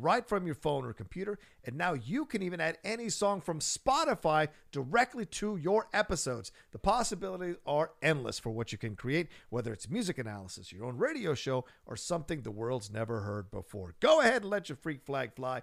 right 0.00 0.26
from 0.26 0.46
your 0.46 0.54
phone 0.54 0.84
or 0.84 0.92
computer. 0.92 1.38
And 1.64 1.76
now 1.76 1.94
you 1.94 2.24
can 2.24 2.42
even 2.42 2.60
add 2.60 2.78
any 2.84 3.08
song 3.08 3.40
from 3.40 3.60
Spotify 3.60 4.48
directly 4.72 5.26
to 5.26 5.56
your 5.56 5.88
episodes. 5.92 6.52
The 6.72 6.78
possibilities 6.78 7.56
are 7.66 7.92
endless 8.02 8.38
for 8.38 8.50
what 8.50 8.72
you 8.72 8.78
can 8.78 8.96
create, 8.96 9.28
whether 9.50 9.72
it's 9.72 9.88
music 9.88 10.18
analysis, 10.18 10.72
your 10.72 10.84
own 10.84 10.96
radio 10.96 11.34
show, 11.34 11.64
or 11.86 11.96
something 11.96 12.42
the 12.42 12.50
world's 12.50 12.90
never 12.90 13.20
heard 13.20 13.50
before. 13.50 13.94
Go 14.00 14.20
ahead 14.20 14.42
and 14.42 14.50
let 14.50 14.68
your 14.68 14.76
freak 14.76 15.04
flag 15.04 15.34
fly. 15.34 15.62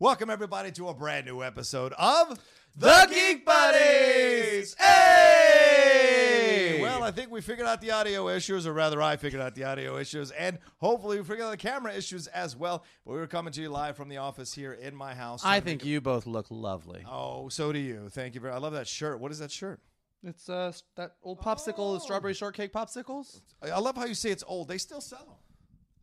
Welcome, 0.00 0.30
everybody, 0.30 0.70
to 0.72 0.90
a 0.90 0.94
brand 0.94 1.26
new 1.26 1.42
episode 1.42 1.92
of 1.98 2.38
The 2.76 3.08
Geek 3.10 3.44
Buddies! 3.44 4.76
Hey! 4.78 6.78
Well, 6.80 7.02
I 7.02 7.10
think 7.10 7.32
we 7.32 7.40
figured 7.40 7.66
out 7.66 7.80
the 7.80 7.90
audio 7.90 8.28
issues, 8.28 8.64
or 8.64 8.72
rather, 8.72 9.02
I 9.02 9.16
figured 9.16 9.42
out 9.42 9.56
the 9.56 9.64
audio 9.64 9.96
issues, 9.96 10.30
and 10.30 10.60
hopefully, 10.76 11.18
we 11.18 11.24
figured 11.24 11.48
out 11.48 11.50
the 11.50 11.56
camera 11.56 11.92
issues 11.92 12.28
as 12.28 12.54
well. 12.54 12.84
But 13.04 13.14
we 13.14 13.18
were 13.18 13.26
coming 13.26 13.52
to 13.54 13.60
you 13.60 13.70
live 13.70 13.96
from 13.96 14.08
the 14.08 14.18
office 14.18 14.52
here 14.52 14.72
in 14.72 14.94
my 14.94 15.14
house. 15.14 15.44
I 15.44 15.58
think 15.58 15.84
you 15.84 16.00
both 16.00 16.28
look 16.28 16.46
lovely. 16.48 17.04
Oh, 17.04 17.48
so 17.48 17.72
do 17.72 17.80
you. 17.80 18.08
Thank 18.08 18.36
you 18.36 18.40
very. 18.40 18.54
I 18.54 18.58
love 18.58 18.74
that 18.74 18.86
shirt. 18.86 19.18
What 19.18 19.32
is 19.32 19.40
that 19.40 19.50
shirt? 19.50 19.80
It's 20.22 20.48
uh 20.48 20.70
that 20.96 21.16
old 21.24 21.40
popsicle, 21.40 21.94
the 21.94 22.00
strawberry 22.00 22.34
shortcake 22.34 22.72
popsicles. 22.72 23.40
I 23.60 23.70
I 23.70 23.78
love 23.80 23.96
how 23.96 24.04
you 24.04 24.14
say 24.14 24.30
it's 24.30 24.44
old. 24.46 24.68
They 24.68 24.78
still 24.78 25.00
sell 25.00 25.24
them. 25.24 25.34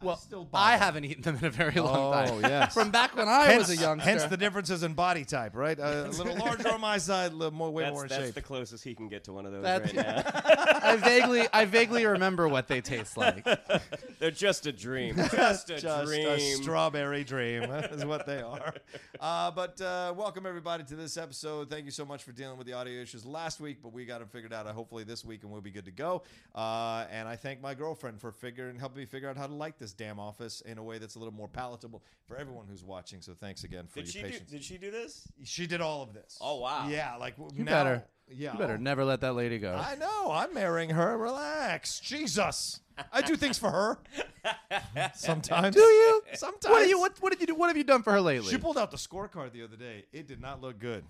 Well, 0.06 0.18
still 0.18 0.48
I 0.54 0.78
haven't 0.78 1.06
eaten 1.06 1.24
them 1.24 1.38
in 1.38 1.46
a 1.46 1.50
very 1.50 1.80
long 1.82 2.14
time. 2.14 2.30
Oh, 2.32 2.40
yes. 2.40 2.74
From 2.76 2.92
back 2.92 3.16
when 3.16 3.28
I 3.28 3.58
was 3.58 3.70
a 3.72 3.76
youngster. 3.76 4.08
Hence 4.10 4.24
the 4.26 4.38
differences 4.38 4.84
in 4.84 4.94
body 4.94 5.26
type, 5.26 5.56
right? 5.56 5.80
Uh, 5.80 6.06
a 6.08 6.10
little 6.18 6.36
larger 6.38 6.70
on 6.70 6.80
my 6.82 6.98
side, 7.00 7.32
a 7.32 7.36
little 7.36 7.54
more, 7.54 7.72
way 7.72 7.84
That's, 7.84 7.94
more 7.94 8.04
in 8.04 8.10
that's 8.10 8.26
shape. 8.26 8.36
the 8.36 8.42
closest 8.42 8.84
he 8.84 8.94
can 8.94 9.08
get 9.08 9.24
to 9.26 9.34
one 9.34 9.46
of 9.46 9.52
those 9.52 9.64
That's- 9.64 9.94
right 9.96 10.06
now. 10.06 10.80
I 10.90 10.96
vaguely, 10.98 11.48
I 11.52 11.66
vaguely 11.66 12.06
remember 12.06 12.48
what 12.48 12.68
they 12.68 12.82
taste 12.82 13.18
like. 13.18 13.44
They're 14.20 14.30
just 14.32 14.68
a 14.68 14.72
dream. 14.72 15.16
Just 15.16 15.72
a 15.72 15.80
Just 15.80 16.06
dream. 16.08 16.28
a 16.28 16.40
strawberry 16.40 17.24
dream 17.24 17.64
is 17.64 18.06
what 18.06 18.28
they 18.28 18.42
are. 18.42 18.76
Uh, 19.20 19.50
but 19.52 19.82
uh, 19.82 20.14
welcome 20.16 20.46
everybody 20.46 20.84
to 20.84 20.96
this 20.96 21.18
episode. 21.18 21.70
Thank 21.70 21.86
you 21.86 21.92
so 21.92 22.06
much 22.06 22.24
for 22.24 22.32
dealing 22.32 22.58
with 22.58 22.68
the 22.68 22.74
audio 22.74 23.02
issues 23.02 23.26
last 23.26 23.60
week, 23.60 23.80
but 23.82 23.92
we 23.92 24.06
got 24.06 24.20
them 24.20 24.28
figured 24.28 24.54
out. 24.54 24.68
Uh, 24.68 24.74
hopefully 24.74 25.04
this 25.04 25.26
week, 25.26 25.42
and 25.42 25.52
we'll 25.52 25.62
be 25.62 25.72
good 25.72 25.86
to 25.86 25.92
go. 25.92 26.22
Uh, 26.54 27.06
and 27.12 27.28
I 27.28 27.36
thank 27.36 27.62
my 27.62 27.74
girlfriend 27.74 28.22
for 28.22 28.32
figuring, 28.32 28.78
helping 28.78 29.00
me 29.00 29.06
figure 29.06 29.30
out 29.30 29.38
how 29.38 29.48
to 29.48 29.54
like 29.54 29.80
this 29.80 29.94
damn 29.98 30.20
office 30.20 30.62
in 30.62 30.78
a 30.78 30.84
way 30.84 30.98
that's 30.98 31.16
a 31.16 31.20
little 31.20 31.34
more 31.34 31.48
palatable 31.48 32.04
for 32.26 32.38
everyone 32.38 32.66
who's 32.70 32.84
watching. 32.84 33.22
So 33.22 33.34
thanks 33.34 33.64
again 33.64 33.88
for 33.88 34.00
did 34.02 34.10
she 34.10 34.20
your 34.20 34.28
do, 34.28 34.34
patience. 34.34 34.52
did 34.52 34.64
she 34.64 34.78
do 34.78 34.92
this? 34.92 35.28
she 35.44 35.68
did 35.68 35.82
all 35.82 36.02
of 36.02 36.14
this. 36.14 36.38
Oh, 36.42 36.58
wow. 36.60 36.88
Yeah, 36.90 37.16
like 37.18 37.38
w- 37.38 37.52
You 37.58 37.64
now, 37.64 37.72
better, 37.72 38.04
Yeah, 38.28 38.54
you 38.54 38.60
better 38.60 38.74
oh. 38.74 38.78
never 38.78 39.06
let 39.06 39.22
that 39.22 39.34
lady 39.34 39.60
go. 39.60 39.74
I 39.74 39.96
know. 39.96 40.32
I'm 40.32 40.54
marrying 40.54 40.90
her. 40.92 41.18
Relax. 41.18 42.00
Jesus. 42.00 42.80
I 43.12 43.22
do 43.22 43.36
things 43.36 43.58
for 43.58 43.72
her. 43.72 44.00
Sometimes. 45.16 45.76
Do 45.76 45.82
you? 45.82 46.22
Sometimes. 46.34 46.72
What, 46.72 46.84
do 46.84 46.90
you, 46.90 47.00
what, 47.00 47.18
what 47.22 47.32
did 47.32 47.42
you 47.42 47.48
do? 47.48 47.56
What 47.56 47.68
have 47.68 47.78
you 47.78 47.84
done 47.84 48.04
for 48.04 48.12
her 48.14 48.22
lately? 48.22 48.50
She 48.52 48.58
pulled 48.58 48.78
out 48.78 48.92
the 48.92 48.98
scorecard 48.98 49.52
the 49.52 49.64
other 49.64 49.76
day. 49.76 50.06
It 50.14 50.28
did 50.28 50.40
not 50.42 50.62
look 50.62 50.80
good. 50.80 51.04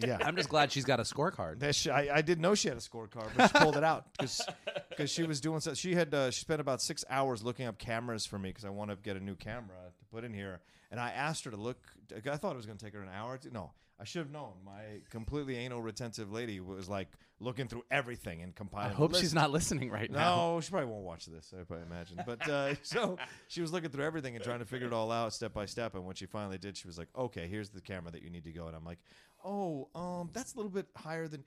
Yeah. 0.00 0.18
I'm 0.20 0.36
just 0.36 0.48
glad 0.48 0.72
she's 0.72 0.84
got 0.84 1.00
a 1.00 1.02
scorecard. 1.02 1.60
That 1.60 1.74
she, 1.74 1.90
I, 1.90 2.18
I 2.18 2.22
didn't 2.22 2.42
know 2.42 2.54
she 2.54 2.68
had 2.68 2.76
a 2.76 2.80
scorecard, 2.80 3.28
but 3.36 3.48
she 3.48 3.58
pulled 3.58 3.76
it 3.76 3.84
out 3.84 4.06
because 4.18 5.10
she 5.10 5.24
was 5.24 5.40
doing 5.40 5.60
so. 5.60 5.74
She 5.74 5.94
had 5.94 6.14
uh, 6.14 6.30
she 6.30 6.40
spent 6.40 6.60
about 6.60 6.80
six 6.82 7.04
hours 7.10 7.42
looking 7.42 7.66
up 7.66 7.78
cameras 7.78 8.26
for 8.26 8.38
me 8.38 8.50
because 8.50 8.64
I 8.64 8.70
want 8.70 8.90
to 8.90 8.96
get 8.96 9.16
a 9.16 9.20
new 9.20 9.34
camera 9.34 9.76
to 9.98 10.04
put 10.06 10.24
in 10.24 10.32
here. 10.32 10.60
And 10.90 10.98
I 10.98 11.10
asked 11.10 11.44
her 11.44 11.50
to 11.50 11.56
look. 11.56 11.78
I 12.12 12.36
thought 12.36 12.52
it 12.52 12.56
was 12.56 12.66
going 12.66 12.78
to 12.78 12.84
take 12.84 12.94
her 12.94 13.02
an 13.02 13.10
hour. 13.14 13.38
To, 13.38 13.50
no, 13.50 13.72
I 14.00 14.04
should 14.04 14.20
have 14.20 14.30
known. 14.30 14.52
My 14.64 15.00
completely 15.10 15.56
anal 15.56 15.82
retentive 15.82 16.30
lady 16.30 16.60
was 16.60 16.88
like 16.88 17.08
looking 17.40 17.66
through 17.66 17.84
everything 17.90 18.42
and 18.42 18.54
compiling. 18.54 18.92
I 18.92 18.94
hope 18.94 19.16
she's 19.16 19.34
not 19.34 19.50
listening 19.50 19.90
right 19.90 20.10
now. 20.10 20.52
No, 20.54 20.60
she 20.60 20.70
probably 20.70 20.88
won't 20.90 21.04
watch 21.04 21.26
this. 21.26 21.52
I 21.52 21.64
probably 21.64 21.86
imagine. 21.86 22.20
But 22.24 22.48
uh, 22.48 22.74
so 22.82 23.18
she 23.48 23.60
was 23.60 23.72
looking 23.72 23.90
through 23.90 24.04
everything 24.04 24.36
and 24.36 24.44
trying 24.44 24.60
to 24.60 24.64
figure 24.64 24.86
it 24.86 24.92
all 24.92 25.10
out 25.10 25.32
step 25.32 25.52
by 25.52 25.66
step. 25.66 25.94
And 25.94 26.04
when 26.04 26.14
she 26.14 26.26
finally 26.26 26.58
did, 26.58 26.76
she 26.76 26.86
was 26.86 26.96
like, 26.96 27.08
"Okay, 27.16 27.48
here's 27.48 27.70
the 27.70 27.80
camera 27.80 28.12
that 28.12 28.22
you 28.22 28.30
need 28.30 28.44
to 28.44 28.52
go." 28.52 28.66
And 28.68 28.76
I'm 28.76 28.84
like, 28.84 28.98
"Oh, 29.44 29.88
um, 29.94 30.30
that's 30.32 30.54
a 30.54 30.56
little 30.56 30.70
bit 30.72 30.86
higher 30.96 31.26
than." 31.26 31.44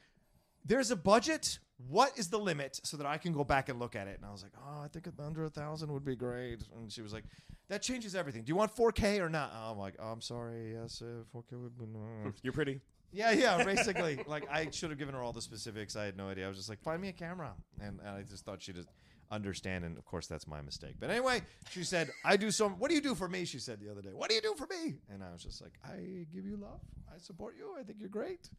There's 0.66 0.92
a 0.92 0.96
budget. 0.96 1.58
What 1.88 2.18
is 2.18 2.30
the 2.30 2.38
limit 2.38 2.80
so 2.84 2.98
that 2.98 3.06
I 3.06 3.18
can 3.18 3.34
go 3.34 3.44
back 3.44 3.70
and 3.70 3.80
look 3.80 3.96
at 3.96 4.08
it? 4.08 4.18
And 4.18 4.26
I 4.26 4.32
was 4.32 4.44
like, 4.44 4.54
"Oh, 4.58 4.82
I 4.82 4.88
think 4.88 5.08
under 5.20 5.46
a 5.46 5.50
thousand 5.50 5.92
would 5.92 6.06
be 6.06 6.16
great." 6.16 6.60
And 6.76 6.92
she 6.92 7.02
was 7.02 7.14
like, 7.14 7.24
"That 7.70 7.82
changes 7.82 8.16
everything. 8.16 8.44
Do 8.44 8.50
you 8.50 8.56
want 8.56 8.76
4K 8.76 9.20
or 9.20 9.30
not?" 9.30 9.52
I'm 9.54 9.78
like, 9.78 9.96
oh, 10.00 10.08
"I'm 10.12 10.22
sorry. 10.22 10.74
Yes, 10.74 11.02
uh, 11.02 11.24
4K 11.34 11.62
would 11.62 11.78
be." 11.78 11.86
no." 11.86 12.32
You're 12.44 12.54
pretty. 12.54 12.82
Yeah, 13.12 13.32
yeah, 13.32 13.64
basically. 13.66 14.24
like 14.28 14.50
I 14.50 14.70
should 14.72 14.90
have 14.90 15.00
given 15.00 15.16
her 15.16 15.22
all 15.22 15.34
the 15.34 15.42
specifics. 15.42 15.96
I 15.96 16.06
had 16.06 16.18
no 16.18 16.30
idea. 16.30 16.46
I 16.46 16.48
was 16.48 16.58
just 16.58 16.70
like, 16.70 16.82
find 16.82 17.02
me 17.02 17.10
a 17.10 17.14
camera, 17.14 17.54
and, 17.82 18.00
and 18.00 18.10
I 18.10 18.22
just 18.24 18.46
thought 18.46 18.62
she'd 18.62 18.76
just 18.76 18.90
understand. 19.30 19.86
And 19.86 19.98
of 19.98 20.06
course, 20.06 20.28
that's 20.28 20.48
my 20.48 20.62
mistake. 20.62 20.96
But 21.00 21.10
anyway, 21.10 21.42
she 21.70 21.84
said, 21.84 22.12
"I 22.24 22.38
do 22.38 22.52
some. 22.52 22.74
What 22.80 22.90
do 22.90 22.96
you 22.96 23.02
do 23.02 23.16
for 23.16 23.28
me?" 23.28 23.46
She 23.46 23.60
said 23.60 23.80
the 23.80 23.90
other 23.92 24.02
day. 24.02 24.10
What 24.14 24.30
do 24.30 24.36
you 24.36 24.42
do 24.42 24.56
for 24.58 24.68
me? 24.68 24.96
And 25.10 25.24
I 25.24 25.32
was 25.32 25.44
just 25.44 25.62
like, 25.62 25.74
I 25.84 26.26
give 26.34 26.46
you 26.46 26.58
love. 26.58 26.80
I 27.14 27.18
support 27.18 27.56
you. 27.58 27.76
I 27.80 27.84
think 27.84 28.00
you're 28.00 28.10
great. 28.10 28.50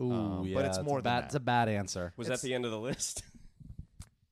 Ooh, 0.00 0.12
Um, 0.12 0.46
yeah. 0.46 0.54
but 0.54 0.64
it's 0.66 0.78
a 0.78 0.82
more 0.82 0.98
than 0.98 1.04
bad, 1.04 1.22
that. 1.22 1.26
It's 1.26 1.34
a 1.34 1.40
bad 1.40 1.68
answer. 1.68 2.12
Was 2.16 2.28
that 2.28 2.40
the 2.42 2.54
end 2.54 2.64
of 2.64 2.70
the 2.70 2.78
list? 2.80 3.22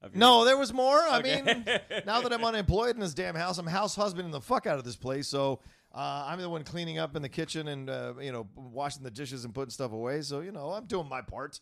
Of 0.02 0.12
your- 0.14 0.20
No, 0.20 0.44
there 0.44 0.58
was 0.58 0.70
more. 0.70 0.98
I 0.98 1.20
Okay. 1.20 1.40
mean, 1.42 1.64
now 2.06 2.20
that 2.20 2.30
I'm 2.30 2.44
unemployed 2.44 2.94
in 2.94 3.00
this 3.00 3.14
damn 3.14 3.34
house, 3.34 3.56
I'm 3.56 3.66
house 3.66 3.96
husbanding 3.96 4.32
the 4.32 4.40
fuck 4.42 4.66
out 4.66 4.76
of 4.78 4.84
this 4.84 4.96
place. 4.96 5.26
So 5.28 5.60
uh, 5.94 6.26
I'm 6.28 6.38
the 6.38 6.48
one 6.50 6.62
cleaning 6.62 6.98
up 6.98 7.16
in 7.16 7.22
the 7.22 7.28
kitchen 7.30 7.68
and 7.68 7.88
uh, 7.88 8.12
you 8.20 8.30
know 8.30 8.46
washing 8.54 9.02
the 9.02 9.10
dishes 9.10 9.46
and 9.46 9.54
putting 9.54 9.70
stuff 9.70 9.92
away. 9.92 10.20
So 10.20 10.40
you 10.40 10.52
know 10.52 10.72
I'm 10.72 10.84
doing 10.84 11.08
my 11.08 11.22
part. 11.22 11.60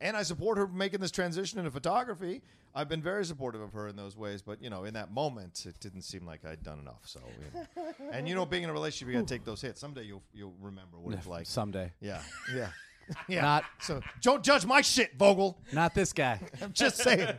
And 0.00 0.14
I 0.14 0.24
support 0.24 0.58
her 0.58 0.66
making 0.66 1.00
this 1.00 1.10
transition 1.10 1.58
into 1.58 1.70
photography. 1.70 2.42
I've 2.76 2.90
been 2.90 3.00
very 3.00 3.24
supportive 3.24 3.62
of 3.62 3.72
her 3.72 3.88
in 3.88 3.96
those 3.96 4.18
ways, 4.18 4.42
but 4.42 4.62
you 4.62 4.68
know, 4.68 4.84
in 4.84 4.92
that 4.94 5.10
moment, 5.10 5.64
it 5.66 5.80
didn't 5.80 6.02
seem 6.02 6.26
like 6.26 6.44
I'd 6.44 6.62
done 6.62 6.78
enough. 6.78 7.00
So, 7.06 7.20
you 7.54 7.60
know. 7.60 7.92
and 8.12 8.28
you 8.28 8.34
know, 8.34 8.44
being 8.44 8.64
in 8.64 8.68
a 8.70 8.72
relationship, 8.72 9.08
you 9.08 9.18
got 9.18 9.26
to 9.26 9.34
take 9.34 9.46
those 9.46 9.62
hits. 9.62 9.80
Someday 9.80 10.04
you'll 10.04 10.22
you'll 10.34 10.54
remember 10.60 10.98
what 10.98 11.14
it's 11.14 11.26
like. 11.26 11.46
Someday. 11.46 11.90
Yeah, 12.00 12.20
yeah, 12.54 12.68
yeah. 13.28 13.40
Not- 13.40 13.64
so. 13.80 14.02
Don't 14.20 14.44
judge 14.44 14.66
my 14.66 14.82
shit, 14.82 15.16
Vogel. 15.16 15.58
Not 15.72 15.94
this 15.94 16.12
guy. 16.12 16.38
I'm 16.62 16.74
just 16.74 16.98
saying. 16.98 17.34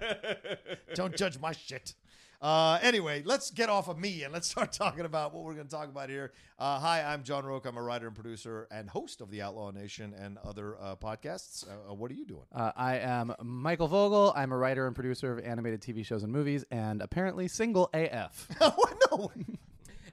Don't 0.95 1.15
judge 1.15 1.39
my 1.39 1.51
shit. 1.51 1.93
Uh, 2.39 2.77
anyway, 2.83 3.23
let's 3.25 3.49
get 3.49 3.67
off 3.67 3.87
of 3.87 3.97
me 3.97 4.21
and 4.23 4.31
let's 4.31 4.47
start 4.47 4.71
talking 4.73 5.05
about 5.05 5.33
what 5.33 5.43
we're 5.43 5.55
going 5.55 5.65
to 5.67 5.71
talk 5.75 5.89
about 5.89 6.07
here. 6.09 6.31
Uh, 6.59 6.77
hi, 6.79 7.01
I'm 7.01 7.23
John 7.23 7.45
Rocha. 7.45 7.67
I'm 7.69 7.77
a 7.77 7.81
writer 7.81 8.05
and 8.07 8.15
producer 8.15 8.67
and 8.69 8.87
host 8.89 9.21
of 9.21 9.31
the 9.31 9.41
Outlaw 9.41 9.71
Nation 9.71 10.13
and 10.19 10.37
other 10.45 10.77
uh, 10.79 10.95
podcasts. 10.95 11.67
Uh, 11.67 11.91
uh, 11.91 11.93
what 11.95 12.11
are 12.11 12.13
you 12.13 12.25
doing? 12.25 12.43
Uh, 12.53 12.71
I 12.75 12.97
am 12.99 13.33
Michael 13.41 13.87
Vogel. 13.87 14.33
I'm 14.35 14.51
a 14.51 14.57
writer 14.57 14.85
and 14.85 14.95
producer 14.95 15.31
of 15.33 15.43
animated 15.43 15.81
TV 15.81 16.05
shows 16.05 16.21
and 16.23 16.31
movies, 16.31 16.63
and 16.69 17.01
apparently 17.01 17.47
single 17.47 17.89
AF. 17.93 18.47
oh, 18.61 18.83
no. 19.11 19.31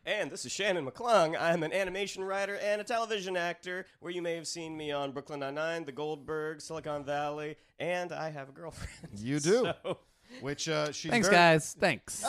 And 0.07 0.31
this 0.31 0.45
is 0.47 0.53
Shannon 0.53 0.87
McClung. 0.87 1.35
I'm 1.39 1.63
an 1.63 1.73
animation 1.75 2.25
writer 2.25 2.57
and 2.63 2.81
a 2.81 2.85
television 2.85 3.37
actor, 3.37 3.85
where 4.01 4.13
you 4.13 4.23
may 4.23 4.35
have 4.35 4.47
seen 4.47 4.77
me 4.77 4.93
on 4.93 5.13
Brooklyn 5.13 5.41
Nine-Nine, 5.41 5.85
The 5.85 5.93
Goldberg, 5.93 6.61
Silicon 6.63 7.05
Valley, 7.05 7.57
and 7.79 8.13
I 8.13 8.31
have 8.31 8.49
a 8.49 8.53
girlfriend. 8.53 9.19
You 9.19 9.41
do. 9.41 9.73
So- 9.83 9.99
Which 10.41 10.69
uh, 10.69 10.93
she's 10.93 11.11
Thanks, 11.11 11.29
very, 11.29 11.37
guys. 11.37 11.77
Thanks. 11.79 12.25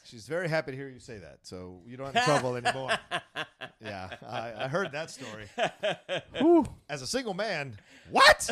She's 0.04 0.26
very 0.26 0.48
happy 0.48 0.70
to 0.72 0.76
hear 0.76 0.88
you 0.88 0.98
say 0.98 1.18
that, 1.18 1.38
so 1.42 1.80
you 1.86 1.96
don't 1.96 2.14
have 2.14 2.24
trouble 2.24 2.56
anymore. 2.56 2.90
Yeah, 3.82 4.10
I, 4.28 4.64
I 4.64 4.68
heard 4.68 4.92
that 4.92 5.10
story. 5.10 5.46
Whew. 6.38 6.66
As 6.90 7.00
a 7.00 7.06
single 7.06 7.32
man, 7.32 7.78
what? 8.10 8.50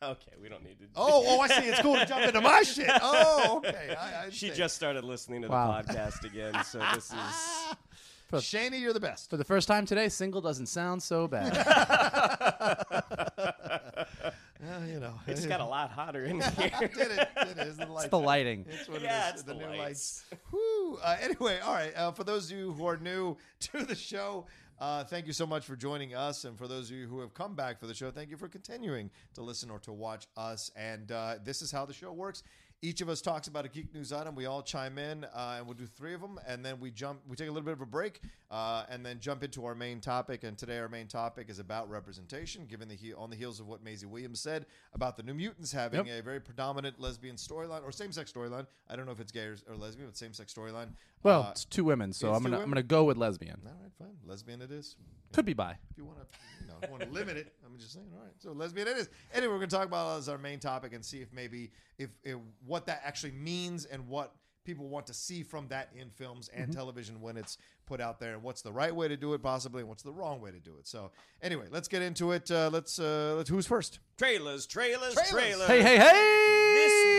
okay, 0.00 0.32
we 0.40 0.48
don't 0.48 0.62
need 0.62 0.78
to. 0.78 0.84
Oh, 0.94 1.24
oh, 1.26 1.40
I 1.40 1.48
see. 1.48 1.66
It's 1.68 1.80
cool 1.80 1.96
to 1.96 2.06
jump 2.06 2.24
into 2.24 2.40
my 2.40 2.62
shit. 2.62 2.88
Oh, 3.02 3.56
okay. 3.66 3.96
I, 3.98 4.26
I 4.26 4.30
she 4.30 4.50
see. 4.50 4.54
just 4.54 4.76
started 4.76 5.02
listening 5.02 5.42
to 5.42 5.48
Wow. 5.48 5.82
the 5.82 5.92
podcast 5.92 6.22
again, 6.24 6.62
so 6.62 6.78
this 6.94 7.10
is. 7.10 7.76
Shaney, 8.44 8.80
you're 8.80 8.92
the 8.92 9.00
best. 9.00 9.28
For 9.28 9.36
the 9.36 9.44
first 9.44 9.66
time 9.66 9.86
today, 9.86 10.08
single 10.08 10.40
doesn't 10.40 10.66
sound 10.66 11.02
so 11.02 11.26
bad. 11.26 11.52
Well, 14.64 14.86
you 14.86 15.00
know, 15.00 15.14
It 15.26 15.34
just 15.36 15.48
got 15.48 15.60
a 15.60 15.64
lot 15.64 15.90
hotter 15.90 16.24
in 16.24 16.40
here. 16.56 16.70
did 16.94 17.10
it? 17.10 17.28
It 17.36 17.58
is 17.58 17.76
the 17.76 17.86
light. 17.86 18.02
it's 18.04 18.10
the 18.10 18.18
lighting. 18.18 18.66
It's 18.68 18.88
what 18.88 19.00
Yeah, 19.02 19.28
it 19.28 19.34
is. 19.34 19.40
it's 19.40 19.42
the, 19.42 19.54
the 19.54 19.60
new 19.60 19.66
lights. 19.66 19.78
lights. 19.78 20.24
Whew. 20.50 20.98
Uh, 21.02 21.16
anyway, 21.20 21.60
all 21.60 21.74
right. 21.74 21.92
Uh, 21.96 22.12
for 22.12 22.24
those 22.24 22.50
of 22.50 22.56
you 22.56 22.72
who 22.72 22.86
are 22.86 22.96
new 22.96 23.36
to 23.60 23.84
the 23.84 23.94
show, 23.94 24.46
uh, 24.80 25.04
thank 25.04 25.26
you 25.26 25.32
so 25.32 25.46
much 25.46 25.64
for 25.64 25.76
joining 25.76 26.14
us. 26.14 26.44
And 26.44 26.58
for 26.58 26.66
those 26.66 26.90
of 26.90 26.96
you 26.96 27.06
who 27.06 27.20
have 27.20 27.32
come 27.34 27.54
back 27.54 27.78
for 27.78 27.86
the 27.86 27.94
show, 27.94 28.10
thank 28.10 28.30
you 28.30 28.36
for 28.36 28.48
continuing 28.48 29.10
to 29.34 29.42
listen 29.42 29.70
or 29.70 29.78
to 29.80 29.92
watch 29.92 30.26
us. 30.36 30.70
And 30.76 31.10
uh, 31.12 31.36
this 31.44 31.62
is 31.62 31.70
how 31.70 31.84
the 31.86 31.92
show 31.92 32.12
works. 32.12 32.42
Each 32.84 33.00
of 33.00 33.08
us 33.08 33.22
talks 33.22 33.48
about 33.48 33.64
a 33.64 33.68
geek 33.70 33.94
news 33.94 34.12
item. 34.12 34.34
We 34.34 34.44
all 34.44 34.60
chime 34.60 34.98
in, 34.98 35.24
uh, 35.24 35.54
and 35.56 35.64
we'll 35.66 35.72
do 35.74 35.86
three 35.86 36.12
of 36.12 36.20
them, 36.20 36.38
and 36.46 36.62
then 36.62 36.78
we 36.80 36.90
jump. 36.90 37.18
We 37.26 37.34
take 37.34 37.48
a 37.48 37.50
little 37.50 37.64
bit 37.64 37.72
of 37.72 37.80
a 37.80 37.86
break, 37.86 38.20
uh, 38.50 38.84
and 38.90 39.04
then 39.06 39.20
jump 39.20 39.42
into 39.42 39.64
our 39.64 39.74
main 39.74 40.00
topic. 40.02 40.44
And 40.44 40.58
today, 40.58 40.78
our 40.80 40.88
main 40.90 41.06
topic 41.08 41.48
is 41.48 41.58
about 41.58 41.88
representation, 41.88 42.66
given 42.66 42.88
the 42.88 42.94
he- 42.94 43.14
on 43.14 43.30
the 43.30 43.36
heels 43.36 43.58
of 43.58 43.66
what 43.68 43.82
Maisie 43.82 44.04
Williams 44.04 44.38
said 44.40 44.66
about 44.92 45.16
the 45.16 45.22
New 45.22 45.32
Mutants 45.32 45.72
having 45.72 46.04
Yep. 46.06 46.18
a 46.18 46.22
very 46.22 46.40
predominant 46.42 47.00
lesbian 47.00 47.36
storyline 47.36 47.82
or 47.84 47.90
same-sex 47.90 48.30
storyline. 48.30 48.66
I 48.90 48.96
don't 48.96 49.06
know 49.06 49.12
if 49.12 49.20
it's 49.20 49.32
gay 49.32 49.46
or, 49.46 49.56
or 49.66 49.76
lesbian, 49.76 50.06
but 50.08 50.18
same-sex 50.18 50.52
storyline. 50.52 50.88
Well, 51.22 51.44
Uh, 51.44 51.50
it's 51.52 51.64
two 51.64 51.84
women, 51.84 52.12
so 52.12 52.34
I'm 52.34 52.42
gonna 52.42 52.58
I'm 52.60 52.68
gonna 52.68 52.82
go 52.82 53.04
with 53.04 53.16
lesbian. 53.16 53.62
all 53.66 53.72
right, 53.80 53.92
fine, 53.98 54.18
lesbian 54.26 54.60
it 54.60 54.70
is. 54.70 54.96
Could 55.32 55.46
be 55.46 55.54
bi. 55.54 55.78
If 55.90 55.96
you 55.96 56.04
want 56.04 56.18
to, 56.20 56.26
you 56.60 56.66
know, 56.66 56.74
want 56.90 57.02
to 57.02 57.08
limit 57.08 57.38
it, 57.38 57.54
I'm 57.74 57.80
just 57.80 57.92
saying. 57.92 58.06
All 58.16 58.22
right, 58.22 58.32
so 58.38 58.52
lesbian 58.52 58.86
it 58.88 58.96
is. 58.96 59.08
Anyway, 59.32 59.52
we're 59.52 59.58
going 59.58 59.68
to 59.68 59.76
talk 59.76 59.86
about 59.86 60.14
it 60.14 60.18
as 60.18 60.28
our 60.28 60.38
main 60.38 60.60
topic 60.60 60.92
and 60.94 61.04
see 61.04 61.18
if 61.20 61.32
maybe 61.32 61.70
if, 61.98 62.10
if 62.22 62.36
what 62.66 62.86
that 62.86 63.02
actually 63.04 63.32
means 63.32 63.84
and 63.84 64.06
what 64.08 64.32
people 64.64 64.88
want 64.88 65.06
to 65.06 65.12
see 65.12 65.42
from 65.42 65.68
that 65.68 65.90
in 65.94 66.08
films 66.08 66.48
and 66.54 66.72
television 66.72 67.20
when 67.20 67.36
it's 67.36 67.58
put 67.84 68.00
out 68.00 68.18
there, 68.18 68.32
and 68.32 68.42
what's 68.42 68.62
the 68.62 68.72
right 68.72 68.94
way 68.94 69.08
to 69.08 69.16
do 69.16 69.34
it 69.34 69.42
possibly, 69.42 69.80
and 69.80 69.88
what's 69.88 70.02
the 70.02 70.12
wrong 70.12 70.40
way 70.40 70.50
to 70.50 70.58
do 70.60 70.76
it. 70.78 70.86
So, 70.86 71.10
anyway, 71.42 71.66
let's 71.70 71.86
get 71.88 72.00
into 72.00 72.32
it. 72.32 72.50
Uh, 72.50 72.70
let's 72.72 72.98
uh, 72.98 73.34
let's 73.36 73.50
who's 73.50 73.66
first? 73.66 73.98
trailers, 74.16 74.66
trailers, 74.66 75.14
Trailers. 75.14 75.30
trailers. 75.30 75.66
Hey, 75.66 75.82
hey, 75.82 75.98
hey! 75.98 76.72
This 76.74 77.06
week 77.06 77.13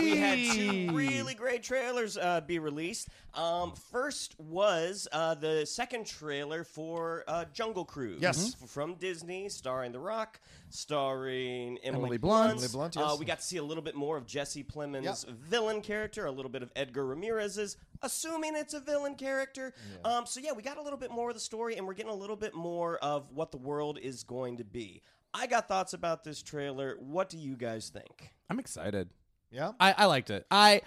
we 0.00 0.16
had 0.16 0.38
two 0.38 0.90
really 0.92 1.34
great 1.34 1.62
trailers 1.62 2.16
uh, 2.16 2.40
be 2.40 2.58
released. 2.58 3.08
Um, 3.34 3.72
first 3.92 4.34
was 4.38 5.06
uh, 5.12 5.34
the 5.34 5.64
second 5.66 6.06
trailer 6.06 6.64
for 6.64 7.24
uh, 7.28 7.44
Jungle 7.52 7.84
Cruise. 7.84 8.20
Yes. 8.20 8.56
f- 8.60 8.68
from 8.68 8.94
Disney, 8.94 9.48
starring 9.48 9.92
The 9.92 9.98
Rock, 10.00 10.40
starring 10.70 11.78
Emily, 11.78 12.02
Emily 12.04 12.18
Blunt. 12.18 12.52
Emily 12.54 12.68
Blunt, 12.72 12.96
Uh, 12.96 13.08
yes. 13.10 13.18
we 13.18 13.24
got 13.24 13.38
to 13.38 13.44
see 13.44 13.58
a 13.58 13.62
little 13.62 13.82
bit 13.82 13.94
more 13.94 14.16
of 14.16 14.26
Jesse 14.26 14.64
Plemons' 14.64 15.26
Yep. 15.26 15.36
villain 15.36 15.80
character, 15.80 16.26
a 16.26 16.30
little 16.30 16.50
bit 16.50 16.62
of 16.62 16.72
Edgar 16.74 17.06
Ramirez's, 17.06 17.76
assuming 18.02 18.56
it's 18.56 18.74
a 18.74 18.80
villain 18.80 19.14
character. 19.14 19.72
Um, 20.04 20.26
so 20.26 20.40
yeah, 20.40 20.52
we 20.52 20.62
got 20.62 20.76
a 20.78 20.82
little 20.82 20.98
bit 20.98 21.10
more 21.10 21.28
of 21.30 21.34
the 21.34 21.40
story, 21.40 21.76
and 21.76 21.86
we're 21.86 21.94
getting 21.94 22.10
a 22.12 22.14
little 22.16 22.36
bit 22.36 22.54
more 22.54 22.96
of 22.98 23.30
what 23.32 23.50
the 23.52 23.58
world 23.58 23.98
is 24.02 24.24
going 24.24 24.56
to 24.58 24.64
be. 24.64 25.02
I 25.32 25.46
got 25.46 25.68
thoughts 25.68 25.92
about 25.92 26.24
this 26.24 26.42
trailer. 26.42 26.96
What 26.98 27.28
do 27.28 27.38
you 27.38 27.54
guys 27.56 27.88
think? 27.88 28.32
I'm 28.48 28.58
excited. 28.58 29.10
Yeah. 29.50 29.72
I, 29.80 29.94
I 29.96 30.04
liked 30.06 30.30
it. 30.30 30.46
I, 30.50 30.82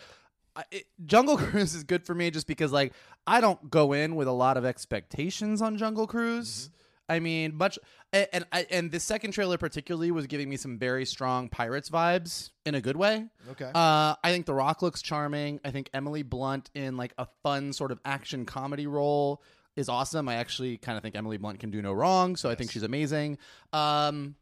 I 0.56 0.63
it, 0.71 0.86
Jungle 1.06 1.38
Cruise 1.39 1.75
is 1.75 1.83
good 1.83 2.06
for 2.06 2.15
me 2.15 2.31
just 2.31 2.48
because 2.48 2.71
like 2.71 2.94
I 3.27 3.42
don't 3.42 3.69
go 3.69 3.94
in 3.94 4.15
with 4.15 4.27
a 4.27 4.33
lot 4.33 4.57
of 4.57 4.65
expectations 4.65 5.62
on 5.62 5.77
Jungle 5.77 6.07
Cruise. 6.07 6.69
I 7.10 7.19
mean, 7.19 7.56
much 7.56 7.77
and 8.13 8.27
and, 8.31 8.45
I, 8.51 8.65
and 8.71 8.92
the 8.92 9.00
second 9.00 9.31
trailer 9.31 9.57
particularly 9.57 10.12
was 10.12 10.27
giving 10.27 10.50
me 10.50 10.57
some 10.57 10.77
very 10.77 11.06
strong 11.06 11.50
pirates 11.50 11.89
vibes 11.89 12.51
in 12.65 12.75
a 12.75 12.81
good 12.81 12.95
way. 12.95 13.27
Okay. 13.51 13.69
Uh, 13.74 14.15
I 14.24 14.31
think 14.31 14.45
The 14.45 14.54
Rock 14.54 14.81
looks 14.81 15.01
charming. 15.01 15.60
I 15.65 15.71
think 15.71 15.89
Emily 15.94 16.24
Blunt 16.24 16.69
in 16.74 16.95
like 16.95 17.13
a 17.18 17.27
fun 17.44 17.74
sort 17.74 17.92
of 17.92 18.00
action 18.06 18.45
comedy 18.45 18.88
role 18.88 19.44
is 19.75 19.89
awesome. 19.89 20.30
I 20.30 20.36
actually 20.36 20.77
kind 20.77 20.98
of 20.98 21.04
think 21.04 21.15
Emily 21.15 21.38
Blunt 21.38 21.60
can 21.60 21.71
do 21.71 21.81
no 21.81 21.94
wrong, 21.94 22.36
so 22.36 22.50
I 22.50 22.56
think 22.56 22.71
she's 22.71 22.83
amazing. 22.83 23.38
Um, 23.74 24.36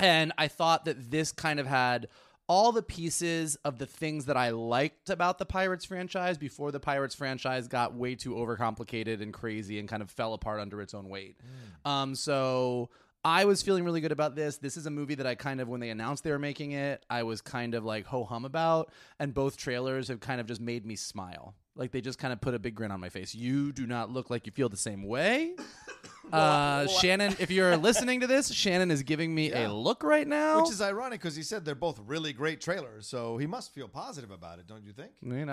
and 0.00 0.32
I 0.38 0.48
thought 0.48 0.86
that 0.86 1.10
this 1.10 1.30
kind 1.32 1.60
of 1.60 1.66
had 1.66 2.08
all 2.52 2.70
the 2.70 2.82
pieces 2.82 3.56
of 3.64 3.78
the 3.78 3.86
things 3.86 4.26
that 4.26 4.36
I 4.36 4.50
liked 4.50 5.08
about 5.08 5.38
the 5.38 5.46
Pirates 5.46 5.86
franchise 5.86 6.36
before 6.36 6.70
the 6.70 6.78
Pirates 6.78 7.14
franchise 7.14 7.66
got 7.66 7.94
way 7.94 8.14
too 8.14 8.34
overcomplicated 8.34 9.22
and 9.22 9.32
crazy 9.32 9.78
and 9.78 9.88
kind 9.88 10.02
of 10.02 10.10
fell 10.10 10.34
apart 10.34 10.60
under 10.60 10.82
its 10.82 10.92
own 10.92 11.08
weight. 11.08 11.38
Um, 11.86 12.14
so 12.14 12.90
I 13.24 13.46
was 13.46 13.62
feeling 13.62 13.84
really 13.84 14.02
good 14.02 14.12
about 14.12 14.36
this. 14.36 14.58
This 14.58 14.76
is 14.76 14.84
a 14.84 14.90
movie 14.90 15.14
that 15.14 15.26
I 15.26 15.34
kind 15.34 15.62
of, 15.62 15.68
when 15.68 15.80
they 15.80 15.88
announced 15.88 16.24
they 16.24 16.30
were 16.30 16.38
making 16.38 16.72
it, 16.72 17.06
I 17.08 17.22
was 17.22 17.40
kind 17.40 17.74
of 17.74 17.86
like 17.86 18.04
ho 18.04 18.22
hum 18.22 18.44
about. 18.44 18.92
And 19.18 19.32
both 19.32 19.56
trailers 19.56 20.08
have 20.08 20.20
kind 20.20 20.38
of 20.38 20.46
just 20.46 20.60
made 20.60 20.84
me 20.84 20.94
smile. 20.94 21.54
Like 21.74 21.90
they 21.90 22.02
just 22.02 22.18
kind 22.18 22.34
of 22.34 22.42
put 22.42 22.52
a 22.52 22.58
big 22.58 22.74
grin 22.74 22.90
on 22.90 23.00
my 23.00 23.08
face. 23.08 23.34
You 23.34 23.72
do 23.72 23.86
not 23.86 24.10
look 24.10 24.28
like 24.28 24.44
you 24.44 24.52
feel 24.52 24.68
the 24.68 24.76
same 24.76 25.04
way. 25.04 25.56
uh, 26.32 26.86
Shannon, 26.86 27.34
if 27.38 27.50
you're 27.50 27.76
listening 27.88 28.20
to 28.20 28.26
this, 28.26 28.52
Shannon 28.52 28.90
is 28.90 29.02
giving 29.02 29.34
me 29.34 29.50
Yeah. 29.50 29.68
a 29.68 29.72
look 29.72 30.02
right 30.02 30.26
now. 30.26 30.60
Which 30.62 30.70
is 30.70 30.80
ironic 30.80 31.20
because 31.20 31.34
he 31.36 31.42
said 31.42 31.64
they're 31.64 31.74
both 31.74 32.00
really 32.06 32.32
great 32.32 32.60
trailers, 32.60 33.06
so 33.06 33.36
he 33.38 33.46
must 33.46 33.74
feel 33.74 33.88
positive 33.88 34.30
about 34.30 34.58
it, 34.58 34.66
don't 34.66 34.84
you 34.84 34.92
think? 34.92 35.12
you 35.22 35.44
know, 35.46 35.52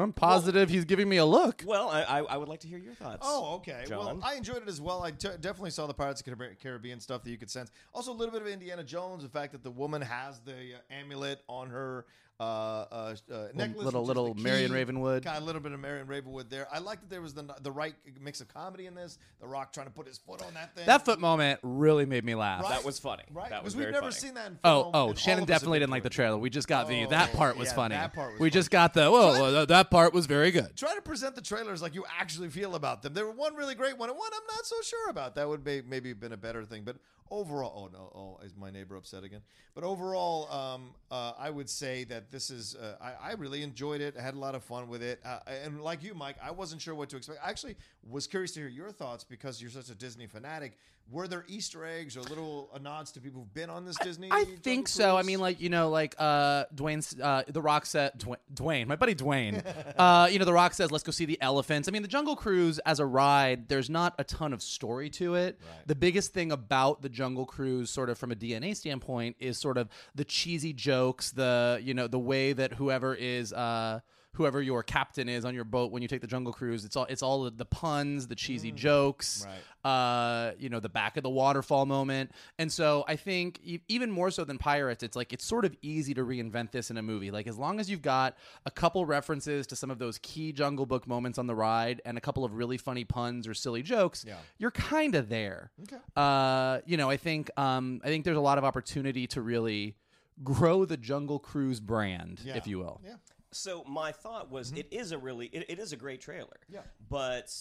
I'm 0.00 0.12
positive 0.12 0.68
he's 0.70 0.84
giving 0.84 1.08
me 1.08 1.18
a 1.18 1.24
look. 1.24 1.62
Well, 1.66 1.88
I, 1.88 2.02
I, 2.02 2.18
I 2.20 2.36
would 2.36 2.48
like 2.48 2.60
to 2.60 2.68
hear 2.68 2.78
your 2.78 2.94
thoughts. 2.94 3.26
Oh, 3.28 3.56
okay. 3.56 3.84
Well, 3.90 4.04
John? 4.06 4.20
I 4.24 4.34
enjoyed 4.34 4.62
it 4.62 4.68
as 4.68 4.80
well. 4.80 5.02
I 5.02 5.10
t- 5.10 5.28
definitely 5.40 5.70
saw 5.70 5.86
the 5.86 5.94
Pirates 5.94 6.20
of 6.20 6.24
the 6.26 6.34
Carib- 6.36 6.58
Caribbean 6.60 7.00
stuff 7.00 7.22
that 7.24 7.30
you 7.30 7.36
could 7.38 7.50
sense. 7.50 7.70
Also, 7.94 8.12
a 8.12 8.14
little 8.14 8.32
bit 8.32 8.42
of 8.42 8.48
Indiana 8.48 8.84
Jones. 8.84 9.22
The 9.22 9.28
fact 9.28 9.52
that 9.52 9.62
the 9.62 9.70
woman 9.70 10.02
has 10.02 10.40
the 10.40 10.52
uh, 10.52 10.92
amulet 10.94 11.40
on 11.48 11.70
her 11.70 12.06
uh, 12.40 12.42
uh, 12.42 13.14
uh, 13.30 13.48
necklace, 13.54 13.84
little- 13.84 14.02
little 14.04 14.32
the 14.34 14.42
Marion 14.42 14.68
key. 14.70 14.74
Ravenwood. 14.76 15.22
Got 15.24 15.42
a 15.42 15.44
little 15.44 15.60
bit 15.60 15.72
of 15.72 15.80
Marion 15.80 16.06
Ravenwood 16.06 16.48
there. 16.48 16.66
I 16.72 16.78
like 16.78 17.00
that 17.00 17.10
there 17.10 17.20
was 17.20 17.34
the 17.34 17.44
the 17.60 17.70
right 17.70 17.94
mix 18.20 18.40
of 18.40 18.48
comedy 18.48 18.86
in 18.86 18.94
this. 18.94 19.18
The 19.40 19.46
Rock 19.46 19.72
trying 19.74 19.86
to 19.88 19.92
put 19.92 20.06
his 20.06 20.16
foot 20.16 20.40
on 20.42 20.54
that 20.54 20.74
thing. 20.74 20.86
That 20.86 21.04
foot 21.04 21.20
moment 21.20 21.60
really 21.62 22.06
made 22.06 22.24
me 22.24 22.34
laugh. 22.34 22.62
Right? 22.62 22.70
That 22.70 22.84
was 22.84 22.98
funny. 22.98 23.24
right? 23.32 23.50
That 23.50 23.62
was 23.62 23.74
Because 23.74 23.84
we've 23.86 23.92
never 23.92 24.06
funny. 24.10 24.14
seen 24.14 24.34
that. 24.34 24.46
In 24.46 24.58
Oh, 24.64 24.82
film, 24.84 24.90
oh! 24.94 25.00
and 25.02 25.10
all 25.10 25.14
Shannon 25.16 25.42
of 25.42 25.50
us 25.50 25.52
have 25.52 25.60
definitely 25.60 25.78
didn't 25.80 25.90
like 25.92 26.02
the 26.02 26.08
trailer. 26.10 26.38
We 26.38 26.48
just 26.50 26.66
got 26.66 26.88
the 26.88 27.04
Oh, 27.04 27.10
that 27.10 27.32
part 27.34 27.58
was 27.58 27.68
yeah, 27.68 27.74
funny. 27.74 27.94
that 27.96 28.14
part 28.14 28.32
was 28.32 28.40
we 28.40 28.48
funny. 28.48 28.50
just 28.58 28.70
got 28.70 28.94
the 28.94 29.10
whoa, 29.10 29.38
whoa, 29.38 29.64
that 29.66 29.90
part 29.90 30.14
was 30.14 30.24
very 30.26 30.50
good. 30.50 30.74
Try 30.76 30.94
to 30.94 31.02
present 31.02 31.34
the 31.34 31.42
trailers 31.42 31.82
like 31.82 31.94
you 31.94 32.04
actually 32.18 32.48
feel 32.48 32.74
about 32.74 33.02
them. 33.02 33.12
There 33.12 33.26
were 33.26 33.32
one 33.32 33.54
really 33.54 33.74
great 33.74 33.98
one 33.98 34.08
and 34.08 34.18
one 34.18 34.30
I'm 34.34 34.56
not 34.56 34.64
so 34.64 34.76
sure 34.82 35.10
about. 35.10 35.34
That 35.34 35.46
would 35.48 35.62
be 35.62 35.82
maybe 35.82 36.14
been 36.14 36.32
a 36.32 36.36
better 36.38 36.64
thing. 36.64 36.84
But 36.84 36.96
overall, 37.30 37.90
oh 37.92 37.96
no, 37.96 38.12
oh 38.14 38.44
is 38.44 38.56
my 38.56 38.70
neighbor 38.70 38.96
upset 38.96 39.24
again? 39.24 39.40
But 39.74 39.84
overall, 39.84 40.50
um, 40.50 40.90
uh, 41.10 41.32
I 41.38 41.50
would 41.50 41.68
say 41.68 42.04
that 42.04 42.30
this 42.30 42.50
is. 42.50 42.74
Uh, 42.74 42.96
I, 43.00 43.30
I 43.30 43.32
really 43.34 43.62
enjoyed 43.62 44.00
it. 44.00 44.16
I 44.18 44.22
had 44.22 44.34
a 44.34 44.38
lot 44.38 44.54
of 44.54 44.62
fun 44.62 44.88
with 44.88 45.02
it. 45.02 45.20
Uh, 45.24 45.38
and 45.64 45.80
like 45.80 46.02
you, 46.02 46.14
Mike, 46.14 46.36
I 46.42 46.50
wasn't 46.50 46.82
sure 46.82 46.94
what 46.94 47.08
to 47.10 47.16
expect. 47.16 47.40
I 47.44 47.48
actually 47.48 47.76
was 48.08 48.26
curious 48.26 48.52
to 48.52 48.60
hear 48.60 48.68
your 48.68 48.90
thoughts 48.90 49.24
because 49.24 49.60
you're 49.60 49.70
such 49.70 49.90
a 49.90 49.94
Disney 49.94 50.26
fanatic. 50.26 50.76
Were 51.10 51.26
there 51.26 51.44
Easter 51.48 51.84
eggs 51.84 52.16
or 52.16 52.22
little 52.22 52.70
nods 52.80 53.12
to 53.12 53.20
people 53.20 53.40
who've 53.40 53.54
been 53.54 53.70
on 53.70 53.84
this 53.84 53.96
Disney? 53.98 54.28
I 54.30 54.44
Jungle 54.44 54.60
think 54.62 54.88
so. 54.88 55.16
I 55.16 55.22
mean, 55.22 55.40
like 55.40 55.60
you 55.60 55.68
know, 55.68 55.90
like 55.90 56.14
uh, 56.18 56.64
Dwayne's 56.74 57.18
uh, 57.20 57.42
the 57.48 57.60
Rock 57.60 57.86
said, 57.86 58.12
Dwayne, 58.18 58.36
Dwayne, 58.52 58.86
my 58.86 58.96
buddy 58.96 59.14
Dwayne. 59.14 59.64
uh, 59.98 60.28
you 60.30 60.38
know, 60.38 60.44
the 60.44 60.52
Rock 60.52 60.74
says, 60.74 60.92
"Let's 60.92 61.04
go 61.04 61.12
see 61.12 61.24
the 61.24 61.40
elephants." 61.40 61.88
I 61.88 61.90
mean, 61.90 62.02
the 62.02 62.08
Jungle 62.08 62.36
Cruise 62.36 62.78
as 62.80 63.00
a 63.00 63.06
ride, 63.06 63.68
there's 63.68 63.90
not 63.90 64.14
a 64.18 64.24
ton 64.24 64.52
of 64.52 64.62
story 64.62 65.10
to 65.10 65.34
it. 65.34 65.58
The 65.86 65.94
biggest 65.94 66.32
thing 66.32 66.52
about 66.52 67.02
the 67.02 67.08
Jungle 67.08 67.46
Cruise, 67.46 67.90
sort 67.90 68.10
of 68.10 68.18
from 68.18 68.30
a 68.30 68.36
DNA 68.36 68.76
standpoint, 68.76 69.36
is 69.40 69.58
sort 69.58 69.78
of 69.78 69.88
the 70.14 70.24
cheesy 70.24 70.72
jokes, 70.72 71.32
the 71.32 71.80
you 71.82 71.94
know, 71.94 72.06
the 72.06 72.18
way 72.18 72.52
that 72.52 72.74
whoever 72.74 73.14
is. 73.14 73.52
Uh, 73.52 74.00
Whoever 74.34 74.62
your 74.62 74.82
captain 74.84 75.28
is 75.28 75.44
on 75.44 75.54
your 75.56 75.64
boat 75.64 75.90
when 75.90 76.02
you 76.02 76.08
take 76.08 76.20
the 76.20 76.26
Jungle 76.26 76.52
Cruise, 76.52 76.84
it's 76.84 76.94
all 76.96 77.04
it's 77.06 77.22
all 77.22 77.50
the, 77.50 77.64
puns, 77.64 78.28
the 78.28 78.36
cheesy 78.36 78.70
jokes, 78.70 79.44
uh, 79.84 80.52
you 80.58 80.68
know, 80.68 80.78
the 80.80 80.88
back 80.88 81.16
of 81.16 81.22
the 81.24 81.28
waterfall 81.30 81.84
moment. 81.84 82.30
And 82.58 82.72
so 82.72 83.04
I 83.08 83.16
think 83.16 83.58
e- 83.64 83.80
even 83.88 84.10
more 84.10 84.30
so 84.30 84.44
than 84.44 84.56
Pirates, 84.56 85.02
it's 85.02 85.16
like 85.16 85.32
it's 85.32 85.44
sort 85.44 85.64
of 85.64 85.74
easy 85.82 86.14
to 86.14 86.24
reinvent 86.24 86.70
this 86.70 86.90
in 86.90 86.96
a 86.96 87.02
movie. 87.02 87.30
Like 87.32 87.48
as 87.48 87.58
long 87.58 87.80
as 87.80 87.90
you've 87.90 88.02
got 88.02 88.36
a 88.64 88.70
couple 88.70 89.04
references 89.04 89.66
to 89.66 89.76
some 89.76 89.90
of 89.90 89.98
those 89.98 90.18
key 90.22 90.52
Jungle 90.52 90.86
Book 90.86 91.08
moments 91.08 91.36
on 91.38 91.46
the 91.48 91.54
ride 91.54 92.00
and 92.04 92.16
a 92.16 92.20
couple 92.20 92.44
of 92.44 92.54
really 92.54 92.76
funny 92.78 93.04
puns 93.04 93.48
or 93.48 93.52
silly 93.54 93.82
jokes, 93.82 94.24
Yeah. 94.26 94.36
you're 94.58 94.70
kind 94.70 95.16
of 95.16 95.28
there. 95.28 95.72
Okay. 95.82 95.96
Uh, 96.16 96.80
you 96.86 96.96
know, 96.96 97.10
I 97.10 97.16
think 97.16 97.50
um, 97.58 98.00
I 98.04 98.06
think 98.06 98.24
there's 98.24 98.36
a 98.36 98.40
lot 98.40 98.58
of 98.58 98.64
opportunity 98.64 99.26
to 99.26 99.42
really 99.42 99.96
grow 100.44 100.84
the 100.84 100.96
Jungle 100.96 101.38
Cruise 101.40 101.80
brand, 101.80 102.40
Yeah. 102.44 102.56
if 102.56 102.66
you 102.66 102.78
will. 102.78 103.00
Yeah. 103.04 103.14
So 103.52 103.84
my 103.84 104.12
thought 104.12 104.50
was, 104.50 104.72
it 104.72 104.86
is 104.90 105.12
a 105.12 105.18
really, 105.18 105.46
it, 105.46 105.66
it 105.68 105.78
is 105.78 105.92
a 105.92 105.96
great 105.96 106.20
trailer. 106.20 106.58
Yeah. 106.68 106.80
But 107.08 107.52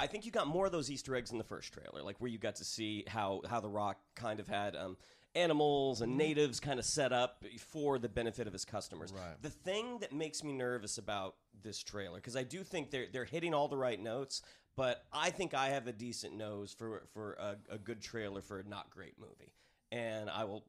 I 0.00 0.06
think 0.06 0.26
you 0.26 0.32
got 0.32 0.46
more 0.46 0.66
of 0.66 0.72
those 0.72 0.90
Easter 0.90 1.14
eggs 1.16 1.30
in 1.32 1.38
the 1.38 1.44
first 1.44 1.72
trailer, 1.72 2.02
like 2.02 2.20
where 2.20 2.30
you 2.30 2.38
got 2.38 2.56
to 2.56 2.64
see 2.64 3.04
how 3.06 3.42
how 3.48 3.60
the 3.60 3.68
Rock 3.68 3.98
kind 4.14 4.40
of 4.40 4.46
had 4.46 4.76
um, 4.76 4.96
animals 5.34 6.00
and 6.00 6.16
natives 6.16 6.60
kind 6.60 6.78
of 6.78 6.84
set 6.84 7.12
up 7.12 7.44
for 7.58 7.98
the 7.98 8.08
benefit 8.08 8.46
of 8.46 8.52
his 8.52 8.64
customers. 8.64 9.12
Right. 9.12 9.42
The 9.42 9.50
thing 9.50 9.98
that 10.00 10.12
makes 10.12 10.44
me 10.44 10.52
nervous 10.52 10.98
about 10.98 11.34
this 11.62 11.82
trailer, 11.82 12.16
because 12.16 12.36
I 12.36 12.44
do 12.44 12.62
think 12.62 12.90
they're 12.90 13.06
they're 13.12 13.24
hitting 13.24 13.54
all 13.54 13.68
the 13.68 13.76
right 13.76 14.00
notes. 14.00 14.42
But 14.76 15.04
I 15.12 15.30
think 15.30 15.54
I 15.54 15.70
have 15.70 15.88
a 15.88 15.92
decent 15.92 16.36
nose 16.36 16.72
for 16.72 17.02
for 17.12 17.32
a, 17.32 17.56
a 17.68 17.78
good 17.78 18.00
trailer 18.00 18.40
for 18.40 18.60
a 18.60 18.64
not 18.64 18.90
great 18.90 19.18
movie, 19.18 19.52
and 19.90 20.30
I 20.30 20.44
will 20.44 20.64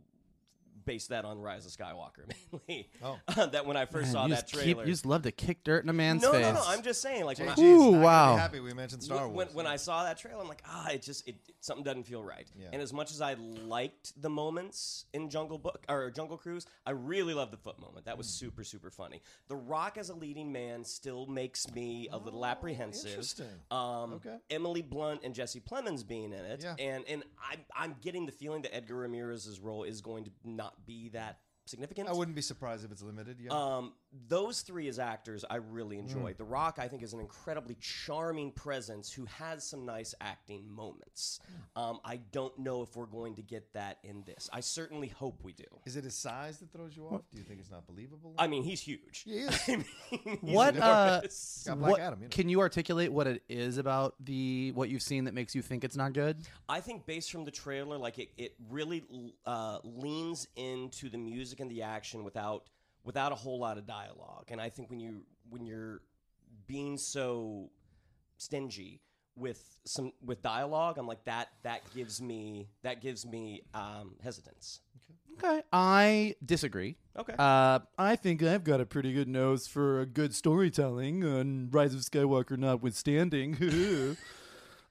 base 0.89 1.05
that 1.08 1.24
on 1.24 1.39
Rise 1.39 1.65
of 1.67 1.72
Skywalker 1.72 2.25
mainly. 2.67 2.89
Oh. 3.03 3.17
that 3.46 3.65
when 3.67 3.77
I 3.77 3.86
first 3.86 4.12
saw 4.12 4.24
you, 4.24 4.29
that 4.34 4.48
just 4.48 4.53
keep- 4.53 4.62
trailer, 4.63 4.86
you 4.86 4.91
just 4.91 5.05
love 5.05 5.22
to 5.24 5.31
kick 5.31 5.63
dirt 5.63 5.84
in 5.84 5.89
a 5.89 5.93
man's 5.93 6.24
no, 6.24 6.31
face. 6.31 6.41
no, 6.41 6.53
no. 6.53 6.63
I'm 6.65 6.81
just 6.81 7.01
saying, 7.01 7.25
like 7.25 7.38
when 7.38 7.50
I, 7.50 7.51
JG's 7.53 7.60
Ooh, 7.60 7.77
not 7.77 7.84
gonna 7.86 7.98
be 8.00 8.03
wow. 8.03 8.36
Happy 8.38 8.60
we 8.60 8.74
mentioned 8.74 9.03
Star 9.03 9.27
when, 9.27 9.34
Wars. 9.36 9.48
when, 9.50 9.55
when 9.65 9.67
I 9.67 9.75
saw 9.75 10.03
that 10.03 10.17
trailer, 10.17 10.41
I'm 10.41 10.48
like, 10.48 10.63
ah, 10.67 10.89
it 10.89 11.01
just 11.03 11.27
it 11.27 11.36
something 11.62 11.84
doesn't 11.84 12.03
feel 12.05 12.24
right. 12.24 12.48
Yeah. 12.60 12.69
And 12.74 12.81
as 12.81 12.91
much 12.91 13.12
as 13.12 13.22
I 13.22 13.36
liked 13.36 14.19
the 14.22 14.29
moments 14.29 15.05
in 15.13 15.29
Jungle 15.29 15.58
Book 15.60 15.84
or 15.88 16.10
Jungle 16.10 16.38
Cruise, 16.38 16.65
I 16.88 16.91
really 16.91 17.34
loved 17.36 17.53
the 17.53 17.58
foot 17.58 17.79
moment. 17.79 18.05
That 18.05 18.17
was 18.17 18.27
Mm. 18.27 18.31
super 18.39 18.63
super 18.63 18.89
funny. 18.89 19.22
The 19.48 19.55
Rock 19.55 19.98
as 19.98 20.10
a 20.10 20.15
leading 20.15 20.51
man 20.51 20.84
still 20.84 21.25
makes 21.27 21.69
me 21.74 22.08
a 22.12 22.17
little 22.17 22.46
apprehensive. 22.46 23.05
Oh, 23.08 23.12
interesting. 23.12 23.46
Um, 23.69 24.13
Okay. 24.13 24.38
Emily 24.50 24.81
Blunt 24.81 25.22
and 25.24 25.36
Jesse 25.36 25.60
Plemons 25.60 26.05
being 26.08 26.34
in 26.34 26.46
it, 26.46 26.62
Yeah. 26.63 26.75
and 26.79 27.03
and 27.08 27.24
I'm 27.51 27.60
I'm 27.75 27.96
getting 28.01 28.25
the 28.25 28.31
feeling 28.31 28.62
that 28.63 28.75
Edgar 28.75 28.96
Ramirez's 28.96 29.60
role 29.60 29.84
is 29.84 30.01
going 30.01 30.24
to 30.25 30.31
not 30.43 30.78
be 30.86 31.09
that 31.09 31.39
significant. 31.65 32.09
I 32.09 32.13
wouldn't 32.13 32.36
be 32.36 32.41
surprised 32.41 32.83
if 32.86 32.91
it's 32.91 33.01
limited. 33.01 33.38
Yeah. 33.39 33.51
Um, 33.51 33.93
those 34.28 34.62
three 34.62 34.88
as 34.88 34.98
actors, 35.00 35.46
I 35.50 35.58
really 35.58 35.98
Mm. 35.98 36.00
enjoyed. 36.01 36.38
The 36.38 36.44
Rock, 36.46 36.80
I 36.80 36.88
think, 36.88 37.04
is 37.04 37.13
an 37.13 37.20
incredibly 37.20 37.75
charming 37.80 38.51
presence 38.51 39.12
who 39.12 39.25
has 39.25 39.63
some 39.63 39.86
nice 39.86 40.16
acting 40.20 40.68
moments. 40.70 41.39
Mm. 41.75 41.82
Um, 41.82 42.00
I 42.04 42.18
don't 42.18 42.58
know 42.58 42.82
if 42.82 42.96
we're 42.96 43.06
going 43.06 43.36
to 43.36 43.42
get 43.44 43.72
that 43.74 44.00
in 44.04 44.24
this. 44.24 44.50
I 44.51 44.62
certainly 44.62 45.08
hope 45.10 45.44
we 45.44 45.54
do. 45.54 45.63
is 45.86 45.96
it 45.96 46.04
his 46.04 46.16
size 46.16 46.60
that 46.60 46.72
throws 46.72 46.96
you 46.98 47.06
off? 47.08 47.22
Do 47.32 47.38
you 47.38 47.44
think 47.44 47.60
it's 47.60 47.70
not 47.72 47.86
believable? 47.86 48.34
I 48.38 48.48
mean, 48.48 48.63
he's 48.63 48.82
huge. 48.82 49.24
He 49.25 49.32
is. 49.39 49.62
I 49.68 49.75
mean, 49.78 49.86
he's 50.10 50.38
What, 50.42 50.75
uh, 50.78 51.10
enormous. 51.22 51.63
Got 51.68 51.80
Black 51.80 51.92
what, 51.92 52.00
Adam, 52.01 52.20
you 52.22 52.25
know. 52.25 52.30
Can 52.30 52.50
you 52.50 52.60
articulate 52.62 53.12
what 53.12 53.28
it 53.28 53.44
is 53.50 53.78
about 53.78 54.16
the 54.25 54.72
what 54.74 54.89
you've 54.89 55.01
seen 55.04 55.25
that 55.25 55.34
makes 55.34 55.54
you 55.54 55.62
think 55.62 55.84
it's 55.84 55.96
not 55.96 56.13
good? 56.13 56.38
I 56.68 56.80
think 56.82 57.06
based 57.06 57.32
from 57.32 57.46
the 57.46 57.51
trailer, 57.51 57.98
like 57.98 58.18
it, 58.20 58.30
it 58.38 58.56
really 58.70 59.04
uh, 59.46 59.80
leans 59.84 60.48
into 60.56 61.10
the 61.10 61.18
music 61.18 61.60
and 61.60 61.70
the 61.70 61.84
action 61.84 62.24
without 62.24 62.70
without 63.03 63.32
a 63.32 63.36
whole 63.36 63.60
lot 63.60 63.77
of 63.77 63.86
dialogue. 63.86 64.46
And 64.50 64.62
I 64.62 64.70
think 64.70 64.89
when 64.89 65.00
you 65.00 65.24
when 65.50 65.65
you're 65.65 66.01
being 66.68 66.98
so 66.98 67.70
stingy 68.38 69.01
with 69.36 69.79
some 69.86 70.12
with 70.24 70.41
dialogue, 70.41 70.98
I'm 70.98 71.08
like 71.08 71.24
that 71.25 71.50
that 71.63 71.82
gives 71.94 72.22
me 72.22 72.70
that 72.84 73.01
gives 73.01 73.25
me 73.25 73.63
um, 73.74 74.15
hesitance. 74.24 74.82
Okay, 75.41 75.63
I 75.72 76.36
disagree. 76.46 76.98
Okay. 77.18 77.34
Uh, 77.39 77.79
I 77.98 78.18
think 78.18 78.44
I've 78.44 78.65
got 78.65 78.82
a 78.82 78.86
pretty 78.86 79.13
good 79.13 79.29
nose 79.29 79.68
for 79.68 80.01
a 80.01 80.06
good 80.06 80.36
storytelling, 80.36 81.24
and 81.24 81.74
Rise 81.74 81.94
of 81.94 82.01
Skywalker 82.01 82.58
notwithstanding. 82.58 84.18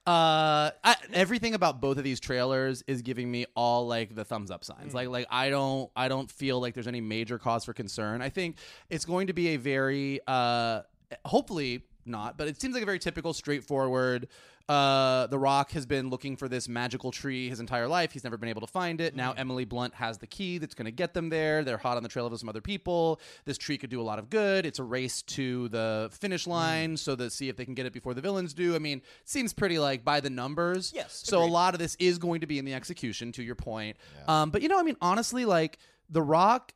uh, 0.09 0.71
I, 0.83 0.95
everything 1.13 1.53
about 1.53 1.81
both 1.81 1.99
of 1.99 2.03
these 2.03 2.19
trailers 2.19 2.83
is 2.87 3.03
giving 3.03 3.29
me 3.29 3.45
all 3.55 3.85
like 3.85 4.15
the 4.15 4.25
thumbs 4.25 4.49
up 4.49 4.63
signs. 4.63 4.91
Like, 4.91 5.07
like 5.07 5.27
I 5.29 5.51
don't, 5.51 5.91
I 5.95 6.07
don't 6.07 6.31
feel 6.31 6.59
like 6.59 6.73
there's 6.73 6.87
any 6.87 6.99
major 6.99 7.37
cause 7.37 7.63
for 7.63 7.73
concern. 7.73 8.19
I 8.19 8.29
think 8.29 8.57
it's 8.89 9.05
going 9.05 9.27
to 9.27 9.33
be 9.33 9.49
a 9.49 9.57
very, 9.57 10.19
uh, 10.25 10.81
hopefully 11.25 11.83
not, 12.09 12.37
but 12.37 12.47
it 12.47 12.59
seems 12.59 12.73
like 12.73 12.83
a 12.83 12.85
very 12.85 12.99
typical, 12.99 13.33
straightforward. 13.33 14.27
Uh, 14.67 15.25
the 15.27 15.39
Rock 15.39 15.71
has 15.71 15.87
been 15.87 16.11
looking 16.11 16.37
for 16.37 16.47
this 16.47 16.69
magical 16.69 17.09
tree 17.11 17.49
his 17.49 17.59
entire 17.59 17.87
life. 17.87 18.11
He's 18.11 18.23
never 18.23 18.37
been 18.37 18.49
able 18.49 18.61
to 18.61 18.67
find 18.67 19.01
it. 19.01 19.15
Now 19.15 19.31
Emily 19.31 19.65
Blunt 19.65 19.95
has 19.95 20.19
the 20.19 20.27
key 20.27 20.59
that's 20.59 20.75
going 20.75 20.85
to 20.85 20.91
get 20.91 21.15
them 21.15 21.29
there. 21.29 21.63
They're 21.63 21.79
hot 21.79 21.97
on 21.97 22.03
the 22.03 22.09
trail 22.09 22.27
of 22.27 22.39
some 22.39 22.47
other 22.49 22.61
people. 22.61 23.19
This 23.45 23.57
tree 23.57 23.79
could 23.79 23.89
do 23.89 23.99
a 23.99 24.03
lot 24.03 24.19
of 24.19 24.29
good. 24.29 24.67
It's 24.67 24.77
a 24.77 24.83
race 24.83 25.23
to 25.23 25.69
the 25.69 26.09
finish 26.11 26.45
line, 26.45 26.97
so 26.97 27.15
to 27.15 27.31
see 27.31 27.49
if 27.49 27.55
they 27.55 27.65
can 27.65 27.73
get 27.73 27.87
it 27.87 27.93
before 27.93 28.13
the 28.13 28.21
villains 28.21 28.53
do. 28.53 28.75
I 28.75 28.79
mean, 28.79 29.01
seems 29.25 29.53
pretty 29.53 29.79
like 29.79 30.05
by 30.05 30.19
the 30.19 30.29
numbers. 30.29 30.91
Yes, 30.93 31.19
So 31.25 31.39
agreed. 31.39 31.49
a 31.49 31.53
lot 31.53 31.73
of 31.73 31.79
this 31.79 31.95
is 31.99 32.19
going 32.19 32.41
to 32.41 32.47
be 32.47 32.59
in 32.59 32.65
the 32.65 32.75
execution. 32.75 33.31
To 33.31 33.41
your 33.43 33.55
point, 33.55 33.97
um, 34.27 34.51
but 34.51 34.61
you 34.61 34.67
know, 34.69 34.79
I 34.79 34.83
mean, 34.83 34.97
honestly, 35.01 35.45
like 35.45 35.79
the 36.11 36.21
Rock. 36.21 36.73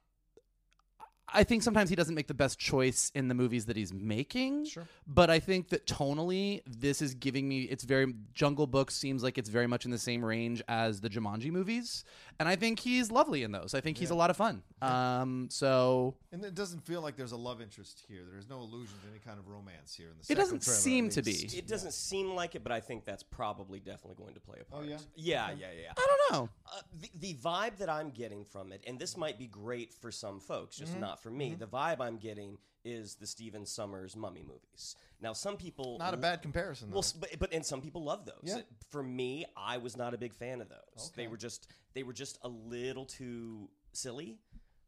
I 1.33 1.43
think 1.43 1.63
sometimes 1.63 1.89
he 1.89 1.95
doesn't 1.95 2.15
make 2.15 2.27
the 2.27 2.33
best 2.33 2.59
choice 2.59 3.11
in 3.15 3.27
the 3.27 3.33
movies 3.33 3.65
that 3.65 3.75
he's 3.75 3.91
making. 3.91 4.65
Sure. 4.65 4.87
But 5.07 5.29
I 5.29 5.39
think 5.39 5.69
that 5.69 5.85
tonally, 5.87 6.61
this 6.67 7.01
is 7.01 7.13
giving 7.15 7.49
me. 7.49 7.63
It's 7.63 7.83
very 7.83 8.13
Jungle 8.33 8.67
Book 8.67 8.91
seems 8.91 9.23
like 9.23 9.37
it's 9.37 9.49
very 9.49 9.67
much 9.67 9.85
in 9.85 9.91
the 9.91 9.97
same 9.97 10.23
range 10.23 10.61
as 10.67 11.01
the 11.01 11.09
Jumanji 11.09 11.51
movies, 11.51 12.05
and 12.39 12.47
I 12.47 12.55
think 12.55 12.79
he's 12.79 13.11
lovely 13.11 13.43
in 13.43 13.51
those. 13.51 13.73
I 13.73 13.81
think 13.81 13.97
he's 13.97 14.11
a 14.11 14.15
lot 14.15 14.29
of 14.29 14.37
fun. 14.37 14.61
Um, 14.81 15.47
so 15.49 16.15
and 16.31 16.43
it 16.43 16.55
doesn't 16.55 16.81
feel 16.85 17.01
like 17.01 17.15
there's 17.15 17.31
a 17.31 17.37
love 17.37 17.61
interest 17.61 18.03
here. 18.07 18.23
There's 18.31 18.49
no 18.49 18.59
illusion 18.59 18.95
to 19.03 19.09
any 19.09 19.19
kind 19.19 19.39
of 19.39 19.47
romance 19.47 19.95
here 19.95 20.07
in 20.09 20.13
the. 20.19 20.31
It 20.31 20.35
doesn't 20.35 20.61
trailer, 20.61 20.77
seem 20.77 21.09
to 21.09 21.21
be. 21.21 21.31
It 21.31 21.67
doesn't 21.67 21.93
seem 21.93 22.35
like 22.35 22.55
it, 22.55 22.63
but 22.63 22.71
I 22.71 22.79
think 22.79 23.05
that's 23.05 23.23
probably 23.23 23.79
definitely 23.79 24.15
going 24.15 24.33
to 24.35 24.39
play 24.39 24.57
a 24.61 24.65
part. 24.65 24.83
Oh 24.85 24.87
yeah? 24.87 24.97
Yeah, 25.15 25.49
yeah, 25.57 25.67
yeah. 25.81 25.91
I 25.97 26.07
don't 26.07 26.31
know. 26.31 26.49
Uh, 26.65 26.81
the, 27.01 27.09
the 27.19 27.33
vibe 27.35 27.77
that 27.77 27.89
I'm 27.89 28.09
getting 28.11 28.43
from 28.45 28.71
it, 28.71 28.83
and 28.85 28.99
this 28.99 29.17
might 29.17 29.39
be 29.39 29.47
great 29.47 29.93
for 29.93 30.11
some 30.11 30.39
folks, 30.39 30.75
Mm-hmm. 30.75 30.85
just 30.85 30.99
not 30.99 31.21
for 31.23 31.31
me. 31.31 31.51
Mm-hmm. 31.51 31.59
The 31.59 31.67
vibe 31.67 32.01
I'm 32.01 32.17
getting 32.17 32.57
is 32.85 33.15
the 33.15 33.25
Stephen 33.25 33.65
Sommers 33.65 34.15
Mummy 34.15 34.43
movies. 34.43 34.95
Now, 35.21 35.31
some 35.33 35.55
people 35.55 35.97
Not 35.97 36.13
a 36.13 36.17
bad 36.17 36.41
comparison. 36.41 36.89
Though. 36.89 36.95
Well, 36.95 37.05
but, 37.19 37.39
but 37.39 37.53
and 37.53 37.65
some 37.65 37.81
people 37.81 38.03
love 38.03 38.25
those. 38.25 38.43
Yeah. 38.43 38.57
For 38.89 39.01
me, 39.01 39.45
I 39.55 39.77
was 39.77 39.95
not 39.95 40.13
a 40.13 40.17
big 40.17 40.33
fan 40.33 40.61
of 40.61 40.67
those. 40.69 41.11
They 41.15 41.27
were 41.27 41.37
just 41.37 41.67
they 41.93 42.03
were 42.03 42.13
just 42.13 42.37
a 42.43 42.49
little 42.49 43.05
too 43.05 43.69
silly 43.93 44.37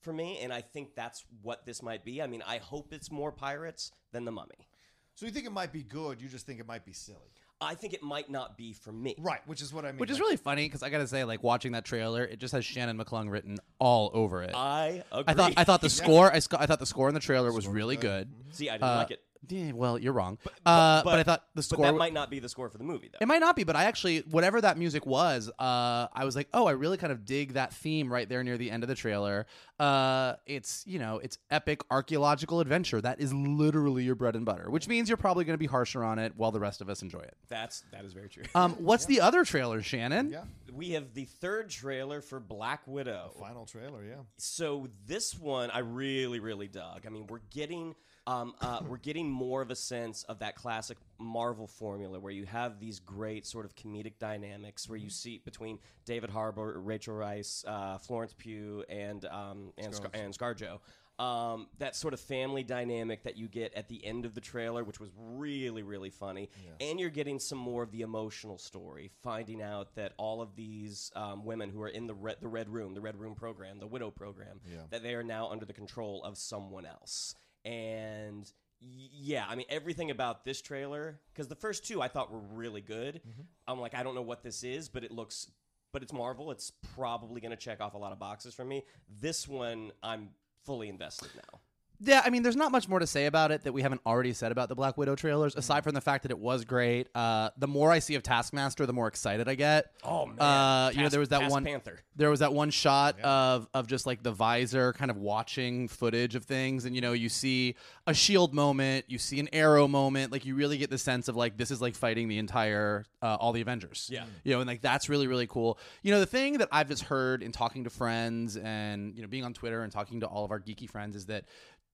for 0.01 0.11
me, 0.13 0.39
and 0.41 0.53
I 0.53 0.61
think 0.61 0.93
that's 0.93 1.23
what 1.41 1.65
this 1.65 1.81
might 1.81 2.03
be. 2.03 2.21
I 2.21 2.27
mean, 2.27 2.43
I 2.45 2.57
hope 2.57 2.93
it's 2.93 3.09
more 3.09 3.31
pirates 3.31 3.91
than 4.11 4.25
the 4.25 4.31
Mummy. 4.31 4.67
so 5.15 5.25
you 5.25 5.31
think 5.31 5.45
it 5.45 5.51
might 5.51 5.71
be 5.71 5.83
good? 5.83 6.21
You 6.21 6.27
just 6.27 6.45
think 6.45 6.59
it 6.59 6.67
might 6.67 6.85
be 6.85 6.93
silly, 6.93 7.31
I 7.61 7.73
think 7.75 7.93
it 7.93 8.03
might 8.03 8.29
not 8.29 8.57
be 8.57 8.73
for 8.73 8.91
me. 8.91 9.15
right? 9.17 9.39
Which 9.47 9.61
is 9.61 9.73
what 9.73 9.85
I 9.85 9.91
mean. 9.91 9.99
Which 9.99 10.09
is 10.09 10.17
like- 10.17 10.21
really 10.25 10.37
funny 10.37 10.65
because 10.67 10.83
I 10.83 10.89
gotta 10.89 11.07
say, 11.07 11.23
like 11.23 11.41
watching 11.43 11.71
that 11.71 11.85
trailer, 11.85 12.23
it 12.23 12.37
just 12.39 12.51
has 12.53 12.65
Shannon 12.65 12.97
McClung 12.97 13.29
written 13.31 13.57
all 13.79 14.11
over 14.13 14.43
it. 14.43 14.51
I 14.53 15.03
agree. 15.11 15.23
I 15.27 15.33
thought 15.33 15.53
I 15.57 15.63
thought 15.63 15.81
the 15.81 15.89
score 15.89 16.31
I, 16.33 16.39
sc- 16.39 16.53
I 16.59 16.65
thought 16.65 16.79
the 16.79 16.85
score 16.85 17.07
in 17.07 17.13
the 17.13 17.19
trailer 17.21 17.51
was 17.53 17.67
really 17.67 17.95
good. 17.97 18.29
See, 18.51 18.69
I 18.69 18.73
didn't 18.73 18.83
Uh, 18.89 18.95
like 18.97 19.11
it. 19.11 19.21
Yeah, 19.49 19.71
well, 19.73 19.97
you're 19.97 20.13
wrong. 20.13 20.37
uh, 20.65 21.03
but, 21.03 21.19
I 21.19 21.23
thought 21.23 21.41
the 21.53 21.57
But 21.59 21.63
score. 21.65 21.77
that 21.85 21.87
w- 21.87 21.99
might 21.99 22.13
not 22.13 22.29
be 22.29 22.39
the 22.39 22.49
score 22.49 22.69
for 22.69 22.77
the 22.77 22.83
movie, 22.83 23.09
though. 23.11 23.17
it 23.21 23.27
might 23.27 23.39
not 23.39 23.55
be, 23.55 23.63
but 23.63 23.75
I 23.75 23.85
actually, 23.85 24.19
whatever 24.29 24.59
that 24.61 24.77
music 24.77 25.05
was, 25.05 25.49
uh, 25.59 26.07
I 26.13 26.25
was 26.25 26.35
like, 26.35 26.47
oh, 26.53 26.65
I 26.67 26.71
really 26.71 26.97
kind 26.97 27.11
of 27.11 27.25
dig 27.25 27.53
that 27.53 27.73
theme 27.73 28.11
right 28.11 28.27
there 28.27 28.43
near 28.43 28.57
the 28.57 28.71
end 28.71 28.83
of 28.83 28.89
the 28.89 28.95
trailer. 28.95 29.45
Uh, 29.79 30.35
it's 30.45 30.83
you 30.87 30.99
know, 30.99 31.19
it's 31.19 31.37
epic 31.51 31.81
archaeological 31.91 32.59
adventure. 32.61 33.01
That 33.01 33.19
is 33.19 33.33
literally 33.33 34.03
your 34.03 34.15
bread 34.15 34.35
and 34.35 34.45
butter, 34.45 34.69
which 34.69 34.87
means 34.87 35.09
you're 35.09 35.17
probably 35.17 35.43
going 35.43 35.55
to 35.55 35.59
be 35.59 35.65
harsher 35.65 36.03
on 36.03 36.17
it 36.17 36.33
while 36.37 36.51
the 36.51 36.59
rest 36.61 36.79
of 36.81 36.89
us 36.89 37.01
enjoy 37.01 37.19
it. 37.19 37.35
That's 37.49 37.83
that 37.91 38.05
is 38.05 38.13
very 38.13 38.29
true. 38.29 38.43
Um, 38.55 38.73
what's 38.73 39.05
the 39.05 39.19
other 39.21 39.43
trailer, 39.43 39.81
Shannon? 39.81 40.29
Yeah, 40.29 40.43
we 40.73 40.91
have 40.91 41.13
the 41.13 41.25
third 41.25 41.69
trailer 41.69 42.21
for 42.21 42.39
Black 42.39 42.81
Widow. 42.87 43.33
final 43.39 43.65
trailer. 43.65 44.03
Yeah, 44.05 44.15
So 44.37 44.87
this 45.05 45.37
one 45.37 45.69
I 45.71 45.79
really, 45.79 46.39
really 46.39 46.67
dug. 46.69 47.05
I 47.05 47.09
mean, 47.09 47.27
we're 47.27 47.39
getting 47.51 47.95
Um, 48.27 48.55
uh, 48.59 48.79
we're 48.87 48.97
getting 48.97 49.29
more 49.29 49.61
of 49.61 49.69
a 49.69 49.75
sense 49.75 50.23
of 50.23 50.39
that 50.39 50.55
classic 50.55 50.97
Marvel 51.19 51.67
formula 51.67 52.19
where 52.19 52.31
you 52.33 52.45
have 52.45 52.79
these 52.79 52.99
great 52.99 53.45
sort 53.45 53.65
of 53.65 53.75
comedic 53.75 54.13
dynamics 54.19 54.89
where 54.89 54.97
you 54.97 55.11
see 55.11 55.41
between 55.45 55.77
David 56.05 56.31
Harbour, 56.31 56.79
Rachel 56.79 57.15
Weisz, 57.15 57.63
uh, 57.67 57.99
Florence 57.99 58.33
Pugh, 58.37 58.83
and 58.89 59.25
um, 59.25 59.73
and, 59.77 59.93
Scar- 59.93 60.09
and 60.13 60.37
ScarJo. 60.37 60.79
Um, 61.17 61.67
that 61.77 61.95
sort 61.95 62.13
of 62.13 62.19
family 62.19 62.61
dynamic 62.63 63.23
that 63.23 63.37
you 63.37 63.47
get 63.47 63.73
at 63.73 63.87
the 63.87 64.05
end 64.05 64.25
of 64.25 64.33
the 64.33 64.41
trailer, 64.41 64.83
which 64.83 64.99
was 64.99 65.11
really, 65.17 65.81
really 65.81 66.09
funny. 66.09 66.49
And 66.81 66.99
you're 66.99 67.09
getting 67.09 67.39
some 67.39 67.57
more 67.57 67.83
of 67.83 67.91
the 67.91 68.01
emotional 68.01 68.57
story, 68.57 69.11
finding 69.23 69.61
out 69.61 69.95
that 69.95 70.11
all 70.17 70.41
of 70.41 70.57
these 70.57 71.11
um, 71.15 71.45
women 71.45 71.69
who 71.69 71.81
are 71.83 71.87
in 71.87 72.05
the 72.07 72.13
red, 72.13 72.37
the 72.41 72.49
Red 72.49 72.67
Room, 72.67 72.95
the 72.95 72.99
Red 73.01 73.17
Room 73.17 73.33
program, 73.33 73.79
the 73.79 73.87
Widow 73.87 74.11
program, 74.11 74.59
that 74.89 75.03
they 75.03 75.13
are 75.13 75.23
now 75.23 75.47
under 75.49 75.63
the 75.63 75.71
control 75.73 76.21
of 76.23 76.37
someone 76.37 76.85
else. 76.85 77.35
And 77.65 78.49
yeah, 78.79 79.45
I 79.49 79.55
mean, 79.55 79.65
everything 79.69 80.11
about 80.11 80.45
this 80.45 80.61
trailer, 80.61 81.19
because 81.33 81.47
the 81.47 81.55
first 81.55 81.85
two 81.85 82.01
I 82.01 82.07
thought 82.07 82.31
were 82.31 82.39
really 82.39 82.81
good. 82.81 83.15
Mm-hmm. 83.15 83.41
I'm 83.67 83.79
like, 83.79 83.95
I 83.95 84.03
don't 84.03 84.15
know 84.15 84.21
what 84.21 84.43
this 84.43 84.63
is, 84.63 84.87
but 84.87 85.03
it 85.03 85.11
looks. 85.11 85.49
But 85.91 86.03
it's 86.03 86.13
Marvel. 86.13 86.51
It's 86.51 86.71
probably 86.93 87.41
going 87.41 87.51
to 87.51 87.57
check 87.57 87.81
off 87.81 87.93
a 87.93 87.97
lot 87.97 88.11
of 88.11 88.19
boxes 88.19 88.53
for 88.53 88.65
me. 88.65 88.83
This 89.21 89.47
one, 89.47 89.91
I'm 90.03 90.29
fully 90.65 90.89
invested 90.89 91.29
now. 91.35 91.59
Yeah, 91.99 92.21
I 92.25 92.29
mean, 92.29 92.43
there's 92.43 92.55
not 92.55 92.71
much 92.71 92.87
more 92.87 92.99
to 92.99 93.07
say 93.07 93.25
about 93.25 93.51
it 93.51 93.63
that 93.63 93.73
we 93.73 93.81
haven't 93.81 94.01
already 94.05 94.33
said 94.33 94.51
about 94.51 94.69
the 94.69 94.75
Black 94.75 94.97
Widow 94.97 95.15
trailers, 95.15 95.55
aside 95.55 95.83
from 95.83 95.93
the 95.93 96.01
fact 96.01 96.23
that 96.23 96.31
it 96.31 96.39
was 96.39 96.65
great. 96.65 97.07
Uh, 97.15 97.49
the 97.57 97.67
more 97.67 97.91
I 97.91 97.99
see 97.99 98.15
of 98.15 98.23
Taskmaster, 98.23 98.85
the 98.85 98.93
more 98.93 99.07
excited 99.07 99.47
I 99.47 99.55
get. 99.55 99.91
Oh 100.03 100.25
man! 100.25 100.39
Uh, 100.39 100.91
you 100.93 101.01
know, 101.01 101.09
there 101.09 101.19
was 101.19 101.29
that 101.29 101.39
Task 101.39 101.51
one. 101.51 101.63
Panther. 101.63 101.99
There 102.15 102.29
was 102.29 102.39
that 102.39 102.53
one 102.53 102.69
shot 102.69 103.19
of 103.21 103.67
of 103.73 103.87
just 103.87 104.05
like 104.05 104.23
the 104.23 104.31
visor, 104.31 104.93
kind 104.93 105.11
of 105.11 105.17
watching 105.17 105.87
footage 105.87 106.35
of 106.35 106.45
things, 106.45 106.85
and 106.85 106.95
you 106.95 107.01
know, 107.01 107.13
you 107.13 107.29
see 107.29 107.75
a 108.07 108.13
shield 108.13 108.53
moment, 108.53 109.05
you 109.07 109.17
see 109.17 109.39
an 109.39 109.49
arrow 109.53 109.87
moment, 109.87 110.31
like 110.31 110.45
you 110.45 110.55
really 110.55 110.77
get 110.77 110.89
the 110.89 110.97
sense 110.97 111.27
of 111.27 111.35
like 111.35 111.57
this 111.57 111.71
is 111.71 111.81
like 111.81 111.95
fighting 111.95 112.27
the 112.27 112.37
entire 112.37 113.05
uh, 113.21 113.37
all 113.39 113.51
the 113.51 113.61
Avengers. 113.61 114.09
Yeah. 114.11 114.25
you 114.43 114.53
know, 114.53 114.61
and 114.61 114.67
like 114.67 114.81
that's 114.81 115.09
really 115.09 115.27
really 115.27 115.47
cool. 115.47 115.79
You 116.03 116.11
know, 116.11 116.19
the 116.19 116.25
thing 116.25 116.59
that 116.59 116.69
I've 116.71 116.89
just 116.89 117.03
heard 117.03 117.43
in 117.43 117.51
talking 117.51 117.83
to 117.85 117.89
friends 117.89 118.57
and 118.57 119.15
you 119.15 119.21
know 119.21 119.27
being 119.27 119.43
on 119.43 119.53
Twitter 119.53 119.81
and 119.81 119.91
talking 119.91 120.21
to 120.21 120.27
all 120.27 120.45
of 120.45 120.51
our 120.51 120.59
geeky 120.59 120.89
friends 120.89 121.15
is 121.15 121.25
that 121.27 121.45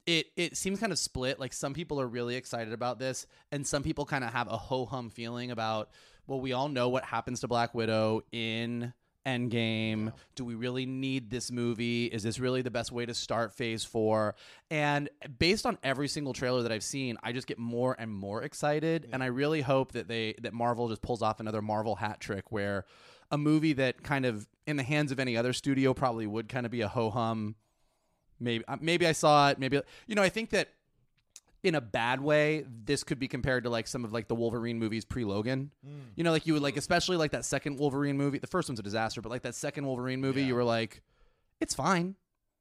it 0.05 0.27
it 0.36 0.58
seems 0.58 0.79
kind 0.79 0.91
of 0.91 1.00
split. 1.00 1.39
Like 1.39 1.53
some 1.53 1.74
people 1.74 2.00
are 2.00 2.08
really 2.08 2.36
excited 2.36 2.74
about 2.74 3.00
this, 3.00 3.27
and 3.51 3.65
some 3.65 3.84
people 3.84 4.05
kind 4.05 4.24
of 4.24 4.34
have 4.34 4.48
a 4.48 4.58
ho 4.58 4.86
hum 4.86 5.10
feeling 5.10 5.51
about. 5.51 5.89
Well, 6.27 6.39
we 6.39 6.53
all 6.53 6.70
know 6.70 6.89
what 6.89 7.03
happens 7.03 7.41
to 7.41 7.48
Black 7.48 7.74
Widow 7.74 8.22
in 8.31 8.93
Endgame. 9.25 10.13
Do 10.36 10.46
we 10.46 10.55
really 10.55 10.86
need 10.86 11.29
this 11.29 11.51
movie? 11.51 12.05
Is 12.05 12.24
this 12.24 12.39
really 12.39 12.62
the 12.62 12.72
best 12.72 12.91
way 12.91 13.05
to 13.05 13.13
start 13.13 13.53
Phase 13.53 13.84
Four? 13.84 14.36
And 14.70 15.10
based 15.39 15.65
on 15.65 15.77
every 15.84 16.08
single 16.08 16.34
trailer 16.34 16.63
that 16.63 16.72
I've 16.72 16.84
seen, 16.84 17.17
I 17.22 17.31
just 17.31 17.48
get 17.48 17.60
more 17.60 17.96
and 17.98 18.12
more 18.12 18.43
excited, 18.43 19.10
and 19.12 19.22
I 19.22 19.27
really 19.27 19.62
hope 19.62 19.93
that 19.93 20.08
they 20.08 20.36
that 20.41 20.53
Marvel 20.53 20.89
just 20.89 21.01
pulls 21.01 21.22
off 21.22 21.39
another 21.39 21.62
Marvel 21.62 21.96
hat 21.96 22.20
trick 22.20 22.51
where 22.51 22.86
a 23.29 23.38
movie 23.38 23.74
that 23.74 24.03
kind 24.03 24.25
of 24.25 24.48
in 24.67 24.77
the 24.77 24.84
hands 24.84 25.12
of 25.12 25.20
any 25.20 25.38
other 25.38 25.53
studio 25.53 25.93
probably 25.93 26.27
would 26.27 26.50
kind 26.50 26.65
of 26.65 26.72
be 26.72 26.81
a 26.81 26.88
ho 26.88 27.10
hum 27.10 27.55
maybe 28.41 28.65
uh, 28.67 28.77
maybe 28.81 29.07
I 29.07 29.12
saw 29.13 29.50
it. 29.50 29.60
Maybe 29.60 29.79
you 30.07 30.15
know 30.15 30.24
I 30.24 30.29
think 30.29 30.50
that 30.50 30.69
in 31.63 31.75
a 31.75 31.81
bad 31.81 32.21
way, 32.21 32.65
this 32.86 33.03
could 33.03 33.19
be 33.19 33.27
compared 33.27 33.63
to 33.65 33.69
like 33.69 33.88
some 33.88 34.03
of 34.03 34.12
like 34.12 34.27
the 34.27 34.36
Wolverine 34.36 34.79
movies 34.79 35.05
pre 35.05 35.24
Logan. 35.24 35.71
You 36.15 36.24
know, 36.24 36.31
like 36.31 36.48
you 36.48 36.53
would 36.53 36.62
like 36.63 36.75
especially 36.77 37.17
like 37.17 37.31
that 37.31 37.45
second 37.45 37.77
Wolverine 37.77 38.17
movie. 38.17 38.39
The 38.39 38.48
first 38.48 38.67
one's 38.67 38.79
a 38.79 38.83
disaster, 38.83 39.21
but 39.21 39.29
like 39.29 39.43
that 39.43 39.55
second 39.55 39.86
Wolverine 39.86 40.19
movie, 40.21 40.41
you 40.43 40.55
were 40.55 40.63
like, 40.63 41.01
it's 41.60 41.75
fine. 41.75 42.15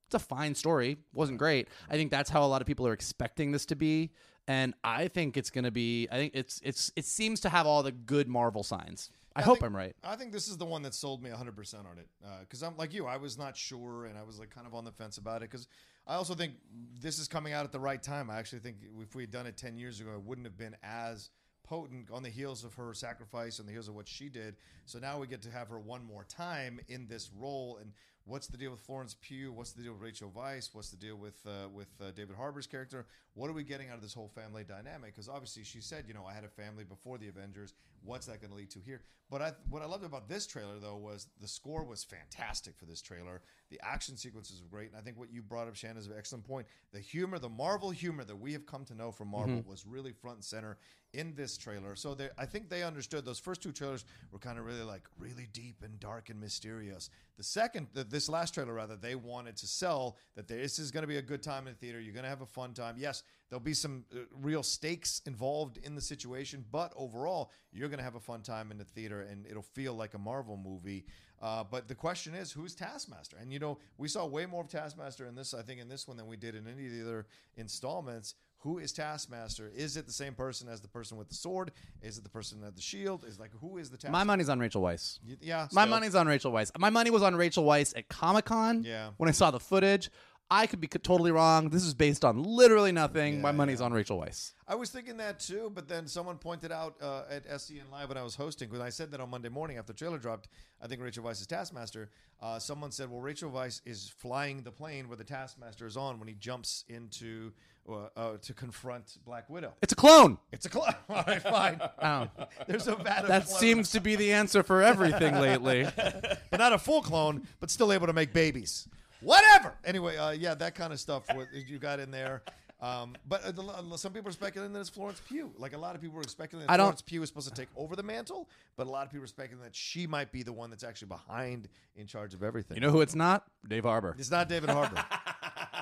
It's 0.07 0.15
a 0.17 0.19
fine 0.19 0.55
story. 0.55 0.99
wasn't 1.15 1.39
great. 1.39 1.69
I 1.89 1.95
think 1.95 2.11
that's 2.11 2.31
how 2.31 2.43
a 2.43 2.49
lot 2.49 2.61
of 2.61 2.67
people 2.67 2.87
are 2.87 2.93
expecting 2.93 3.53
this 3.53 3.65
to 3.67 3.77
be, 3.77 4.11
and 4.49 4.75
I 4.83 5.07
think 5.09 5.37
it's 5.37 5.51
going 5.51 5.65
to 5.65 5.71
be. 5.71 6.09
I 6.11 6.17
think 6.17 6.33
it's 6.35 6.61
it's 6.65 6.93
it 6.97 7.05
seems 7.05 7.41
to 7.41 7.49
have 7.49 7.67
all 7.67 7.83
the 7.83 7.93
good 7.93 8.29
Marvel 8.29 8.63
signs. 8.65 9.11
I, 9.37 9.43
hope 9.43 9.59
think- 9.59 9.67
I'm 9.67 9.77
right. 9.77 9.95
I 10.03 10.17
think 10.17 10.33
this 10.33 10.49
is 10.49 10.57
the 10.57 10.65
one 10.65 10.83
that 10.83 10.95
sold 10.95 11.23
me 11.23 11.31
100% 11.31 11.75
on 11.81 11.99
it. 11.99 12.09
Because 12.41 12.63
I'm 12.63 12.77
like 12.77 12.93
you, 12.93 13.07
I 13.07 13.17
was 13.17 13.39
not 13.39 13.57
sure 13.57 14.07
and 14.07 14.19
I 14.19 14.23
was 14.23 14.39
like 14.39 14.51
kind 14.51 14.67
of 14.67 14.75
on 14.75 14.85
the 14.85 14.93
fence 14.93 15.19
about 15.19 15.43
it. 15.43 15.51
Because 15.51 15.69
I 16.07 16.15
also 16.15 16.35
think 16.35 16.55
this 17.01 17.19
is 17.19 17.29
coming 17.29 17.53
out 17.53 17.65
at 17.65 17.73
the 17.73 17.81
right 17.81 18.03
time. 18.03 18.31
I 18.31 18.39
actually 18.39 18.61
think 18.61 18.77
if 19.01 19.15
we 19.15 19.23
had 19.23 19.31
done 19.31 19.47
it 19.47 19.57
10 19.57 19.77
years 19.77 20.01
ago, 20.01 20.13
it 20.15 20.23
wouldn't 20.23 20.47
have 20.47 20.57
been 20.57 20.77
as 20.83 21.31
potent 21.63 22.11
on 22.11 22.23
the 22.25 22.29
heels 22.29 22.65
of 22.65 22.75
her 22.75 22.93
sacrifice, 22.93 23.61
on 23.61 23.67
the 23.67 23.73
heels 23.73 23.87
of 23.87 23.95
what 23.95 24.09
she 24.09 24.29
did. 24.29 24.57
So 24.87 24.99
now 24.99 25.21
we 25.21 25.29
get 25.29 25.43
to 25.43 25.51
have 25.51 25.69
her 25.69 25.79
one 25.79 26.05
more 26.05 26.25
time 26.25 26.81
in 26.89 27.07
this 27.07 27.31
role. 27.39 27.79
And 27.81 27.93
what's 28.25 28.49
the 28.49 28.57
deal 28.57 28.73
with 28.73 28.81
Florence 28.81 29.15
Pugh? 29.21 29.53
What's 29.53 29.71
the 29.71 29.83
deal 29.85 29.93
with 29.93 30.03
Rachel 30.03 30.33
Weisz? 30.37 30.71
What's 30.73 30.91
the 30.91 30.97
deal 30.97 31.17
with 31.17 31.39
uh, 31.47 31.69
with 31.73 31.89
uh, 32.01 32.11
David 32.11 32.35
Harbour's 32.35 32.67
character? 32.67 33.07
What 33.35 33.49
are 33.49 33.53
we 33.53 33.63
getting 33.63 33.89
out 33.89 33.97
of 33.97 34.03
this 34.03 34.15
whole 34.15 34.29
family 34.29 34.65
dynamic? 34.65 35.15
Because 35.15 35.29
obviously 35.29 35.65
she 35.65 35.81
said, 35.81 36.05
you 36.09 36.15
know, 36.15 36.27
I 36.29 36.35
had 36.35 36.45
a 36.45 36.49
family 36.49 36.85
before 36.85 37.17
the 37.17 37.29
Avengers. 37.29 37.75
What's 38.03 38.27
that 38.27 38.41
going 38.41 38.51
to 38.51 38.57
lead 38.57 38.71
to 38.71 38.81
here? 38.81 39.03
But 39.31 39.43
I, 39.43 39.53
what 39.69 39.83
I 39.83 39.87
loved 39.87 40.05
about 40.05 40.29
this 40.29 40.47
trailer 40.47 40.81
though 40.81 40.97
was 40.97 41.29
the 41.41 41.47
score 41.47 41.85
was 41.85 42.03
fantastic 42.03 42.77
for 42.77 42.85
this 42.85 43.01
trailer. 43.01 43.43
The 43.71 43.81
action 43.83 44.17
sequences 44.17 44.61
were 44.61 44.69
great, 44.69 44.91
and 44.91 44.99
I 44.99 45.03
think 45.03 45.17
what 45.17 45.33
you 45.33 45.41
brought 45.43 45.69
up, 45.69 45.77
Shannon, 45.77 45.99
is 45.99 46.09
an 46.09 46.15
excellent 46.19 46.45
point. 46.45 46.67
The 46.93 46.99
humor, 46.99 47.39
the 47.39 47.49
Marvel 47.49 47.91
humor 47.91 48.25
that 48.25 48.35
we 48.35 48.53
have 48.55 48.67
come 48.67 48.85
to 48.87 48.95
know 48.95 49.13
from 49.13 49.29
Marvel, 49.29 49.59
mm-hmm. 49.59 49.71
was 49.71 49.87
really 49.87 50.13
front 50.13 50.39
and 50.39 50.45
center 50.45 50.79
in 51.13 51.35
this 51.35 51.57
trailer. 51.57 51.95
So 51.95 52.15
they, 52.15 52.29
I 52.39 52.47
think 52.47 52.69
they 52.69 52.83
understood 52.83 53.25
those 53.25 53.39
first 53.39 53.63
two 53.63 53.73
trailers 53.73 54.05
were 54.33 54.39
kind 54.39 54.59
of 54.59 54.65
really 54.65 54.83
like 54.83 55.03
really 55.19 55.49
deep 55.53 55.83
and 55.85 55.99
dark 56.01 56.31
and 56.31 56.41
mysterious. 56.41 57.11
The 57.37 57.45
second, 57.45 57.89
the, 57.95 58.05
this 58.05 58.29
last 58.29 58.55
trailer 58.55 58.75
rather, 58.75 58.97
they 58.97 59.15
wanted 59.15 59.57
to 59.59 59.67
sell 59.67 60.17
that 60.37 60.49
this 60.49 60.79
is 60.79 60.91
going 60.91 61.03
to 61.03 61.09
be 61.09 61.17
a 61.17 61.23
good 61.23 61.43
time 61.43 61.67
in 61.67 61.73
the 61.73 61.79
theater. 61.79 62.01
You're 62.01 62.15
going 62.15 62.25
to 62.25 62.31
have 62.31 62.43
a 62.43 62.47
fun 62.47 62.75
time. 62.75 62.97
Yes, 62.99 63.20
there'll 63.49 63.61
be 63.63 63.75
some 63.75 64.05
uh, 64.15 64.21
real 64.41 64.63
stakes 64.63 65.23
involved 65.27 65.79
in 65.83 65.95
the 65.95 66.01
situation, 66.01 66.65
but 66.71 66.93
overall, 66.97 67.51
you're 67.73 67.89
going 67.89 67.99
to 67.99 68.05
have 68.05 68.15
a 68.15 68.21
fun 68.21 68.43
time 68.43 68.71
in 68.71 68.79
the 68.79 68.85
theater, 68.85 69.23
and 69.23 69.47
it'll 69.47 69.63
feel 69.63 69.95
like 69.95 70.15
a 70.15 70.19
Marvel 70.19 70.57
movie. 70.57 71.05
Uh, 71.43 71.65
but 71.65 71.89
the 71.89 71.95
question 71.95 72.35
is, 72.35 72.53
who's 72.53 72.75
Taskmaster? 72.75 73.37
And 73.41 73.51
you 73.53 73.59
know, 73.59 73.79
we 73.97 74.09
saw 74.09 74.27
way 74.27 74.45
more 74.47 74.63
of 74.63 74.69
Taskmaster 74.69 75.27
in 75.27 75.35
this, 75.35 75.55
I 75.55 75.63
think, 75.63 75.81
in 75.81 75.89
this 75.89 76.07
one 76.07 76.17
than 76.19 76.27
we 76.27 76.37
did 76.37 76.55
in 76.55 76.67
any 76.67 76.87
of 76.87 76.93
the 76.93 77.03
other 77.03 77.27
installments. 77.57 78.35
Who 78.59 78.79
is 78.79 78.93
Taskmaster? 78.93 79.71
Is 79.75 79.97
it 79.97 80.07
the 80.07 80.13
same 80.13 80.35
person 80.35 80.69
as 80.69 80.83
the 80.83 80.89
person 80.89 81.17
with 81.17 81.31
the 81.31 81.35
sword? 81.35 81.73
Is 82.03 82.19
it 82.19 82.25
the 82.25 82.29
person 82.31 82.61
with 82.61 82.77
the 82.77 82.83
shield? 82.83 83.25
Is 83.25 83.41
like 83.41 83.53
who 83.59 83.79
is 83.79 83.89
the 83.89 83.97
Taskmaster? 83.97 84.13
My 84.13 84.25
money's 84.25 84.51
on 84.51 84.59
Rachel 84.59 84.83
Weisz. 84.83 85.19
Yeah, 85.41 85.67
My 85.73 85.85
still. 85.85 85.91
money's 85.91 86.15
on 86.15 86.27
Rachel 86.27 86.53
Weisz. 86.53 86.71
My 86.79 86.91
money 86.91 87.09
was 87.11 87.23
on 87.23 87.35
Rachel 87.37 87.65
Weisz 87.65 87.97
at 87.97 88.09
Comic 88.09 88.45
Con. 88.45 88.85
Yeah. 88.85 89.11
When 89.17 89.31
I 89.31 89.33
saw 89.33 89.51
the 89.51 89.61
footage, 89.61 90.11
I 90.51 90.67
could 90.67 90.81
be 90.81 90.89
totally 90.89 91.31
wrong. 91.31 91.69
This 91.71 91.85
is 91.85 91.95
based 91.95 92.25
on 92.25 92.43
literally 92.43 92.91
nothing. 92.91 93.41
My 93.41 93.53
money's 93.53 93.81
on 93.81 93.93
Rachel 93.93 94.21
Weisz. 94.21 94.53
I 94.67 94.75
was 94.75 94.91
thinking 94.91 95.17
that 95.19 95.39
too, 95.39 95.71
but 95.73 95.89
then 95.89 96.09
someone 96.09 96.39
pointed 96.39 96.73
out 96.73 96.97
uh, 97.01 97.23
at 97.31 97.49
SCN 97.49 97.91
Live 97.93 98.09
when 98.09 98.19
I 98.19 98.23
was 98.23 98.35
hosting, 98.35 98.69
because 98.69 98.83
I 98.83 98.91
said 98.91 99.13
that 99.13 99.21
on 99.21 99.31
Monday 99.31 99.49
morning 99.49 99.79
after 99.79 99.93
the 99.93 99.99
trailer 99.99 100.19
dropped, 100.19 100.49
I 100.83 100.89
think 100.89 101.03
Rachel 101.03 101.23
Weisz 101.23 101.41
is 101.41 101.47
Taskmaster. 101.47 102.11
Uh, 102.43 102.59
someone 102.59 102.91
said, 102.91 103.11
well, 103.11 103.21
Rachel 103.21 103.51
Weisz 103.51 103.81
is 103.85 104.09
flying 104.09 104.63
the 104.63 104.73
plane 104.73 105.09
where 105.09 105.17
the 105.17 105.25
Taskmaster 105.25 105.87
is 105.87 105.97
on 105.97 106.19
when 106.19 106.27
he 106.27 106.35
jumps 106.35 106.85
into 106.89 107.53
uh, 107.89 108.09
uh, 108.17 108.37
to 108.43 108.53
confront 108.53 109.19
Black 109.25 109.49
Widow. 109.49 109.73
It's 109.83 109.93
a 109.93 109.97
clone. 109.97 110.39
It's 110.53 110.67
a 110.67 110.69
clone. 110.69 110.95
All 111.09 111.25
right, 111.27 111.43
fine. 111.43 111.81
Oh. 112.03 112.29
There's 112.67 112.89
a 112.89 112.97
vat 112.97 113.27
That 113.29 113.49
seems 113.49 113.91
to 113.93 114.01
be 114.01 114.17
the 114.17 114.33
answer 114.33 114.63
for 114.63 114.83
everything 114.83 115.35
lately. 115.37 115.87
but 115.97 116.59
not 116.59 116.73
a 116.73 116.79
full 116.79 117.03
clone, 117.03 117.47
but 117.61 117.71
still 117.71 117.93
able 117.93 118.07
to 118.07 118.13
make 118.13 118.33
babies. 118.33 118.89
Whatever. 119.23 119.75
Anyway, 119.85 120.17
uh, 120.17 120.31
yeah, 120.31 120.55
that 120.55 120.75
kind 120.75 120.93
of 120.93 121.01
stuff 121.01 121.25
what 121.35 121.49
you 121.53 121.79
got 121.79 122.01
in 122.01 122.11
there. 122.11 122.43
Um, 122.81 123.15
but 123.29 123.45
uh, 123.45 123.53
the, 123.53 123.97
some 123.99 124.13
people 124.13 124.31
are 124.31 124.33
speculating 124.33 124.73
that 124.73 124.81
it's 124.81 124.89
Florence 124.89 125.21
Pugh. 125.29 125.53
Like 125.59 125.75
a 125.75 125.79
lot 125.79 125.95
of 125.95 126.01
people 126.01 126.19
are 126.19 126.23
speculating 126.23 126.67
that 126.67 126.73
I 126.73 126.77
don't- 126.79 126.87
Florence 126.87 127.03
Pugh 127.03 127.23
is 127.23 127.29
supposed 127.29 127.49
to 127.49 127.55
take 127.55 127.69
over 127.77 127.95
the 127.95 128.03
mantle, 128.03 128.49
but 128.77 128.87
a 128.87 128.91
lot 128.91 129.05
of 129.05 129.13
people 129.13 129.25
are 129.25 129.29
speculating 129.29 129.63
that 129.65 129.77
she 129.77 130.07
might 130.07 130.33
be 130.33 130.43
the 130.43 130.53
one 130.53 130.71
that's 130.71 130.85
actually 130.85 131.09
behind 131.09 131.69
in 131.97 132.07
charge 132.07 132.33
of 132.33 132.43
everything. 132.43 132.77
You 132.77 132.81
know 132.81 132.91
who 132.91 133.03
it's 133.03 133.15
not? 133.15 133.45
Dave 133.69 133.85
Harbour. 133.85 134.17
it's 134.19 134.31
not 134.31 134.49
David 134.49 134.71
Harbour. 134.71 135.05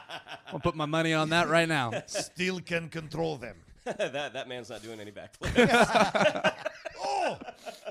I'll 0.53 0.59
put 0.61 0.75
my 0.75 0.87
money 0.87 1.13
on 1.15 1.29
that 1.31 1.49
right 1.49 1.69
now. 1.69 1.93
Still 2.07 2.61
can 2.61 2.89
control 2.89 3.37
them. 3.37 3.57
that 3.85 4.33
that 4.33 4.49
man's 4.49 4.69
not 4.69 4.83
doing 4.83 5.01
any 5.01 5.13
backflips. 5.13 6.55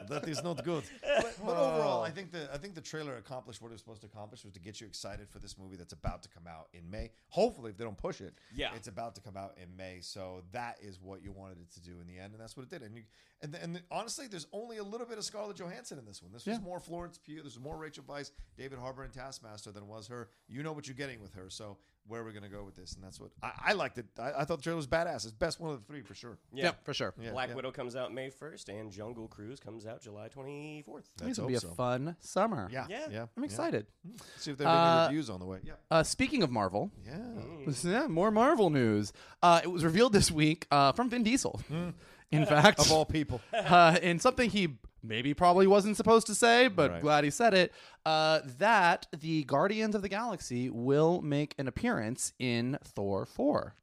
Oh, 0.10 0.14
that 0.20 0.28
is 0.28 0.44
not 0.44 0.64
good. 0.64 0.84
But, 1.18 1.36
but 1.44 1.58
overall, 1.58 2.04
I 2.04 2.10
oh. 2.10 2.12
think 2.12 2.32
the 2.32 2.48
I 2.54 2.58
think 2.58 2.76
the 2.76 2.82
trailer 2.82 3.16
accomplished 3.18 3.62
what 3.62 3.70
it 3.70 3.74
was 3.74 3.82
supposed 3.82 4.02
to 4.02 4.08
accomplish 4.08 4.44
was 4.44 4.54
to 4.54 4.60
get 4.60 4.80
you 4.80 4.88
excited 4.88 5.30
for 5.30 5.40
this 5.40 5.58
movie 5.58 5.76
that's 5.76 5.94
about 5.94 6.22
to 6.24 6.30
come 6.30 6.44
out 6.48 6.68
in 6.74 6.90
May. 6.90 7.10
Hopefully, 7.30 7.72
if 7.72 7.78
they 7.78 7.84
don't 7.84 7.98
push 7.98 8.22
it, 8.22 8.36
Yeah. 8.56 8.70
it's 8.76 8.88
about 8.88 9.16
to 9.16 9.22
come 9.22 9.36
out 9.36 9.58
in 9.62 9.76
May. 9.76 10.00
So 10.02 10.44
that 10.52 10.78
is 10.82 11.00
what 11.02 11.24
you 11.24 11.32
wanted 11.32 11.58
it 11.60 11.72
to 11.74 11.82
do 11.82 12.00
in 12.02 12.08
the 12.08 12.20
end, 12.20 12.34
and 12.34 12.42
that's 12.42 12.56
what 12.56 12.64
it 12.64 12.70
did. 12.70 12.84
And 12.84 12.96
you 12.96 13.04
and 13.42 13.56
and 13.56 13.82
honestly, 13.92 14.28
there's 14.28 14.48
only 14.54 14.78
a 14.78 14.84
little 14.84 15.08
bit 15.08 15.18
of 15.18 15.24
Scarlett 15.24 15.58
Johansson 15.58 15.98
in 15.98 16.06
this 16.06 16.22
one. 16.22 16.32
This 16.32 16.46
was 16.46 16.58
Yeah. 16.58 16.64
more 16.64 16.80
Florence 16.80 17.18
Pugh. 17.18 17.38
This 17.38 17.56
was 17.56 17.60
more 17.64 17.78
Rachel 17.78 18.04
Weisz, 18.04 18.32
David 18.58 18.78
Harbour, 18.80 19.04
and 19.04 19.14
Taskmaster 19.14 19.72
than 19.72 19.88
was 19.88 20.08
her. 20.08 20.30
You 20.48 20.62
know 20.64 20.74
what 20.74 20.88
you're 20.88 20.96
getting 20.96 21.20
with 21.22 21.34
her. 21.34 21.50
So 21.50 21.78
where 22.08 22.24
we're 22.24 22.32
gonna 22.32 22.50
go 22.50 22.64
with 22.64 22.76
this? 22.76 22.94
And 22.94 23.04
that's 23.04 23.20
what 23.20 23.32
I, 23.44 23.52
I 23.68 23.74
liked 23.74 23.98
it. 23.98 24.06
I, 24.20 24.32
I 24.40 24.46
thought 24.46 24.58
the 24.58 24.64
trailer 24.64 24.78
was 24.78 24.88
badass. 24.88 25.26
It's 25.26 25.32
best 25.32 25.60
one 25.60 25.72
of 25.72 25.80
the 25.80 25.86
three 25.86 26.02
for 26.02 26.14
sure. 26.16 26.38
yeah. 26.54 26.66
Yep, 26.66 26.86
for 26.86 26.94
sure. 26.94 27.14
Yeah, 27.22 27.32
Black 27.32 27.50
yeah. 27.50 27.56
Widow 27.56 27.72
comes 27.72 27.96
out 27.96 28.14
May 28.14 28.30
1st, 28.30 28.70
and 28.80 28.92
Jungle 28.92 29.28
Cruise 29.28 29.60
comes 29.60 29.86
out 29.86 30.02
July 30.02 30.30
24th. 30.30 30.86
Let's 30.88 31.10
This 31.22 31.38
will 31.40 31.48
be 31.48 31.56
a 31.56 31.60
so. 31.60 31.70
fun 31.70 32.16
summer. 32.20 32.68
summer. 32.68 32.70
Yeah, 32.72 32.86
Yeah. 32.90 33.08
yeah. 33.12 33.22
I'm 33.36 33.44
yeah. 33.44 33.46
excited. 33.46 33.88
See 34.38 34.52
if 34.52 34.58
there 34.58 34.68
are 34.68 34.72
any 34.72 35.02
Uh, 35.04 35.08
reviews 35.08 35.30
on 35.30 35.40
the 35.40 35.46
way. 35.46 35.60
Yeah, 35.64 35.74
Uh, 35.92 36.04
speaking 36.04 36.44
of 36.44 36.50
Marvel, 36.52 36.92
yeah. 37.06 37.18
yeah, 37.84 38.08
more 38.08 38.32
Marvel 38.32 38.70
news. 38.70 39.12
Uh, 39.44 39.62
it 39.64 39.68
was 39.68 39.84
revealed 39.84 40.14
this 40.14 40.32
week 40.32 40.66
uh, 40.72 40.92
from 40.94 41.10
Vin 41.10 41.24
Diesel. 41.24 41.60
In 42.32 42.46
fact, 42.46 42.80
Of 42.80 42.92
all 42.92 43.06
people, 43.06 43.40
uh, 43.54 43.98
in 44.02 44.20
something 44.20 44.50
he 44.50 44.78
maybe 45.04 45.34
probably 45.34 45.68
wasn't 45.68 45.98
supposed 45.98 46.28
to 46.28 46.36
say, 46.36 46.68
but 46.68 46.92
Right. 46.92 47.02
glad 47.02 47.24
he 47.24 47.30
said 47.30 47.54
it, 47.54 47.72
uh, 48.06 48.42
that 48.60 49.08
the 49.18 49.44
Guardians 49.44 49.96
of 49.96 50.02
the 50.02 50.10
Galaxy 50.10 50.70
will 50.70 51.22
make 51.22 51.56
an 51.58 51.68
appearance 51.68 52.34
in 52.40 52.78
Thor 52.84 53.26
4. 53.26 53.76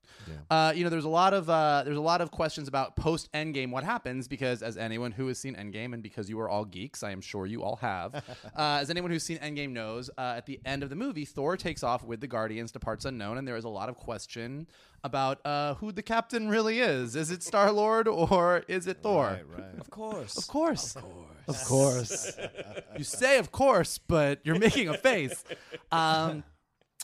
Uh, 0.50 0.72
you 0.74 0.84
know, 0.84 0.90
there's 0.90 1.04
a 1.04 1.08
lot 1.08 1.34
of 1.34 1.50
uh, 1.50 1.82
there's 1.84 1.98
a 1.98 2.00
lot 2.00 2.20
of 2.22 2.30
questions 2.30 2.66
about 2.66 2.96
post 2.96 3.30
Endgame 3.32 3.70
what 3.70 3.84
happens 3.84 4.26
because 4.28 4.62
as 4.62 4.78
anyone 4.78 5.12
who 5.12 5.26
has 5.26 5.38
seen 5.38 5.54
Endgame 5.54 5.92
and 5.92 6.02
because 6.02 6.30
you 6.30 6.40
are 6.40 6.48
all 6.48 6.64
geeks, 6.64 7.02
I 7.02 7.10
am 7.10 7.20
sure 7.20 7.44
you 7.46 7.62
all 7.62 7.76
have, 7.76 8.14
uh, 8.56 8.78
as 8.80 8.88
anyone 8.90 9.10
who's 9.10 9.24
seen 9.24 9.38
Endgame 9.38 9.70
knows, 9.72 10.08
uh, 10.16 10.34
at 10.36 10.46
the 10.46 10.60
end 10.64 10.82
of 10.82 10.88
the 10.88 10.96
movie, 10.96 11.24
Thor 11.26 11.56
takes 11.58 11.82
off 11.82 12.04
with 12.04 12.20
the 12.20 12.26
Guardians 12.26 12.72
to 12.72 12.78
parts 12.80 13.04
unknown, 13.04 13.36
and 13.38 13.46
there 13.46 13.56
is 13.56 13.64
a 13.64 13.68
lot 13.68 13.88
of 13.90 13.96
question 13.96 14.66
about 15.04 15.38
uh, 15.44 15.74
who 15.74 15.92
the 15.92 16.02
captain 16.02 16.48
really 16.48 16.80
is. 16.80 17.14
Is 17.14 17.30
it 17.30 17.42
Star 17.42 17.70
Lord 17.70 18.08
or 18.08 18.64
is 18.66 18.86
it 18.88 18.98
Thor? 19.02 19.26
right, 19.26 19.48
right. 19.48 19.78
Of 19.78 19.90
course. 19.90 20.36
Of 20.36 20.48
course. 20.48 20.96
Of 21.46 21.62
course. 21.64 22.32
you 22.96 23.04
say 23.04 23.38
of 23.38 23.52
course, 23.52 23.98
but 23.98 24.40
you're 24.44 24.58
making 24.58 24.88
a 24.88 24.96
face. 24.96 25.44
Um, 25.92 26.42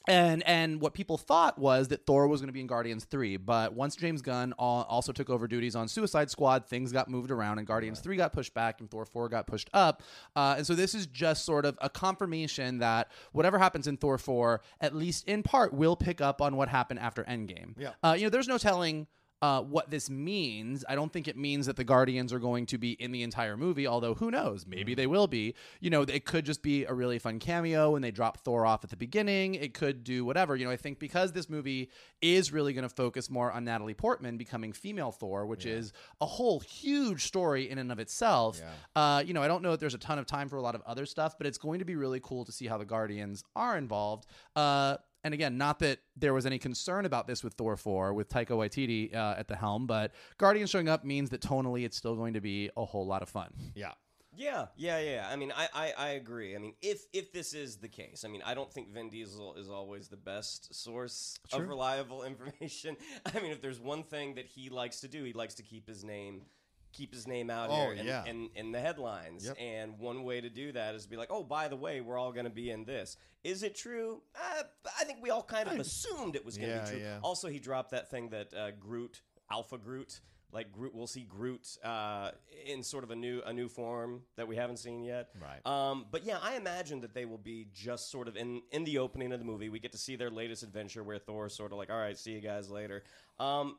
and 0.09 0.43
and 0.47 0.81
what 0.81 0.95
people 0.95 1.19
thought 1.19 1.59
was 1.59 1.89
that 1.89 2.07
Thor 2.07 2.27
was 2.27 2.41
going 2.41 2.49
to 2.49 2.53
be 2.53 2.61
in 2.61 2.67
Guardians 2.67 3.05
3, 3.05 3.37
but 3.37 3.75
once 3.75 3.97
James 3.97 4.23
Gunn 4.23 4.55
al- 4.59 4.87
also 4.89 5.13
took 5.13 5.29
over 5.29 5.47
duties 5.47 5.77
on 5.77 5.89
Suicide 5.89 6.31
Squad, 6.31 6.67
things 6.67 6.93
got 6.93 7.09
moved 7.09 7.31
around 7.31 7.59
and 7.59 7.67
Guardians 7.67 8.01
3 8.01 8.17
got 8.17 8.33
pushed 8.33 8.55
back 8.55 8.81
and 8.81 8.91
Thor 8.91 9.05
4 9.05 9.29
got 9.29 9.47
pushed 9.47 9.71
up. 9.73 10.03
Uh, 10.35 10.55
and 10.59 10.67
so 10.67 10.75
this 10.75 10.95
is 10.95 11.07
just 11.07 11.45
sort 11.45 11.65
of 11.65 11.79
a 11.81 11.91
confirmation 11.91 12.79
that 12.79 13.11
whatever 13.33 13.59
happens 13.59 13.87
in 13.87 13.97
Thor 13.97 14.19
4, 14.19 14.61
at 14.81 14.95
least 14.95 15.29
in 15.29 15.43
part, 15.43 15.73
will 15.73 15.97
pick 15.97 16.21
up 16.21 16.41
on 16.41 16.57
what 16.57 16.69
happened 16.69 17.01
after 17.01 17.25
Endgame. 17.25 17.75
Yeah. 17.79 17.93
Uh, 18.03 18.15
you 18.17 18.25
know, 18.25 18.31
there's 18.31 18.49
no 18.49 18.59
telling 18.59 19.07
uh, 19.43 19.63
what 19.63 19.91
this 19.91 20.11
means. 20.11 20.85
I 20.89 20.95
don't 20.95 21.13
think 21.13 21.27
it 21.27 21.37
means 21.37 21.67
that 21.67 21.77
the 21.77 21.85
Guardians 21.85 22.33
are 22.33 22.39
going 22.39 22.67
to 22.67 22.79
be 22.79 22.93
in 22.93 23.11
the 23.11 23.23
entire 23.23 23.57
movie, 23.57 23.87
although 23.87 24.15
who 24.15 24.31
knows? 24.31 24.67
Maybe 24.67 24.95
they 24.95 25.07
will 25.07 25.27
be. 25.27 25.55
You 25.81 25.91
know, 25.91 26.03
it 26.03 26.25
could 26.27 26.45
just 26.45 26.63
be 26.63 26.85
a 26.85 26.93
really 26.93 27.19
fun 27.19 27.39
cameo 27.39 27.95
and 27.95 28.05
they 28.05 28.11
drop 28.11 28.39
Thor 28.39 28.67
off 28.67 28.85
at 28.85 28.91
the 28.91 28.97
beginning. 28.97 29.55
It 29.55 29.73
could 29.73 30.05
do 30.05 30.25
whatever. 30.25 30.57
You 30.57 30.67
know, 30.67 30.71
I 30.71 30.77
think 30.77 30.99
because 30.99 31.33
this 31.33 31.49
movie 31.49 31.91
is 32.21 32.53
really 32.53 32.75
going 32.75 32.89
to 32.89 32.95
focus 32.95 33.31
more 33.31 33.51
on 33.51 33.65
Natalie 33.65 33.95
Portman 33.95 34.37
becoming 34.37 34.73
female 34.73 35.11
Thor, 35.11 35.47
which 35.47 35.65
is 35.71 35.93
a 36.21 36.27
whole 36.27 36.61
huge 36.61 37.25
story 37.25 37.71
in 37.71 37.79
and 37.79 37.91
of 37.91 37.99
itself. 37.99 38.61
Uh, 38.95 39.23
you 39.25 39.33
know, 39.33 39.43
I 39.43 39.49
don't 39.49 39.63
know 39.63 39.71
that 39.71 39.81
there's 39.81 39.95
a 39.95 39.99
ton 39.99 40.19
of 40.19 40.27
time 40.27 40.49
for 40.51 40.57
a 40.57 40.63
lot 40.63 40.75
of 40.75 40.83
other 40.87 41.07
stuff, 41.07 41.39
but 41.39 41.47
it's 41.47 41.59
going 41.59 41.79
to 41.79 41.85
be 41.87 41.97
really 41.97 42.21
cool 42.21 42.45
to 42.45 42.53
see 42.53 42.67
how 42.67 42.77
the 42.77 42.85
Guardians 42.85 43.43
are 43.57 43.79
involved. 43.79 44.27
Uh, 44.55 44.97
and 45.25 45.35
again, 45.35 45.59
not 45.59 45.79
that 45.81 45.99
there 46.17 46.35
was 46.35 46.47
any 46.47 46.59
concern 46.59 47.05
about 47.05 47.27
this 47.27 47.45
with 47.45 47.55
Thor 47.55 47.77
4 47.77 48.15
with 48.15 48.29
Taika 48.29 48.51
Waititi 48.51 49.15
uh, 49.15 49.35
at 49.39 49.49
the 49.49 49.57
helm, 49.57 49.87
but 49.87 50.13
Guardians 50.39 50.71
showing 50.71 50.89
up 50.89 51.05
means 51.05 51.31
that 51.31 51.41
tonally 51.41 51.85
it's 51.85 51.97
still 51.97 52.17
going 52.17 52.35
to 52.35 52.41
be 52.41 52.71
a 52.77 52.85
whole 52.85 53.07
lot 53.07 53.23
of 53.23 53.29
fun. 53.29 53.53
Yeah. 53.75 53.93
Yeah, 54.37 54.67
yeah, 54.77 55.01
yeah. 55.01 55.29
I 55.29 55.37
mean, 55.37 55.53
I, 55.55 55.69
I, 55.75 55.93
I 55.99 56.09
agree. 56.11 56.55
I 56.55 56.59
mean, 56.59 56.75
if 56.81 57.03
if 57.13 57.33
this 57.33 57.53
is 57.53 57.79
the 57.79 57.89
case, 57.89 58.25
I 58.25 58.29
mean, 58.29 58.43
I 58.47 58.55
don't 58.55 58.73
think 58.73 58.89
Vin 58.89 59.11
Diesel 59.11 59.57
is 59.57 59.69
always 59.69 60.09
the 60.09 60.17
best 60.17 60.73
source 60.73 61.37
of 61.53 61.69
reliable 61.69 62.23
information. 62.25 62.97
I 63.27 63.41
mean, 63.41 63.51
if 63.51 63.61
there's 63.61 63.81
one 63.81 64.05
thing 64.05 64.37
that 64.37 64.47
he 64.47 64.71
likes 64.71 65.01
to 65.01 65.09
do, 65.09 65.25
he 65.25 65.33
likes 65.33 65.55
to 65.55 65.65
keep 65.65 65.89
his 65.89 66.05
name 66.05 66.43
keep 66.93 67.13
his 67.15 67.27
name 67.27 67.51
out 67.51 67.71
Oh, 67.71 67.75
here 67.75 67.93
in, 67.93 68.07
yeah. 68.07 68.25
in, 68.25 68.51
in 68.55 68.73
the 68.73 68.81
headlines. 68.81 69.47
Yep. 69.47 69.57
And 69.61 69.99
one 69.99 70.25
way 70.25 70.41
to 70.41 70.49
do 70.51 70.73
that 70.73 70.95
is 70.95 71.05
to 71.05 71.11
be 71.11 71.17
like, 71.17 71.29
oh, 71.31 71.43
by 71.45 71.69
the 71.69 71.77
way, 71.77 72.01
we're 72.01 72.19
all 72.19 72.33
going 72.33 72.45
to 72.45 72.51
be 72.51 72.71
in 72.71 72.85
this. 72.85 73.17
Is 73.45 73.63
it 73.63 73.75
true? 73.75 74.21
Uh, 74.35 74.63
I 75.01 75.05
think 75.05 75.19
we 75.23 75.31
all 75.31 75.43
kind 75.43 75.69
of 75.69 75.79
assumed 75.79 76.37
it 76.37 76.45
was 76.45 76.57
going 76.59 76.71
to 76.71 76.75
Yeah, 76.77 76.85
be 76.85 76.91
true. 76.91 77.01
yeah. 77.01 77.19
Also, 77.23 77.49
he 77.49 77.59
dropped 77.59 77.91
that 77.93 78.11
thing 78.11 78.29
that 78.31 78.53
uh, 78.55 78.71
Groot, 78.79 79.23
Alpha 79.51 79.79
Groot, 79.79 80.21
like 80.53 80.73
Groot, 80.73 80.93
we'll 80.95 81.07
see 81.07 81.23
Groot 81.23 81.65
uh, 81.85 82.33
in 82.67 82.83
sort 82.83 83.05
of 83.05 83.13
a 83.13 83.15
new 83.17 83.41
a 83.47 83.53
new 83.53 83.69
form 83.69 84.23
that 84.37 84.49
we 84.49 84.57
haven't 84.57 84.79
seen 84.79 85.05
yet. 85.05 85.29
Right. 85.41 85.65
Um, 85.65 86.07
but 86.11 86.25
yeah, 86.25 86.39
I 86.43 86.57
imagine 86.57 87.01
that 87.03 87.15
they 87.15 87.25
will 87.25 87.39
be 87.39 87.69
just 87.73 88.11
sort 88.11 88.27
of 88.27 88.37
in 88.37 88.61
in 88.73 88.83
the 88.83 88.99
opening 88.99 89.31
of 89.33 89.39
the 89.39 89.45
movie. 89.45 89.69
We 89.69 89.79
get 89.79 89.93
to 89.93 89.99
see 89.99 90.17
their 90.17 90.29
latest 90.29 90.65
adventure 90.65 91.05
where 91.05 91.19
Thor's 91.21 91.55
sort 91.55 91.71
of 91.71 91.79
like, 91.79 91.89
all 91.89 91.97
right, 91.99 92.19
see 92.19 92.33
you 92.33 92.41
guys 92.41 92.69
later. 92.69 93.05
Um, 93.39 93.77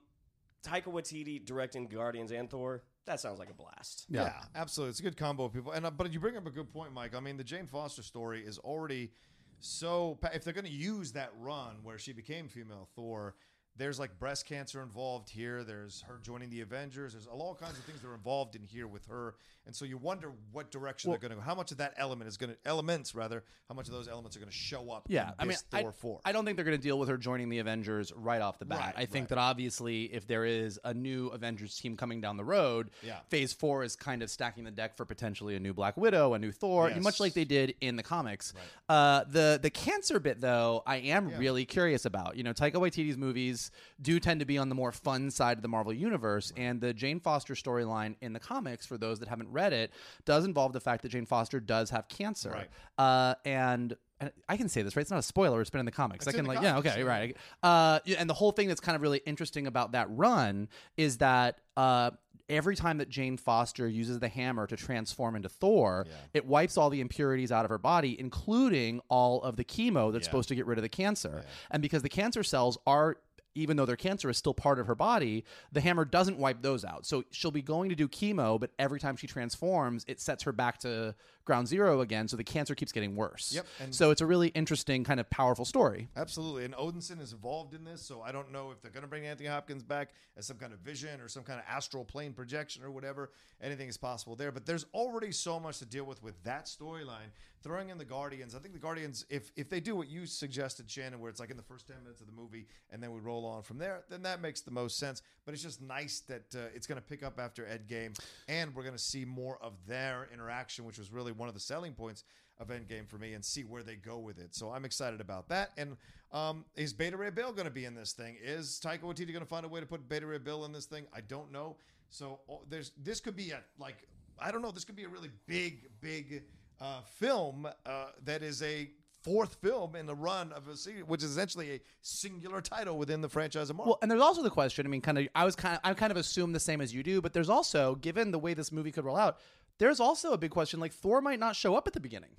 Taika 0.63 0.85
Waititi 0.85 1.43
directing 1.45 1.87
Guardians 1.87 2.31
and 2.31 2.49
Thor. 2.49 2.83
That 3.05 3.19
sounds 3.19 3.39
like 3.39 3.49
a 3.49 3.53
blast. 3.53 4.05
Yeah. 4.09 4.33
absolutely. 4.55 4.91
It's 4.91 4.99
a 4.99 5.03
good 5.03 5.17
combo 5.17 5.45
of 5.45 5.53
people. 5.53 5.71
And 5.71 5.85
uh, 5.85 5.91
but 5.91 6.11
you 6.13 6.19
bring 6.19 6.37
up 6.37 6.45
a 6.45 6.51
good 6.51 6.71
point, 6.71 6.93
Mike. 6.93 7.15
I 7.15 7.19
mean, 7.19 7.37
the 7.37 7.43
Jane 7.43 7.65
Foster 7.65 8.03
story 8.03 8.43
is 8.45 8.57
already 8.59 9.11
so. 9.59 10.17
If 10.33 10.43
they're 10.43 10.53
going 10.53 10.65
to 10.65 10.71
use 10.71 11.11
that 11.13 11.31
run 11.39 11.77
where 11.83 11.97
she 11.97 12.13
became 12.13 12.47
female 12.47 12.87
Thor, 12.95 13.35
there's 13.75 13.99
like 13.99 14.19
breast 14.19 14.45
cancer 14.45 14.83
involved 14.83 15.29
here. 15.29 15.63
There's 15.63 16.01
her 16.07 16.19
joining 16.21 16.49
the 16.49 16.61
Avengers. 16.61 17.13
There's 17.13 17.27
all 17.27 17.55
kinds 17.55 17.77
of 17.77 17.83
things 17.85 18.01
that 18.01 18.07
are 18.07 18.13
involved 18.13 18.55
in 18.55 18.63
here 18.63 18.87
with 18.87 19.05
her. 19.07 19.35
And 19.65 19.75
so 19.75 19.85
you 19.85 19.97
wonder 19.97 20.31
what 20.51 20.71
direction 20.71 21.11
they're 21.11 21.19
going 21.19 21.29
to 21.29 21.35
go. 21.35 21.41
How 21.41 21.53
much 21.53 21.71
of 21.71 21.77
that 21.77 21.93
element 21.95 22.27
is 22.27 22.37
going 22.37 22.51
to 22.51 22.57
elements 22.65 23.13
rather? 23.13 23.43
How 23.69 23.75
much 23.75 23.87
of 23.87 23.93
those 23.93 24.07
elements 24.07 24.35
are 24.35 24.39
going 24.39 24.49
to 24.49 24.55
show 24.55 24.91
up? 24.91 25.05
Yeah, 25.07 25.29
in 25.29 25.33
I 25.39 25.43
mean, 25.43 25.49
this 25.49 25.63
I, 25.71 25.81
Thor 25.81 25.91
four. 25.91 26.19
I 26.25 26.31
don't 26.31 26.45
think 26.45 26.55
they're 26.57 26.65
going 26.65 26.77
to 26.77 26.81
deal 26.81 26.97
with 26.97 27.09
her 27.09 27.17
joining 27.17 27.47
the 27.49 27.59
Avengers 27.59 28.11
right 28.15 28.41
off 28.41 28.57
the 28.59 28.65
bat. 28.65 28.79
Right, 28.79 28.93
I 28.97 29.05
think 29.05 29.23
right. 29.23 29.29
that 29.29 29.37
obviously, 29.37 30.05
if 30.05 30.25
there 30.27 30.45
is 30.45 30.79
a 30.83 30.93
new 30.93 31.27
Avengers 31.27 31.75
team 31.77 31.95
coming 31.95 32.21
down 32.21 32.37
the 32.37 32.43
road, 32.43 32.89
Yeah. 33.03 33.19
Phase 33.29 33.53
Four 33.53 33.83
is 33.83 33.95
kind 33.95 34.23
of 34.23 34.29
stacking 34.29 34.63
the 34.63 34.71
deck 34.71 34.97
for 34.97 35.05
potentially 35.05 35.55
a 35.55 35.59
new 35.59 35.73
Black 35.73 35.95
Widow, 35.95 36.33
a 36.33 36.39
new 36.39 36.51
Thor, 36.51 36.89
Yes. 36.89 37.01
much 37.03 37.19
like 37.19 37.33
they 37.33 37.45
did 37.45 37.75
in 37.81 37.95
the 37.95 38.03
comics. 38.03 38.53
Uh, 38.89 39.23
the 39.29 39.59
the 39.61 39.69
cancer 39.69 40.19
bit, 40.19 40.41
though, 40.41 40.81
I 40.85 40.97
am 40.97 41.29
really 41.37 41.65
curious 41.65 42.05
about. 42.05 42.35
You 42.35 42.43
know, 42.43 42.53
Taika 42.53 42.73
Waititi's 42.73 43.17
movies 43.17 43.71
do 44.01 44.19
tend 44.19 44.39
to 44.39 44.45
be 44.45 44.57
on 44.57 44.69
the 44.69 44.75
more 44.75 44.91
fun 44.91 45.29
side 45.29 45.57
of 45.57 45.61
the 45.61 45.67
Marvel 45.67 45.93
universe, 45.93 46.51
and 46.57 46.81
the 46.81 46.93
Jane 46.93 47.19
Foster 47.19 47.53
storyline 47.53 48.15
in 48.21 48.33
the 48.33 48.39
comics, 48.39 48.85
for 48.85 48.97
those 48.97 49.19
that 49.19 49.29
haven't 49.29 49.50
read 49.51 49.73
it, 49.73 49.91
does 50.25 50.45
involve 50.45 50.73
the 50.73 50.79
fact 50.79 51.01
that 51.03 51.09
Jane 51.09 51.25
Foster 51.25 51.59
does 51.59 51.89
have 51.91 52.07
cancer. 52.07 52.51
Right. 52.51 52.69
Uh, 52.97 53.35
and 53.45 53.95
and 54.19 54.31
I 54.47 54.55
can 54.55 54.69
say 54.69 54.83
this, 54.83 54.95
right? 54.95 55.01
It's 55.01 55.09
not 55.09 55.17
a 55.19 55.23
spoiler. 55.23 55.61
It's 55.61 55.71
been 55.71 55.79
in 55.79 55.85
the 55.85 55.91
comics. 55.91 56.27
It's 56.27 56.35
I 56.35 56.37
can 56.37 56.45
like, 56.45 56.61
yeah, 56.61 56.77
okay, 56.77 56.99
yeah. 56.99 57.03
right. 57.05 57.37
Uh, 57.63 57.99
and 58.19 58.29
the 58.29 58.35
whole 58.35 58.51
thing 58.51 58.67
that's 58.67 58.79
kind 58.79 58.95
of 58.95 59.01
really 59.01 59.21
interesting 59.25 59.65
about 59.65 59.93
that 59.93 60.07
run 60.11 60.69
is 60.95 61.17
that 61.17 61.59
uh, 61.75 62.11
every 62.47 62.75
time 62.75 62.99
that 62.99 63.09
Jane 63.09 63.35
Foster 63.35 63.87
uses 63.87 64.19
the 64.19 64.27
hammer 64.27 64.67
to 64.67 64.75
transform 64.77 65.35
into 65.35 65.49
Thor, 65.49 66.05
it 66.35 66.45
wipes 66.45 66.77
all 66.77 66.91
the 66.91 67.01
impurities 67.01 67.51
out 67.51 67.65
of 67.65 67.69
her 67.69 67.79
body, 67.79 68.15
including 68.19 69.01
all 69.09 69.41
of 69.41 69.55
the 69.55 69.63
chemo 69.63 70.11
that's 70.11 70.25
Yeah. 70.25 70.29
supposed 70.29 70.49
to 70.49 70.55
get 70.55 70.67
rid 70.67 70.77
of 70.77 70.83
the 70.83 70.89
cancer. 70.89 71.43
And 71.71 71.81
because 71.81 72.03
the 72.03 72.09
cancer 72.09 72.43
cells 72.43 72.77
are 72.85 73.17
even 73.55 73.77
though 73.77 73.85
their 73.85 73.95
cancer 73.95 74.29
is 74.29 74.37
still 74.37 74.53
part 74.53 74.79
of 74.79 74.87
her 74.87 74.95
body, 74.95 75.43
the 75.71 75.81
hammer 75.81 76.05
doesn't 76.05 76.37
wipe 76.37 76.61
those 76.61 76.85
out. 76.85 77.05
So 77.05 77.23
she'll 77.31 77.51
be 77.51 77.61
going 77.61 77.89
to 77.89 77.95
do 77.95 78.07
chemo, 78.07 78.59
but 78.59 78.71
every 78.79 78.99
time 78.99 79.15
she 79.15 79.27
transforms, 79.27 80.05
it 80.07 80.19
sets 80.21 80.43
her 80.43 80.51
back 80.51 80.79
to 80.79 81.15
ground 81.45 81.67
zero 81.67 82.01
again. 82.01 82.27
So 82.27 82.37
the 82.37 82.43
cancer 82.43 82.75
keeps 82.75 82.91
getting 82.91 83.15
worse. 83.15 83.51
Yep, 83.53 83.65
and- 83.79 83.95
so 83.95 84.11
it's 84.11 84.21
a 84.21 84.25
really 84.25 84.49
interesting, 84.49 85.03
kind 85.03 85.19
of 85.19 85.29
powerful 85.29 85.65
story. 85.65 86.09
Absolutely. 86.15 86.65
And 86.65 86.73
Odinson 86.75 87.19
is 87.21 87.33
involved 87.33 87.73
in 87.73 87.83
this, 87.83 88.01
so 88.01 88.21
I 88.21 88.31
don't 88.31 88.51
know 88.51 88.71
if 88.71 88.81
they're 88.81 88.91
going 88.91 89.03
to 89.03 89.07
bring 89.09 89.25
Anthony 89.25 89.49
Hopkins 89.49 89.83
back 89.83 90.09
as 90.37 90.45
some 90.45 90.57
kind 90.57 90.73
of 90.73 90.79
vision 90.79 91.19
or 91.21 91.27
some 91.27 91.43
kind 91.43 91.59
of 91.59 91.65
astral 91.69 92.05
plane 92.05 92.33
projection 92.33 92.83
or 92.83 92.91
whatever. 92.91 93.31
Anything 93.61 93.89
is 93.89 93.97
possible 93.97 94.35
there. 94.35 94.51
But 94.51 94.65
there's 94.65 94.85
already 94.93 95.31
so 95.31 95.59
much 95.59 95.79
to 95.79 95.85
deal 95.85 96.05
with 96.05 96.21
with 96.23 96.41
that 96.43 96.65
storyline. 96.65 97.31
Throwing 97.63 97.89
in 97.89 97.99
the 97.99 98.05
Guardians, 98.05 98.55
I 98.55 98.59
think 98.59 98.73
the 98.73 98.79
Guardians, 98.79 99.23
if 99.29 99.51
if 99.55 99.69
they 99.69 99.79
do 99.79 99.95
what 99.95 100.09
you 100.09 100.25
suggested, 100.25 100.89
Shannon, 100.89 101.19
where 101.19 101.29
it's 101.29 101.39
like 101.39 101.51
in 101.51 101.57
the 101.57 101.61
first 101.63 101.85
10 101.87 101.97
minutes 102.01 102.19
of 102.19 102.25
the 102.25 102.33
movie 102.33 102.65
and 102.89 103.03
then 103.03 103.11
we 103.11 103.19
roll 103.19 103.45
on 103.45 103.61
from 103.61 103.77
there, 103.77 104.03
then 104.09 104.23
that 104.23 104.41
makes 104.41 104.61
the 104.61 104.71
most 104.71 104.97
sense. 104.97 105.21
But 105.45 105.53
it's 105.53 105.61
just 105.61 105.79
nice 105.79 106.21
that 106.21 106.55
uh, 106.55 106.59
it's 106.73 106.87
going 106.87 106.99
to 106.99 107.05
pick 107.05 107.21
up 107.21 107.39
after 107.39 107.63
Endgame, 107.63 108.17
and 108.47 108.73
we're 108.73 108.81
going 108.81 108.95
to 108.95 109.01
see 109.01 109.25
more 109.25 109.59
of 109.61 109.73
their 109.87 110.27
interaction, 110.33 110.85
which 110.85 110.97
was 110.97 111.11
really 111.11 111.30
one 111.37 111.47
of 111.47 111.53
the 111.53 111.59
selling 111.59 111.93
points 111.93 112.23
of 112.59 112.67
Endgame 112.67 113.07
for 113.07 113.17
me 113.17 113.33
and 113.33 113.43
see 113.43 113.63
where 113.63 113.83
they 113.83 113.95
go 113.95 114.19
with 114.19 114.39
it. 114.39 114.53
So 114.53 114.71
I'm 114.71 114.85
excited 114.85 115.19
about 115.19 115.49
that. 115.49 115.71
And 115.77 115.97
um, 116.31 116.65
is 116.75 116.93
Beta 116.93 117.17
Ray 117.17 117.31
Bill 117.31 117.51
going 117.51 117.65
to 117.65 117.71
be 117.71 117.85
in 117.85 117.95
this 117.95 118.13
thing? 118.13 118.37
Is 118.41 118.79
Taika 118.83 119.01
Waititi 119.01 119.27
going 119.27 119.39
to 119.39 119.45
find 119.45 119.65
a 119.65 119.69
way 119.69 119.79
to 119.79 119.85
put 119.85 120.07
Beta 120.07 120.25
Ray 120.25 120.37
Bill 120.37 120.65
in 120.65 120.71
this 120.71 120.85
thing? 120.85 121.05
I 121.13 121.21
don't 121.21 121.51
know. 121.51 121.77
So 122.09 122.39
oh, 122.49 122.61
there's 122.69 122.91
this 123.01 123.19
could 123.19 123.35
be 123.35 123.51
a 123.51 123.61
like 123.79 124.07
I 124.39 124.51
don't 124.51 124.61
know. 124.61 124.71
This 124.71 124.85
could 124.85 124.95
be 124.95 125.03
a 125.03 125.09
really 125.09 125.29
big, 125.47 125.89
big 126.01 126.43
uh, 126.79 127.01
film 127.01 127.67
uh, 127.85 128.05
that 128.25 128.43
is 128.43 128.61
a 128.63 128.89
fourth 129.21 129.55
film 129.61 129.95
in 129.95 130.07
the 130.07 130.15
run 130.15 130.51
of 130.51 130.67
a 130.67 130.75
series, 130.75 131.03
which 131.03 131.23
is 131.23 131.31
essentially 131.31 131.73
a 131.73 131.79
singular 132.01 132.59
title 132.59 132.97
within 132.97 133.21
the 133.21 133.29
franchise 133.29 133.69
of 133.69 133.75
Marvel. 133.75 133.91
Well, 133.91 133.99
and 134.01 134.09
there's 134.09 134.21
also 134.21 134.41
the 134.41 134.49
question. 134.49 134.85
I 134.85 134.89
mean, 134.89 135.01
kind 135.01 135.19
of, 135.19 135.27
I 135.35 135.45
was 135.45 135.55
kind 135.55 135.75
of, 135.75 135.81
I 135.83 135.93
kind 135.93 136.11
of 136.11 136.17
assume 136.17 136.53
the 136.53 136.59
same 136.59 136.81
as 136.81 136.93
you 136.93 137.03
do, 137.03 137.21
but 137.21 137.33
there's 137.33 137.49
also, 137.49 137.95
given 137.95 138.31
the 138.31 138.39
way 138.39 138.55
this 138.55 138.71
movie 138.71 138.91
could 138.91 139.05
roll 139.05 139.17
out, 139.17 139.37
there's 139.81 139.99
also 139.99 140.31
a 140.31 140.37
big 140.37 140.51
question. 140.51 140.79
Like 140.79 140.93
Thor 140.93 141.21
might 141.21 141.39
not 141.39 141.55
show 141.55 141.75
up 141.75 141.87
at 141.87 141.93
the 141.93 141.99
beginning. 141.99 142.29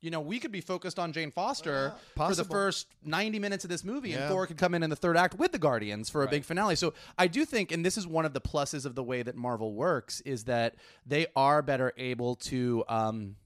You 0.00 0.10
know, 0.10 0.20
we 0.20 0.38
could 0.38 0.52
be 0.52 0.62
focused 0.62 0.98
on 0.98 1.12
Jane 1.12 1.30
Foster 1.30 1.92
for 2.14 2.34
the 2.34 2.44
first 2.44 2.86
90 3.04 3.38
minutes 3.40 3.64
of 3.64 3.70
this 3.70 3.84
movie, 3.84 4.12
and 4.12 4.26
Thor 4.28 4.46
could 4.46 4.56
come 4.56 4.72
in 4.74 4.82
in 4.82 4.88
the 4.88 4.96
third 4.96 5.16
act 5.16 5.38
with 5.38 5.52
the 5.52 5.58
Guardians 5.58 6.08
for 6.08 6.22
a 6.22 6.28
big 6.28 6.44
finale. 6.44 6.76
So 6.76 6.94
I 7.18 7.26
do 7.26 7.44
think, 7.44 7.72
and 7.72 7.84
this 7.84 7.98
is 7.98 8.06
one 8.06 8.24
of 8.24 8.32
the 8.32 8.40
pluses 8.40 8.86
of 8.86 8.94
the 8.94 9.02
way 9.02 9.22
that 9.22 9.36
Marvel 9.36 9.74
works, 9.74 10.22
is 10.22 10.44
that 10.44 10.76
they 11.04 11.26
are 11.36 11.62
better 11.62 11.92
able 11.98 12.36
to. 12.36 12.84
Um, 12.88 13.36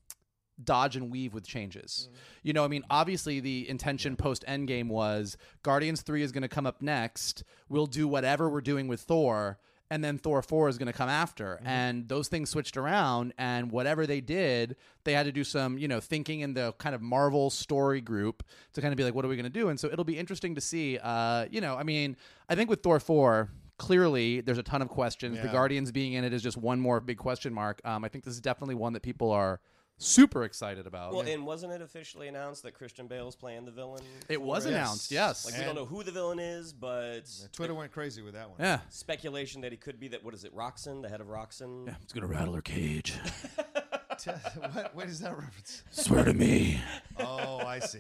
dodge 0.63 0.95
and 0.95 1.11
weave 1.11 1.35
with 1.35 1.45
changes. 1.45 2.09
You 2.45 2.53
know, 2.53 2.63
I 2.65 2.69
mean, 2.69 2.85
obviously 2.89 3.41
the 3.41 3.69
intention 3.69 4.15
post 4.15 4.45
Endgame 4.47 4.89
was 4.89 5.37
Guardians 5.65 6.03
3 6.03 6.23
is 6.23 6.31
going 6.31 6.43
to 6.43 6.49
come 6.49 6.67
up 6.67 6.81
next. 6.81 7.43
We'll 7.69 7.87
do 7.87 8.07
whatever 8.07 8.49
we're 8.49 8.61
doing 8.61 8.87
with 8.87 9.01
Thor 9.01 9.59
and 9.93 10.03
then 10.03 10.17
Thor 10.17 10.41
4 10.41 10.71
is 10.71 10.79
going 10.79 10.87
to 10.87 10.93
come 10.95 11.11
after. 11.11 11.61
And 11.67 12.09
those 12.09 12.29
things 12.29 12.49
switched 12.49 12.79
around 12.79 13.35
and 13.37 13.71
whatever 13.71 14.07
they 14.07 14.23
did, 14.23 14.77
they 15.05 15.13
had 15.13 15.27
to 15.27 15.33
do 15.33 15.45
some, 15.45 15.77
you 15.77 15.87
know, 15.87 16.01
thinking 16.01 16.41
in 16.41 16.55
the 16.55 16.73
kind 16.79 16.95
of 16.95 17.03
Marvel 17.03 17.51
story 17.51 18.01
group 18.01 18.43
to 18.73 18.81
kind 18.81 18.95
of 18.95 18.97
be 18.97 19.05
like 19.05 19.15
what 19.15 19.23
are 19.23 19.29
we 19.29 19.37
going 19.37 19.45
to 19.45 19.51
do? 19.51 19.69
And 19.69 19.79
so 19.79 19.89
it'll 19.93 20.07
be 20.07 20.19
interesting 20.19 20.55
to 20.55 20.63
see 20.63 20.99
uh, 20.99 21.45
you 21.51 21.61
know, 21.61 21.77
I 21.77 21.83
mean, 21.83 22.17
I 22.49 22.55
think 22.55 22.71
with 22.71 22.83
Thor 22.83 22.99
4 22.99 23.51
Clearly, 23.79 24.41
there's 24.43 24.59
a 24.59 24.63
ton 24.63 24.81
of 24.81 24.89
questions. 24.89 25.41
The 25.41 25.49
Guardians 25.49 25.91
being 25.91 26.13
in 26.13 26.23
it 26.23 26.33
is 26.33 26.41
just 26.41 26.57
one 26.57 26.79
more 26.79 27.01
big 27.01 27.17
question 27.17 27.53
mark. 27.53 27.81
Um, 27.85 28.05
I 28.05 28.09
think 28.09 28.23
this 28.23 28.33
is 28.33 28.41
definitely 28.41 28.77
one 28.77 28.93
that 28.93 29.03
people 29.03 29.33
are 29.33 29.61
super 30.05 30.45
excited 30.45 30.87
about. 30.87 31.13
Well, 31.13 31.27
and 31.27 31.47
wasn't 31.47 31.73
it 31.73 31.83
officially 31.83 32.29
announced 32.29 32.63
that 32.65 32.73
Christian 32.73 33.07
Bale's 33.07 33.37
playing 33.37 33.65
the 33.65 33.71
villain? 33.71 34.03
it 34.29 34.41
was 34.41 34.67
it? 34.67 34.71
announced, 34.71 35.11
yes. 35.11 35.45
Like 35.45 35.59
we 35.59 35.65
don't 35.65 35.75
know 35.75 35.85
who 35.85 36.03
the 36.03 36.13
villain 36.13 36.39
is, 36.39 36.73
but 36.73 37.23
Twitter 37.53 37.75
went 37.75 37.93
crazy 37.93 38.23
with 38.23 38.35
that 38.35 38.49
one. 38.49 38.59
yeah. 38.61 38.81
speculation 38.89 39.61
that 39.63 39.73
he 39.73 39.79
could 39.79 39.99
be 40.01 40.09
that. 40.09 40.25
What 40.25 40.35
is 40.35 40.45
it? 40.45 40.55
Roxxon, 40.55 41.03
the 41.03 41.09
head 41.09 41.21
of 41.21 41.29
Roxxon. 41.29 41.87
Yeah, 41.87 41.95
it's 42.03 42.13
gonna 42.13 42.27
rattle 42.27 42.55
her 42.55 42.63
cage. 42.63 43.15
Te- 44.19 44.31
what, 44.31 44.95
what 44.95 45.07
is 45.07 45.21
that 45.21 45.37
reference? 45.37 45.83
Swear 45.91 46.25
to 46.25 46.35
me. 46.35 46.81
Oh, 47.19 47.59
I 47.59 47.79
see. 47.79 47.99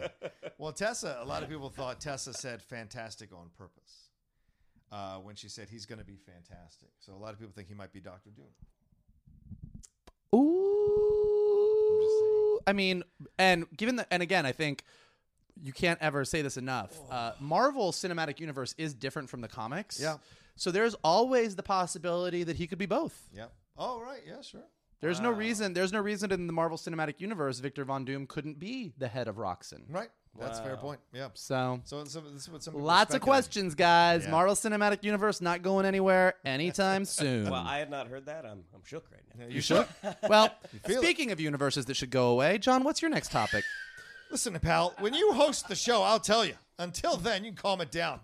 Well, 0.59 0.73
Tessa, 0.73 1.19
a 1.21 1.25
lot 1.25 1.43
of 1.43 1.49
people 1.49 1.71
thought 1.71 2.01
Tessa 2.01 2.33
said 2.35 2.63
fantastic 2.63 3.33
on 3.33 3.49
purpose 3.57 4.11
uh, 4.93 5.17
when 5.17 5.35
she 5.35 5.49
said 5.49 5.69
he's 5.71 5.87
going 5.87 5.99
to 5.99 6.05
be 6.05 6.17
fantastic. 6.17 6.91
So 7.01 7.15
a 7.15 7.17
lot 7.17 7.33
of 7.33 7.39
people 7.41 7.53
think 7.55 7.67
he 7.67 7.75
might 7.75 7.93
be 7.93 8.01
Doctor 8.01 8.31
Doom. 8.31 8.47
Ooh. 10.35 11.42
I 12.67 12.73
mean, 12.73 13.05
and 13.39 13.67
given 13.77 13.97
that, 13.97 14.09
and 14.11 14.23
again, 14.23 14.47
I 14.47 14.53
think 14.53 14.85
you 15.61 15.73
can't 15.73 16.01
ever 16.01 16.25
say 16.25 16.43
this 16.43 16.57
enough. 16.57 16.99
Uh, 17.11 17.33
Marvel 17.41 17.93
Cinematic 17.93 18.41
Universe 18.41 18.75
is 18.79 18.95
different 18.95 19.29
from 19.29 19.41
the 19.41 19.49
comics. 19.49 20.01
Yeah. 20.01 20.17
So 20.57 20.71
there's 20.71 20.95
always 21.03 21.57
the 21.57 21.63
possibility 21.63 22.45
that 22.45 22.57
he 22.57 22.67
could 22.67 22.79
be 22.79 22.87
both. 22.87 23.29
Yeah. 23.35 23.47
Oh, 23.77 24.01
right. 24.01 24.21
Yeah, 24.27 24.43
sure. 24.43 24.65
There's 25.01 25.21
no 25.21 25.31
reason. 25.31 25.73
There's 25.75 25.93
no 25.93 26.01
reason 26.01 26.31
in 26.31 26.47
the 26.47 26.53
Marvel 26.53 26.79
Cinematic 26.79 27.21
Universe 27.21 27.59
Victor 27.59 27.85
Von 27.85 28.05
Doom 28.05 28.27
couldn't 28.27 28.61
be 28.61 28.93
the 28.99 29.09
head 29.09 29.27
of 29.27 29.37
Roxxon. 29.37 29.83
Right. 29.89 30.11
That's 30.39 30.59
a 30.59 30.63
fair 30.63 30.77
point. 30.77 31.01
Yeah. 31.13 31.29
So 31.35 31.81
So, 31.85 32.05
so 32.05 32.21
this 32.21 32.43
is 32.43 32.51
what 32.51 32.63
some 32.63 32.75
lots 32.75 33.15
of 33.15 33.21
questions, 33.21 33.75
guys. 33.75 34.25
Yeah. 34.25 34.31
Marvel 34.31 34.55
Cinematic 34.55 35.05
Universe 35.05 35.41
not 35.41 35.63
going 35.63 35.85
anywhere 35.85 36.35
anytime 36.45 37.05
soon. 37.07 37.51
Well, 37.51 37.65
I 37.67 37.79
had 37.79 37.91
not 37.91 38.09
heard 38.09 38.27
that. 38.27 38.47
I'm 38.47 38.65
I'm 38.75 38.83
shook 38.85 39.07
right 39.13 39.23
now. 39.39 39.47
You 39.53 39.61
should. 39.61 39.87
well, 40.29 40.49
feel 40.87 40.99
it. 40.99 41.03
speaking 41.03 41.33
of 41.33 41.41
universes 41.41 41.85
that 41.87 41.95
should 41.95 42.11
go 42.11 42.31
away, 42.31 42.59
John, 42.59 42.83
what's 42.85 43.03
your 43.03 43.11
next 43.11 43.31
topic? 43.31 43.65
Listen, 44.31 44.59
pal, 44.61 44.95
when 44.99 45.13
you 45.13 45.33
host 45.33 45.69
the 45.69 45.75
show, 45.75 46.03
I'll 46.03 46.21
tell 46.21 46.45
you. 46.45 46.55
Until 46.79 47.17
then, 47.17 47.45
you 47.45 47.51
can 47.51 47.57
calm 47.57 47.81
it 47.83 47.91
down. 47.91 48.21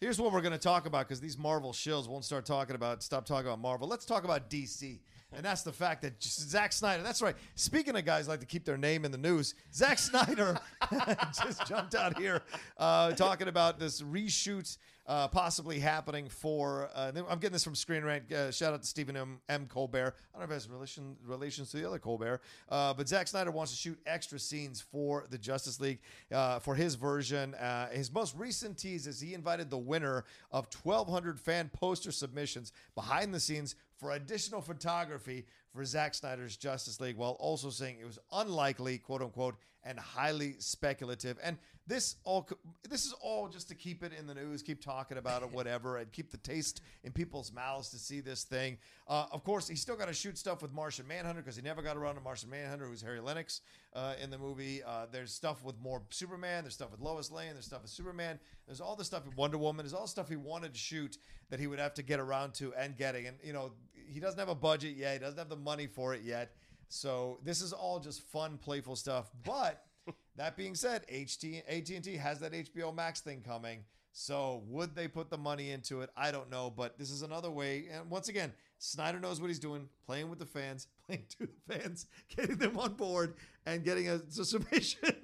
Here's 0.00 0.18
what 0.18 0.32
we're 0.32 0.40
going 0.40 0.52
to 0.52 0.58
talk 0.58 0.86
about 0.86 1.06
because 1.06 1.20
these 1.20 1.38
Marvel 1.38 1.72
shills 1.72 2.08
won't 2.08 2.24
start 2.24 2.44
talking 2.46 2.74
about, 2.74 3.02
stop 3.02 3.24
talking 3.26 3.46
about 3.46 3.60
Marvel. 3.60 3.86
Let's 3.86 4.04
talk 4.04 4.24
about 4.24 4.50
DC. 4.50 4.98
And 5.34 5.44
that's 5.44 5.62
the 5.62 5.72
fact 5.72 6.02
that 6.02 6.22
Zack 6.22 6.72
Snyder, 6.72 7.02
that's 7.02 7.22
right. 7.22 7.36
Speaking 7.54 7.96
of 7.96 8.04
guys 8.04 8.28
like 8.28 8.40
to 8.40 8.46
keep 8.46 8.64
their 8.64 8.76
name 8.76 9.04
in 9.04 9.12
the 9.12 9.18
news, 9.18 9.54
Zack 9.72 9.98
Snyder 9.98 10.58
just 11.44 11.66
jumped 11.66 11.94
out 11.94 12.18
here 12.18 12.42
uh, 12.78 13.12
talking 13.12 13.48
about 13.48 13.78
this 13.78 14.02
reshoot 14.02 14.76
uh, 15.06 15.26
possibly 15.28 15.78
happening 15.78 16.28
for. 16.28 16.88
Uh, 16.94 17.10
I'm 17.28 17.38
getting 17.38 17.52
this 17.52 17.64
from 17.64 17.74
Screen 17.74 18.04
Rant. 18.04 18.30
Uh, 18.30 18.50
shout 18.52 18.72
out 18.72 18.82
to 18.82 18.86
Stephen 18.86 19.16
M. 19.16 19.40
M. 19.48 19.66
Colbert. 19.66 20.14
I 20.34 20.38
don't 20.38 20.48
know 20.48 20.54
if 20.54 20.62
has 20.62 20.70
relation, 20.70 21.16
relations 21.26 21.70
to 21.72 21.78
the 21.78 21.86
other 21.86 21.98
Colbert, 21.98 22.40
uh, 22.68 22.94
but 22.94 23.08
Zack 23.08 23.26
Snyder 23.26 23.50
wants 23.50 23.72
to 23.72 23.78
shoot 23.78 23.98
extra 24.06 24.38
scenes 24.38 24.80
for 24.80 25.26
the 25.30 25.38
Justice 25.38 25.80
League 25.80 25.98
uh, 26.32 26.60
for 26.60 26.74
his 26.74 26.94
version. 26.94 27.54
His 27.90 28.12
most 28.12 28.36
recent 28.36 28.78
tease 28.78 29.06
is 29.06 29.20
he 29.20 29.34
invited 29.34 29.70
the 29.70 29.78
winner 29.78 30.24
of 30.50 30.68
1,200 30.82 31.40
fan 31.40 31.70
poster 31.72 32.12
submissions 32.12 32.72
behind 32.94 33.34
the 33.34 33.40
scenes 33.40 33.74
for 34.02 34.10
additional 34.10 34.60
photography 34.60 35.46
for 35.72 35.84
Zack 35.84 36.12
Snyder's 36.12 36.56
Justice 36.56 37.00
League, 37.00 37.16
while 37.16 37.36
also 37.38 37.70
saying 37.70 37.98
it 38.00 38.04
was 38.04 38.18
unlikely, 38.32 38.98
quote 38.98 39.22
unquote, 39.22 39.54
and 39.84 39.98
highly 39.98 40.56
speculative. 40.58 41.38
And 41.42 41.56
this 41.86 42.16
all 42.24 42.48
this 42.88 43.04
is 43.04 43.14
all 43.20 43.48
just 43.48 43.68
to 43.68 43.74
keep 43.74 44.04
it 44.04 44.12
in 44.16 44.26
the 44.26 44.34
news, 44.34 44.62
keep 44.62 44.82
talking 44.82 45.18
about 45.18 45.42
it, 45.42 45.50
whatever, 45.52 45.98
and 45.98 46.10
keep 46.12 46.30
the 46.30 46.36
taste 46.38 46.80
in 47.04 47.12
people's 47.12 47.52
mouths 47.52 47.90
to 47.90 47.96
see 47.96 48.20
this 48.20 48.44
thing. 48.44 48.78
Uh, 49.08 49.26
of 49.32 49.44
course, 49.44 49.66
he's 49.68 49.80
still 49.80 49.96
got 49.96 50.06
to 50.06 50.12
shoot 50.12 50.38
stuff 50.38 50.62
with 50.62 50.72
Martian 50.72 51.06
Manhunter 51.06 51.40
because 51.40 51.56
he 51.56 51.62
never 51.62 51.82
got 51.82 51.96
around 51.96 52.14
to 52.14 52.20
Martian 52.20 52.50
Manhunter, 52.50 52.86
who's 52.86 53.02
Harry 53.02 53.18
Lennix 53.18 53.60
uh, 53.94 54.14
in 54.22 54.30
the 54.30 54.38
movie. 54.38 54.82
Uh, 54.82 55.06
there's 55.10 55.32
stuff 55.32 55.64
with 55.64 55.78
more 55.80 56.02
Superman. 56.10 56.64
There's 56.64 56.74
stuff 56.74 56.90
with 56.90 57.00
Lois 57.00 57.30
Lane. 57.30 57.52
There's 57.52 57.66
stuff 57.66 57.82
with 57.82 57.90
Superman. 57.90 58.38
There's 58.66 58.80
all 58.80 58.94
the 58.94 59.04
stuff 59.04 59.26
with 59.26 59.36
Wonder 59.36 59.58
Woman. 59.58 59.84
There's 59.84 59.94
all 59.94 60.02
the 60.02 60.08
stuff 60.08 60.28
he 60.28 60.36
wanted 60.36 60.72
to 60.72 60.78
shoot 60.78 61.18
that 61.50 61.58
he 61.58 61.66
would 61.66 61.80
have 61.80 61.94
to 61.94 62.02
get 62.02 62.20
around 62.20 62.54
to 62.54 62.72
and 62.74 62.96
getting. 62.96 63.26
And 63.26 63.36
you 63.42 63.52
know, 63.52 63.72
he 64.06 64.20
doesn't 64.20 64.38
have 64.38 64.48
a 64.48 64.54
budget 64.54 64.96
yet. 64.96 65.14
He 65.14 65.18
doesn't 65.18 65.38
have 65.38 65.48
the 65.48 65.56
money 65.56 65.86
for 65.86 66.14
it 66.14 66.22
yet. 66.22 66.52
So 66.88 67.38
this 67.42 67.62
is 67.62 67.72
all 67.72 68.00
just 68.00 68.20
fun, 68.20 68.58
playful 68.58 68.96
stuff. 68.96 69.30
But 69.44 69.84
that 70.36 70.56
being 70.56 70.74
said, 70.74 71.06
HT, 71.08 71.62
AT&T 71.68 72.16
has 72.16 72.38
that 72.40 72.52
HBO 72.52 72.94
Max 72.94 73.20
thing 73.20 73.42
coming. 73.42 73.84
So 74.12 74.62
would 74.66 74.94
they 74.94 75.08
put 75.08 75.30
the 75.30 75.38
money 75.38 75.70
into 75.70 76.02
it? 76.02 76.10
I 76.16 76.30
don't 76.30 76.50
know, 76.50 76.70
but 76.70 76.98
this 76.98 77.10
is 77.10 77.22
another 77.22 77.50
way. 77.50 77.86
And 77.90 78.10
once 78.10 78.28
again, 78.28 78.52
Snyder 78.78 79.18
knows 79.18 79.40
what 79.40 79.48
he's 79.48 79.58
doing, 79.58 79.88
playing 80.04 80.28
with 80.28 80.38
the 80.38 80.46
fans, 80.46 80.88
playing 81.06 81.24
to 81.38 81.46
the 81.46 81.74
fans, 81.74 82.06
getting 82.36 82.56
them 82.56 82.78
on 82.78 82.94
board, 82.94 83.34
and 83.64 83.84
getting 83.84 84.08
a, 84.08 84.16
a 84.16 84.44
submission. 84.44 85.16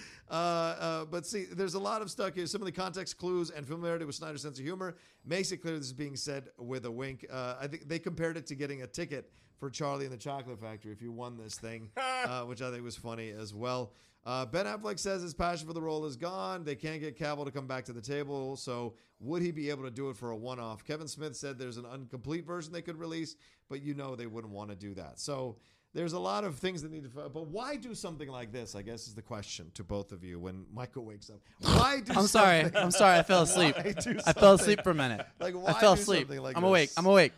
Uh, 0.30 0.34
uh, 0.78 1.04
but 1.06 1.24
see, 1.24 1.46
there's 1.50 1.72
a 1.72 1.78
lot 1.78 2.02
of 2.02 2.10
stuff 2.10 2.34
here. 2.34 2.44
Some 2.46 2.60
of 2.60 2.66
the 2.66 2.72
context 2.72 3.16
clues 3.16 3.48
and 3.48 3.66
familiarity 3.66 4.04
with 4.04 4.14
Snyder's 4.14 4.42
sense 4.42 4.58
of 4.58 4.64
humor 4.66 4.94
makes 5.24 5.52
it 5.52 5.56
clear 5.56 5.78
this 5.78 5.86
is 5.86 5.94
being 5.94 6.16
said 6.16 6.50
with 6.58 6.84
a 6.84 6.90
wink. 6.90 7.24
Uh, 7.32 7.54
I 7.58 7.66
think 7.66 7.88
they 7.88 7.98
compared 7.98 8.36
it 8.36 8.46
to 8.48 8.54
getting 8.54 8.82
a 8.82 8.86
ticket 8.86 9.30
for 9.56 9.70
Charlie 9.70 10.04
and 10.04 10.12
the 10.12 10.18
Chocolate 10.18 10.60
Factory 10.60 10.92
if 10.92 11.00
you 11.00 11.12
won 11.12 11.38
this 11.38 11.56
thing, 11.56 11.88
uh, 11.96 12.42
which 12.42 12.60
I 12.60 12.70
think 12.70 12.84
was 12.84 12.94
funny 12.94 13.30
as 13.30 13.54
well. 13.54 13.92
Uh, 14.26 14.44
ben 14.44 14.66
Affleck 14.66 14.98
says 14.98 15.22
his 15.22 15.32
passion 15.32 15.66
for 15.66 15.72
the 15.72 15.80
role 15.80 16.04
is 16.04 16.16
gone. 16.16 16.62
They 16.62 16.74
can't 16.74 17.00
get 17.00 17.18
Cavill 17.18 17.46
to 17.46 17.50
come 17.50 17.66
back 17.66 17.84
to 17.86 17.94
the 17.94 18.02
table. 18.02 18.56
So 18.56 18.94
would 19.20 19.40
he 19.40 19.50
be 19.50 19.70
able 19.70 19.84
to 19.84 19.90
do 19.90 20.10
it 20.10 20.16
for 20.16 20.32
a 20.32 20.36
one-off? 20.36 20.84
Kevin 20.84 21.08
Smith 21.08 21.36
said 21.36 21.58
there's 21.58 21.78
an 21.78 21.86
incomplete 21.94 22.44
version 22.44 22.72
they 22.72 22.82
could 22.82 22.98
release, 22.98 23.36
but 23.70 23.80
you 23.80 23.94
know 23.94 24.14
they 24.14 24.26
wouldn't 24.26 24.52
want 24.52 24.68
to 24.68 24.76
do 24.76 24.92
that. 24.94 25.18
So 25.18 25.56
there's 25.94 26.12
a 26.12 26.18
lot 26.18 26.44
of 26.44 26.56
things 26.56 26.82
that 26.82 26.90
need 26.92 27.04
to. 27.04 27.08
But 27.08 27.46
why 27.48 27.76
do 27.76 27.94
something 27.94 28.28
like 28.28 28.52
this? 28.52 28.74
I 28.74 28.82
guess 28.82 29.06
is 29.06 29.14
the 29.14 29.22
question 29.22 29.70
to 29.74 29.84
both 29.84 30.12
of 30.12 30.22
you 30.22 30.38
when 30.38 30.66
Michael 30.72 31.04
wakes 31.04 31.30
up. 31.30 31.40
Why 31.60 32.00
do? 32.00 32.12
I'm 32.14 32.26
sorry. 32.26 32.64
I'm 32.74 32.90
sorry. 32.90 33.18
I 33.18 33.22
fell 33.22 33.42
asleep. 33.42 33.74
I 34.26 34.32
fell 34.32 34.54
asleep 34.54 34.82
for 34.82 34.90
a 34.90 34.94
minute. 34.94 35.26
Like 35.40 35.54
I 35.54 35.58
why 35.58 35.72
fell 35.74 35.94
do 35.94 36.00
asleep. 36.02 36.20
something 36.28 36.42
like 36.42 36.56
I'm 36.56 36.62
this? 36.62 36.68
awake. 36.68 36.90
I'm 36.96 37.06
awake. 37.06 37.32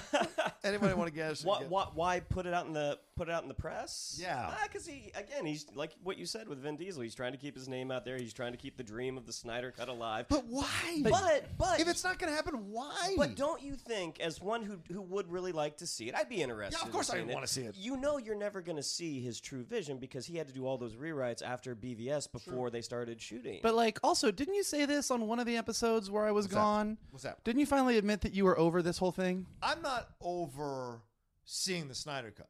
Anybody 0.64 0.94
want 0.94 1.08
to 1.08 1.14
guess? 1.14 1.44
Why, 1.44 1.62
why, 1.68 1.86
why 1.94 2.20
put 2.20 2.46
it 2.46 2.54
out 2.54 2.66
in 2.66 2.72
the 2.72 2.98
put 3.16 3.28
it 3.28 3.32
out 3.32 3.42
in 3.42 3.48
the 3.48 3.54
press? 3.54 4.18
Yeah. 4.20 4.50
Ah, 4.50 4.58
because 4.64 4.86
he 4.86 5.12
again 5.14 5.44
he's 5.46 5.66
like 5.74 5.92
what 6.02 6.18
you 6.18 6.26
said 6.26 6.48
with 6.48 6.58
Vin 6.58 6.76
Diesel. 6.76 7.02
He's 7.02 7.14
trying 7.14 7.32
to 7.32 7.38
keep 7.38 7.54
his 7.54 7.68
name 7.68 7.90
out 7.90 8.04
there. 8.04 8.16
He's 8.16 8.32
trying 8.32 8.52
to 8.52 8.58
keep 8.58 8.76
the 8.76 8.82
dream 8.82 9.16
of 9.16 9.26
the 9.26 9.32
Snyder 9.32 9.70
Cut 9.70 9.88
alive. 9.88 10.26
But 10.28 10.44
why? 10.46 11.02
but 11.02 11.46
but 11.58 11.80
if 11.80 11.88
it's 11.88 12.04
not 12.04 12.18
going 12.18 12.30
to 12.30 12.36
happen, 12.36 12.70
why? 12.70 13.14
But 13.16 13.36
don't 13.36 13.62
you 13.62 13.74
think, 13.74 14.20
as 14.20 14.40
one 14.40 14.62
who 14.62 14.78
who 14.92 15.02
would 15.02 15.30
really 15.30 15.52
like 15.52 15.78
to 15.78 15.86
see 15.86 16.08
it, 16.08 16.14
I'd 16.14 16.28
be 16.28 16.42
interested. 16.42 16.78
Yeah, 16.78 16.86
of 16.86 16.92
course 16.92 17.10
in 17.10 17.16
I'd 17.16 17.24
seeing 17.24 17.34
wanna 17.34 17.46
see 17.46 17.62
it. 17.62 17.76
You 17.76 17.96
know, 17.96 18.18
you're 18.18 18.36
never 18.36 18.60
going 18.60 18.76
to 18.76 18.82
see 18.82 19.20
his 19.20 19.40
true 19.40 19.64
vision 19.64 19.98
because 19.98 20.26
he 20.26 20.36
had 20.36 20.48
to 20.48 20.54
do 20.54 20.66
all 20.66 20.78
those 20.78 20.94
rewrites 20.94 21.42
after 21.42 21.74
BVS 21.74 22.30
before 22.30 22.70
they 22.70 22.80
started 22.82 23.20
shooting. 23.20 23.60
But 23.62 23.74
like, 23.74 23.98
also, 24.02 24.30
didn't 24.30 24.54
you 24.54 24.62
say 24.62 24.86
this 24.86 25.10
on 25.10 25.26
one 25.26 25.38
of 25.38 25.46
the 25.46 25.56
episodes 25.56 26.10
where 26.10 26.26
I 26.26 26.30
was 26.30 26.48
that? 26.48 26.54
gone? 26.54 26.98
What's 27.10 27.24
that? 27.24 27.42
Didn't 27.44 27.60
you 27.60 27.66
finally 27.66 27.98
admit 27.98 28.22
that 28.22 28.34
you 28.34 28.44
were 28.44 28.58
over 28.58 28.82
this 28.82 28.98
whole 28.98 29.12
thing? 29.12 29.46
I'm 29.62 29.82
not 29.82 30.08
over 30.20 31.02
seeing 31.44 31.88
the 31.88 31.94
Snyder 31.94 32.30
Cut. 32.30 32.48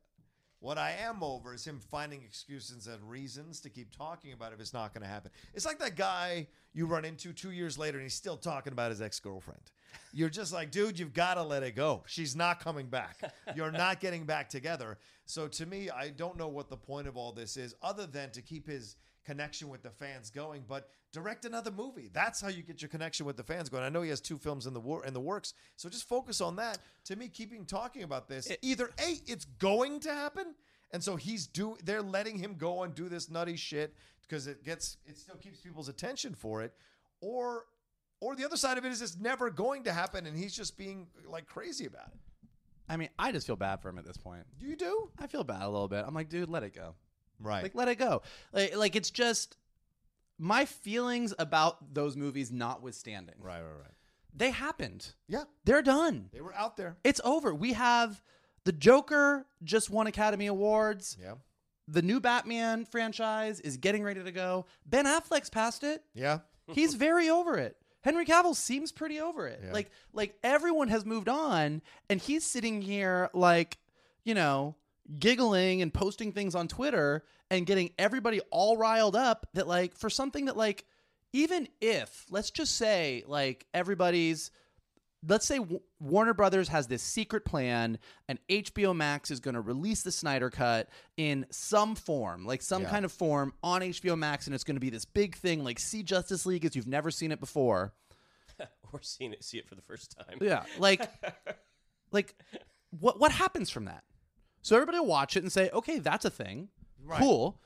What 0.62 0.78
I 0.78 0.94
am 1.00 1.24
over 1.24 1.54
is 1.54 1.64
him 1.64 1.80
finding 1.90 2.22
excuses 2.22 2.86
and 2.86 3.02
reasons 3.10 3.58
to 3.62 3.68
keep 3.68 3.90
talking 3.90 4.32
about 4.32 4.52
it 4.52 4.54
if 4.54 4.60
it's 4.60 4.72
not 4.72 4.94
going 4.94 5.02
to 5.02 5.08
happen. 5.08 5.32
It's 5.54 5.66
like 5.66 5.80
that 5.80 5.96
guy 5.96 6.46
you 6.72 6.86
run 6.86 7.04
into 7.04 7.32
two 7.32 7.50
years 7.50 7.76
later 7.76 7.98
and 7.98 8.04
he's 8.04 8.14
still 8.14 8.36
talking 8.36 8.72
about 8.72 8.90
his 8.90 9.02
ex 9.02 9.18
girlfriend. 9.18 9.72
You're 10.12 10.28
just 10.28 10.52
like, 10.52 10.70
dude, 10.70 11.00
you've 11.00 11.14
got 11.14 11.34
to 11.34 11.42
let 11.42 11.64
it 11.64 11.74
go. 11.74 12.04
She's 12.06 12.36
not 12.36 12.60
coming 12.60 12.86
back. 12.86 13.20
You're 13.56 13.72
not 13.72 13.98
getting 13.98 14.24
back 14.24 14.48
together. 14.48 14.98
So 15.26 15.48
to 15.48 15.66
me, 15.66 15.90
I 15.90 16.10
don't 16.10 16.38
know 16.38 16.46
what 16.46 16.70
the 16.70 16.76
point 16.76 17.08
of 17.08 17.16
all 17.16 17.32
this 17.32 17.56
is 17.56 17.74
other 17.82 18.06
than 18.06 18.30
to 18.30 18.40
keep 18.40 18.68
his 18.68 18.94
connection 19.24 19.68
with 19.68 19.82
the 19.82 19.90
fans 19.90 20.30
going, 20.30 20.64
but 20.66 20.88
direct 21.12 21.44
another 21.44 21.70
movie. 21.70 22.10
That's 22.12 22.40
how 22.40 22.48
you 22.48 22.62
get 22.62 22.82
your 22.82 22.88
connection 22.88 23.26
with 23.26 23.36
the 23.36 23.42
fans 23.42 23.68
going. 23.68 23.84
I 23.84 23.88
know 23.88 24.02
he 24.02 24.10
has 24.10 24.20
two 24.20 24.38
films 24.38 24.66
in 24.66 24.74
the 24.74 24.80
wor- 24.80 25.04
in 25.04 25.14
the 25.14 25.20
works, 25.20 25.54
so 25.76 25.88
just 25.88 26.08
focus 26.08 26.40
on 26.40 26.56
that. 26.56 26.78
To 27.04 27.16
me, 27.16 27.28
keeping 27.28 27.64
talking 27.64 28.02
about 28.02 28.28
this, 28.28 28.50
either 28.62 28.90
a 28.98 29.18
it's 29.26 29.44
going 29.44 30.00
to 30.00 30.12
happen, 30.12 30.54
and 30.92 31.02
so 31.02 31.16
he's 31.16 31.46
do 31.46 31.76
they're 31.84 32.02
letting 32.02 32.38
him 32.38 32.56
go 32.56 32.82
and 32.82 32.94
do 32.94 33.08
this 33.08 33.30
nutty 33.30 33.56
shit 33.56 33.94
because 34.22 34.46
it 34.46 34.64
gets 34.64 34.96
it 35.06 35.18
still 35.18 35.36
keeps 35.36 35.60
people's 35.60 35.88
attention 35.88 36.34
for 36.34 36.62
it, 36.62 36.72
or 37.20 37.66
or 38.20 38.36
the 38.36 38.44
other 38.44 38.56
side 38.56 38.78
of 38.78 38.84
it 38.84 38.92
is 38.92 39.02
it's 39.02 39.18
never 39.18 39.50
going 39.50 39.84
to 39.84 39.92
happen, 39.92 40.26
and 40.26 40.36
he's 40.36 40.54
just 40.54 40.76
being 40.76 41.06
like 41.26 41.46
crazy 41.46 41.86
about 41.86 42.08
it. 42.08 42.18
I 42.88 42.96
mean, 42.96 43.08
I 43.18 43.32
just 43.32 43.46
feel 43.46 43.56
bad 43.56 43.80
for 43.80 43.88
him 43.88 43.98
at 43.98 44.04
this 44.04 44.16
point. 44.16 44.44
You 44.60 44.76
do? 44.76 45.10
I 45.18 45.26
feel 45.26 45.44
bad 45.44 45.62
a 45.62 45.68
little 45.68 45.88
bit. 45.88 46.04
I'm 46.06 46.14
like, 46.14 46.28
dude, 46.28 46.50
let 46.50 46.62
it 46.62 46.74
go. 46.74 46.94
Right. 47.42 47.62
Like 47.62 47.74
let 47.74 47.88
it 47.88 47.96
go. 47.96 48.22
Like, 48.52 48.76
like 48.76 48.96
it's 48.96 49.10
just 49.10 49.56
my 50.38 50.64
feelings 50.64 51.34
about 51.38 51.94
those 51.94 52.16
movies 52.16 52.50
notwithstanding. 52.50 53.36
Right, 53.40 53.60
right, 53.60 53.78
right. 53.80 53.90
They 54.34 54.50
happened. 54.50 55.12
Yeah, 55.28 55.44
They're 55.64 55.82
done. 55.82 56.30
they 56.32 56.40
were 56.40 56.54
out 56.54 56.76
there. 56.76 56.96
It's 57.04 57.20
over. 57.22 57.54
We 57.54 57.74
have 57.74 58.22
the 58.64 58.72
Joker 58.72 59.46
just 59.62 59.90
won 59.90 60.06
Academy 60.06 60.46
Awards. 60.46 61.18
Yeah, 61.20 61.34
The 61.86 62.00
new 62.02 62.18
Batman 62.18 62.86
franchise 62.86 63.60
is 63.60 63.76
getting 63.76 64.02
ready 64.02 64.22
to 64.24 64.32
go. 64.32 64.64
Ben 64.86 65.04
Affleck's 65.04 65.50
past 65.50 65.84
it. 65.84 66.02
yeah. 66.14 66.38
He's 66.72 66.94
very 66.94 67.28
over 67.28 67.58
it. 67.58 67.76
Henry 68.02 68.24
Cavill 68.24 68.54
seems 68.56 68.90
pretty 68.92 69.20
over 69.20 69.46
it. 69.46 69.60
Yeah. 69.64 69.72
Like 69.72 69.90
like 70.12 70.34
everyone 70.42 70.88
has 70.88 71.04
moved 71.04 71.28
on 71.28 71.82
and 72.08 72.20
he's 72.20 72.44
sitting 72.44 72.80
here 72.82 73.28
like, 73.34 73.78
you 74.24 74.32
know, 74.34 74.74
giggling 75.18 75.82
and 75.82 75.92
posting 75.92 76.32
things 76.32 76.54
on 76.54 76.68
Twitter 76.68 77.24
and 77.50 77.66
getting 77.66 77.90
everybody 77.98 78.40
all 78.50 78.76
riled 78.76 79.16
up 79.16 79.46
that 79.54 79.66
like 79.68 79.96
for 79.96 80.08
something 80.10 80.46
that 80.46 80.56
like 80.56 80.84
even 81.32 81.68
if 81.80 82.26
let's 82.30 82.50
just 82.50 82.76
say 82.76 83.22
like 83.26 83.66
everybody's 83.74 84.50
let's 85.28 85.46
say 85.46 85.58
W- 85.58 85.80
Warner 86.00 86.34
Brothers 86.34 86.68
has 86.68 86.86
this 86.88 87.02
secret 87.02 87.44
plan 87.44 87.98
and 88.28 88.38
HBO 88.48 88.94
Max 88.96 89.30
is 89.30 89.38
going 89.40 89.54
to 89.54 89.60
release 89.60 90.02
the 90.02 90.10
Snyder 90.10 90.50
cut 90.50 90.88
in 91.16 91.46
some 91.50 91.94
form, 91.94 92.44
like 92.44 92.60
some 92.60 92.82
Yeah. 92.82 92.90
kind 92.90 93.04
of 93.04 93.12
form 93.12 93.52
on 93.62 93.82
HBO 93.82 94.18
Max 94.18 94.46
and 94.46 94.54
it's 94.54 94.64
going 94.64 94.76
to 94.76 94.80
be 94.80 94.90
this 94.90 95.04
big 95.04 95.36
thing 95.36 95.62
like 95.62 95.78
see 95.78 96.02
Justice 96.02 96.44
League 96.46 96.64
as 96.64 96.74
you've 96.74 96.88
never 96.88 97.10
seen 97.10 97.30
it 97.32 97.38
before. 97.40 97.92
or 98.92 99.00
seen 99.02 99.32
it, 99.32 99.44
see 99.44 99.58
it 99.58 99.68
for 99.68 99.74
the 99.74 99.82
first 99.82 100.16
time. 100.18 100.38
Yeah. 100.40 100.64
Like 100.78 101.08
like 102.12 102.34
what 102.98 103.20
what 103.20 103.30
happens 103.32 103.70
from 103.70 103.84
that? 103.86 104.02
So 104.62 104.76
everybody 104.76 104.98
will 104.98 105.06
watch 105.06 105.36
it 105.36 105.42
and 105.42 105.50
say, 105.52 105.70
"Okay, 105.70 105.98
that's 105.98 106.24
a 106.24 106.30
thing. 106.30 106.68
Cool." 107.10 107.58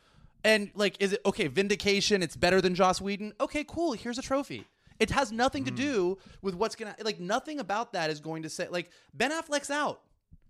And 0.44 0.70
like 0.74 0.96
is 1.00 1.12
it 1.12 1.20
okay, 1.26 1.46
vindication, 1.48 2.22
it's 2.22 2.36
better 2.36 2.60
than 2.60 2.74
Joss 2.74 3.00
Whedon. 3.00 3.32
Okay, 3.40 3.64
cool. 3.64 3.92
Here's 3.92 4.18
a 4.18 4.22
trophy. 4.22 4.64
It 4.98 5.10
has 5.10 5.30
nothing 5.30 5.64
to 5.64 5.70
do 5.70 6.16
with 6.40 6.54
what's 6.54 6.74
going 6.74 6.94
to 6.94 7.04
like 7.04 7.20
nothing 7.20 7.60
about 7.60 7.92
that 7.92 8.08
is 8.10 8.20
going 8.20 8.42
to 8.44 8.48
say 8.48 8.68
like 8.68 8.90
Ben 9.12 9.30
Affleck's 9.30 9.70
out. 9.70 10.00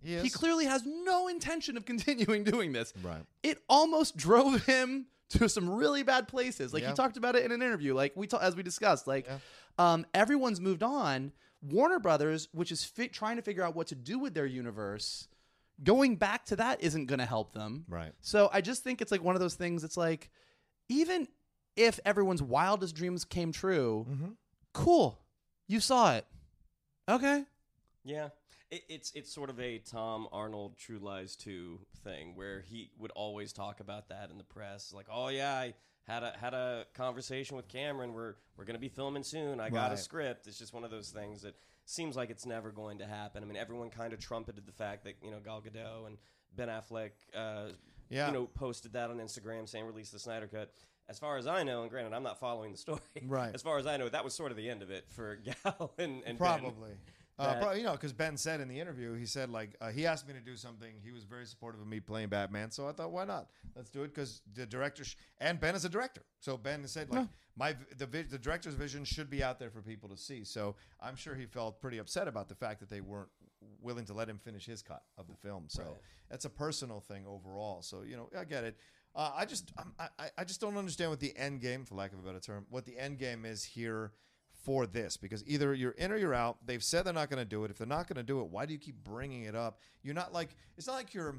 He 0.01 0.13
is. 0.13 0.23
He 0.23 0.29
clearly 0.29 0.65
has 0.65 0.83
no 0.85 1.27
intention 1.27 1.75
of 1.75 1.85
continuing 1.91 2.43
doing 2.43 2.71
this. 2.71 2.93
Right. 3.03 3.23
It 3.43 3.59
almost 3.67 4.15
drove 4.15 4.65
him 4.65 5.07
to 5.29 5.49
some 5.49 5.69
really 5.69 6.03
bad 6.03 6.27
places. 6.29 6.73
Like 6.73 6.83
Yeah. 6.83 6.89
he 6.89 6.95
talked 6.95 7.17
about 7.17 7.35
it 7.35 7.43
in 7.43 7.51
an 7.51 7.61
interview. 7.61 7.93
Like 7.93 8.13
we 8.15 8.27
ta- 8.27 8.37
as 8.37 8.55
we 8.55 8.63
discussed. 8.63 9.05
Like 9.07 9.27
Yeah. 9.27 9.39
um, 9.79 10.05
everyone's 10.13 10.61
moved 10.61 10.83
on. 10.83 11.33
Warner 11.61 11.99
Brothers, 11.99 12.47
which 12.53 12.71
is 12.71 12.85
fi- 12.85 13.07
trying 13.09 13.35
to 13.37 13.41
figure 13.41 13.63
out 13.63 13.75
what 13.75 13.87
to 13.87 13.95
do 13.95 14.19
with 14.19 14.33
their 14.35 14.45
universe, 14.45 15.27
going 15.83 16.15
back 16.15 16.45
to 16.45 16.55
that 16.57 16.81
isn't 16.81 17.05
going 17.05 17.19
to 17.19 17.25
help 17.25 17.53
them. 17.53 17.85
Right. 17.87 18.13
So 18.21 18.49
I 18.51 18.61
just 18.61 18.83
think 18.83 19.01
it's 19.01 19.11
like 19.11 19.23
one 19.23 19.35
of 19.35 19.41
those 19.41 19.55
things. 19.55 19.83
It's 19.83 19.97
like 19.97 20.29
even 20.89 21.27
if 21.75 21.99
everyone's 22.05 22.41
wildest 22.41 22.95
dreams 22.95 23.23
came 23.25 23.51
true, 23.51 24.05
Mm-hmm. 24.09 24.29
cool, 24.73 25.19
you 25.67 25.79
saw 25.79 26.15
it. 26.15 26.25
Okay. 27.09 27.45
Yeah. 28.03 28.29
It, 28.71 28.83
it's 28.89 29.11
it's 29.13 29.31
sort 29.33 29.49
of 29.49 29.59
a 29.59 29.77
Tom 29.79 30.27
Arnold 30.31 30.77
True 30.77 30.99
Lies 30.99 31.35
2 31.37 31.79
thing 32.03 32.35
where 32.35 32.61
he 32.61 32.91
would 32.97 33.11
always 33.11 33.53
talk 33.53 33.79
about 33.79 34.09
that 34.09 34.29
in 34.29 34.37
the 34.37 34.43
press. 34.43 34.91
Like, 34.93 35.05
oh 35.11 35.29
yeah, 35.29 35.53
I 35.53 35.73
had 36.03 36.23
a 36.23 36.33
had 36.37 36.53
a 36.53 36.85
conversation 36.93 37.55
with 37.55 37.67
Cameron. 37.69 38.13
We're 38.13 38.35
we're 38.57 38.65
gonna 38.65 38.79
be 38.79 38.89
filming 38.89 39.23
soon. 39.23 39.59
I 39.61 39.69
got 39.69 39.91
a 39.93 39.97
script. 39.97 40.47
It's 40.47 40.57
just 40.57 40.73
one 40.73 40.83
of 40.83 40.91
those 40.91 41.09
things 41.11 41.43
that 41.43 41.55
seems 41.89 42.15
like 42.15 42.29
it's 42.29 42.45
never 42.45 42.71
going 42.71 42.99
to 42.99 43.05
happen. 43.07 43.43
I 43.43 43.45
mean, 43.45 43.57
everyone 43.57 43.89
kind 43.89 44.13
of 44.13 44.19
trumpeted 44.19 44.65
the 44.65 44.71
fact 44.71 45.03
that 45.05 45.15
you 45.23 45.31
know 45.31 45.37
Gal 45.43 45.61
Gadot 45.61 46.07
and 46.07 46.17
Ben 46.55 46.67
Affleck, 46.67 47.11
uh, 47.35 47.69
Yeah. 48.09 48.27
you 48.27 48.33
know, 48.33 48.45
posted 48.45 48.93
that 48.93 49.09
on 49.09 49.17
Instagram 49.17 49.67
saying 49.67 49.85
release 49.85 50.09
the 50.11 50.19
Snyder 50.19 50.47
Cut. 50.47 50.71
As 51.09 51.17
far 51.19 51.37
as 51.37 51.47
I 51.47 51.63
know, 51.63 51.83
and 51.83 51.89
granted, 51.89 52.13
I'm 52.13 52.23
not 52.23 52.37
following 52.39 52.73
the 52.73 52.77
story. 52.77 52.99
Right. 53.25 53.51
As 53.55 53.61
far 53.61 53.77
as 53.77 53.87
I 53.87 53.95
know, 53.95 54.09
that 54.09 54.25
was 54.25 54.33
sort 54.33 54.51
of 54.51 54.57
the 54.57 54.69
end 54.69 54.81
of 54.81 54.91
it 54.91 55.05
for 55.09 55.37
Gal 55.63 55.93
and, 55.97 56.21
and 56.25 56.37
Ben. 56.37 56.73
Uh, 57.39 57.53
probably, 57.59 57.77
you 57.79 57.83
know, 57.85 57.91
because 57.91 58.13
Ben 58.13 58.35
said 58.35 58.59
in 58.61 58.67
the 58.67 58.79
interview, 58.79 59.13
he 59.15 59.25
said 59.25 59.49
like 59.49 59.75
uh, 59.79 59.89
he 59.89 60.05
asked 60.07 60.27
me 60.27 60.33
to 60.33 60.39
do 60.39 60.55
something. 60.55 60.91
He 61.03 61.11
was 61.11 61.23
very 61.23 61.45
supportive 61.45 61.79
of 61.79 61.87
me 61.87 61.99
playing 61.99 62.29
Batman, 62.29 62.71
so 62.71 62.87
I 62.87 62.91
thought, 62.93 63.11
why 63.11 63.25
not? 63.25 63.47
Let's 63.75 63.89
do 63.91 64.01
it 64.03 64.13
because 64.13 64.41
the 64.55 64.65
director 64.65 65.03
sh- 65.03 65.15
and 65.39 65.59
Ben 65.59 65.75
is 65.75 65.85
a 65.85 65.89
director. 65.89 66.21
So 66.39 66.57
Ben 66.57 66.85
said 66.87 67.09
like 67.11 67.27
my 67.55 67.75
the 67.97 68.07
vi- 68.07 68.23
the 68.23 68.39
director's 68.39 68.73
vision 68.73 69.05
should 69.05 69.29
be 69.29 69.43
out 69.43 69.59
there 69.59 69.69
for 69.69 69.81
people 69.81 70.09
to 70.09 70.17
see. 70.17 70.43
So 70.43 70.75
I'm 70.99 71.15
sure 71.15 71.35
he 71.35 71.45
felt 71.45 71.79
pretty 71.79 71.99
upset 71.99 72.27
about 72.27 72.49
the 72.49 72.55
fact 72.55 72.79
that 72.79 72.89
they 72.89 73.01
weren't 73.01 73.29
willing 73.81 74.05
to 74.05 74.13
let 74.13 74.27
him 74.27 74.39
finish 74.39 74.65
his 74.65 74.81
cut 74.81 75.03
of 75.17 75.27
the 75.27 75.35
film. 75.35 75.65
So 75.67 75.83
that's 76.29 76.45
a 76.45 76.49
personal 76.49 76.99
thing 77.01 77.25
overall. 77.27 77.81
So 77.83 78.01
you 78.01 78.17
know, 78.17 78.29
I 78.35 78.45
get 78.45 78.63
it. 78.63 78.77
Uh, 79.15 79.31
I 79.35 79.45
just 79.45 79.71
I'm, 79.77 79.93
I- 79.99 80.31
I 80.39 80.43
just 80.43 80.59
don't 80.59 80.75
understand 80.77 81.11
what 81.11 81.19
the 81.19 81.37
end 81.37 81.61
game, 81.61 81.85
for 81.85 81.93
lack 81.93 82.13
of 82.13 82.19
a 82.19 82.21
better 82.23 82.39
term, 82.39 82.65
what 82.69 82.85
the 82.85 82.97
end 82.97 83.19
game 83.19 83.45
is 83.45 83.63
here 83.63 84.11
for 84.67 84.85
this 84.85 85.15
because 85.15 85.45
either 85.47 85.73
you're 85.73 85.91
in 85.91 86.11
or 86.11 86.17
you're 86.17 86.33
out. 86.33 86.57
They've 86.65 86.83
said 86.83 87.05
they're 87.05 87.13
not 87.13 87.29
going 87.29 87.39
to 87.41 87.45
do 87.45 87.63
it. 87.63 87.71
If 87.71 87.77
they're 87.77 87.87
not 87.87 88.05
going 88.05 88.17
to 88.17 88.23
do 88.23 88.41
it, 88.41 88.49
why 88.49 88.65
do 88.65 88.73
you 88.73 88.79
keep 88.79 89.01
bringing 89.01 89.43
it 89.43 89.55
up? 89.55 89.79
You're 90.03 90.13
not 90.13 90.33
like 90.33 90.49
it's 90.77 90.87
not 90.87 90.97
like 90.97 91.13
you're. 91.13 91.35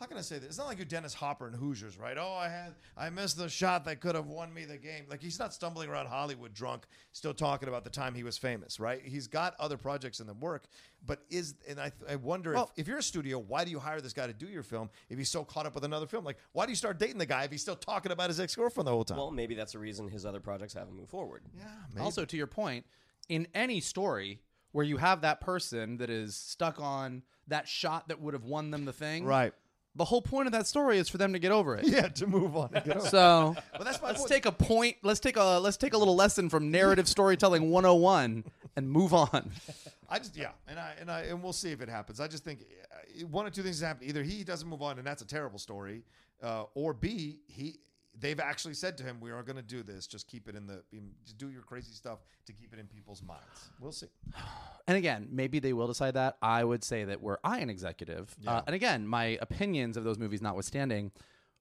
How 0.00 0.06
can 0.06 0.16
I 0.18 0.22
say 0.22 0.38
this? 0.38 0.48
It's 0.48 0.58
not 0.58 0.66
like 0.66 0.76
you're 0.78 0.84
Dennis 0.86 1.14
Hopper 1.14 1.46
and 1.46 1.54
Hoosiers, 1.54 1.96
right? 1.98 2.16
Oh, 2.18 2.34
I 2.34 2.48
had 2.48 2.74
I 2.96 3.10
missed 3.10 3.38
the 3.38 3.48
shot 3.48 3.84
that 3.84 4.00
could 4.00 4.16
have 4.16 4.26
won 4.26 4.52
me 4.52 4.64
the 4.64 4.76
game. 4.76 5.04
Like 5.08 5.22
he's 5.22 5.38
not 5.38 5.54
stumbling 5.54 5.88
around 5.88 6.06
Hollywood 6.08 6.52
drunk, 6.52 6.86
still 7.12 7.32
talking 7.32 7.68
about 7.68 7.84
the 7.84 7.90
time 7.90 8.12
he 8.12 8.24
was 8.24 8.36
famous, 8.36 8.80
right? 8.80 9.00
He's 9.04 9.28
got 9.28 9.54
other 9.60 9.76
projects 9.76 10.18
in 10.18 10.26
the 10.26 10.34
work, 10.34 10.64
but 11.06 11.20
is 11.30 11.54
and 11.68 11.78
I, 11.80 11.92
I 12.08 12.16
wonder 12.16 12.54
Well- 12.54 12.72
if, 12.74 12.82
if 12.82 12.88
you're 12.88 12.98
a 12.98 13.02
studio, 13.02 13.38
why 13.38 13.64
do 13.64 13.70
you 13.70 13.78
hire 13.78 14.00
this 14.00 14.12
guy 14.12 14.26
to 14.26 14.32
do 14.32 14.46
your 14.48 14.64
film 14.64 14.90
if 15.08 15.16
he's 15.16 15.30
so 15.30 15.44
caught 15.44 15.64
up 15.64 15.76
with 15.76 15.84
another 15.84 16.06
film? 16.06 16.24
Like, 16.24 16.38
why 16.52 16.66
do 16.66 16.72
you 16.72 16.76
start 16.76 16.98
dating 16.98 17.18
the 17.18 17.26
guy 17.26 17.44
if 17.44 17.52
he's 17.52 17.62
still 17.62 17.76
talking 17.76 18.10
about 18.10 18.28
his 18.30 18.40
ex 18.40 18.54
girlfriend 18.56 18.88
the 18.88 18.92
whole 18.92 19.04
time? 19.04 19.16
Well, 19.18 19.30
maybe 19.30 19.54
that's 19.54 19.72
the 19.72 19.78
reason 19.78 20.08
his 20.08 20.26
other 20.26 20.40
projects 20.40 20.74
haven't 20.74 20.96
moved 20.96 21.10
forward. 21.10 21.42
yeah, 21.56 21.64
maybe. 21.94 22.04
Also, 22.04 22.24
to 22.24 22.36
your 22.36 22.48
point, 22.48 22.84
in 23.28 23.46
any 23.54 23.80
story 23.80 24.40
where 24.72 24.84
you 24.84 24.96
have 24.96 25.20
that 25.20 25.40
person 25.40 25.98
that 25.98 26.10
is 26.10 26.34
stuck 26.34 26.80
on 26.80 27.22
that 27.46 27.68
shot 27.68 28.08
that 28.08 28.20
would 28.20 28.34
have 28.34 28.44
won 28.44 28.72
them 28.72 28.84
the 28.86 28.92
thing, 28.92 29.24
right. 29.24 29.52
The 29.96 30.04
whole 30.04 30.22
point 30.22 30.46
of 30.46 30.52
that 30.52 30.66
story 30.66 30.98
is 30.98 31.08
for 31.08 31.18
them 31.18 31.32
to 31.34 31.38
get 31.38 31.52
over 31.52 31.76
it. 31.76 31.86
Yeah, 31.88 32.08
to 32.08 32.26
move 32.26 32.56
on. 32.56 32.70
and 32.74 32.84
get 32.84 32.96
over. 32.96 33.08
So 33.08 33.56
But 33.76 33.84
that's 33.84 34.00
my 34.02 34.08
let's 34.08 34.20
point. 34.20 34.30
take 34.30 34.46
a 34.46 34.52
point. 34.52 34.96
Let's 35.02 35.20
take 35.20 35.36
a 35.36 35.58
let's 35.60 35.76
take 35.76 35.94
a 35.94 35.98
little 35.98 36.16
lesson 36.16 36.48
from 36.48 36.70
narrative 36.70 37.08
storytelling 37.08 37.70
101 37.70 38.44
and 38.76 38.90
move 38.90 39.14
on. 39.14 39.52
I 40.08 40.18
just 40.18 40.36
yeah, 40.36 40.50
and 40.68 40.78
I 40.78 40.94
and 41.00 41.10
I 41.10 41.20
and 41.22 41.42
we'll 41.42 41.52
see 41.52 41.70
if 41.70 41.80
it 41.80 41.88
happens. 41.88 42.20
I 42.20 42.26
just 42.28 42.44
think 42.44 42.60
uh, 42.92 43.26
one 43.26 43.46
or 43.46 43.50
two 43.50 43.62
things 43.62 43.80
happen. 43.80 44.06
Either 44.06 44.22
he 44.22 44.42
doesn't 44.44 44.68
move 44.68 44.82
on, 44.82 44.98
and 44.98 45.06
that's 45.06 45.22
a 45.22 45.26
terrible 45.26 45.58
story, 45.58 46.02
uh, 46.42 46.64
or 46.74 46.92
B 46.92 47.38
he 47.46 47.78
they've 48.18 48.40
actually 48.40 48.74
said 48.74 48.96
to 48.98 49.04
him, 49.04 49.20
"We 49.20 49.30
are 49.30 49.42
going 49.42 49.56
to 49.56 49.62
do 49.62 49.82
this. 49.82 50.06
Just 50.06 50.26
keep 50.28 50.48
it 50.48 50.54
in 50.54 50.66
the 50.66 50.82
just 51.24 51.38
do 51.38 51.50
your 51.50 51.62
crazy 51.62 51.92
stuff 51.92 52.20
to 52.46 52.52
keep 52.52 52.72
it 52.72 52.78
in 52.78 52.86
people's 52.86 53.22
minds." 53.22 53.70
We'll 53.80 53.92
see. 53.92 54.08
And 54.86 54.98
again, 54.98 55.28
maybe 55.32 55.60
they 55.60 55.72
will 55.72 55.86
decide 55.86 56.12
that. 56.12 56.36
I 56.42 56.62
would 56.62 56.84
say 56.84 57.04
that 57.04 57.22
were 57.22 57.40
I 57.42 57.60
an 57.60 57.70
executive, 57.70 58.36
uh, 58.46 58.60
and 58.66 58.76
again, 58.76 59.06
my 59.08 59.38
opinions 59.40 59.96
of 59.96 60.04
those 60.04 60.18
movies 60.18 60.42
notwithstanding, 60.42 61.10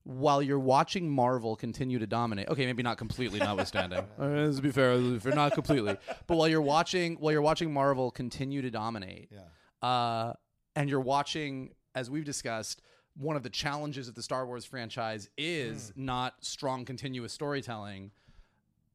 while 0.03 0.41
you're 0.41 0.59
watching 0.59 1.09
Marvel 1.09 1.55
continue 1.55 1.99
to 1.99 2.05
dominate, 2.05 2.49
okay, 2.49 2.65
maybe 2.65 2.83
not 2.83 2.97
completely 2.97 3.39
notwithstanding. 3.39 3.99
uh, 4.19 4.25
let's 4.27 4.59
be 4.59 4.71
fair, 4.71 4.91
if 5.15 5.23
you're 5.23 5.33
not 5.33 5.53
completely, 5.53 5.95
but 6.27 6.35
while 6.35 6.49
you're 6.49 6.61
watching, 6.61 7.15
while 7.15 7.31
you're 7.31 7.41
watching 7.41 7.71
Marvel 7.71 8.11
continue 8.11 8.61
to 8.61 8.69
dominate, 8.69 9.31
Yeah. 9.31 9.87
uh, 9.87 10.33
and 10.75 10.89
you're 10.89 10.99
watching, 10.99 11.71
as 11.95 12.09
we've 12.09 12.25
discussed, 12.25 12.81
one 13.15 13.35
of 13.35 13.43
the 13.43 13.49
challenges 13.49 14.07
of 14.07 14.15
the 14.15 14.23
Star 14.23 14.45
Wars 14.45 14.65
franchise 14.65 15.29
is 15.37 15.93
not 15.95 16.35
strong 16.41 16.85
continuous 16.85 17.33
storytelling. 17.33 18.11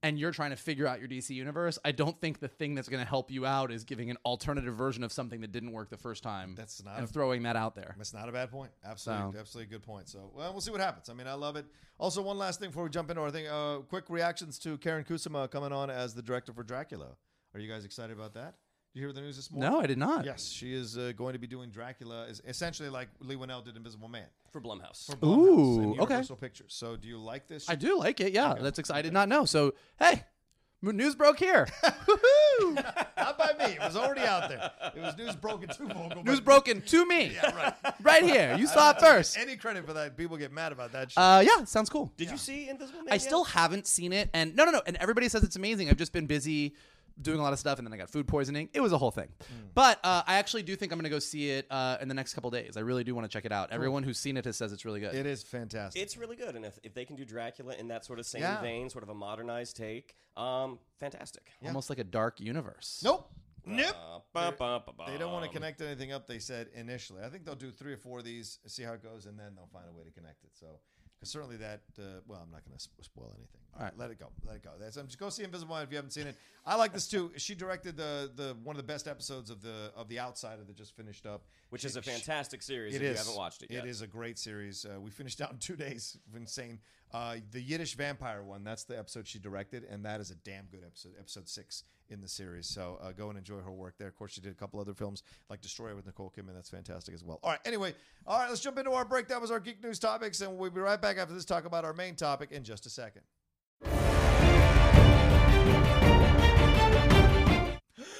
And 0.00 0.16
you're 0.16 0.31
trying 0.31 0.50
to 0.50 0.57
figure 0.57 0.87
out 0.87 1.00
your 1.00 1.09
DC 1.09 1.31
universe. 1.31 1.76
I 1.85 1.90
don't 1.90 2.20
think 2.20 2.38
the 2.38 2.46
thing 2.46 2.76
that's 2.76 2.88
going 2.88 3.02
to 3.02 3.09
help 3.09 3.33
you 3.33 3.44
out 3.44 3.72
is 3.72 3.83
giving 3.83 4.11
an 4.11 4.16
alternative 4.24 4.76
version 4.76 5.02
of 5.02 5.11
something 5.12 5.40
that 5.40 5.50
didn't 5.50 5.72
work 5.72 5.90
the 5.90 5.96
first 5.96 6.22
time. 6.22 6.54
That's 6.57 6.85
not 6.85 6.98
and 6.98 7.04
a- 7.04 7.07
throwing 7.09 7.42
that 7.42 7.57
out 7.57 7.74
there. 7.74 7.96
That's 7.98 8.14
not 8.14 8.28
a 8.28 8.33
bad 8.33 8.48
point. 8.52 8.70
Absolutely, 8.85 9.33
So- 9.33 9.38
absolutely 9.40 9.70
good 9.76 9.83
point. 9.83 10.09
So, 10.09 10.31
well, 10.33 10.52
we'll 10.52 10.61
see 10.61 10.70
what 10.70 10.81
happens. 10.81 11.09
I 11.09 11.14
mean, 11.14 11.26
I 11.26 11.35
love 11.35 11.57
it. 11.57 11.66
Also, 11.98 12.22
one 12.22 12.38
last 12.38 12.61
thing 12.61 12.68
before 12.68 12.85
we 12.85 12.90
jump 12.90 13.11
into 13.11 13.22
our 13.22 13.31
thing. 13.33 13.48
Uh, 13.48 13.78
quick 13.88 14.04
reactions 14.09 14.57
to 14.61 14.78
Karyn 14.78 15.04
Kusama 15.04 15.50
coming 15.50 15.72
on 15.72 15.90
as 15.90 16.14
the 16.14 16.22
director 16.22 16.52
for 16.52 16.62
Dracula. 16.62 17.16
Are 17.54 17.59
you 17.59 17.68
guys 17.68 17.85
excited 17.85 18.16
about 18.16 18.35
that? 18.35 18.54
Did 18.94 19.01
you 19.01 19.07
hear 19.07 19.12
the 19.12 19.20
news 19.20 19.37
this 19.37 19.51
morning? 19.51 19.70
No, 19.70 19.81
I 19.81 19.87
did 19.87 19.98
not. 19.98 20.24
Yes, 20.24 20.48
she 20.48 20.74
is 20.74 20.97
uh, 20.97 21.12
going 21.16 21.34
to 21.34 21.39
be 21.39 21.47
doing 21.47 21.70
Dracula, 21.70 22.24
is 22.24 22.41
essentially 22.47 22.89
like 22.89 23.09
Leigh 23.20 23.36
Whannell 23.36 23.64
did 23.64 23.76
Invisible 23.76 24.09
Man 24.09 24.26
for 24.51 24.61
Blumhouse. 24.61 25.07
for 25.07 25.16
Blumhouse 25.16 25.36
Ooh, 25.36 25.80
and 25.82 25.93
okay. 26.01 26.14
Universal 26.14 26.36
Pictures. 26.36 26.74
So, 26.74 26.97
do 26.97 27.07
you 27.07 27.18
like 27.18 27.47
this? 27.49 27.68
I 27.68 27.74
do 27.74 27.99
like 27.99 28.18
it. 28.20 28.32
Yeah, 28.32 28.55
that's 28.59 28.78
excited. 28.78 29.12
Not 29.12 29.28
know. 29.28 29.45
So 29.45 29.74
hey, 29.99 30.24
m- 30.82 30.97
news 30.97 31.14
broke 31.14 31.39
here. 31.39 31.68
Not 33.16 33.39
by 33.39 33.53
me. 33.59 33.74
It 33.74 33.80
was 33.80 33.95
already 33.97 34.22
out 34.22 34.49
there. 34.49 34.70
It 34.97 35.01
was 35.01 35.16
news 35.16 35.36
broken 35.36 35.68
too 35.68 35.86
vocal. 35.86 36.24
news 36.24 36.41
but- 36.41 36.45
broken 36.45 36.80
to 36.80 37.07
me. 37.07 37.26
Yeah, 37.34 37.55
right. 37.55 37.74
right 38.03 38.24
here. 38.24 38.57
You 38.59 38.66
saw 38.66 38.91
it 38.91 39.01
first. 39.01 39.36
Any 39.39 39.57
credit 39.57 39.86
for 39.86 39.93
that? 39.93 40.16
People 40.16 40.36
get 40.39 40.51
mad 40.51 40.72
about 40.72 40.93
that. 40.93 41.11
Shit. 41.12 41.18
Uh, 41.18 41.45
yeah, 41.47 41.64
sounds 41.64 41.91
cool. 41.91 42.11
Did 42.16 42.30
you 42.30 42.36
see 42.39 42.68
Invisible 42.68 43.01
Man? 43.01 43.09
I 43.11 43.14
yet? 43.16 43.22
still 43.22 43.45
haven't 43.45 43.86
seen 43.86 44.12
it, 44.12 44.30
and 44.32 44.57
no, 44.57 44.64
no, 44.64 44.70
no. 44.72 44.82
And 44.86 44.97
everybody 44.97 45.28
says 45.28 45.43
it's 45.45 45.57
amazing. 45.57 45.89
I've 45.91 45.97
just 45.99 46.12
been 46.12 46.26
busy 46.26 46.74
doing 47.21 47.39
a 47.41 47.43
lot 47.43 47.53
of 47.53 47.59
stuff, 47.59 47.79
and 47.79 47.87
then 47.87 47.93
I 47.93 47.97
got 47.97 48.11
food 48.11 48.27
poisoning. 48.29 48.69
It 48.73 48.81
was 48.81 48.93
a 48.93 48.99
whole 48.99 49.11
thing. 49.11 49.29
Hmm. 49.41 49.66
But 49.75 49.99
uh, 50.05 50.23
I 50.27 50.37
actually 50.37 50.62
do 50.62 50.77
think 50.77 50.93
I'm 50.93 50.99
going 50.99 51.05
to 51.05 51.11
go 51.11 51.19
see 51.19 51.51
it 51.51 51.66
uh, 51.71 51.97
in 52.01 52.09
the 52.09 52.14
next 52.14 52.35
couple 52.35 52.51
days. 52.51 52.77
I 52.77 52.81
really 52.81 53.05
do 53.05 53.14
want 53.14 53.25
to 53.25 53.29
check 53.33 53.45
it 53.45 53.53
out. 53.53 53.71
Everyone 53.73 54.03
who's 54.03 54.19
seen 54.19 54.37
it 54.37 54.45
has 54.45 54.57
says 54.57 54.73
it's 54.73 54.85
really 54.85 55.01
good. 55.01 55.14
It 55.14 55.27
is 55.27 55.43
fantastic. 55.43 56.01
It's 56.01 56.16
really 56.16 56.37
good, 56.37 56.55
and 56.57 56.64
if, 56.64 56.79
if 56.83 56.95
they 56.95 57.05
can 57.05 57.16
do 57.16 57.25
Dracula 57.25 57.75
in 57.75 57.89
that 57.89 58.05
sort 58.05 58.19
of 58.19 58.27
same 58.27 58.43
Yeah. 58.43 58.61
vein, 58.61 58.89
sort 58.91 59.03
of 59.05 59.11
a 59.11 59.14
modernized 59.14 59.77
take, 59.77 60.14
um, 60.37 60.79
fantastic. 61.01 61.51
Almost 61.64 61.91
like 61.91 61.99
a 61.99 62.05
dark 62.05 62.41
universe. 62.41 63.01
nope. 63.05 63.31
Nope. 63.66 63.97
Uh, 63.97 64.19
ba- 64.33 64.55
ba- 64.59 64.83
ba- 64.97 65.05
They 65.09 65.19
don't 65.19 65.31
want 65.33 65.45
to 65.45 65.51
connect 65.51 65.83
anything 65.83 66.11
up. 66.11 66.27
They 66.27 66.39
said 66.39 66.69
initially. 66.75 67.23
I 67.23 67.29
think 67.29 67.45
they'll 67.45 67.55
do 67.55 67.71
three 67.71 67.93
or 67.93 67.99
four 67.99 68.21
of 68.21 68.25
these, 68.25 68.61
see 68.66 68.83
how 68.83 68.95
it 68.95 69.03
goes, 69.03 69.27
and 69.27 69.39
then 69.39 69.55
they'll 69.57 69.69
find 69.71 69.85
a 69.87 69.93
way 69.93 70.05
to 70.05 70.11
connect 70.11 70.43
it. 70.45 70.51
So, 70.55 70.66
because 71.19 71.31
certainly 71.31 71.57
that. 71.57 71.81
Uh, 71.99 72.21
well, 72.27 72.41
I'm 72.45 72.51
not 72.51 72.64
going 72.64 72.77
to 72.79 72.85
spoil 73.03 73.33
anything. 73.37 73.61
All 73.77 73.85
right, 73.85 73.93
let 73.97 74.11
it 74.11 74.19
go. 74.19 74.27
Let 74.47 74.57
it 74.57 74.64
go. 74.64 74.71
That's, 74.81 74.97
um, 74.97 75.07
just 75.07 75.19
go 75.19 75.29
see 75.31 75.45
Invisible 75.45 75.75
Man 75.75 75.85
if 75.85 75.91
you 75.91 75.97
haven't 75.97 76.12
seen 76.12 76.27
it. 76.27 76.37
I 76.66 76.75
like 76.77 76.93
this 76.93 77.09
too. 77.09 77.31
She 77.37 77.55
directed 77.55 77.97
the 77.97 78.31
the 78.35 78.57
one 78.64 78.75
of 78.77 78.79
the 78.79 78.87
best 78.93 79.07
episodes 79.09 79.51
of 79.51 79.61
the 79.62 79.93
of 79.97 80.09
the 80.09 80.19
Outsider 80.21 80.62
that 80.64 80.77
just 80.77 80.97
finished 80.97 81.27
up, 81.27 81.43
Which 81.71 81.85
is 81.85 81.97
a 81.97 82.03
fantastic 82.03 82.62
series 82.62 82.95
It 82.95 83.03
if 83.03 83.03
is. 83.03 83.11
you 83.12 83.19
haven't 83.19 83.37
watched 83.37 83.62
it 83.62 83.71
yet. 83.71 83.85
It 83.85 83.89
is 83.91 84.03
a 84.03 84.07
great 84.07 84.39
series. 84.39 84.85
Uh, 84.85 85.01
we 85.01 85.11
finished 85.11 85.41
out 85.41 85.53
in 85.53 85.59
two 85.59 85.77
days. 85.87 86.16
Insane. 86.35 86.79
Uh, 87.12 87.36
the 87.52 87.61
Yiddish 87.61 87.94
vampire 87.94 88.42
one. 88.42 88.64
That's 88.64 88.84
the 88.84 88.98
episode 88.98 89.26
she 89.26 89.38
directed, 89.38 89.84
and 89.84 90.04
that 90.04 90.20
is 90.20 90.30
a 90.30 90.34
damn 90.34 90.66
good 90.66 90.82
episode. 90.84 91.12
Episode 91.18 91.48
six 91.48 91.84
in 92.11 92.20
the 92.20 92.28
series. 92.28 92.66
So 92.66 92.98
uh, 93.02 93.12
go 93.12 93.28
and 93.30 93.38
enjoy 93.38 93.61
her 93.61 93.70
work 93.70 93.94
there. 93.98 94.09
Of 94.09 94.16
course, 94.16 94.32
she 94.32 94.40
did 94.40 94.52
a 94.52 94.54
couple 94.54 94.78
other 94.80 94.94
films 94.94 95.22
like 95.48 95.61
Destroyer 95.61 95.94
with 95.96 96.06
Nicole 96.06 96.32
Kidman. 96.36 96.54
That's 96.54 96.70
fantastic 96.70 97.14
as 97.14 97.24
well. 97.24 97.40
All 97.42 97.50
right. 97.50 97.61
Anyway, 97.64 97.94
all 98.26 98.38
right. 98.38 98.48
Let's 98.48 98.61
jump 98.61 98.78
into 98.78 98.92
our 98.92 99.04
break. 99.04 99.28
That 99.28 99.40
was 99.40 99.50
our 99.50 99.61
geek 99.61 99.82
news 99.82 99.98
topics, 99.98 100.40
and 100.40 100.56
we'll 100.59 100.70
be 100.70 100.80
right 100.80 101.00
back 101.00 101.18
after 101.18 101.34
this. 101.34 101.44
Talk 101.44 101.64
about 101.64 101.84
our 101.84 101.94
main 101.94 102.14
topic 102.14 102.52
in 102.52 102.62
just 102.64 102.86
a 102.86 102.90
second. 102.90 103.22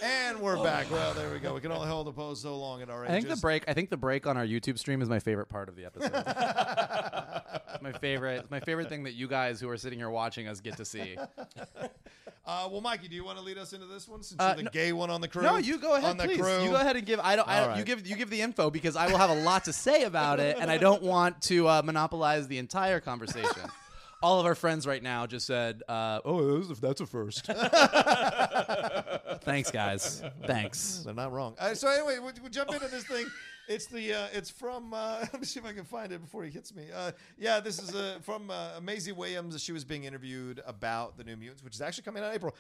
And 0.03 0.41
we're 0.41 0.63
back. 0.63 0.91
Well, 0.91 1.15
there 1.15 1.31
we 1.31 1.39
go. 1.39 1.55
We 1.55 1.61
can 1.61 1.73
only 1.73 1.89
hold 1.89 2.07
the 2.07 2.13
pose 2.13 2.41
so 2.41 2.57
long 2.59 2.83
at 2.83 2.91
our 2.91 3.05
I 3.05 3.09
think 3.09 3.29
the 3.29 3.37
break. 3.37 3.65
I 3.67 3.75
think 3.75 3.91
the 3.91 3.97
break 3.97 4.27
on 4.27 4.37
our 4.37 4.47
YouTube 4.47 4.79
stream 4.79 5.03
is 5.03 5.09
my 5.09 5.19
favorite 5.19 5.49
part 5.49 5.69
of 5.69 5.77
the 5.77 5.85
episode. 5.87 6.13
It's 7.81 7.83
my 7.83 7.93
favorite. 7.99 8.41
it's 8.41 8.51
my 8.51 8.61
favorite 8.61 8.89
thing 8.89 9.05
that 9.05 9.15
you 9.15 9.29
guys 9.29 9.61
who 9.61 9.69
are 9.69 9.77
sitting 9.77 9.99
here 9.99 10.11
watching 10.11 10.49
us 10.49 10.61
get 10.61 10.77
to 10.79 10.85
see. 10.85 11.17
Uh, 12.47 12.67
well, 12.73 12.81
Mikey, 12.81 13.09
do 13.09 13.15
you 13.15 13.23
want 13.27 13.37
to 13.37 13.45
lead 13.45 13.59
us 13.59 13.75
into 13.75 13.85
this 13.85 14.09
one 14.09 14.23
since 14.23 14.41
Uh, 14.41 14.47
you're 14.47 14.57
the 14.57 14.63
no- 14.63 14.71
gay 14.71 14.91
one 14.95 15.11
on 15.11 15.21
the 15.21 15.29
crew? 15.29 15.43
No, 15.43 15.59
you 15.59 15.77
go 15.77 15.97
ahead, 15.97 16.13
on 16.13 16.17
the 16.17 16.25
please. 16.25 16.41
crew. 16.41 16.63
You 16.63 16.71
go 16.71 16.77
ahead 16.77 16.97
and 16.97 17.05
give. 17.05 17.21
I 17.21 17.37
don't. 17.37 17.47
I 17.47 17.59
All 17.59 17.67
don't 17.67 17.75
you 17.77 17.81
right. 17.83 17.87
give. 17.87 18.07
You 18.07 18.17
give 18.17 18.31
the 18.31 18.41
info 18.41 18.71
because 18.71 18.97
I 18.97 19.07
will 19.09 19.19
have 19.19 19.29
a 19.29 19.35
lot 19.35 19.65
to 19.67 19.73
say 19.75 20.05
about 20.05 20.41
it, 20.41 20.57
and 20.59 20.71
I 20.71 20.79
don't 20.79 21.03
want 21.03 21.43
to 21.43 21.69
uh, 21.69 21.83
monopolize 21.85 22.49
the 22.49 22.57
entire 22.57 23.01
conversation. 23.01 23.65
All 24.23 24.41
of 24.41 24.47
our 24.47 24.55
friends 24.55 24.87
right 24.87 25.03
now 25.03 25.27
just 25.27 25.47
said, 25.47 25.83
uh, 25.91 26.21
"Oh, 26.25 26.61
that's 26.63 27.03
a 27.03 27.07
first. 27.07 27.45
Thanks, 29.43 29.71
guys. 29.71 30.23
Thanks. 30.47 31.03
They're 31.05 31.13
not 31.13 31.33
wrong. 31.33 31.55
Uh, 31.59 31.75
so 31.75 31.89
anyway, 31.89 32.19
we, 32.19 32.31
we 32.43 32.49
jump 32.49 32.73
into 32.73 32.89
this 32.89 33.05
thing. 33.05 33.27
It's 33.69 33.87
the 33.87 34.15
uh, 34.15 34.27
it's 34.33 34.49
from 34.49 34.95
uh, 34.95 35.19
let 35.33 35.39
me 35.41 35.45
see 35.45 35.61
if 35.61 35.67
I 35.67 35.73
can 35.73 35.85
find 35.85 36.11
it 36.11 36.23
before 36.23 36.43
he 36.43 36.51
hits 36.51 36.75
me. 36.75 36.85
Uh, 36.95 37.13
yeah, 37.39 37.61
this 37.61 37.81
is 37.81 37.95
uh, 37.95 38.19
from 38.23 38.51
uh, 38.51 38.81
Maisie 38.83 39.13
Williams. 39.13 39.63
She 39.63 39.73
was 39.73 39.85
being 39.85 40.05
interviewed 40.05 40.63
about 40.67 41.19
the 41.19 41.25
New 41.25 41.37
Mutants, 41.37 41.63
which 41.63 41.75
is 41.75 41.83
actually 41.83 42.05
coming 42.05 42.23
out 42.23 42.31
in 42.31 42.35
April. 42.35 42.55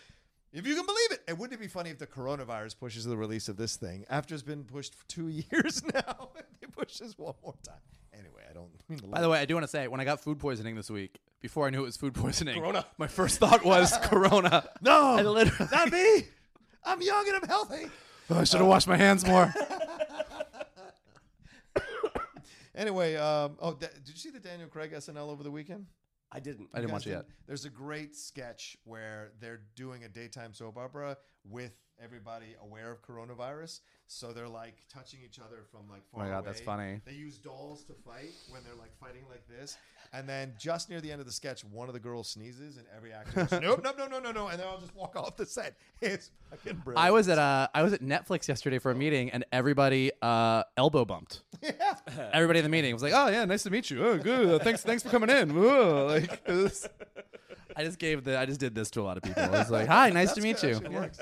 If 0.52 0.66
you 0.66 0.74
can 0.74 0.84
believe 0.86 1.12
it, 1.12 1.22
and 1.26 1.38
wouldn't 1.38 1.58
it 1.58 1.62
be 1.62 1.68
funny 1.68 1.90
if 1.90 1.98
the 1.98 2.06
coronavirus 2.06 2.78
pushes 2.78 3.04
the 3.04 3.16
release 3.16 3.48
of 3.48 3.56
this 3.56 3.76
thing 3.76 4.04
after 4.08 4.34
it's 4.34 4.42
been 4.42 4.64
pushed 4.64 4.94
for 4.94 5.06
two 5.08 5.28
years 5.50 5.82
now? 5.94 6.30
they 6.60 6.66
push 6.66 6.98
this 6.98 7.18
one 7.18 7.34
more 7.42 7.54
time. 7.66 7.76
Anyway, 8.12 8.42
I 8.48 8.52
don't 8.52 8.68
mean. 8.88 9.10
By 9.10 9.22
the 9.22 9.30
way, 9.30 9.40
I 9.40 9.46
do 9.46 9.54
want 9.54 9.64
to 9.64 9.68
say 9.68 9.88
when 9.88 10.00
I 10.00 10.04
got 10.04 10.20
food 10.20 10.38
poisoning 10.38 10.74
this 10.76 10.90
week, 10.90 11.18
before 11.40 11.66
I 11.66 11.70
knew 11.70 11.80
it 11.82 11.86
was 11.86 11.96
food 11.96 12.14
poisoning, 12.14 12.60
Corona. 12.60 12.84
my 12.98 13.06
first 13.06 13.38
thought 13.38 13.64
was 13.64 13.96
Corona. 14.02 14.68
no, 14.82 15.14
I 15.16 15.22
literally, 15.22 15.70
not 15.72 15.90
me. 15.90 16.24
I'm 16.84 17.00
young 17.00 17.26
and 17.28 17.36
I'm 17.42 17.48
healthy. 17.48 17.86
I 18.30 18.44
should 18.44 18.60
have 18.60 18.68
washed 18.68 18.88
my 18.88 18.96
hands 18.96 19.24
more. 19.26 19.54
Anyway, 22.78 23.16
um, 23.16 23.56
oh, 23.60 23.74
da- 23.74 23.88
did 23.88 24.08
you 24.08 24.14
see 24.14 24.30
the 24.30 24.38
Daniel 24.38 24.68
Craig 24.68 24.92
SNL 24.92 25.28
over 25.28 25.42
the 25.42 25.50
weekend? 25.50 25.86
I 26.30 26.38
didn't. 26.38 26.68
I 26.72 26.78
didn't 26.78 26.92
watch 26.92 27.06
guys 27.06 27.12
it 27.12 27.16
yet. 27.16 27.24
There's 27.46 27.64
a 27.64 27.70
great 27.70 28.14
sketch 28.14 28.76
where 28.84 29.32
they're 29.40 29.62
doing 29.74 30.04
a 30.04 30.08
daytime 30.08 30.54
soap 30.54 30.78
opera 30.78 31.16
with 31.44 31.72
everybody 32.02 32.54
aware 32.62 32.90
of 32.90 33.02
coronavirus. 33.02 33.80
So 34.06 34.32
they're 34.32 34.48
like 34.48 34.74
touching 34.92 35.20
each 35.24 35.38
other 35.38 35.64
from 35.70 35.82
like 35.90 36.02
far 36.10 36.22
Oh 36.22 36.24
my 36.24 36.30
God, 36.30 36.38
away. 36.38 36.46
that's 36.46 36.60
funny. 36.60 37.00
They 37.04 37.12
use 37.12 37.36
dolls 37.38 37.84
to 37.84 37.92
fight 37.92 38.30
when 38.50 38.62
they're 38.64 38.74
like 38.74 38.96
fighting 38.98 39.24
like 39.28 39.46
this. 39.48 39.76
And 40.14 40.26
then 40.26 40.54
just 40.58 40.88
near 40.88 41.02
the 41.02 41.12
end 41.12 41.20
of 41.20 41.26
the 41.26 41.32
sketch, 41.32 41.62
one 41.64 41.88
of 41.88 41.92
the 41.94 42.00
girls 42.00 42.30
sneezes 42.30 42.78
and 42.78 42.86
every 42.96 43.12
actor 43.12 43.44
goes, 43.44 43.60
nope, 43.62 43.82
nope, 43.84 43.96
no, 43.98 44.06
no, 44.06 44.18
no, 44.18 44.32
no. 44.32 44.48
And 44.48 44.58
they 44.58 44.64
all 44.64 44.78
just 44.78 44.94
walk 44.96 45.16
off 45.16 45.36
the 45.36 45.44
set. 45.46 45.76
It's 46.00 46.30
fucking 46.50 46.76
brilliant. 46.84 47.04
I 47.06 47.10
was 47.10 47.28
at 47.28 47.38
uh, 47.38 47.68
I 47.74 47.82
was 47.82 47.92
at 47.92 48.00
Netflix 48.00 48.46
yesterday 48.48 48.78
for 48.78 48.90
a 48.92 48.94
meeting, 48.94 49.30
and 49.30 49.44
everybody 49.52 50.12
uh, 50.22 50.62
elbow 50.76 51.04
bumped. 51.04 51.42
yeah. 51.60 51.96
Everybody 52.32 52.60
in 52.60 52.64
the 52.64 52.68
meeting 52.68 52.94
was 52.94 53.02
like, 53.02 53.12
"Oh 53.14 53.26
yeah, 53.28 53.44
nice 53.44 53.64
to 53.64 53.70
meet 53.70 53.90
you. 53.90 54.02
Oh 54.06 54.16
good, 54.16 54.48
Uh, 54.60 54.64
thanks, 54.64 54.82
thanks 54.84 55.02
for 55.02 55.08
coming 55.10 55.28
in." 55.28 55.54
Whoa. 55.54 56.06
Like, 56.06 56.40
it 56.46 56.52
was- 56.52 56.88
I 57.76 57.84
just 57.84 57.98
gave 57.98 58.24
the, 58.24 58.38
I 58.38 58.46
just 58.46 58.58
did 58.60 58.74
this 58.74 58.90
to 58.92 59.00
a 59.00 59.02
lot 59.04 59.16
of 59.16 59.22
people. 59.24 59.42
I 59.42 59.50
was 59.50 59.70
like, 59.70 59.88
"Hi, 59.88 60.10
nice 60.10 60.32
to 60.34 60.40
meet 60.40 60.62
you." 60.62 60.70
good, 60.74 60.76
actually 60.84 60.94
works. 60.94 61.18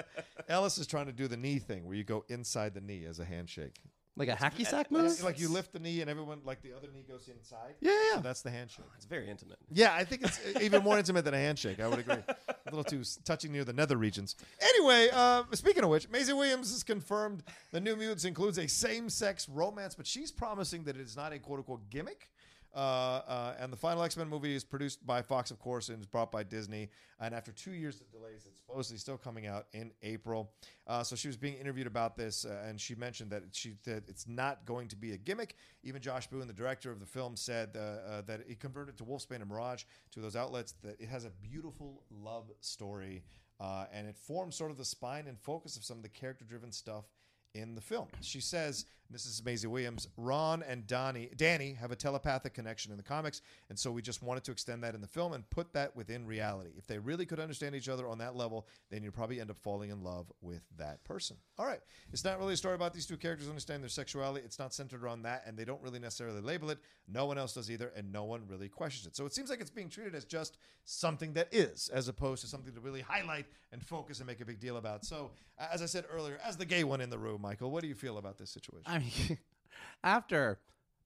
Ellis 0.48 0.78
is 0.78 0.86
trying 0.86 1.06
to 1.06 1.12
do 1.12 1.28
the 1.28 1.36
knee 1.36 1.58
thing 1.58 1.86
where 1.86 1.96
you 1.96 2.04
go 2.04 2.24
inside 2.28 2.74
the 2.74 2.80
knee 2.80 3.04
as 3.04 3.18
a 3.18 3.24
handshake. 3.24 3.76
Like 4.18 4.30
a 4.30 4.32
hacky 4.32 4.66
sack 4.66 4.86
Like, 4.90 5.02
move. 5.02 5.22
like 5.22 5.38
you 5.38 5.50
lift 5.50 5.74
the 5.74 5.78
knee 5.78 6.00
and 6.00 6.08
everyone, 6.08 6.40
like 6.42 6.62
the 6.62 6.72
other 6.74 6.88
knee 6.90 7.04
goes 7.06 7.28
inside. 7.28 7.74
Yeah, 7.82 7.92
yeah. 7.92 8.14
So 8.16 8.20
that's 8.22 8.40
the 8.40 8.50
handshake. 8.50 8.86
It's 8.96 9.04
very 9.04 9.28
intimate. 9.28 9.58
Yeah, 9.70 9.92
I 9.94 10.04
think 10.04 10.22
it's 10.22 10.40
even 10.62 10.82
more 10.82 10.96
intimate 10.96 11.26
than 11.26 11.34
a 11.34 11.38
handshake. 11.38 11.80
I 11.80 11.86
would 11.86 11.98
agree. 11.98 12.14
A 12.48 12.70
little 12.70 12.82
too 12.82 13.00
s- 13.00 13.18
touching 13.26 13.52
near 13.52 13.62
the 13.64 13.74
nether 13.74 13.98
regions. 13.98 14.34
Anyway, 14.62 15.10
uh, 15.12 15.42
speaking 15.52 15.84
of 15.84 15.90
which, 15.90 16.08
Maisie 16.08 16.32
Williams 16.32 16.72
has 16.72 16.82
confirmed 16.82 17.42
the 17.72 17.80
New 17.80 17.94
Mutants 17.94 18.24
includes 18.24 18.56
a 18.58 18.66
same-sex 18.66 19.50
romance, 19.50 19.94
but 19.94 20.06
she's 20.06 20.32
promising 20.32 20.84
that 20.84 20.96
it 20.96 21.02
is 21.02 21.14
not 21.14 21.34
a 21.34 21.38
quote-unquote 21.38 21.90
gimmick. 21.90 22.30
Uh, 22.76 23.22
uh, 23.26 23.54
and 23.58 23.72
the 23.72 23.76
final 23.76 24.02
X 24.02 24.18
Men 24.18 24.28
movie 24.28 24.54
is 24.54 24.62
produced 24.62 25.06
by 25.06 25.22
Fox, 25.22 25.50
of 25.50 25.58
course, 25.58 25.88
and 25.88 25.98
is 25.98 26.06
brought 26.06 26.30
by 26.30 26.42
Disney. 26.42 26.90
And 27.18 27.34
after 27.34 27.50
two 27.50 27.70
years 27.70 28.02
of 28.02 28.12
delays, 28.12 28.44
it's 28.46 28.60
supposedly 28.60 28.98
still 28.98 29.16
coming 29.16 29.46
out 29.46 29.66
in 29.72 29.92
April. 30.02 30.52
Uh, 30.86 31.02
so 31.02 31.16
she 31.16 31.26
was 31.26 31.38
being 31.38 31.54
interviewed 31.54 31.86
about 31.86 32.18
this, 32.18 32.44
uh, 32.44 32.64
and 32.68 32.78
she 32.78 32.94
mentioned 32.94 33.30
that 33.30 33.44
she 33.52 33.76
that 33.84 34.06
it's 34.08 34.28
not 34.28 34.66
going 34.66 34.88
to 34.88 34.96
be 34.96 35.12
a 35.12 35.16
gimmick. 35.16 35.56
Even 35.84 36.02
Josh 36.02 36.26
Boone, 36.26 36.46
the 36.46 36.52
director 36.52 36.90
of 36.90 37.00
the 37.00 37.06
film, 37.06 37.34
said 37.34 37.74
uh, 37.78 38.20
that 38.26 38.40
he 38.46 38.54
converted 38.54 38.98
to 38.98 39.04
Wolfsbane 39.04 39.40
and 39.40 39.48
Mirage 39.48 39.84
to 40.10 40.20
those 40.20 40.36
outlets. 40.36 40.74
That 40.82 41.00
it 41.00 41.08
has 41.08 41.24
a 41.24 41.30
beautiful 41.30 42.02
love 42.10 42.52
story, 42.60 43.22
and 43.58 44.06
it 44.06 44.18
forms 44.18 44.54
sort 44.54 44.70
of 44.70 44.76
the 44.76 44.84
spine 44.84 45.28
and 45.28 45.38
focus 45.40 45.78
of 45.78 45.84
some 45.84 45.96
of 45.96 46.02
the 46.02 46.10
character-driven 46.10 46.72
stuff 46.72 47.06
in 47.54 47.74
the 47.74 47.80
film. 47.80 48.08
She 48.20 48.42
says, 48.42 48.84
this 49.10 49.26
is 49.26 49.44
Maisie 49.44 49.66
Williams, 49.66 50.08
Ron 50.16 50.62
and 50.62 50.86
Donnie, 50.86 51.30
Dani 51.36 51.76
have 51.76 51.90
a 51.90 51.96
telepathic 51.96 52.54
connection 52.54 52.90
in 52.90 52.96
the 52.96 53.02
comics, 53.02 53.42
and 53.68 53.78
so 53.78 53.90
we 53.90 54.02
just 54.02 54.22
wanted 54.22 54.44
to 54.44 54.52
extend 54.52 54.82
that 54.82 54.94
in 54.94 55.00
the 55.00 55.06
film 55.06 55.32
and 55.32 55.48
put 55.50 55.72
that 55.72 55.94
within 55.96 56.26
reality. 56.26 56.70
If 56.76 56.86
they 56.86 56.98
really 56.98 57.26
could 57.26 57.40
understand 57.40 57.74
each 57.74 57.88
other 57.88 58.06
on 58.06 58.18
that 58.18 58.36
level, 58.36 58.66
then 58.90 59.02
you'd 59.02 59.14
probably 59.14 59.40
end 59.40 59.50
up 59.50 59.58
falling 59.58 59.90
in 59.90 60.02
love 60.02 60.30
with 60.40 60.62
that 60.78 61.02
person. 61.04 61.36
All 61.58 61.66
right. 61.66 61.80
It's 62.12 62.24
not 62.24 62.38
really 62.38 62.54
a 62.54 62.56
story 62.56 62.74
about 62.74 62.94
these 62.94 63.06
two 63.06 63.16
characters 63.16 63.48
understanding 63.48 63.82
their 63.82 63.88
sexuality. 63.88 64.44
It's 64.44 64.58
not 64.58 64.74
centered 64.74 65.02
around 65.02 65.22
that, 65.22 65.44
and 65.46 65.56
they 65.56 65.64
don't 65.64 65.82
really 65.82 65.98
necessarily 65.98 66.40
label 66.40 66.70
it. 66.70 66.78
No 67.08 67.26
one 67.26 67.38
else 67.38 67.54
does 67.54 67.70
either, 67.70 67.92
and 67.96 68.12
no 68.12 68.24
one 68.24 68.42
really 68.46 68.68
questions 68.68 69.06
it. 69.06 69.16
So 69.16 69.26
it 69.26 69.34
seems 69.34 69.50
like 69.50 69.60
it's 69.60 69.70
being 69.70 69.88
treated 69.88 70.14
as 70.14 70.24
just 70.24 70.58
something 70.84 71.32
that 71.34 71.48
is, 71.52 71.88
as 71.92 72.08
opposed 72.08 72.42
to 72.42 72.48
something 72.48 72.72
to 72.74 72.80
really 72.80 73.00
highlight 73.00 73.46
and 73.72 73.84
focus 73.84 74.18
and 74.18 74.26
make 74.26 74.40
a 74.40 74.44
big 74.44 74.58
deal 74.58 74.76
about. 74.76 75.04
So, 75.04 75.32
as 75.58 75.82
I 75.82 75.86
said 75.86 76.04
earlier, 76.12 76.38
as 76.44 76.56
the 76.56 76.64
gay 76.64 76.84
one 76.84 77.00
in 77.00 77.10
the 77.10 77.18
room, 77.18 77.42
Michael, 77.42 77.70
what 77.70 77.82
do 77.82 77.88
you 77.88 77.94
feel 77.94 78.18
about 78.18 78.38
this 78.38 78.50
situation? 78.50 78.84
I 78.86 78.95
mean, 78.98 79.38
after 80.04 80.58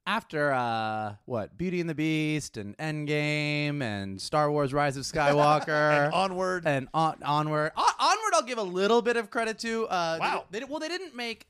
after 0.07 0.53
uh, 0.53 1.15
what 1.27 1.57
Beauty 1.59 1.81
and 1.81 1.89
the 1.89 1.95
Beast 1.95 2.57
and 2.57 2.77
Endgame 2.79 3.83
and 3.83 4.21
Star 4.21 4.51
Wars: 4.51 4.73
Rise 4.73 4.97
of 4.97 5.05
Skywalker 5.05 5.69
And 6.07 6.13
onward. 6.15 6.67
and 6.67 6.89
on, 6.95 7.23
onward. 7.23 7.73
On, 7.77 7.85
onward, 7.99 8.33
I'll 8.35 8.43
give 8.43 8.59
a 8.59 8.63
little 8.63 9.03
bit 9.03 9.17
of 9.17 9.31
credit 9.31 9.59
to. 9.61 9.87
Uh, 9.87 10.15
they- 10.15 10.21
Wow. 10.21 10.45
They, 10.51 10.65
well, 10.65 10.81
they 10.81 10.89
didn't 10.89 11.15
make 11.15 11.47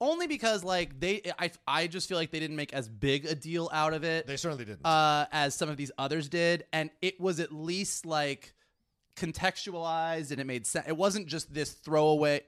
only 0.00 0.26
because 0.26 0.64
like 0.64 0.98
they. 0.98 1.22
I 1.38 1.50
I 1.66 1.86
just 1.86 2.08
feel 2.08 2.18
like 2.18 2.30
they 2.32 2.40
didn't 2.40 2.56
make 2.56 2.72
as 2.72 2.88
big 2.88 3.24
a 3.24 3.34
deal 3.36 3.70
out 3.72 3.94
of 3.94 4.02
it 4.04 4.26
They 4.26 4.36
certainly 4.36 4.64
didn't. 4.64 4.84
uh, 4.84 5.26
as 5.30 5.54
some 5.54 5.68
of 5.68 5.76
these 5.76 5.92
others 5.96 6.28
did, 6.28 6.64
and 6.72 6.90
it 7.00 7.20
was 7.20 7.38
at 7.40 7.52
least 7.52 8.04
like 8.04 8.52
contextualized 9.16 10.30
and 10.32 10.40
it 10.40 10.46
made 10.46 10.66
sense. 10.66 10.86
It 10.88 10.96
wasn't 10.96 11.26
just 11.28 11.52
this 11.54 11.70
throwaway. 11.72 12.42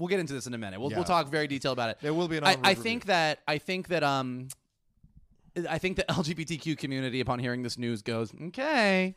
We'll 0.00 0.08
get 0.08 0.18
into 0.18 0.32
this 0.32 0.46
in 0.46 0.54
a 0.54 0.58
minute. 0.58 0.80
We'll, 0.80 0.90
Yeah. 0.90 0.96
we'll 0.96 1.04
talk 1.04 1.28
very 1.28 1.46
detailed 1.46 1.74
about 1.74 1.90
it. 1.90 1.98
There 2.00 2.14
will 2.14 2.26
be 2.26 2.38
an 2.38 2.44
I, 2.44 2.56
I 2.64 2.74
think 2.74 3.04
that 3.06 3.40
I 3.46 3.58
think 3.58 3.88
that 3.88 4.02
um. 4.02 4.48
I 5.68 5.78
think 5.78 5.96
the 5.96 6.04
LGBTQ 6.08 6.78
community, 6.78 7.20
upon 7.20 7.40
hearing 7.40 7.62
this 7.62 7.76
news, 7.76 8.02
goes 8.02 8.32
okay, 8.48 9.16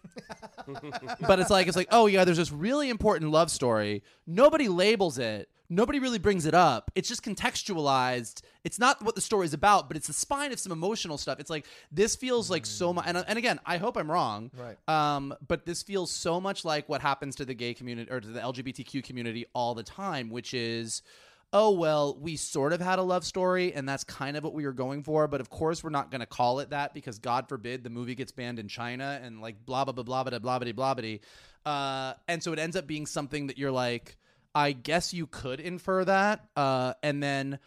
but 1.21 1.39
it's 1.39 1.51
like 1.51 1.67
it's 1.67 1.77
like 1.77 1.89
oh 1.91 2.07
yeah, 2.07 2.25
there's 2.25 2.37
this 2.37 2.51
really 2.51 2.89
important 2.89 3.31
love 3.31 3.51
story. 3.51 4.03
Nobody 4.27 4.67
labels 4.67 5.19
it. 5.19 5.47
Nobody 5.69 5.99
really 5.99 6.19
brings 6.19 6.45
it 6.45 6.53
up. 6.53 6.91
It's 6.95 7.07
just 7.07 7.23
contextualized. 7.23 8.41
It's 8.63 8.79
not 8.79 9.03
what 9.03 9.15
the 9.15 9.21
story's 9.21 9.53
about, 9.53 9.87
but 9.87 9.97
it's 9.97 10.07
the 10.07 10.13
spine 10.13 10.51
of 10.51 10.59
some 10.59 10.71
emotional 10.71 11.17
stuff. 11.17 11.39
It's 11.39 11.49
like 11.49 11.65
this 11.91 12.15
feels 12.15 12.49
like 12.49 12.65
so 12.65 12.93
much. 12.93 13.05
And, 13.07 13.17
and 13.27 13.37
again, 13.37 13.59
I 13.65 13.77
hope 13.77 13.97
I'm 13.97 14.09
wrong. 14.09 14.51
Right. 14.57 14.77
Um, 14.87 15.33
but 15.45 15.65
this 15.65 15.83
feels 15.83 16.11
so 16.11 16.39
much 16.39 16.63
like 16.65 16.87
what 16.89 17.01
happens 17.01 17.35
to 17.37 17.45
the 17.45 17.53
gay 17.53 17.73
community 17.73 18.11
or 18.11 18.19
to 18.19 18.27
the 18.27 18.39
LGBTQ 18.39 19.03
community 19.03 19.45
all 19.53 19.73
the 19.73 19.83
time, 19.83 20.29
which 20.29 20.53
is. 20.53 21.01
Oh 21.55 21.69
well, 21.69 22.17
we 22.19 22.35
sort 22.35 22.73
of 22.73 22.81
had 22.81 22.97
a 22.97 23.03
love 23.03 23.23
story, 23.23 23.75
and 23.75 23.87
that's 23.87 24.03
kind 24.03 24.35
of 24.35 24.43
what 24.43 24.55
we 24.55 24.65
were 24.65 24.73
going 24.73 25.03
for. 25.03 25.27
But 25.27 25.39
of 25.39 25.51
course, 25.51 25.83
we're 25.83 25.91
not 25.91 26.09
going 26.09 26.21
to 26.21 26.25
call 26.25 26.61
it 26.61 26.71
that 26.71 26.95
because 26.95 27.19
God 27.19 27.47
forbid 27.47 27.83
the 27.83 27.91
movie 27.91 28.15
gets 28.15 28.31
banned 28.31 28.57
in 28.57 28.67
China 28.67 29.21
and 29.21 29.39
like 29.39 29.63
blah 29.63 29.85
blah 29.85 29.93
blah 29.93 30.03
blah 30.03 30.23
blah 30.23 30.39
blah 30.39 30.57
blah 30.57 30.73
blah 30.73 30.93
blah. 30.95 31.15
Uh, 31.63 32.15
and 32.27 32.41
so 32.41 32.53
it 32.53 32.59
ends 32.59 32.75
up 32.75 32.87
being 32.87 33.05
something 33.05 33.45
that 33.47 33.59
you're 33.59 33.71
like, 33.71 34.17
I 34.55 34.71
guess 34.71 35.13
you 35.13 35.27
could 35.27 35.59
infer 35.59 36.05
that. 36.05 36.47
Uh, 36.55 36.93
and 37.01 37.21
then, 37.21 37.59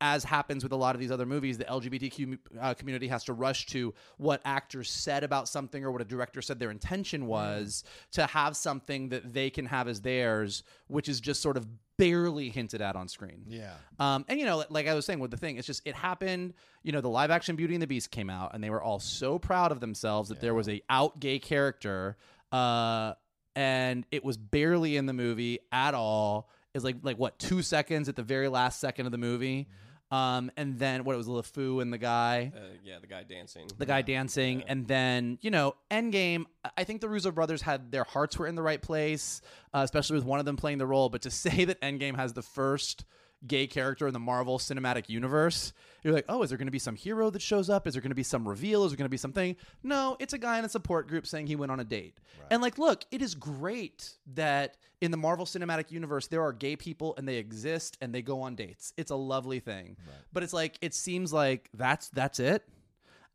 as 0.00 0.24
happens 0.24 0.62
with 0.62 0.72
a 0.72 0.76
lot 0.76 0.94
of 0.94 1.00
these 1.00 1.10
other 1.10 1.26
movies, 1.26 1.58
the 1.58 1.64
LGBTQ 1.64 2.38
uh, 2.60 2.74
community 2.74 3.08
has 3.08 3.24
to 3.24 3.32
rush 3.32 3.66
to 3.66 3.92
what 4.16 4.40
actors 4.44 4.90
said 4.90 5.24
about 5.24 5.48
something 5.48 5.84
or 5.84 5.90
what 5.90 6.00
a 6.00 6.06
director 6.06 6.40
said 6.40 6.58
their 6.58 6.70
intention 6.70 7.26
was 7.26 7.84
to 8.12 8.26
have 8.26 8.56
something 8.56 9.10
that 9.10 9.34
they 9.34 9.50
can 9.50 9.66
have 9.66 9.88
as 9.88 10.00
theirs, 10.00 10.62
which 10.88 11.08
is 11.08 11.20
just 11.20 11.42
sort 11.42 11.56
of 11.56 11.66
barely 12.00 12.48
hinted 12.48 12.80
at 12.80 12.96
on 12.96 13.08
screen. 13.08 13.44
Yeah. 13.46 13.74
Um, 13.98 14.24
and 14.26 14.40
you 14.40 14.46
know, 14.46 14.64
like 14.70 14.86
I 14.86 14.94
was 14.94 15.04
saying 15.04 15.18
with 15.18 15.30
the 15.30 15.36
thing, 15.36 15.58
it's 15.58 15.66
just 15.66 15.82
it 15.84 15.94
happened. 15.94 16.54
You 16.82 16.92
know, 16.92 17.02
the 17.02 17.10
live 17.10 17.30
action 17.30 17.56
Beauty 17.56 17.74
and 17.74 17.82
the 17.82 17.86
Beast 17.86 18.10
came 18.10 18.30
out, 18.30 18.54
and 18.54 18.64
they 18.64 18.70
were 18.70 18.82
all 18.82 19.00
so 19.00 19.38
proud 19.38 19.70
of 19.70 19.80
themselves 19.80 20.30
that 20.30 20.40
there 20.40 20.54
was 20.54 20.68
a 20.68 20.80
out 20.88 21.20
gay 21.20 21.38
character, 21.38 22.16
uh, 22.52 23.12
and 23.56 24.04
it 24.10 24.24
was 24.24 24.36
barely 24.36 24.96
in 24.96 25.06
the 25.06 25.12
movie 25.12 25.60
at 25.72 25.94
all. 25.94 26.48
Is 26.74 26.84
like 26.84 26.96
like 27.02 27.18
what 27.18 27.38
two 27.38 27.62
seconds 27.62 28.08
at 28.08 28.14
the 28.16 28.22
very 28.22 28.48
last 28.48 28.78
second 28.80 29.06
of 29.06 29.12
the 29.12 29.18
movie, 29.18 29.66
um, 30.12 30.52
and 30.56 30.78
then 30.78 31.02
what 31.02 31.14
it 31.14 31.16
was 31.16 31.26
LeFou 31.26 31.82
and 31.82 31.92
the 31.92 31.98
guy 31.98 32.52
Uh, 32.54 32.60
yeah, 32.84 32.98
the 33.00 33.08
guy 33.08 33.24
dancing. 33.24 33.66
the 33.76 33.86
guy 33.86 34.02
dancing, 34.02 34.62
and 34.62 34.86
then 34.86 35.38
you 35.40 35.50
know, 35.50 35.74
Endgame. 35.90 36.44
I- 36.64 36.70
I 36.78 36.84
think 36.84 37.00
the 37.00 37.08
Russo 37.08 37.32
brothers 37.32 37.60
had 37.62 37.90
their 37.90 38.04
hearts 38.04 38.38
were 38.38 38.46
in 38.46 38.54
the 38.54 38.62
right 38.62 38.80
place, 38.80 39.40
uh, 39.74 39.80
especially 39.82 40.14
with 40.16 40.24
one 40.24 40.38
of 40.38 40.44
them 40.46 40.56
playing 40.56 40.78
the 40.78 40.86
role. 40.86 41.08
But 41.08 41.22
to 41.22 41.30
say 41.32 41.64
that 41.64 41.80
Endgame 41.80 42.14
has 42.16 42.34
the 42.34 42.42
first 42.42 43.04
gay 43.46 43.66
character 43.66 44.06
in 44.06 44.12
the 44.12 44.20
Marvel 44.20 44.58
Cinematic 44.58 45.08
Universe, 45.08 45.72
you're 46.02 46.14
like, 46.14 46.26
oh, 46.28 46.42
is 46.42 46.50
there 46.50 46.58
going 46.58 46.66
to 46.66 46.72
be 46.72 46.78
some 46.78 46.96
hero 46.96 47.30
that 47.30 47.42
shows 47.42 47.68
up? 47.70 47.86
Is 47.86 47.94
there 47.94 48.00
going 48.00 48.10
to 48.10 48.14
be 48.16 48.22
some 48.22 48.48
reveal? 48.48 48.84
Is 48.84 48.92
there 48.92 48.96
going 48.96 49.04
to 49.06 49.10
be 49.10 49.16
something? 49.16 49.56
No, 49.82 50.16
it's 50.18 50.32
a 50.32 50.38
guy 50.38 50.58
in 50.58 50.64
a 50.64 50.68
support 50.68 51.08
group 51.08 51.26
saying 51.26 51.46
he 51.46 51.56
went 51.56 51.72
on 51.72 51.80
a 51.80 51.84
date. 51.84 52.18
And 52.50 52.62
like, 52.62 52.78
look, 52.78 53.04
it 53.10 53.22
is 53.22 53.34
great 53.34 54.14
that 54.34 54.76
in 55.00 55.10
the 55.10 55.16
Marvel 55.16 55.46
Cinematic 55.46 55.90
Universe 55.90 56.26
there 56.26 56.42
are 56.42 56.52
gay 56.52 56.76
people 56.76 57.14
and 57.16 57.26
they 57.26 57.36
exist 57.36 57.96
and 58.00 58.14
they 58.14 58.22
go 58.22 58.42
on 58.42 58.54
dates. 58.54 58.92
It's 58.96 59.10
a 59.10 59.16
lovely 59.16 59.60
thing. 59.60 59.96
But 60.32 60.42
it's 60.42 60.52
like 60.52 60.78
it 60.80 60.94
seems 60.94 61.32
like 61.32 61.68
that's 61.74 62.08
that's 62.08 62.40
it. 62.40 62.68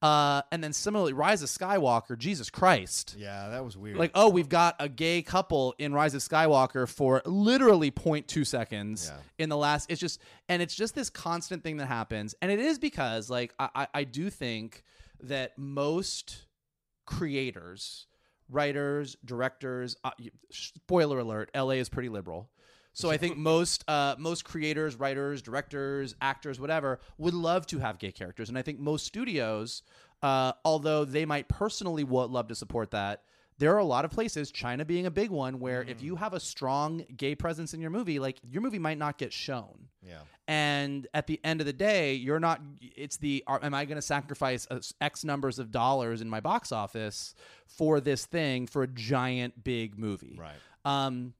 Uh, 0.01 0.41
and 0.51 0.63
then 0.63 0.71
similarly, 0.73 1.13
Rise 1.13 1.41
of 1.41 1.49
Skywalker, 1.49 2.17
Jesus 2.17 2.49
Christ. 2.51 3.15
Yeah, 3.17 3.49
that 3.49 3.63
was 3.65 3.75
weird. 3.75 3.97
Like, 3.97 4.11
oh, 4.13 4.29
we've 4.29 4.49
got 4.49 4.75
a 4.79 4.87
gay 4.87 5.21
couple 5.23 5.73
in 5.79 5.93
Rise 5.93 6.13
of 6.13 6.21
Skywalker 6.21 6.87
for 6.87 7.21
literally 7.25 7.89
0.2 7.89 8.45
seconds 8.45 9.09
Yeah. 9.11 9.19
in 9.43 9.49
the 9.49 9.57
last. 9.57 9.89
It's 9.89 9.99
just, 9.99 10.21
and 10.47 10.61
it's 10.61 10.75
just 10.75 10.93
this 10.93 11.09
constant 11.09 11.63
thing 11.63 11.77
that 11.77 11.87
happens. 11.87 12.35
And 12.41 12.51
it 12.51 12.59
is 12.59 12.77
because, 12.77 13.29
like, 13.31 13.53
I, 13.57 13.69
I, 13.73 13.87
I 13.95 14.03
do 14.03 14.29
think 14.29 14.83
that 15.21 15.57
most 15.57 16.45
creators, 17.05 18.07
writers, 18.49 19.15
directors, 19.25 19.95
uh, 20.03 20.11
spoiler 20.51 21.19
alert, 21.19 21.49
LA 21.55 21.71
is 21.71 21.89
pretty 21.89 22.09
liberal. 22.09 22.49
So 22.95 23.11
I 23.11 23.17
think 23.17 23.37
most 23.37 23.83
uh, 23.89 24.15
most 24.17 24.45
creators, 24.45 24.95
writers, 24.95 25.41
directors, 25.41 26.15
actors, 26.21 26.59
whatever, 26.59 26.99
would 27.17 27.33
love 27.33 27.67
to 27.67 27.79
have 27.79 27.99
gay 27.99 28.11
characters, 28.11 28.47
and 28.49 28.57
I 28.57 28.61
think 28.61 28.79
most 28.79 29.05
studios, 29.05 29.83
uh, 30.23 30.53
although 30.63 31.03
they 31.03 31.25
might 31.25 31.49
personally 31.49 32.05
wa- 32.05 32.23
love 32.23 32.47
to 32.47 32.55
support 32.55 32.91
that, 32.91 33.23
there 33.57 33.73
are 33.73 33.79
a 33.79 33.85
lot 33.85 34.05
of 34.05 34.11
places, 34.11 34.49
China 34.49 34.85
being 34.85 35.05
a 35.05 35.11
big 35.11 35.29
one, 35.29 35.59
where 35.59 35.83
if 35.83 36.01
you 36.01 36.15
have 36.15 36.33
a 36.33 36.39
strong 36.39 37.05
gay 37.15 37.35
presence 37.35 37.73
in 37.73 37.81
your 37.81 37.89
movie, 37.89 38.17
like 38.17 38.37
your 38.49 38.61
movie 38.61 38.79
might 38.79 38.97
not 38.97 39.17
get 39.17 39.31
shown. 39.31 39.87
yeah. 40.01 40.19
And 40.47 41.07
at 41.13 41.25
the 41.25 41.39
end 41.43 41.59
of 41.59 41.65
the 41.65 41.73
day, 41.73 42.13
you're 42.13 42.39
not. 42.39 42.61
It's 42.79 43.17
the. 43.17 43.43
Are, 43.47 43.59
am 43.63 43.73
I 43.73 43.85
going 43.85 43.95
to 43.95 44.01
sacrifice 44.01 44.67
X 45.01 45.25
numbers 45.25 45.57
of 45.57 45.71
dollars 45.71 46.21
in 46.21 46.29
my 46.29 46.39
box 46.39 46.71
office 46.71 47.33
for 47.65 47.99
this 47.99 48.25
thing 48.25 48.67
for 48.67 48.83
a 48.83 48.87
giant 48.87 49.63
big 49.63 49.97
movie? 49.97 50.37
Right. 50.39 50.53
Um, 50.85 51.33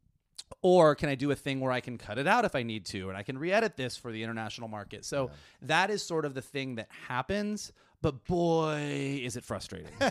or 0.62 0.96
can 0.96 1.10
I 1.10 1.16
do 1.16 1.32
a 1.32 1.36
thing 1.36 1.60
where 1.60 1.72
I 1.72 1.80
can 1.80 1.98
cut 1.98 2.18
it 2.18 2.28
out 2.28 2.46
if 2.46 2.56
I 2.56 2.64
need 2.64 2.86
to, 2.88 3.10
and 3.10 3.18
I 3.18 3.24
can 3.24 3.38
re-edit 3.38 3.78
this 3.78 3.98
for 3.98 4.12
the 4.12 4.24
international 4.24 4.68
market? 4.68 5.06
So 5.06 5.32
that 5.62 5.90
is 5.90 6.04
sort 6.04 6.26
of 6.26 6.34
the 6.34 6.42
thing 6.42 6.76
that 6.76 6.88
happens. 7.08 7.72
But 8.02 8.26
boy, 8.26 9.20
is 9.24 9.36
it 9.36 9.44
frustrating. 9.44 9.92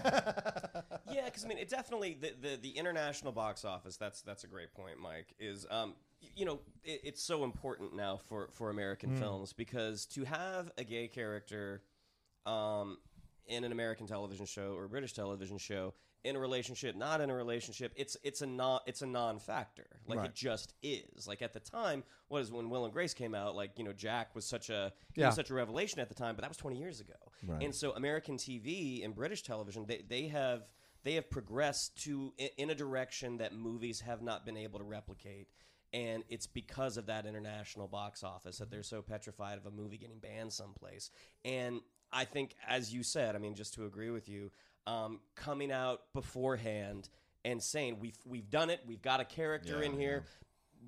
Yeah, 1.12 1.26
because 1.26 1.44
I 1.44 1.48
mean, 1.48 1.58
it 1.58 1.68
definitely 1.68 2.16
the, 2.20 2.32
the 2.40 2.56
the 2.56 2.70
international 2.70 3.30
box 3.30 3.64
office. 3.64 3.96
That's 3.96 4.22
that's 4.22 4.42
a 4.42 4.46
great 4.46 4.74
point, 4.74 4.98
Mike. 5.00 5.34
Is 5.38 5.66
um, 5.70 5.94
y- 6.20 6.28
you 6.34 6.44
know, 6.44 6.58
it, 6.82 7.02
it's 7.04 7.22
so 7.22 7.44
important 7.44 7.94
now 7.94 8.16
for 8.16 8.48
for 8.52 8.70
American 8.70 9.16
films 9.16 9.52
because 9.52 10.06
to 10.06 10.24
have 10.24 10.72
a 10.76 10.82
gay 10.82 11.06
character, 11.06 11.82
um, 12.46 12.98
in 13.46 13.64
an 13.64 13.70
American 13.70 14.06
television 14.06 14.46
show 14.46 14.72
or 14.74 14.84
a 14.84 14.88
British 14.88 15.12
television 15.12 15.58
show 15.58 15.94
in 16.24 16.36
a 16.36 16.38
relationship, 16.38 16.96
not 16.96 17.20
in 17.20 17.30
a 17.30 17.34
relationship, 17.34 17.92
it's 17.96 18.16
it's 18.22 18.40
a 18.40 18.46
non 18.46 18.80
it's 18.86 19.02
a 19.02 19.06
non-factor. 19.06 19.86
Like 20.06 20.24
it 20.24 20.34
just 20.34 20.72
is. 20.82 21.26
Like 21.28 21.42
at 21.42 21.52
the 21.52 21.60
time, 21.60 22.02
what 22.28 22.40
is 22.42 22.50
when 22.50 22.70
Will 22.70 22.84
and 22.84 22.92
Grace 22.92 23.14
came 23.14 23.34
out? 23.34 23.54
Like 23.54 23.72
you 23.78 23.84
know, 23.84 23.92
Jack 23.92 24.34
was 24.34 24.44
such 24.46 24.70
a 24.70 24.92
he 25.12 25.20
Yeah. 25.20 25.28
was 25.28 25.36
such 25.36 25.50
a 25.50 25.54
revelation 25.54 26.00
at 26.00 26.08
the 26.08 26.14
time, 26.14 26.34
but 26.34 26.42
that 26.42 26.50
was 26.50 26.56
twenty 26.56 26.78
years 26.78 27.00
ago. 27.00 27.14
And 27.60 27.74
so 27.74 27.92
American 27.92 28.36
TV 28.38 29.04
and 29.04 29.14
British 29.14 29.42
television, 29.42 29.84
they 29.86 30.02
they 30.08 30.28
have 30.28 30.62
they 31.04 31.14
have 31.14 31.28
progressed 31.30 32.02
to 32.04 32.32
in 32.56 32.70
a 32.70 32.74
direction 32.74 33.36
that 33.38 33.52
movies 33.54 34.00
have 34.00 34.22
not 34.22 34.46
been 34.46 34.56
able 34.56 34.78
to 34.78 34.84
replicate. 34.84 35.48
And 35.92 36.24
it's 36.28 36.46
because 36.48 36.96
of 36.96 37.06
that 37.06 37.24
international 37.24 37.86
box 37.86 38.24
office 38.24 38.58
that 38.58 38.68
they're 38.70 38.82
so 38.82 39.00
petrified 39.00 39.58
of 39.58 39.66
a 39.66 39.70
movie 39.70 39.96
getting 39.98 40.18
banned 40.18 40.52
someplace. 40.52 41.10
And 41.44 41.82
I 42.12 42.24
think, 42.24 42.56
as 42.66 42.92
you 42.92 43.04
said, 43.04 43.36
I 43.36 43.38
mean, 43.38 43.54
just 43.54 43.74
to 43.74 43.84
agree 43.86 44.10
with 44.10 44.28
you, 44.28 44.50
um, 44.86 45.20
coming 45.34 45.72
out 45.72 46.02
beforehand 46.12 47.08
and 47.44 47.62
saying 47.62 47.98
we've 48.00 48.18
we've 48.24 48.50
done 48.50 48.70
it, 48.70 48.80
we've 48.86 49.02
got 49.02 49.20
a 49.20 49.24
character 49.24 49.82
in 49.82 49.98
here. 49.98 50.24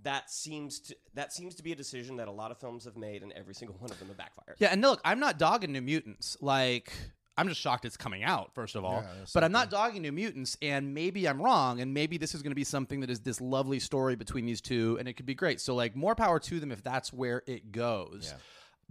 That 0.03 0.31
seems 0.31 0.81
to 0.81 0.97
that 1.15 1.33
seems 1.33 1.55
to 1.57 1.63
be 1.63 1.73
a 1.73 1.75
decision 1.77 2.17
that 2.17 2.29
a 2.29 2.33
lot 2.33 2.51
of 2.51 2.59
films 2.59 2.85
have 2.85 2.97
made, 2.97 3.23
and 3.23 3.33
every 3.33 3.55
single 3.55 3.77
one 3.79 3.91
of 3.91 3.99
them 3.99 4.09
have 4.09 4.17
backfired. 4.17 4.57
Yeah, 4.59 4.69
and 4.71 4.83
look, 4.83 5.01
I'm 5.05 5.21
not 5.21 5.39
dogging 5.39 5.73
New 5.73 5.81
Mutants. 5.81 6.37
Like, 6.41 6.93
I'm 7.39 7.49
just 7.49 7.61
shocked 7.61 7.85
it's 7.87 7.97
coming 7.97 8.23
out, 8.23 8.55
first 8.55 8.77
of 8.77 8.85
all. 8.85 9.03
Yeah, 9.03 9.09
that's 9.19 9.33
but 9.33 9.43
I'm 9.43 9.53
not 9.53 9.71
dogging 9.71 10.03
New 10.03 10.13
Mutants, 10.13 10.57
and 10.61 10.93
maybe 10.95 11.27
I'm 11.27 11.41
wrong, 11.41 11.81
and 11.81 11.95
maybe 11.95 12.19
this 12.19 12.35
is 12.35 12.43
going 12.43 12.51
to 12.51 12.57
be 12.57 12.65
something 12.65 13.01
that 13.01 13.11
is 13.11 13.21
this 13.21 13.41
lovely 13.41 13.79
story 13.79 14.17
between 14.17 14.45
these 14.45 14.61
two, 14.61 14.97
and 14.99 15.09
it 15.09 15.15
could 15.15 15.27
be 15.27 15.35
great. 15.35 15.61
So, 15.61 15.75
like, 15.75 15.97
more 15.97 16.15
power 16.15 16.39
to 16.41 16.61
them 16.61 16.73
if 16.73 16.83
that's 16.83 17.13
where 17.13 17.43
it 17.47 17.73
goes. 17.73 18.33
Yeah. 18.33 18.39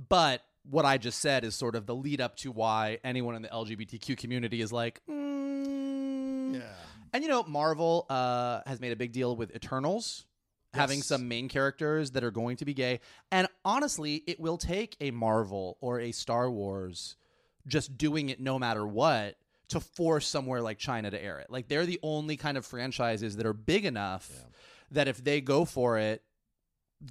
But 0.10 0.42
what 0.70 0.86
I 0.86 0.98
just 0.98 1.20
said 1.20 1.44
is 1.44 1.56
sort 1.56 1.76
of 1.76 1.86
the 1.86 1.96
lead 1.96 2.22
up 2.22 2.36
to 2.38 2.52
why 2.52 3.00
anyone 3.04 3.36
in 3.36 3.42
the 3.42 3.50
LGBTQ 3.50 4.18
community 4.18 4.62
is 4.62 4.72
like, 4.72 5.02
mm. 5.10 6.56
Yeah. 6.56 6.62
And 7.14 7.24
you 7.24 7.30
know, 7.30 7.44
Marvel 7.44 8.06
uh, 8.10 8.62
has 8.66 8.80
made 8.80 8.92
a 8.92 8.96
big 8.96 9.12
deal 9.12 9.36
with 9.36 9.56
Eternals 9.56 10.26
having 10.74 11.02
some 11.02 11.28
main 11.28 11.48
characters 11.48 12.12
that 12.12 12.24
are 12.24 12.32
going 12.32 12.58
to 12.58 12.66
be 12.66 12.74
gay. 12.74 13.00
And 13.32 13.48
honestly, 13.64 14.24
it 14.28 14.40
will 14.40 14.58
take 14.58 14.98
a 15.00 15.12
Marvel 15.12 15.78
or 15.80 16.00
a 16.00 16.12
Star 16.12 16.52
Wars 16.52 17.16
just 17.66 17.98
doing 17.98 18.30
it 18.30 18.40
no 18.40 18.60
matter 18.60 18.86
what 18.86 19.38
to 19.70 19.80
force 19.80 20.28
somewhere 20.28 20.62
like 20.62 20.78
China 20.78 21.10
to 21.10 21.24
air 21.24 21.40
it. 21.40 21.50
Like 21.50 21.68
they're 21.68 21.86
the 21.86 22.00
only 22.04 22.38
kind 22.38 22.58
of 22.58 22.66
franchises 22.66 23.38
that 23.38 23.46
are 23.46 23.54
big 23.54 23.86
enough 23.86 24.30
that 24.92 25.08
if 25.08 25.24
they 25.24 25.42
go 25.42 25.66
for 25.66 25.98
it, 25.98 26.22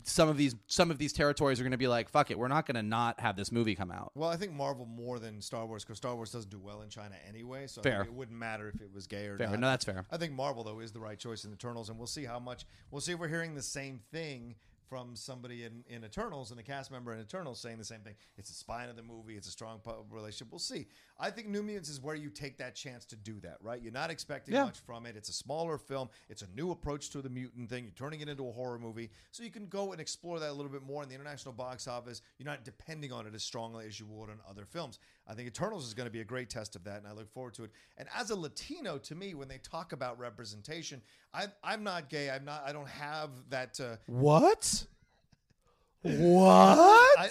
some 0.05 0.29
of 0.29 0.37
these 0.37 0.55
some 0.67 0.91
of 0.91 0.99
these 0.99 1.13
territories 1.13 1.61
are 1.61 1.63
going 1.63 1.73
to 1.73 1.79
be 1.79 1.89
like, 1.89 2.09
fuck 2.09 2.31
it, 2.31 2.39
we're 2.39 2.49
not 2.49 2.67
going 2.67 2.75
to 2.77 2.83
not 2.83 3.21
have 3.21 3.37
this 3.37 3.53
movie 3.53 3.75
come 3.75 3.91
out. 3.91 4.13
Well, 4.15 4.29
I 4.31 4.37
think 4.37 4.53
Marvel 4.53 4.87
more 4.87 5.19
than 5.19 5.41
Star 5.41 5.67
Wars 5.67 5.85
because 5.85 5.99
Star 5.99 6.15
Wars 6.17 6.31
doesn't 6.33 6.51
do 6.51 6.59
well 6.59 6.83
in 6.83 6.89
China 6.89 7.15
anyway. 7.29 7.67
So 7.67 7.81
I 7.81 7.85
Fair. 7.85 7.99
think 7.99 8.09
it 8.09 8.15
wouldn't 8.15 8.39
matter 8.39 8.69
if 8.75 8.81
it 8.81 8.91
was 8.93 9.07
gay 9.07 9.27
or 9.27 9.37
Fair. 9.39 9.51
not. 9.51 9.61
No, 9.61 9.69
that's 9.69 9.85
fair. 9.85 10.05
I 10.11 10.17
think 10.17 10.33
Marvel 10.33 10.65
though 10.65 10.81
is 10.81 10.93
the 10.93 11.01
right 11.01 11.19
choice 11.19 11.45
in 11.45 11.51
the 11.51 11.55
Eternals, 11.55 11.89
and 11.89 11.99
we'll 11.99 12.07
see 12.07 12.25
how 12.25 12.39
much. 12.39 12.65
We'll 12.91 13.01
see 13.01 13.13
if 13.13 13.19
we're 13.19 13.29
hearing 13.29 13.55
the 13.55 13.63
same 13.63 14.01
thing 14.13 14.57
from 14.95 15.17
somebody 15.17 15.65
in, 15.65 15.83
in 15.89 16.05
Eternals 16.05 16.51
and 16.53 16.59
the 16.59 16.63
cast 16.63 16.93
member 16.93 17.13
in 17.13 17.19
Eternals 17.19 17.59
saying 17.59 17.79
the 17.79 17.85
same 17.85 17.99
thing. 18.03 18.15
It's 18.39 18.49
the 18.49 18.55
spine 18.55 18.89
of 18.89 18.95
the 18.95 19.03
movie. 19.03 19.35
It's 19.35 19.49
a 19.49 19.51
strong 19.51 19.81
relationship. 20.09 20.53
We'll 20.53 20.61
see. 20.61 20.87
I 21.19 21.31
think 21.31 21.49
New 21.49 21.65
Mutants 21.65 21.89
is 21.89 22.01
where 22.01 22.15
you 22.15 22.31
take 22.31 22.59
that 22.59 22.77
chance 22.77 23.05
to 23.07 23.17
do 23.17 23.41
that. 23.41 23.57
Right? 23.61 23.83
You're 23.83 23.93
not 23.93 24.11
expecting 24.13 24.55
Yeah. 24.55 24.67
much 24.67 24.79
from 24.79 25.05
it. 25.05 25.17
It's 25.17 25.29
a 25.29 25.33
smaller 25.33 25.79
film. 25.79 26.11
It's 26.29 26.43
a 26.43 26.47
new 26.55 26.71
approach 26.71 27.11
to 27.11 27.23
the 27.23 27.29
mutant 27.29 27.71
thing. 27.71 27.83
You're 27.83 27.93
turning 27.95 28.21
it 28.21 28.29
into 28.29 28.49
a 28.49 28.53
horror 28.53 28.79
movie, 28.79 29.11
so 29.33 29.43
you 29.43 29.51
can 29.51 29.67
go 29.67 29.91
and 29.91 30.01
explore 30.01 30.39
that 30.39 30.51
a 30.51 30.53
little 30.53 30.71
bit 30.71 30.85
more 30.85 31.03
in 31.03 31.09
the 31.09 31.15
international 31.17 31.55
box 31.55 31.89
office. 31.89 32.23
You're 32.39 32.47
not 32.47 32.65
depending 32.65 33.11
on 33.11 33.27
it 33.27 33.35
as 33.35 33.43
strongly 33.43 33.87
as 33.87 33.99
you 33.99 34.07
would 34.07 34.31
on 34.31 34.39
other 34.49 34.65
films. 34.65 35.01
I 35.27 35.35
think 35.35 35.49
Eternals 35.49 35.89
is 35.89 35.95
going 35.95 36.07
to 36.07 36.13
be 36.13 36.21
a 36.21 36.25
great 36.25 36.51
test 36.51 36.77
of 36.77 36.85
that, 36.85 36.99
and 36.99 37.09
I 37.09 37.13
look 37.13 37.33
forward 37.33 37.55
to 37.55 37.65
it. 37.65 37.73
And 37.97 38.09
as 38.15 38.31
a 38.31 38.37
Latino, 38.37 38.99
to 38.99 39.15
me, 39.17 39.35
when 39.35 39.49
they 39.49 39.59
talk 39.59 39.93
about 39.93 40.21
representation, 40.21 41.03
I, 41.35 41.47
I'm 41.65 41.83
not 41.83 42.09
gay. 42.09 42.31
I'm 42.31 42.45
not. 42.45 42.63
I 42.65 42.73
don't 42.73 42.89
have 42.89 43.31
that. 43.51 43.81
Uh, 43.81 43.97
What? 44.07 44.87
What? 46.03 46.79
I, 47.19 47.29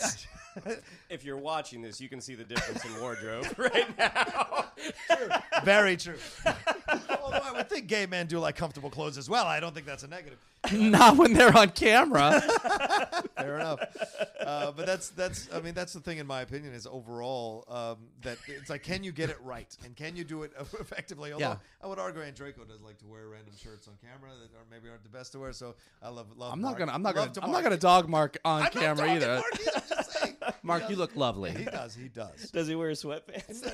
If 1.10 1.24
you're 1.24 1.38
watching 1.38 1.82
this, 1.84 2.02
you 2.02 2.10
can 2.10 2.20
see 2.20 2.34
the 2.34 2.44
difference 2.44 2.84
in 2.86 3.00
wardrobe 3.00 3.46
right 3.58 3.96
now. 3.98 4.66
I, 5.12 5.62
very 5.64 5.96
true. 5.96 6.18
Although 7.34 7.48
I 7.48 7.52
would 7.54 7.70
think 7.70 7.88
gay 7.88 8.06
men 8.06 8.28
do 8.28 8.40
like 8.40 8.56
comfortable 8.56 8.90
clothes 8.90 9.18
as 9.18 9.30
well. 9.30 9.46
I 9.46 9.60
don't 9.60 9.74
think 9.74 9.86
that's 9.86 10.04
a 10.04 10.08
negative. 10.08 10.40
Not 10.72 11.18
when 11.18 11.34
they're 11.34 11.56
on 11.58 11.70
camera. 11.72 12.40
Fair 13.38 13.60
enough. 13.60 13.80
Uh, 14.40 14.72
but 14.72 14.86
that's 14.86 15.10
that's 15.10 15.50
I 15.54 15.60
mean 15.60 15.74
that's 15.74 15.92
the 15.94 16.00
thing 16.00 16.20
in 16.20 16.28
my 16.28 16.42
opinion 16.42 16.74
is 16.74 16.88
overall 16.88 17.66
um, 17.70 17.98
that 18.22 18.38
it's 18.48 18.70
like 18.70 18.84
can 18.84 19.04
you 19.04 19.12
get 19.12 19.30
it 19.30 19.38
right 19.44 19.76
and 19.84 19.96
can 19.96 20.16
you 20.16 20.24
do 20.24 20.44
it 20.44 20.54
effectively? 20.80 21.34
Although 21.34 21.46
Yeah. 21.46 21.56
I 21.84 21.88
would 21.88 22.00
argue 22.00 22.22
and 22.22 22.34
Draco 22.36 22.64
does 22.64 22.82
like 22.82 22.98
to 23.00 23.06
wear 23.08 23.28
random 23.28 23.54
shirts 23.62 23.88
on 23.90 23.96
camera 24.02 24.32
that 24.40 24.56
are 24.58 24.64
maybe 24.72 24.90
aren't 24.90 25.04
the 25.04 25.10
best 25.10 25.34
to 25.34 25.40
wear. 25.40 25.52
So 25.52 25.76
I 26.02 26.10
love 26.10 26.28
love. 26.38 26.54
I'm 26.54 26.62
not 26.62 26.68
Mark. 26.70 26.80
gonna. 26.80 26.92
I'm 26.94 27.02
not 27.02 27.16
Love 27.16 27.26
gonna. 27.28 27.34
to 27.36 27.44
I'm 27.44 27.52
not 27.52 27.64
gonna 27.64 27.78
dog 27.78 28.08
Mark 28.08 28.38
on 28.46 28.62
I'm 28.64 28.72
camera 28.72 28.96
talking 29.08 29.12
either. 29.18 29.36
Mark 29.36 29.46
either, 29.60 29.72
I'm 29.76 29.82
just 29.90 30.12
saying. 30.12 30.36
Mark, 30.66 30.90
you 30.90 30.96
look 30.96 31.16
lovely. 31.18 31.52
He 31.52 31.66
does. 31.66 31.94
He 31.94 32.08
does. 32.08 32.50
Does 32.52 32.68
he 32.70 32.76
wear 32.76 32.92
sweatpants? 32.92 33.66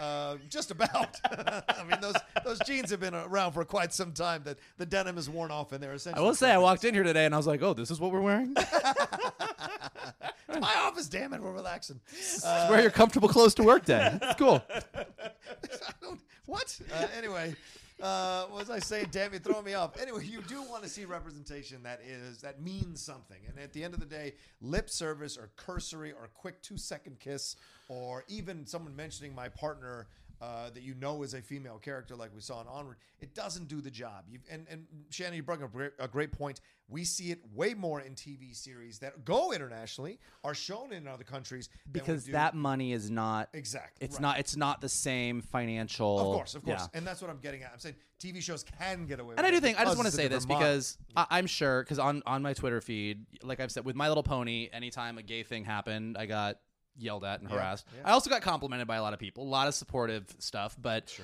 Uh, 0.00 0.36
just 0.48 0.70
about. 0.70 1.16
I 1.24 1.84
mean, 1.88 2.00
those 2.00 2.14
those 2.44 2.58
jeans 2.60 2.90
have 2.90 2.99
been 3.00 3.14
around 3.14 3.52
for 3.52 3.64
quite 3.64 3.92
some 3.92 4.12
time. 4.12 4.42
That 4.44 4.58
the 4.78 4.86
denim 4.86 5.18
is 5.18 5.28
worn 5.28 5.50
off, 5.50 5.72
and 5.72 5.82
they're 5.82 5.96
I 6.14 6.20
will 6.20 6.34
say, 6.34 6.52
I 6.52 6.58
walked 6.58 6.84
in 6.84 6.94
here 6.94 7.02
today 7.02 7.24
and 7.24 7.34
I 7.34 7.36
was 7.36 7.46
like, 7.46 7.62
"Oh, 7.62 7.74
this 7.74 7.90
is 7.90 7.98
what 7.98 8.12
we're 8.12 8.20
wearing. 8.20 8.54
my 10.60 10.74
office. 10.76 11.08
Damn 11.08 11.32
it, 11.32 11.42
we're 11.42 11.52
relaxing. 11.52 12.00
Wear 12.44 12.82
your 12.82 12.90
comfortable 12.90 13.28
clothes 13.28 13.54
to 13.54 13.62
work 13.62 13.84
day. 13.84 14.18
It's 14.22 14.38
cool." 14.38 14.62
I 14.72 15.92
don't, 16.00 16.20
what? 16.46 16.78
Uh, 16.92 17.06
anyway, 17.16 17.54
uh, 18.02 18.44
what 18.44 18.60
was 18.60 18.70
I 18.70 18.78
saying? 18.78 19.08
Damn, 19.10 19.32
you're 19.32 19.40
throwing 19.40 19.64
me 19.64 19.74
off. 19.74 20.00
Anyway, 20.00 20.24
you 20.24 20.42
do 20.42 20.62
want 20.62 20.82
to 20.82 20.88
see 20.88 21.04
representation 21.04 21.82
that 21.82 22.00
is 22.06 22.38
that 22.38 22.62
means 22.62 23.00
something. 23.02 23.38
And 23.48 23.58
at 23.58 23.72
the 23.72 23.84
end 23.84 23.94
of 23.94 24.00
the 24.00 24.06
day, 24.06 24.34
lip 24.60 24.88
service 24.88 25.36
or 25.36 25.50
cursory 25.56 26.12
or 26.12 26.28
quick 26.34 26.62
two 26.62 26.78
second 26.78 27.20
kiss 27.20 27.56
or 27.88 28.24
even 28.28 28.66
someone 28.66 28.94
mentioning 28.96 29.34
my 29.34 29.48
partner. 29.48 30.06
Uh, 30.40 30.70
that 30.70 30.82
you 30.82 30.94
know 30.94 31.22
is 31.22 31.34
a 31.34 31.42
female 31.42 31.76
character, 31.78 32.16
like 32.16 32.34
we 32.34 32.40
saw 32.40 32.62
in 32.62 32.66
Onward, 32.66 32.96
it 33.20 33.34
doesn't 33.34 33.68
do 33.68 33.82
the 33.82 33.90
job. 33.90 34.24
You've, 34.26 34.40
and 34.50 34.66
and 34.70 34.86
Shannon, 35.10 35.34
you 35.34 35.42
brought 35.42 35.60
up 35.60 35.68
a 35.68 35.76
great, 35.76 35.92
a 35.98 36.08
great 36.08 36.32
point. 36.32 36.62
We 36.88 37.04
see 37.04 37.30
it 37.30 37.40
way 37.54 37.74
more 37.74 38.00
in 38.00 38.14
TV 38.14 38.56
series 38.56 38.98
that 39.00 39.26
go 39.26 39.52
internationally, 39.52 40.18
are 40.42 40.54
shown 40.54 40.94
in 40.94 41.06
other 41.06 41.24
countries 41.24 41.68
Because 41.92 42.24
that 42.26 42.54
money 42.54 42.92
is 42.94 43.10
not. 43.10 43.50
exactly 43.52 44.02
It's 44.04 44.14
right. 44.14 44.22
not. 44.22 44.38
It's 44.38 44.56
not 44.56 44.80
the 44.80 44.88
same 44.88 45.42
financial. 45.42 46.18
Of 46.18 46.36
course, 46.36 46.54
of 46.54 46.64
course, 46.64 46.80
Yeah. 46.90 46.98
and 46.98 47.06
that's 47.06 47.20
what 47.20 47.30
I'm 47.30 47.38
getting 47.40 47.62
at. 47.62 47.72
I'm 47.74 47.78
saying 47.78 47.96
TV 48.18 48.40
shows 48.40 48.64
can 48.64 49.04
get 49.04 49.20
away. 49.20 49.34
And 49.36 49.46
I 49.46 49.50
do 49.50 49.60
think 49.60 49.78
I 49.78 49.84
just 49.84 49.98
want 49.98 50.06
to 50.08 50.16
say 50.16 50.26
this 50.26 50.46
model. 50.48 50.58
because 50.66 50.96
I, 51.14 51.26
I'm 51.32 51.46
sure 51.48 51.82
because 51.82 51.98
on 51.98 52.22
on 52.24 52.40
my 52.42 52.54
Twitter 52.54 52.80
feed, 52.80 53.26
like 53.42 53.60
I've 53.60 53.70
said, 53.72 53.84
with 53.84 53.94
My 53.94 54.08
Little 54.08 54.22
Pony, 54.22 54.70
anytime 54.72 55.18
a 55.18 55.22
gay 55.22 55.42
thing 55.42 55.66
happened, 55.66 56.16
I 56.16 56.24
got 56.24 56.60
yelled 56.96 57.24
at 57.24 57.40
and 57.40 57.50
harassed. 57.50 57.86
yeah. 57.96 58.02
I 58.08 58.12
also 58.12 58.30
got 58.30 58.42
complimented 58.42 58.86
by 58.88 58.96
a 58.96 59.02
lot 59.02 59.12
of 59.12 59.18
people, 59.18 59.44
a 59.44 59.48
lot 59.48 59.68
of 59.68 59.74
supportive 59.74 60.24
stuff, 60.38 60.76
but. 60.80 61.14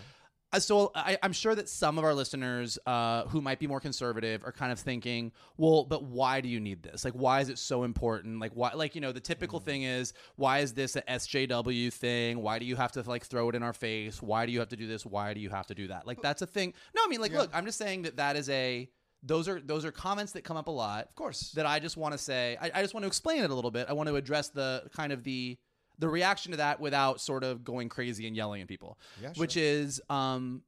Uh, 0.52 0.58
So 0.60 0.92
I, 0.94 1.18
I'm 1.22 1.32
sure 1.34 1.54
that 1.54 1.68
some 1.68 1.98
of 1.98 2.04
our 2.04 2.14
listeners 2.14 2.78
uh, 2.86 3.24
who 3.24 3.42
might 3.42 3.58
be 3.58 3.66
more 3.66 3.80
conservative 3.80 4.42
are 4.44 4.52
kind 4.52 4.72
of 4.72 4.78
thinking, 4.78 5.32
well, 5.58 5.84
but 5.84 6.04
why 6.04 6.40
do 6.40 6.48
you 6.48 6.60
need 6.60 6.82
this? 6.82 7.04
Like, 7.04 7.14
why 7.14 7.40
is 7.40 7.48
it 7.50 7.58
so 7.58 7.82
important? 7.82 8.38
Like, 8.40 8.52
why? 8.54 8.72
Like, 8.72 8.94
you 8.94 9.00
know, 9.02 9.12
the 9.12 9.20
typical 9.20 9.58
thing 9.60 9.82
is, 9.82 10.14
why 10.36 10.60
is 10.60 10.72
this 10.72 10.96
a 10.96 11.02
SJW 11.02 11.92
thing? 11.92 12.40
Why 12.40 12.58
do 12.58 12.64
you 12.64 12.76
have 12.76 12.92
to 12.92 13.02
like 13.02 13.26
throw 13.26 13.48
it 13.50 13.54
in 13.54 13.62
our 13.62 13.72
face? 13.74 14.22
Why 14.22 14.46
do 14.46 14.52
you 14.52 14.60
have 14.60 14.68
to 14.70 14.76
do 14.76 14.86
this? 14.86 15.04
Why 15.04 15.34
do 15.34 15.40
you 15.40 15.50
have 15.50 15.66
to 15.66 15.74
do 15.74 15.88
that? 15.88 16.06
Like, 16.06 16.22
that's 16.22 16.40
a 16.42 16.46
thing. 16.46 16.72
No, 16.94 17.02
I 17.04 17.08
mean, 17.08 17.20
like, 17.20 17.32
look, 17.32 17.50
I'm 17.52 17.66
just 17.66 17.76
saying 17.76 18.02
that 18.02 18.16
that 18.16 18.36
is 18.36 18.48
a 18.48 18.88
those 19.26 19.48
are 19.48 19.60
those 19.60 19.84
are 19.84 19.92
comments 19.92 20.32
that 20.32 20.44
come 20.44 20.56
up 20.56 20.68
a 20.68 20.72
lot. 20.72 21.06
Of 21.08 21.14
course. 21.14 21.52
that 21.52 21.66
I 21.66 21.78
just 21.78 21.96
want 21.96 22.12
to 22.12 22.18
say. 22.18 22.56
I, 22.60 22.70
I 22.74 22.82
just 22.82 22.94
want 22.94 23.04
to 23.04 23.08
explain 23.08 23.42
it 23.42 23.50
a 23.50 23.54
little 23.54 23.70
bit. 23.70 23.86
I 23.88 23.92
want 23.92 24.08
to 24.08 24.16
address 24.16 24.48
the 24.48 24.84
kind 24.94 25.12
of 25.12 25.24
the 25.24 25.58
the 25.98 26.08
reaction 26.08 26.52
to 26.52 26.58
that 26.58 26.78
without 26.80 27.20
sort 27.20 27.42
of 27.42 27.64
going 27.64 27.88
crazy 27.88 28.26
and 28.26 28.36
yelling 28.36 28.62
at 28.62 28.68
people. 28.68 28.98
Yeah, 29.20 29.32
Which 29.36 29.56
is, 29.56 30.00
um, 30.10 30.62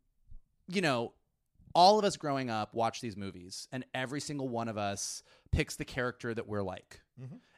you 0.69 0.81
know, 0.81 1.13
all 1.75 1.99
of 1.99 2.05
us 2.05 2.17
growing 2.17 2.51
up 2.51 2.75
watch 2.75 3.01
these 3.01 3.17
movies, 3.17 3.69
and 3.71 3.85
every 3.95 4.21
single 4.21 4.49
one 4.49 4.69
of 4.69 4.79
us 4.79 5.23
picks 5.53 5.77
the 5.77 5.85
character 5.85 6.35
that 6.35 6.49
we're 6.49 6.63
like. 6.63 7.01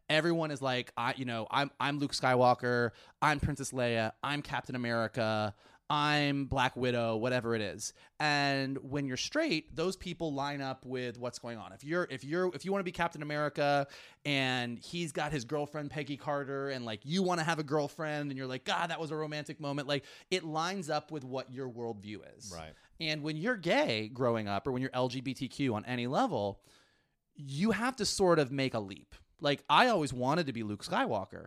Everyone 0.09 0.51
is 0.51 0.61
like, 0.61 0.93
I, 0.97 1.15
you 1.17 1.25
know, 1.25 1.47
I'm 1.51 1.71
I'm 1.79 2.01
Luke 2.01 2.13
Skywalker, 2.13 2.91
I'm 3.23 3.39
Princess 3.39 3.71
Leia, 3.71 4.11
I'm 4.25 4.43
Captain 4.43 4.75
America, 4.75 5.55
I'm 5.91 6.45
Black 6.45 6.76
Widow, 6.76 7.16
whatever 7.16 7.57
it 7.57 7.61
is. 7.61 7.93
And 8.20 8.78
when 8.78 9.07
you're 9.07 9.16
straight, 9.16 9.74
those 9.74 9.97
people 9.97 10.32
line 10.32 10.61
up 10.61 10.86
with 10.86 11.18
what's 11.18 11.41
going 11.41 11.59
on. 11.59 11.72
If 11.72 11.82
you're 11.82 12.07
if 12.09 12.22
you're 12.22 12.55
if 12.55 12.64
you 12.64 12.70
want 12.70 12.80
to 12.80 12.84
be 12.84 12.93
Captain 12.93 13.22
America 13.22 13.88
and 14.24 14.78
he's 14.78 15.11
got 15.11 15.32
his 15.32 15.45
girlfriend 15.45 15.91
Peggy 15.91 16.16
Carter 16.16 16.68
and 16.68 16.84
like 16.84 17.01
you 17.03 17.24
want 17.24 17.41
to 17.41 17.45
have 17.45 17.59
a 17.59 17.64
girlfriend 17.64 18.30
and 18.30 18.38
you're 18.38 18.47
like, 18.47 18.64
God, 18.64 18.91
that 18.91 19.01
was 19.01 19.11
a 19.11 19.16
romantic 19.16 19.61
moment, 19.61 19.88
like 19.88 20.05
it 20.30 20.45
lines 20.45 20.88
up 20.88 21.11
with 21.11 21.24
what 21.24 21.53
your 21.53 21.68
worldview 21.68 22.20
is. 22.38 22.55
Right. 22.57 22.72
And 23.01 23.24
when 23.24 23.36
you're 23.36 23.57
gay 23.57 24.09
growing 24.09 24.47
up 24.47 24.68
or 24.68 24.72
when 24.72 24.82
you're 24.82 24.93
LGBTQ 24.93 25.74
on 25.74 25.84
any 25.86 26.07
level, 26.07 26.61
you 27.34 27.72
have 27.72 27.97
to 27.97 28.05
sort 28.05 28.38
of 28.38 28.53
make 28.53 28.74
a 28.74 28.80
leap. 28.80 29.16
Like 29.41 29.64
I 29.68 29.88
always 29.88 30.12
wanted 30.12 30.47
to 30.47 30.53
be 30.53 30.62
Luke 30.62 30.84
Skywalker. 30.84 31.47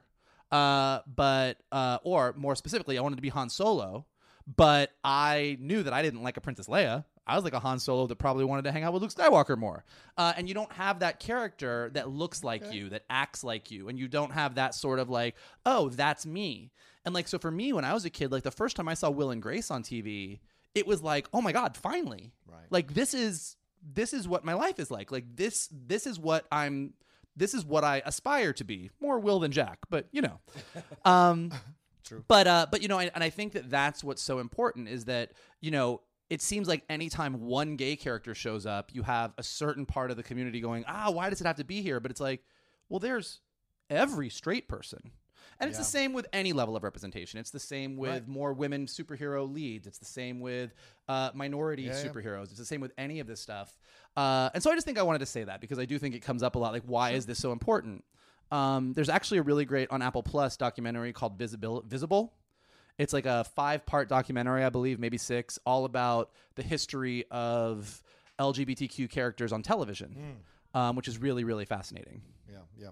Uh, 0.52 1.00
but 1.08 1.58
uh, 1.72 1.98
or 2.04 2.34
more 2.38 2.56
specifically, 2.56 2.98
I 2.98 3.02
wanted 3.02 3.16
to 3.16 3.22
be 3.22 3.30
Han 3.30 3.50
Solo, 3.50 4.06
but 4.48 4.92
I 5.04 5.58
knew 5.60 5.84
that 5.84 5.94
I 5.94 6.02
didn't 6.02 6.24
like 6.24 6.38
a 6.38 6.42
Princess 6.42 6.68
Leia. 6.68 7.06
I 7.26 7.36
was 7.36 7.46
like 7.46 7.54
a 7.54 7.60
Han 7.60 7.80
Solo 7.80 8.06
that 8.08 8.18
probably 8.18 8.44
wanted 8.44 8.64
to 8.64 8.72
hang 8.74 8.84
out 8.84 8.92
with 8.92 9.02
Luke 9.02 9.14
Skywalker 9.14 9.58
more. 9.58 9.86
Uh, 10.18 10.34
and 10.36 10.50
you 10.50 10.54
don't 10.54 10.72
have 10.74 11.00
that 11.00 11.22
character 11.22 11.90
that 11.94 12.10
looks 12.10 12.44
like 12.44 12.74
you, 12.74 12.90
that 12.90 13.04
acts 13.10 13.44
like 13.46 13.72
you, 13.72 13.88
and 13.88 13.98
you 13.98 14.10
don't 14.10 14.32
have 14.34 14.56
that 14.56 14.76
sort 14.76 15.00
of 15.00 15.10
like, 15.10 15.36
oh, 15.66 15.88
that's 15.90 16.26
me. 16.26 16.72
And 17.06 17.14
like, 17.16 17.30
so 17.30 17.40
for 17.40 17.50
me, 17.52 17.72
when 17.72 17.86
I 17.86 17.94
was 17.94 18.04
a 18.04 18.10
kid, 18.10 18.32
like 18.32 18.44
the 18.44 18.52
first 18.52 18.76
time 18.76 18.90
I 18.90 18.94
saw 18.94 19.10
Will 19.10 19.32
and 19.32 19.42
Grace 19.42 19.72
on 19.72 19.84
TV, 19.84 20.40
it 20.76 20.86
was 20.86 21.02
like, 21.02 21.28
oh 21.34 21.42
my 21.42 21.52
god, 21.54 21.78
finally, 21.78 22.34
Right. 22.46 22.66
like 22.70 22.94
this 22.94 23.14
is 23.14 23.56
this 23.94 24.14
is 24.14 24.28
what 24.28 24.44
my 24.46 24.54
life 24.54 24.80
is 24.80 24.90
like. 24.92 25.12
Like 25.12 25.26
this 25.36 25.70
this 25.72 26.06
is 26.08 26.20
what 26.20 26.46
I'm. 26.52 26.94
This 27.36 27.54
is 27.56 27.66
what 27.66 27.84
I 27.84 28.02
aspire 28.06 28.54
to 28.54 28.64
be. 28.64 28.92
More 29.02 29.18
Will 29.20 29.40
than 29.40 29.52
Jack, 29.52 29.80
but 29.90 30.08
you 30.12 30.22
know. 30.22 30.40
Um, 31.06 31.52
True. 32.04 32.24
But 32.28 32.48
uh, 32.48 32.68
but 32.72 32.82
you 32.82 32.88
know, 32.88 33.00
and, 33.00 33.12
and 33.16 33.24
I 33.24 33.30
think 33.30 33.54
that 33.54 33.70
that's 33.70 34.04
what's 34.04 34.22
so 34.22 34.40
important 34.40 34.90
is 34.90 35.06
that 35.06 35.32
you 35.62 35.72
know 35.72 36.02
it 36.30 36.42
seems 36.42 36.68
like 36.68 36.84
anytime 36.90 37.42
one 37.42 37.76
gay 37.76 37.96
character 37.96 38.34
shows 38.34 38.66
up, 38.66 38.94
you 38.94 39.04
have 39.04 39.34
a 39.38 39.44
certain 39.44 39.86
part 39.86 40.10
of 40.10 40.18
the 40.18 40.24
community 40.24 40.62
going, 40.62 40.84
ah, 40.88 41.12
why 41.12 41.30
does 41.30 41.40
it 41.42 41.48
have 41.48 41.58
to 41.58 41.64
be 41.64 41.82
here? 41.82 42.00
But 42.00 42.12
it's 42.12 42.22
like, 42.22 42.42
well, 42.90 43.00
there's 43.00 43.42
every 43.90 44.30
straight 44.30 44.68
person. 44.68 45.12
And 45.60 45.70
it's 45.70 45.78
the 45.78 45.84
same 45.84 46.12
with 46.14 46.26
any 46.34 46.52
level 46.52 46.76
of 46.76 46.84
representation. 46.84 47.40
It's 47.40 47.52
the 47.52 47.60
same 47.60 47.96
with 47.96 48.10
Right. 48.10 48.28
more 48.28 48.54
women 48.54 48.88
superhero 48.88 49.50
leads. 49.52 49.86
It's 49.86 50.00
the 50.00 50.06
same 50.06 50.40
with 50.40 50.74
uh, 51.08 51.30
minority 51.36 51.84
Yeah, 51.84 51.90
yeah. 52.02 52.10
superheroes. 52.10 52.46
It's 52.46 52.58
the 52.58 52.66
same 52.66 52.82
with 52.82 52.92
any 52.98 53.20
of 53.20 53.28
this 53.28 53.40
stuff. 53.40 53.78
Uh, 54.18 54.50
and 54.54 54.64
so 54.64 54.72
I 54.72 54.76
just 54.76 54.86
think 54.86 54.98
I 54.98 55.04
wanted 55.04 55.20
to 55.20 55.26
say 55.26 55.44
that 55.44 55.62
because 55.62 55.78
I 55.78 55.86
do 55.86 56.00
think 56.00 56.16
it 56.16 56.22
comes 56.22 56.42
up 56.44 56.56
a 56.56 56.60
lot. 56.60 56.74
Like, 56.74 56.84
why 56.84 57.12
is 57.12 57.26
this 57.26 57.38
so 57.40 57.52
important? 57.52 58.04
Um, 58.52 58.94
there's 58.94 59.10
actually 59.10 59.40
a 59.40 59.44
really 59.44 59.66
great 59.66 59.90
on 59.92 60.02
Apple 60.02 60.24
Plus 60.24 60.58
documentary 60.58 61.14
called 61.14 61.38
Visibil- 61.38 61.86
Visible. 61.86 62.34
It's 62.98 63.14
like 63.14 63.26
a 63.26 63.44
five 63.44 63.86
part 63.86 64.08
documentary, 64.08 64.64
I 64.64 64.70
believe, 64.70 65.00
maybe 65.00 65.18
six, 65.18 65.58
all 65.66 65.86
about 65.86 66.32
the 66.56 66.64
history 66.64 67.26
of 67.32 68.04
LGBTQ 68.40 69.10
characters 69.10 69.52
on 69.52 69.64
television, 69.64 70.38
um, 70.74 70.96
which 70.96 71.08
is 71.08 71.18
really, 71.18 71.44
really 71.44 71.66
fascinating. 71.66 72.22
Yeah, 72.50 72.60
yeah. 72.78 72.90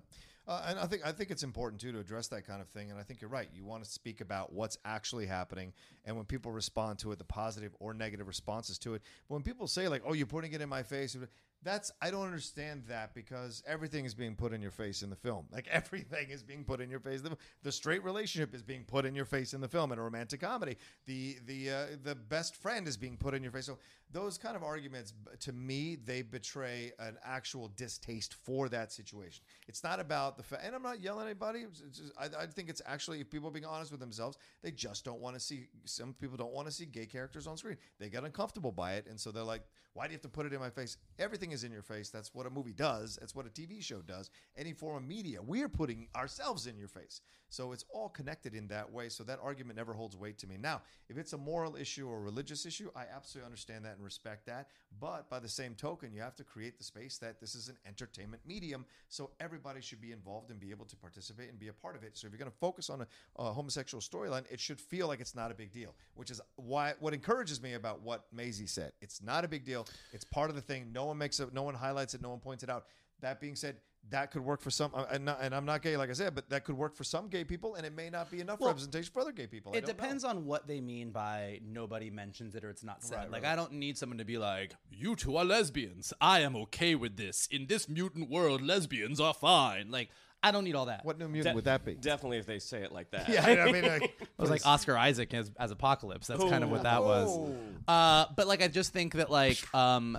Uh, 0.47 0.63
and 0.67 0.79
I 0.79 0.87
think 0.87 1.05
I 1.05 1.11
think 1.11 1.29
it's 1.29 1.43
important 1.43 1.79
too 1.81 1.91
to 1.91 1.99
address 1.99 2.27
that 2.29 2.47
kind 2.47 2.61
of 2.61 2.67
thing. 2.67 2.89
And 2.89 2.99
I 2.99 3.03
think 3.03 3.21
you're 3.21 3.29
right. 3.29 3.47
You 3.53 3.63
want 3.63 3.83
to 3.83 3.89
speak 3.89 4.21
about 4.21 4.51
what's 4.51 4.77
actually 4.83 5.27
happening, 5.27 5.71
and 6.03 6.15
when 6.15 6.25
people 6.25 6.51
respond 6.51 6.97
to 6.99 7.11
it, 7.11 7.19
the 7.19 7.23
positive 7.23 7.75
or 7.79 7.93
negative 7.93 8.27
responses 8.27 8.79
to 8.79 8.95
it. 8.95 9.03
But 9.29 9.35
when 9.35 9.43
people 9.43 9.67
say 9.67 9.87
like, 9.87 10.01
"Oh, 10.05 10.13
you're 10.13 10.25
putting 10.25 10.51
it 10.53 10.61
in 10.61 10.67
my 10.67 10.81
face," 10.81 11.15
that's 11.64 11.91
I 12.01 12.09
don't 12.12 12.26
understand 12.26 12.84
that 12.88 13.14
because 13.14 13.64
everything 13.68 14.05
is 14.05 14.14
being 14.14 14.36
put 14.36 14.53
in 14.53 14.62
your 14.62 14.72
face 14.72 15.03
in 15.03 15.09
the 15.09 15.16
film. 15.16 15.45
Like 15.51 15.68
everything 15.72 16.30
is 16.30 16.43
being 16.43 16.64
put 16.64 16.82
in 16.82 16.89
your 16.89 16.99
face. 16.99 17.22
The, 17.22 17.38
the 17.64 17.72
straight 17.72 18.03
relationship 18.03 18.55
is 18.55 18.64
being 18.64 18.84
put 18.84 19.05
in 19.05 19.16
your 19.16 19.26
face 19.26 19.53
in 19.53 19.62
the 19.62 19.68
film 19.68 19.91
in 19.91 19.99
a 19.99 20.01
romantic 20.01 20.41
comedy. 20.41 20.78
The 21.05 21.38
the 21.45 21.70
uh, 21.70 21.86
the 22.03 22.16
best 22.16 22.55
friend 22.55 22.88
is 22.88 22.97
being 22.97 23.18
put 23.18 23.34
in 23.34 23.43
your 23.43 23.51
face. 23.51 23.66
So 23.66 23.78
those 24.12 24.38
kind 24.38 24.55
of 24.55 24.64
arguments, 24.64 25.14
to 25.41 25.53
me, 25.53 25.95
they 25.95 26.22
betray 26.22 26.91
an 26.99 27.18
actual 27.24 27.70
distaste 27.70 28.34
for 28.34 28.70
that 28.70 28.91
situation. 28.91 29.43
It's 29.68 29.84
not 29.84 29.99
about 29.99 30.38
the 30.38 30.43
fact, 30.43 30.64
and 30.66 30.76
I'm 30.76 30.84
not 30.84 31.01
yelling 31.01 31.22
at 31.22 31.28
anybody. 31.28 31.66
Just- 31.72 32.12
I, 32.18 32.43
I 32.43 32.45
think 32.47 32.70
it's 32.70 32.82
actually, 32.86 33.22
if 33.22 33.30
people 33.30 33.47
are 33.49 33.51
being 33.51 33.66
honest 33.66 33.91
with 33.91 33.99
themselves, 33.99 34.38
they 34.62 34.72
just 34.72 35.05
don't 35.05 35.20
want 35.20 35.36
to 35.36 35.39
see. 35.39 35.68
Some 35.86 36.14
people 36.14 36.38
don't 36.38 36.53
want 36.53 36.68
to 36.68 36.74
see 36.74 36.86
gay 36.86 37.05
characters 37.05 37.47
on 37.47 37.57
screen. 37.57 37.78
They 37.99 38.09
get 38.09 38.24
uncomfortable 38.24 38.72
by 38.72 38.93
it, 38.93 39.07
and 39.07 39.20
so 39.20 39.32
they're 39.32 39.43
like, 39.43 39.64
"Why 39.93 40.07
do 40.07 40.12
you 40.12 40.16
have 40.16 40.22
to 40.24 40.30
put 40.30 40.45
it 40.45 40.53
in 40.53 40.59
my 40.59 40.70
face?" 40.70 40.97
Everything 41.20 41.51
is 41.51 41.64
in 41.64 41.72
your 41.72 41.84
face. 41.84 42.09
That's 42.09 42.34
what 42.34 42.45
a 42.45 42.49
movie 42.49 42.74
does. 42.74 43.18
That's 43.20 43.36
what 43.36 43.45
a 43.45 43.49
TV 43.49 43.82
show 43.82 44.01
does. 44.01 44.30
Any 44.57 44.74
form 44.74 44.97
of 44.97 45.07
media, 45.07 45.41
we 45.41 45.64
are 45.64 45.70
putting 45.70 46.07
ourselves 46.16 46.68
in 46.68 46.78
your 46.78 46.88
face. 46.88 47.22
So 47.51 47.74
it's 47.74 47.84
all 47.93 48.07
connected 48.07 48.55
in 48.55 48.68
that 48.70 48.89
way. 48.89 49.09
So 49.09 49.26
that 49.26 49.39
argument 49.43 49.76
never 49.76 49.93
holds 49.93 50.16
weight 50.16 50.38
to 50.39 50.47
me. 50.47 50.55
Now, 50.57 50.82
if 51.09 51.18
it's 51.18 51.34
a 51.34 51.38
moral 51.38 51.76
issue 51.76 52.07
or 52.07 52.22
religious 52.22 52.66
issue, 52.66 52.89
I 52.95 53.03
absolutely 53.14 53.45
understand 53.45 53.84
that 53.84 53.97
and 54.01 54.05
respect 54.05 54.45
that. 54.47 54.67
But 54.99 55.29
by 55.29 55.39
the 55.39 55.47
same 55.47 55.75
token, 55.75 56.11
you 56.13 56.21
have 56.21 56.35
to 56.35 56.43
create 56.43 56.77
the 56.77 56.83
space 56.83 57.17
that 57.19 57.39
this 57.39 57.55
is 57.55 57.69
an 57.69 57.77
entertainment 57.87 58.41
medium. 58.45 58.85
So 59.09 59.29
everybody 59.39 59.81
should 59.81 60.01
be 60.01 60.11
involved 60.11 60.49
and 60.49 60.59
be 60.59 60.71
able 60.71 60.85
to 60.85 60.95
participate 60.95 61.49
and 61.49 61.59
be 61.59 61.69
a 61.69 61.73
part 61.73 61.95
of 61.95 62.03
it. 62.03 62.17
So 62.17 62.27
if 62.27 62.33
you're 62.33 62.39
going 62.39 62.51
to 62.51 62.57
focus 62.57 62.89
on 62.89 63.01
a, 63.01 63.07
a 63.37 63.53
homosexual 63.53 64.01
storyline, 64.01 64.43
it 64.51 64.59
should 64.59 64.81
feel 64.81 65.07
like 65.07 65.21
it's 65.21 65.35
not 65.35 65.51
a 65.51 65.53
big 65.53 65.71
deal, 65.71 65.93
which 66.15 66.31
is 66.31 66.41
why 66.55 66.93
what 66.99 67.13
encourages 67.13 67.61
me 67.61 67.73
about 67.73 68.01
what 68.01 68.25
Maisie 68.33 68.67
said. 68.67 68.91
It's 69.01 69.21
not 69.21 69.45
a 69.45 69.47
big 69.47 69.63
deal. 69.63 69.87
It's 70.11 70.25
part 70.25 70.49
of 70.49 70.55
the 70.55 70.61
thing. 70.61 70.91
No 70.91 71.05
one 71.05 71.17
makes 71.17 71.39
it, 71.39 71.53
no 71.53 71.63
one 71.63 71.75
highlights 71.75 72.13
it, 72.13 72.21
no 72.21 72.29
one 72.29 72.39
points 72.39 72.63
it 72.63 72.69
out. 72.69 72.85
That 73.21 73.39
being 73.39 73.55
said, 73.55 73.75
that 74.09 74.31
could 74.31 74.43
work 74.43 74.61
for 74.61 74.69
some, 74.69 74.91
uh, 74.93 75.05
and, 75.11 75.25
not, 75.25 75.39
and 75.41 75.55
I'm 75.55 75.65
not 75.65 75.81
gay, 75.81 75.95
like 75.95 76.09
I 76.09 76.13
said, 76.13 76.35
but 76.35 76.49
that 76.49 76.65
could 76.65 76.77
work 76.77 76.95
for 76.95 77.03
some 77.03 77.29
gay 77.29 77.43
people, 77.43 77.75
and 77.75 77.85
it 77.85 77.95
may 77.95 78.09
not 78.09 78.29
be 78.29 78.41
enough 78.41 78.59
Well, 78.59 78.69
representation 78.69 79.11
for 79.13 79.21
other 79.21 79.31
gay 79.31 79.47
people. 79.47 79.71
It 79.71 79.81
don't 79.81 79.83
know. 79.83 79.87
depends 79.93 80.23
on 80.23 80.45
what 80.45 80.67
they 80.67 80.81
mean 80.81 81.11
by 81.11 81.59
nobody 81.65 82.09
mentions 82.09 82.55
it 82.55 82.63
or 82.65 82.69
it's 82.69 82.83
not 82.83 83.03
said. 83.03 83.17
Right, 83.17 83.31
like 83.31 83.43
right. 83.43 83.53
I 83.53 83.55
don't 83.55 83.73
need 83.73 83.97
someone 83.97 84.17
to 84.17 84.25
be 84.25 84.37
like, 84.37 84.75
"You 84.89 85.15
two 85.15 85.37
are 85.37 85.45
lesbians. 85.45 86.13
I 86.19 86.41
am 86.41 86.55
okay 86.57 86.95
with 86.95 87.15
this. 87.15 87.47
In 87.51 87.67
this 87.67 87.87
mutant 87.87 88.29
world, 88.29 88.61
lesbians 88.61 89.19
are 89.19 89.33
fine." 89.33 89.91
Like 89.91 90.09
I 90.43 90.51
don't 90.51 90.63
need 90.63 90.75
all 90.75 90.85
that. 90.85 91.05
What 91.05 91.19
new 91.19 91.27
mutant 91.27 91.55
would 91.55 91.65
that 91.65 91.85
be? 91.85 91.93
Definitely 91.93 92.39
if 92.39 92.47
they 92.47 92.59
say 92.59 92.81
it 92.81 92.91
like 92.91 93.11
that. 93.11 93.29
yeah, 93.29 93.45
I 93.45 93.71
mean, 93.71 93.85
like, 93.85 94.03
It 94.21 94.29
was 94.37 94.49
like 94.49 94.65
Oscar 94.65 94.97
Isaac 94.97 95.33
as, 95.33 95.51
as 95.59 95.71
Apocalypse. 95.71 96.27
That's 96.27 96.43
kind 96.43 96.63
of 96.63 96.71
what 96.71 96.83
that 96.83 97.03
was. 97.03 97.51
Uh, 97.87 98.25
but 98.35 98.47
like, 98.47 98.63
I 98.63 98.67
just 98.67 98.91
think 98.91 99.13
that 99.13 99.29
like, 99.29 99.59
um, 99.75 100.17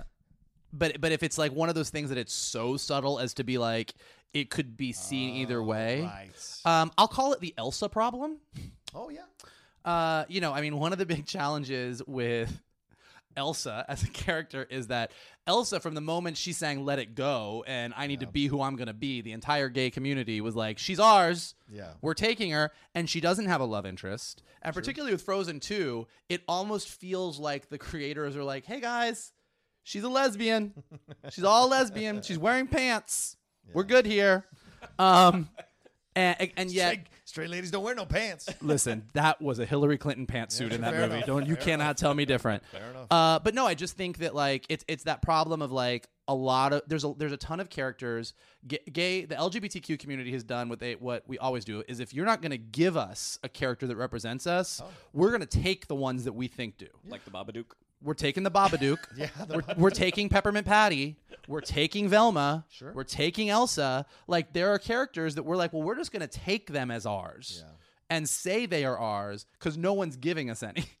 but 0.73 0.99
but 0.99 1.11
if 1.11 1.23
it's 1.23 1.37
like 1.37 1.53
one 1.53 1.69
of 1.69 1.75
those 1.75 1.89
things 1.89 2.09
that 2.09 2.17
it's 2.17 2.33
so 2.33 2.75
subtle 2.77 3.19
as 3.19 3.35
to 3.35 3.43
be 3.43 3.57
like, 3.57 3.93
it 4.33 4.49
could 4.49 4.75
be 4.75 4.91
seen 4.91 5.35
either 5.35 5.61
way. 5.63 6.01
right. 6.01 6.31
Um, 6.65 6.91
I'll 6.97 7.07
call 7.07 7.33
it 7.33 7.39
the 7.39 7.53
Elsa 7.57 7.87
problem. 7.87 8.37
Oh 8.95 9.09
yeah. 9.09 9.21
Uh, 9.85 10.25
you 10.27 10.41
know, 10.41 10.53
I 10.53 10.61
mean, 10.61 10.77
one 10.79 10.91
of 10.93 10.97
the 10.99 11.05
big 11.05 11.25
challenges 11.25 12.01
with 12.07 12.61
Elsa 13.35 13.85
as 13.87 14.03
a 14.03 14.07
character 14.07 14.65
is 14.69 14.87
that 14.87 15.11
Elsa, 15.45 15.79
from 15.81 15.93
the 15.93 16.01
moment 16.01 16.37
she 16.37 16.53
sang 16.53 16.85
"Let 16.85 16.99
It 16.99 17.15
Go" 17.15 17.65
and 17.67 17.93
"I 17.97 18.07
Need 18.07 18.21
to 18.21 18.27
Be 18.27 18.47
Who 18.47 18.61
I'm 18.61 18.75
Gonna 18.77 18.93
Be," 18.93 19.21
the 19.21 19.33
entire 19.33 19.67
gay 19.69 19.89
community 19.91 20.39
was 20.39 20.55
like, 20.55 20.77
"She's 20.79 20.99
ours. 20.99 21.53
Yeah. 21.69 21.93
we're 22.01 22.13
taking 22.13 22.51
her," 22.51 22.71
and 22.95 23.09
she 23.09 23.19
doesn't 23.19 23.47
have 23.47 23.59
a 23.59 23.65
love 23.65 23.85
interest. 23.85 24.41
And 24.61 24.73
particularly 24.73 25.11
with 25.13 25.23
Frozen 25.23 25.59
2, 25.59 26.07
it 26.29 26.43
almost 26.47 26.87
feels 26.87 27.39
like 27.39 27.67
the 27.67 27.77
creators 27.77 28.37
are 28.37 28.43
like, 28.43 28.63
"Hey 28.65 28.79
guys, 28.79 29.32
she's 29.83 30.03
a 30.03 30.09
lesbian. 30.09 30.73
She's 31.29 31.43
all 31.43 31.69
lesbian. 31.69 32.21
She's 32.21 32.37
wearing 32.37 32.67
pants. 32.67 33.37
We're 33.73 33.83
good 33.83 34.05
here." 34.05 34.45
Um, 34.99 35.49
and 36.15 36.51
and 36.57 36.71
yet. 36.71 36.89
Straight, 36.93 37.07
straight 37.25 37.49
ladies 37.49 37.71
don't 37.71 37.83
wear 37.83 37.95
no 37.95 38.05
pants. 38.05 38.47
Listen, 38.61 39.05
that 39.13 39.41
was 39.41 39.59
a 39.59 39.65
Hillary 39.65 39.97
Clinton 39.97 40.27
pantsuit 40.27 40.71
in 40.71 40.81
that 40.81 40.93
movie. 40.93 41.05
enough, 41.15 41.25
Don't 41.25 41.47
you 41.47 41.55
fair 41.55 41.63
cannot 41.65 41.97
tell 41.97 42.13
me 42.13 42.25
different. 42.25 42.63
Fair 42.67 42.89
enough. 42.91 43.07
Uh, 43.09 43.39
but 43.39 43.55
no, 43.55 43.65
I 43.65 43.73
just 43.73 43.95
think 43.97 44.19
that 44.19 44.35
like 44.35 44.65
it's 44.69 44.85
it's 44.87 45.05
that 45.05 45.21
problem 45.21 45.61
of 45.61 45.71
like 45.71 46.07
a 46.27 46.35
lot 46.35 46.71
of 46.73 46.83
there's 46.87 47.03
a 47.03 47.13
there's 47.17 47.31
a 47.31 47.37
ton 47.37 47.59
of 47.59 47.69
characters. 47.69 48.33
Gay, 48.67 48.79
gay 48.91 49.25
the 49.25 49.35
LGBTQ 49.35 49.97
community 49.99 50.31
has 50.33 50.43
done 50.43 50.69
what 50.69 50.79
they 50.79 50.93
what 50.95 51.23
we 51.27 51.37
always 51.39 51.65
do 51.65 51.83
is 51.87 51.99
if 51.99 52.13
you're 52.13 52.25
not 52.25 52.41
going 52.41 52.51
to 52.51 52.57
give 52.57 52.95
us 52.95 53.39
a 53.43 53.49
character 53.49 53.87
that 53.87 53.95
represents 53.95 54.45
us, 54.45 54.81
Oh. 54.83 54.87
we're 55.13 55.29
going 55.29 55.41
to 55.41 55.47
take 55.47 55.87
the 55.87 55.95
ones 55.95 56.25
that 56.25 56.33
we 56.33 56.47
think 56.47 56.77
do. 56.77 56.87
Like 57.07 57.25
the 57.25 57.31
Babadook. 57.31 57.71
We're 58.03 58.13
taking 58.13 58.43
the 58.43 58.51
Babadook. 58.51 58.99
Yeah, 59.17 59.27
the 59.47 59.55
we're, 59.55 59.75
we're 59.77 59.89
taking 59.89 60.29
Peppermint 60.29 60.65
Patty. 60.67 61.15
We're 61.47 61.61
taking 61.61 62.09
Velma. 62.09 62.65
Sure. 62.69 62.91
We're 62.93 63.03
taking 63.03 63.49
Elsa. 63.49 64.05
Like 64.27 64.53
there 64.53 64.69
are 64.73 64.79
characters 64.79 65.35
that 65.35 65.43
we're 65.43 65.55
like, 65.55 65.73
well, 65.73 65.83
we're 65.83 65.95
just 65.95 66.11
gonna 66.11 66.27
take 66.27 66.71
them 66.71 66.91
as 66.91 67.05
ours 67.05 67.63
and 68.09 68.27
say 68.29 68.65
they 68.65 68.85
are 68.85 68.97
ours 68.97 69.45
because 69.53 69.77
no 69.77 69.93
one's 69.93 70.15
giving 70.17 70.49
us 70.49 70.63
any. 70.63 70.85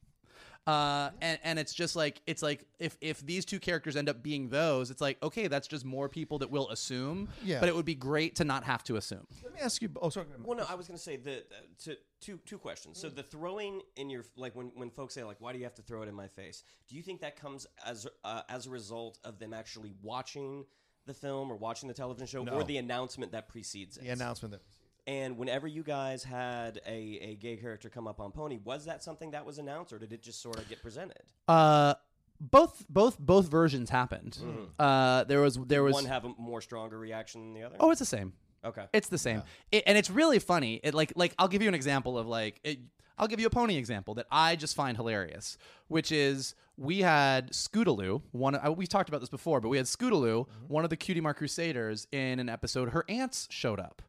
Uh, 0.65 1.09
and, 1.21 1.39
and 1.43 1.59
it's 1.59 1.73
just 1.73 1.93
like 1.93 2.21
it's 2.25 2.41
like 2.41 2.65
if 2.79 2.97
if 3.01 3.25
these 3.25 3.43
two 3.43 3.59
characters 3.59 3.97
end 3.97 4.07
up 4.07 4.23
being 4.23 4.47
those, 4.47 4.91
it's 4.91 5.01
like 5.01 5.21
okay, 5.21 5.47
that's 5.47 5.67
just 5.67 5.83
more 5.83 6.07
people 6.07 6.39
that 6.39 6.49
will 6.49 6.69
assume. 6.69 7.27
Yeah. 7.43 7.59
But 7.59 7.67
it 7.67 7.75
would 7.75 7.85
be 7.85 7.95
great 7.95 8.35
to 8.37 8.45
not 8.45 8.63
have 8.63 8.81
to 8.85 8.95
assume. 8.95 9.27
Let 9.43 9.53
me 9.53 9.59
ask 9.61 9.81
you. 9.81 9.89
Oh, 10.01 10.09
sorry. 10.09 10.27
Well, 10.41 10.57
no, 10.57 10.65
I 10.69 10.75
was 10.75 10.87
going 10.87 10.97
to 10.97 11.03
say 11.03 11.17
the 11.17 11.39
uh, 11.39 11.43
to, 11.83 11.97
two 12.21 12.39
two 12.45 12.57
questions. 12.57 12.97
So 12.97 13.09
the 13.09 13.23
throwing 13.23 13.81
in 13.97 14.09
your 14.09 14.23
like 14.37 14.55
when, 14.55 14.71
when 14.75 14.89
folks 14.89 15.13
say 15.13 15.23
like, 15.23 15.37
why 15.39 15.51
do 15.51 15.57
you 15.57 15.65
have 15.65 15.75
to 15.75 15.81
throw 15.81 16.01
it 16.01 16.07
in 16.07 16.15
my 16.15 16.29
face? 16.29 16.63
Do 16.87 16.95
you 16.95 17.01
think 17.01 17.19
that 17.21 17.35
comes 17.35 17.67
as 17.85 18.07
uh, 18.23 18.43
as 18.47 18.65
a 18.65 18.69
result 18.69 19.19
of 19.25 19.39
them 19.39 19.53
actually 19.53 19.91
watching 20.01 20.65
the 21.05 21.13
film 21.13 21.51
or 21.51 21.57
watching 21.57 21.89
the 21.89 21.93
television 21.93 22.25
show, 22.27 22.43
No. 22.45 22.53
or 22.53 22.63
the 22.63 22.77
announcement 22.77 23.33
that 23.33 23.49
precedes 23.49 23.97
it? 23.97 24.03
The 24.03 24.11
announcement 24.11 24.53
that. 24.53 24.61
And 25.05 25.37
whenever 25.37 25.67
you 25.67 25.83
guys 25.83 26.23
had 26.23 26.79
a, 26.87 27.19
a 27.21 27.35
gay 27.35 27.57
character 27.57 27.89
come 27.89 28.07
up 28.07 28.19
on 28.21 28.31
Pony, 28.31 28.57
was 28.63 28.85
that 28.85 29.03
something 29.03 29.31
that 29.31 29.45
was 29.45 29.57
announced, 29.57 29.91
or 29.91 29.99
did 29.99 30.13
it 30.13 30.21
just 30.21 30.41
sort 30.41 30.57
of 30.57 30.69
get 30.69 30.81
presented? 30.81 31.23
Uh, 31.47 31.95
both 32.39 32.85
both 32.89 33.19
both 33.19 33.47
versions 33.49 33.89
happened. 33.89 34.37
Uh, 34.79 35.23
there 35.25 35.41
was 35.41 35.57
there 35.65 35.83
was 35.83 35.93
One 35.93 36.05
have 36.05 36.25
a 36.25 36.29
more 36.37 36.61
stronger 36.61 36.97
reaction 36.97 37.41
than 37.41 37.53
the 37.53 37.63
other. 37.67 37.75
oh, 37.79 37.91
it's 37.91 37.99
the 37.99 38.05
same. 38.05 38.33
okay. 38.65 38.85
It's 38.93 39.09
the 39.09 39.17
same, 39.17 39.43
it, 39.71 39.83
and 39.85 39.97
it's 39.97 40.09
really 40.09 40.39
funny. 40.39 40.79
It 40.83 40.93
like 40.93 41.13
like 41.15 41.33
I'll 41.37 41.47
give 41.47 41.61
you 41.61 41.67
an 41.67 41.75
example 41.75 42.17
of 42.17 42.27
like 42.27 42.59
it, 42.63 42.79
I'll 43.17 43.27
give 43.27 43.39
you 43.39 43.47
a 43.47 43.51
pony 43.51 43.75
example 43.77 44.13
that 44.15 44.25
I 44.31 44.55
just 44.55 44.75
find 44.75 44.97
hilarious, 44.97 45.57
which 45.87 46.11
is 46.11 46.55
we 46.75 46.99
had 46.99 47.51
Scootaloo. 47.51 48.21
One 48.31 48.55
uh, 48.55 48.71
we 48.71 48.87
talked 48.87 49.09
about 49.09 49.19
this 49.21 49.29
before, 49.29 49.61
but 49.61 49.69
we 49.69 49.77
had 49.77 49.85
Scootaloo, 49.85 50.47
one 50.67 50.83
of 50.83 50.89
the 50.89 50.97
Cutie 50.97 51.21
Mark 51.21 51.37
Crusaders, 51.37 52.07
in 52.11 52.39
an 52.39 52.49
episode. 52.49 52.89
Her 52.89 53.05
aunts 53.07 53.47
showed 53.51 53.79
up, 53.79 54.01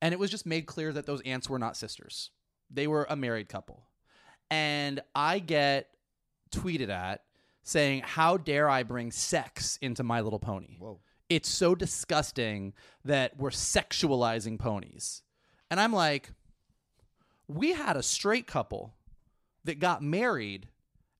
and 0.00 0.12
it 0.12 0.18
was 0.18 0.30
just 0.30 0.46
made 0.46 0.66
clear 0.66 0.92
that 0.92 1.06
those 1.06 1.20
aunts 1.22 1.48
were 1.48 1.58
not 1.58 1.76
sisters; 1.76 2.30
they 2.70 2.86
were 2.86 3.06
a 3.08 3.16
married 3.16 3.48
couple. 3.48 3.84
And 4.50 5.00
I 5.14 5.38
get 5.38 5.90
tweeted 6.50 6.88
at 6.88 7.22
saying, 7.62 8.02
"How 8.04 8.36
dare 8.36 8.68
I 8.68 8.82
bring 8.82 9.10
sex 9.10 9.78
into 9.82 10.02
My 10.02 10.20
Little 10.20 10.38
Pony?" 10.38 10.76
Whoa. 10.78 11.00
it's 11.28 11.48
so 11.48 11.74
disgusting 11.74 12.72
that 13.04 13.38
we're 13.38 13.50
sexualizing 13.50 14.58
ponies. 14.58 15.22
And 15.70 15.78
I'm 15.78 15.92
like, 15.92 16.32
we 17.46 17.72
had 17.72 17.96
a 17.96 18.02
straight 18.02 18.46
couple 18.46 18.94
that 19.64 19.78
got 19.78 20.02
married 20.02 20.68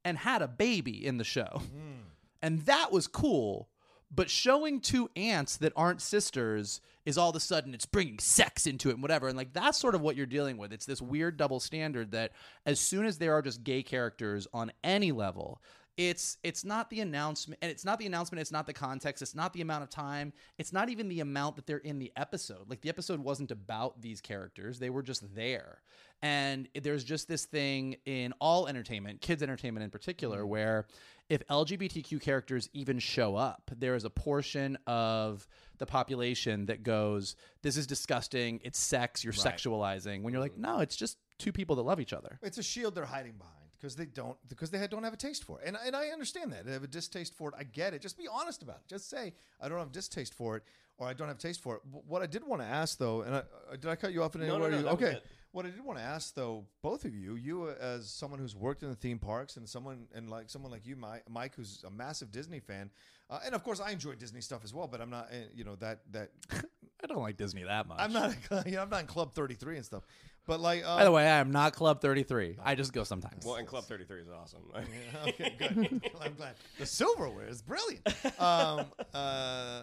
and 0.04 0.16
had 0.16 0.40
a 0.40 0.48
baby 0.48 1.04
in 1.04 1.18
the 1.18 1.24
show. 1.24 1.60
Mm. 1.60 2.04
And 2.40 2.60
that 2.62 2.92
was 2.92 3.06
cool. 3.06 3.68
But 4.10 4.30
showing 4.30 4.80
two 4.80 5.10
aunts 5.16 5.58
that 5.58 5.72
aren't 5.76 6.00
sisters 6.00 6.80
is 7.04 7.18
all 7.18 7.30
of 7.30 7.36
a 7.36 7.40
sudden 7.40 7.74
it's 7.74 7.86
bringing 7.86 8.18
sex 8.18 8.66
into 8.66 8.88
it 8.88 8.94
and 8.94 9.02
whatever. 9.02 9.28
And 9.28 9.36
like 9.36 9.52
that's 9.52 9.78
sort 9.78 9.94
of 9.94 10.00
what 10.00 10.16
you're 10.16 10.26
dealing 10.26 10.56
with. 10.56 10.72
It's 10.72 10.86
this 10.86 11.02
weird 11.02 11.36
double 11.36 11.60
standard 11.60 12.12
that 12.12 12.32
as 12.64 12.80
soon 12.80 13.06
as 13.06 13.18
there 13.18 13.34
are 13.34 13.42
just 13.42 13.64
gay 13.64 13.82
characters 13.82 14.46
on 14.52 14.72
any 14.82 15.12
level, 15.12 15.60
it's 15.98 16.38
it's 16.44 16.64
not 16.64 16.88
the 16.90 17.00
announcement 17.00 17.58
and 17.60 17.70
it's 17.72 17.84
not 17.84 17.98
the 17.98 18.06
announcement 18.06 18.40
it's 18.40 18.52
not 18.52 18.68
the 18.68 18.72
context 18.72 19.20
it's 19.20 19.34
not 19.34 19.52
the 19.52 19.60
amount 19.60 19.82
of 19.82 19.90
time 19.90 20.32
it's 20.56 20.72
not 20.72 20.88
even 20.88 21.08
the 21.08 21.18
amount 21.18 21.56
that 21.56 21.66
they're 21.66 21.78
in 21.78 21.98
the 21.98 22.12
episode. 22.16 22.70
Like 22.70 22.80
the 22.80 22.88
episode 22.88 23.18
wasn't 23.18 23.50
about 23.50 24.00
these 24.00 24.20
characters 24.20 24.78
they 24.78 24.90
were 24.90 25.02
just 25.02 25.34
there. 25.34 25.82
And 26.22 26.68
there's 26.80 27.04
just 27.04 27.28
this 27.28 27.44
thing 27.44 27.96
in 28.06 28.32
all 28.40 28.68
entertainment 28.68 29.20
kids 29.20 29.42
entertainment 29.42 29.84
in 29.84 29.90
particular 29.90 30.40
mm-hmm. 30.40 30.50
where 30.50 30.86
if 31.28 31.46
lgbtq 31.48 32.20
characters 32.22 32.70
even 32.72 32.98
show 32.98 33.36
up 33.36 33.70
there 33.76 33.94
is 33.94 34.04
a 34.04 34.10
portion 34.10 34.78
of 34.86 35.46
the 35.78 35.86
population 35.86 36.66
that 36.66 36.82
goes 36.82 37.36
this 37.62 37.76
is 37.76 37.86
disgusting 37.86 38.60
it's 38.64 38.78
sex 38.78 39.22
you're 39.22 39.32
sexualizing 39.32 40.22
when 40.22 40.32
you're 40.32 40.42
like 40.42 40.52
mm-hmm. 40.52 40.62
no 40.62 40.78
it's 40.78 40.96
just 40.96 41.18
two 41.38 41.52
people 41.52 41.76
that 41.76 41.82
love 41.82 42.00
each 42.00 42.12
other. 42.12 42.38
It's 42.42 42.58
a 42.58 42.62
shield 42.62 42.94
they're 42.94 43.04
hiding 43.04 43.32
behind 43.32 43.57
because 43.80 43.96
they 43.96 44.06
don't 44.06 44.36
because 44.48 44.70
they 44.70 44.86
don't 44.86 45.04
have 45.04 45.12
a 45.12 45.16
taste 45.16 45.44
for 45.44 45.60
it, 45.60 45.66
and 45.66 45.76
and 45.84 45.94
I 45.94 46.08
understand 46.08 46.52
that 46.52 46.66
they 46.66 46.72
have 46.72 46.84
a 46.84 46.88
distaste 46.88 47.34
for 47.36 47.50
it. 47.50 47.54
I 47.58 47.64
get 47.64 47.94
it. 47.94 48.02
Just 48.02 48.18
be 48.18 48.26
honest 48.30 48.62
about 48.62 48.76
it. 48.76 48.88
Just 48.88 49.08
say 49.08 49.34
I 49.60 49.68
don't 49.68 49.78
have 49.78 49.92
distaste 49.92 50.34
for 50.34 50.56
it, 50.56 50.62
or 50.98 51.06
I 51.06 51.12
don't 51.12 51.28
have 51.28 51.38
taste 51.38 51.62
for 51.62 51.76
it. 51.76 51.82
What 52.06 52.22
I 52.22 52.26
did 52.26 52.46
want 52.46 52.62
to 52.62 52.68
ask 52.68 52.98
though, 52.98 53.22
and 53.22 53.34
I, 53.34 53.38
uh, 53.38 53.42
did 53.80 53.86
I 53.86 53.96
cut 53.96 54.12
you 54.12 54.22
off 54.22 54.34
in 54.34 54.42
No, 54.42 54.46
no, 54.58 54.64
anywhere? 54.64 54.70
no, 54.70 54.76
was 54.76 54.86
okay. 54.94 55.18
What 55.50 55.64
I 55.64 55.70
did 55.70 55.82
want 55.82 55.98
to 55.98 56.04
ask 56.04 56.34
though, 56.34 56.66
both 56.82 57.04
of 57.04 57.14
you, 57.14 57.34
you 57.36 57.64
uh, 57.64 57.74
as 57.80 58.10
someone 58.10 58.38
who's 58.38 58.54
worked 58.54 58.82
in 58.82 58.90
the 58.90 58.94
theme 58.96 59.18
parks 59.18 59.56
and 59.56 59.66
someone 59.68 60.06
and 60.14 60.28
like 60.28 60.50
someone 60.50 60.70
like 60.70 60.86
you, 60.86 60.94
Mi- 60.96 61.22
Mike, 61.28 61.54
who's 61.56 61.82
a 61.86 61.90
massive 61.90 62.30
Disney 62.30 62.60
fan, 62.60 62.90
uh, 63.30 63.40
and 63.44 63.54
of 63.54 63.64
course 63.64 63.80
I 63.80 63.90
enjoy 63.90 64.14
Disney 64.14 64.40
stuff 64.42 64.60
as 64.64 64.74
well. 64.74 64.86
But 64.86 65.00
I'm 65.00 65.10
not, 65.10 65.28
uh, 65.32 65.36
you 65.54 65.64
know, 65.64 65.76
that 65.76 66.00
that 66.12 66.30
i 67.02 67.06
don't 67.06 67.22
like 67.22 67.36
disney 67.36 67.62
that 67.62 67.86
much 67.86 67.98
I'm 68.00 68.12
not, 68.12 68.34
you 68.66 68.72
know, 68.72 68.82
I'm 68.82 68.90
not 68.90 69.00
in 69.02 69.06
Club 69.06 69.32
33 69.32 69.76
and 69.76 69.84
stuff. 69.84 70.02
But 70.48 70.60
like, 70.60 70.82
uh, 70.82 70.96
by 70.96 71.04
the 71.04 71.12
way 71.12 71.24
i 71.24 71.38
am 71.38 71.52
not 71.52 71.74
club 71.74 72.00
33 72.00 72.56
i 72.64 72.74
just 72.74 72.94
go 72.94 73.04
sometimes 73.04 73.44
Well, 73.44 73.56
and 73.56 73.68
Club 73.68 73.84
33 73.84 74.22
is 74.22 74.28
awesome. 74.30 74.62
okay, 75.28 75.54
good. 75.58 76.10
I'm 76.22 76.34
glad. 76.34 76.54
The 76.78 76.86
silverware 76.86 77.46
is 77.46 77.60
brilliant. 77.60 78.08
Um, 78.40 78.86
uh, 79.12 79.82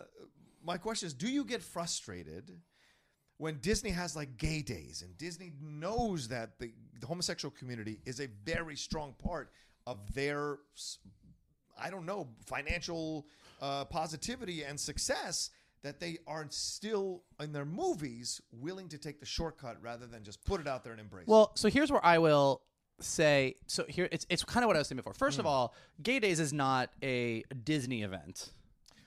my 0.65 0.77
question 0.77 1.05
is 1.05 1.13
Do 1.13 1.29
you 1.29 1.45
get 1.45 1.61
frustrated 1.61 2.51
when 3.37 3.59
Disney 3.59 3.91
has 3.91 4.15
like 4.15 4.37
gay 4.37 4.63
days 4.63 5.03
and 5.03 5.15
Disney 5.19 5.51
knows 5.61 6.29
that 6.29 6.57
the, 6.57 6.71
the 6.99 7.05
homosexual 7.05 7.51
community 7.51 7.99
is 8.05 8.19
a 8.19 8.27
very 8.43 8.75
strong 8.75 9.13
part 9.23 9.51
of 9.85 10.13
their. 10.15 10.57
I 11.77 11.89
don't 11.89 12.05
know, 12.05 12.29
financial 12.45 13.27
uh, 13.61 13.83
positivity 13.85 14.63
and 14.63 14.79
success 14.79 15.49
that 15.85 15.99
they 15.99 16.17
are 16.27 16.45
still 16.49 17.21
in 17.39 17.51
their 17.53 17.63
movies 17.65 18.41
willing 18.51 18.89
to 18.89 18.97
take 18.97 19.19
the 19.19 19.25
shortcut 19.25 19.77
rather 19.81 20.07
than 20.07 20.23
just 20.23 20.43
put 20.43 20.59
it 20.59 20.67
out 20.67 20.83
there 20.83 20.91
and 20.91 20.99
embrace. 20.99 21.23
it. 21.27 21.29
Well, 21.29 21.51
so 21.55 21.69
here's 21.69 21.91
where 21.91 22.03
I 22.03 22.17
will 22.17 22.61
say. 22.99 23.55
So 23.67 23.85
here, 23.87 24.09
it's 24.11 24.25
it's 24.29 24.43
kind 24.43 24.63
of 24.63 24.67
what 24.67 24.75
I 24.75 24.79
was 24.79 24.87
saying 24.87 24.97
before. 24.97 25.13
First 25.13 25.37
Hmm. 25.37 25.41
of 25.41 25.45
all, 25.45 25.73
Gay 26.01 26.19
Days 26.19 26.39
is 26.39 26.51
not 26.51 26.89
a 27.03 27.43
Disney 27.63 28.01
event. 28.03 28.51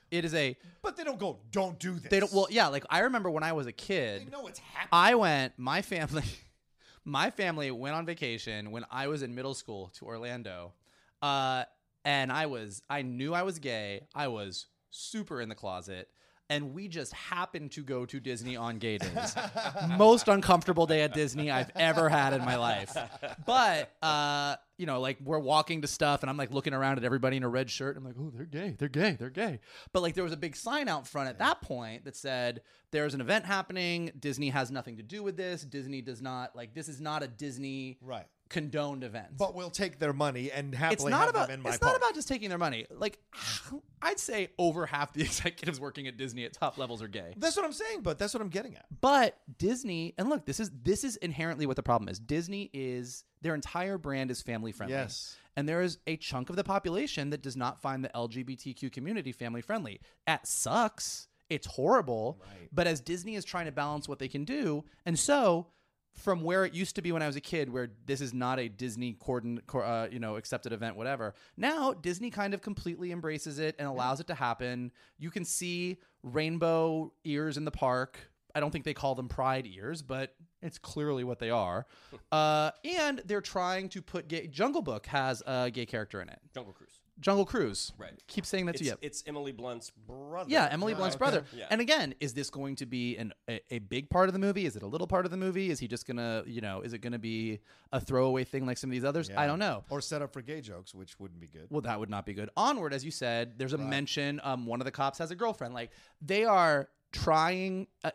It 0.09 0.25
is 0.25 0.33
a 0.33 0.57
but 0.81 0.95
they 0.97 1.03
don't 1.03 1.19
go, 1.19 1.39
don't 1.51 1.77
do 1.79 1.93
this. 1.99 2.09
they 2.09 2.19
don't. 2.19 2.31
Well, 2.33 2.47
yeah, 2.49 2.67
like 2.69 2.85
I 2.89 2.99
remember 2.99 3.29
when 3.29 3.43
I 3.43 3.51
was 3.53 3.65
a 3.67 3.69
they 3.69 3.73
kid. 3.73 4.31
know 4.31 4.47
it's 4.47 4.59
happening. 4.59 4.89
I 4.91 5.15
went. 5.15 5.53
My 5.57 5.81
family, 5.81 6.23
my 7.05 7.29
family 7.29 7.69
went 7.71 7.95
on 7.95 8.05
vacation 8.05 8.71
when 8.71 8.85
I 8.89 9.07
was 9.07 9.21
in 9.21 9.35
middle 9.35 9.53
school 9.53 9.91
to 9.95 10.05
Orlando, 10.05 10.73
uh, 11.21 11.65
and 12.05 12.31
I 12.31 12.45
was. 12.47 12.81
I 12.89 13.01
knew 13.03 13.33
I 13.33 13.43
was 13.43 13.59
gay. 13.59 14.07
I 14.15 14.29
was 14.29 14.67
super 14.91 15.41
in 15.41 15.49
the 15.49 15.55
closet. 15.55 16.09
And 16.49 16.73
we 16.73 16.87
just 16.87 17.13
happened 17.13 17.71
to 17.73 17.83
go 17.83 18.05
to 18.07 18.19
Disney 18.19 18.55
on 18.55 18.79
gay 18.79 18.97
days. 18.97 19.35
Most 19.97 20.27
uncomfortable 20.27 20.87
day 20.87 21.01
at 21.03 21.13
Disney 21.13 21.51
I've 21.51 21.69
ever 21.75 22.09
had 22.09 22.33
in 22.33 22.43
my 22.43 22.55
life. 22.55 22.97
But 23.45 23.91
uh, 24.01 24.55
you 24.77 24.85
know, 24.85 24.99
like 24.99 25.17
we're 25.23 25.39
walking 25.39 25.81
to 25.81 25.87
stuff 25.87 26.23
and 26.23 26.29
I'm 26.29 26.37
like 26.37 26.51
looking 26.51 26.73
around 26.73 26.97
at 26.97 27.03
everybody 27.03 27.37
in 27.37 27.43
a 27.43 27.49
red 27.49 27.69
shirt. 27.69 27.95
And 27.95 28.05
I'm 28.05 28.11
like, 28.11 28.19
oh, 28.19 28.31
they're 28.35 28.45
gay, 28.45 28.75
they're 28.79 28.89
gay, 28.89 29.15
they're 29.19 29.29
gay. 29.29 29.59
But 29.93 30.01
like 30.01 30.15
there 30.15 30.23
was 30.23 30.33
a 30.33 30.37
big 30.37 30.55
sign 30.55 30.87
out 30.87 31.07
front 31.07 31.29
at 31.29 31.39
that 31.39 31.61
point 31.61 32.05
that 32.05 32.15
said 32.15 32.61
there's 32.91 33.13
an 33.13 33.21
event 33.21 33.45
happening. 33.45 34.11
Disney 34.19 34.49
has 34.49 34.71
nothing 34.71 34.97
to 34.97 35.03
do 35.03 35.21
with 35.21 35.37
this. 35.37 35.61
Disney 35.63 36.01
does 36.01 36.21
not 36.21 36.55
like 36.55 36.73
this 36.73 36.87
is 36.87 36.99
not 36.99 37.21
a 37.21 37.27
Disney 37.27 37.97
Right. 38.01 38.25
Condoned 38.49 39.03
events. 39.03 39.35
But 39.37 39.55
we'll 39.55 39.69
take 39.69 39.99
their 39.99 40.13
money 40.13 40.51
and 40.51 40.73
happily 40.73 40.93
it's 40.93 41.05
not 41.05 41.21
have 41.21 41.29
about 41.29 41.47
them 41.47 41.59
in 41.59 41.63
my 41.63 41.69
it's 41.69 41.77
park. 41.79 41.93
not 41.93 41.97
about 41.97 42.15
just 42.15 42.27
taking 42.27 42.49
their 42.49 42.57
money. 42.57 42.85
Like 42.89 43.19
I'd 44.01 44.19
say 44.19 44.49
over 44.57 44.85
half 44.85 45.13
the 45.13 45.21
executives 45.29 45.79
working 45.79 46.07
at 46.07 46.17
Disney 46.17 46.45
at 46.45 46.53
top 46.53 46.77
levels 46.77 47.01
are 47.01 47.07
gay. 47.07 47.33
That's 47.37 47.55
what 47.55 47.65
I'm 47.65 47.73
saying, 47.73 48.01
but 48.01 48.17
that's 48.17 48.33
what 48.33 48.41
I'm 48.41 48.49
getting 48.49 48.75
at. 48.75 48.85
But 49.01 49.37
Disney, 49.57 50.15
and 50.17 50.29
look, 50.29 50.45
this 50.45 50.59
is 50.59 50.71
this 50.83 51.03
is 51.03 51.15
inherently 51.17 51.65
what 51.65 51.75
the 51.75 51.83
problem 51.83 52.09
is. 52.09 52.19
Disney 52.19 52.69
is 52.73 53.23
their 53.41 53.55
entire 53.55 53.97
brand 53.97 54.31
is 54.31 54.41
family 54.41 54.71
friendly. 54.71 54.95
Yes. 54.95 55.37
And 55.55 55.67
there 55.67 55.81
is 55.81 55.97
a 56.07 56.15
chunk 56.17 56.49
of 56.49 56.55
the 56.55 56.63
population 56.63 57.31
that 57.31 57.41
does 57.41 57.57
not 57.57 57.81
find 57.81 58.03
the 58.03 58.09
LGBTQ 58.09 58.91
community 58.91 59.31
family 59.31 59.61
friendly. 59.61 59.99
That 60.25 60.47
sucks. 60.47 61.27
It's 61.49 61.67
horrible. 61.67 62.41
But 62.71 62.87
as 62.87 63.01
Disney 63.01 63.35
is 63.35 63.43
trying 63.43 63.65
to 63.65 63.71
balance 63.71 64.07
what 64.07 64.19
they 64.19 64.27
can 64.27 64.45
do, 64.45 64.85
and 65.05 65.17
so 65.17 65.67
from 66.15 66.41
where 66.41 66.65
it 66.65 66.73
used 66.73 66.95
to 66.95 67.01
be 67.01 67.11
when 67.11 67.21
I 67.21 67.27
was 67.27 67.35
a 67.35 67.41
kid, 67.41 67.71
where 67.71 67.89
this 68.05 68.21
is 68.21 68.33
not 68.33 68.59
a 68.59 68.67
Disney 68.67 69.13
cordon, 69.13 69.61
uh, 69.73 70.07
you 70.11 70.19
know, 70.19 70.35
accepted 70.35 70.73
event, 70.73 70.95
whatever. 70.95 71.33
Now 71.57 71.93
Disney 71.93 72.29
kind 72.29 72.53
of 72.53 72.61
completely 72.61 73.11
embraces 73.11 73.59
it 73.59 73.75
and 73.79 73.87
allows 73.87 74.19
it 74.19 74.27
to 74.27 74.35
happen. 74.35 74.91
You 75.17 75.31
can 75.31 75.45
see 75.45 75.97
rainbow 76.23 77.13
ears 77.23 77.57
in 77.57 77.65
the 77.65 77.71
park. 77.71 78.19
I 78.55 78.59
don't 78.59 78.71
think 78.71 78.83
they 78.83 78.93
call 78.95 79.15
them 79.15 79.29
pride 79.29 79.67
ears, 79.67 80.01
but 80.01 80.35
it's 80.61 80.77
clearly 80.79 81.23
what 81.23 81.39
they 81.39 81.49
are. 81.49 81.85
Uh, 82.31 82.69
and 82.85 83.23
they're 83.25 83.41
trying 83.41 83.89
to 83.89 84.03
put 84.03 84.27
gay. 84.27 84.45
Jungle 84.45 84.83
Book 84.83 85.07
has 85.07 85.41
a 85.47 85.71
gay 85.71 85.87
character 85.87 86.21
in 86.21 86.29
it. 86.29 86.39
Jungle 86.53 86.73
Cruise. 86.73 86.88
Jungle 87.19 87.45
Cruise. 87.45 87.91
Right. 87.97 88.13
Keep 88.27 88.45
saying 88.45 88.65
that 88.67 88.75
It's, 88.75 88.79
to 88.81 88.85
you. 88.85 88.93
it's 89.01 89.23
Emily 89.27 89.51
Blunt's 89.51 89.91
brother. 89.91 90.49
Yeah, 90.49 90.67
Emily 90.71 90.93
Blunt's 90.93 91.15
brother. 91.15 91.43
Yeah. 91.53 91.65
And 91.69 91.81
again, 91.81 92.15
is 92.19 92.33
this 92.33 92.49
going 92.49 92.75
to 92.77 92.85
be 92.85 93.17
an 93.17 93.33
a, 93.49 93.59
a 93.69 93.79
big 93.79 94.09
part 94.09 94.29
of 94.29 94.33
the 94.33 94.39
movie? 94.39 94.65
Is 94.65 94.75
it 94.75 94.83
a 94.83 94.87
little 94.87 95.07
part 95.07 95.25
of 95.25 95.31
the 95.31 95.37
movie? 95.37 95.69
Is 95.69 95.79
he 95.79 95.87
just 95.87 96.07
gonna, 96.07 96.43
you 96.45 96.61
know, 96.61 96.81
is 96.81 96.93
it 96.93 96.99
gonna 96.99 97.19
be 97.19 97.59
a 97.91 97.99
throwaway 97.99 98.43
thing 98.43 98.65
like 98.65 98.77
some 98.77 98.89
of 98.89 98.93
these 98.93 99.03
others? 99.05 99.29
I 99.35 99.47
don't 99.47 99.59
know. 99.59 99.83
Or 99.89 100.01
set 100.01 100.21
up 100.21 100.31
for 100.33 100.41
gay 100.41 100.61
jokes, 100.61 100.95
which 100.95 101.19
wouldn't 101.19 101.39
be 101.39 101.47
good. 101.47 101.67
Well, 101.69 101.81
that 101.81 101.99
would 101.99 102.09
not 102.09 102.25
be 102.25 102.33
good. 102.33 102.49
Onward, 102.55 102.93
as 102.93 103.03
you 103.03 103.11
said, 103.11 103.57
there's 103.57 103.73
a 103.73 103.77
mention. 103.77 104.39
Um, 104.43 104.65
one 104.65 104.79
of 104.81 104.85
the 104.85 104.91
cops 104.91 105.17
has 105.19 105.31
a 105.31 105.35
girlfriend. 105.35 105.73
Like 105.73 105.91
they 106.21 106.45
are 106.45 106.89
trying. 107.11 107.87
Uh, 108.03 108.11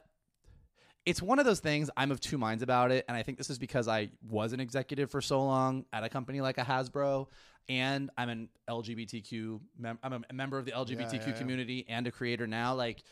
it's 1.07 1.21
one 1.21 1.39
of 1.39 1.45
those 1.45 1.61
things. 1.61 1.91
I'm 1.99 2.11
of 2.11 2.19
two 2.21 2.39
minds 2.39 2.63
about 2.63 2.91
it, 2.91 3.05
and 3.09 3.17
I 3.17 3.23
think 3.23 3.37
this 3.37 3.51
is 3.51 3.59
because 3.59 3.89
I 3.89 4.09
was 4.27 4.55
an 4.55 4.61
executive 4.61 5.11
for 5.11 5.21
so 5.21 5.45
long 5.45 5.85
at 5.93 6.03
a 6.03 6.09
company 6.09 6.41
like 6.41 6.57
a 6.57 6.63
Hasbro, 6.63 7.27
and 7.69 8.11
I'm 8.17 8.29
an 8.29 8.49
LGBTQ. 8.69 9.61
Mem- 9.79 9.99
I'm 10.03 10.25
a 10.29 10.33
member 10.33 10.59
of 10.59 10.65
the 10.65 10.73
LGBTQ 10.73 11.13
yeah, 11.13 11.27
yeah. 11.27 11.33
community 11.33 11.85
and 11.89 12.07
a 12.07 12.11
creator 12.11 12.47
now. 12.47 12.75
Like 12.75 13.03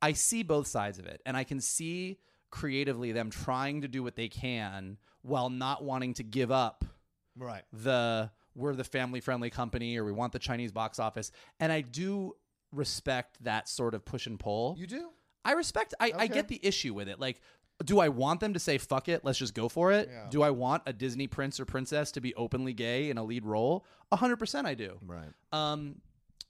I 0.00 0.12
see 0.12 0.42
both 0.42 0.66
sides 0.66 0.98
of 0.98 1.06
it, 1.06 1.20
and 1.26 1.36
I 1.36 1.44
can 1.44 1.60
see 1.60 2.18
creatively 2.50 3.12
them 3.12 3.30
trying 3.30 3.80
to 3.82 3.88
do 3.88 4.02
what 4.02 4.14
they 4.16 4.28
can 4.28 4.98
while 5.22 5.48
not 5.48 5.82
wanting 5.82 6.14
to 6.14 6.22
give 6.22 6.50
up 6.50 6.84
Right. 7.36 7.62
the 7.72 8.30
we're 8.54 8.74
the 8.74 8.84
family 8.84 9.20
friendly 9.20 9.48
company 9.48 9.96
or 9.96 10.04
we 10.04 10.12
want 10.12 10.32
the 10.32 10.38
Chinese 10.38 10.72
box 10.72 10.98
office. 10.98 11.32
And 11.60 11.72
I 11.72 11.80
do 11.80 12.36
respect 12.72 13.42
that 13.44 13.68
sort 13.68 13.94
of 13.94 14.04
push 14.04 14.26
and 14.26 14.38
pull. 14.38 14.74
You 14.78 14.86
do? 14.86 15.08
I 15.44 15.52
respect 15.52 15.94
I, 15.98 16.12
I 16.16 16.26
get 16.26 16.48
the 16.48 16.60
issue 16.62 16.92
with 16.94 17.08
it. 17.08 17.18
Like, 17.18 17.40
do 17.82 18.00
I 18.00 18.08
want 18.08 18.40
them 18.40 18.54
to 18.54 18.58
say 18.60 18.78
fuck 18.78 19.08
it, 19.08 19.24
let's 19.24 19.38
just 19.38 19.54
go 19.54 19.68
for 19.68 19.92
it? 19.92 20.08
Yeah. 20.10 20.26
Do 20.30 20.42
I 20.42 20.50
want 20.50 20.82
a 20.86 20.92
Disney 20.92 21.26
prince 21.26 21.60
or 21.60 21.64
princess 21.64 22.12
to 22.12 22.20
be 22.20 22.34
openly 22.34 22.72
gay 22.72 23.10
in 23.10 23.18
a 23.18 23.24
lead 23.24 23.44
role? 23.44 23.84
A 24.10 24.16
hundred 24.16 24.36
percent 24.36 24.66
I 24.66 24.74
do. 24.74 24.98
Right. 25.06 25.28
Um, 25.52 25.96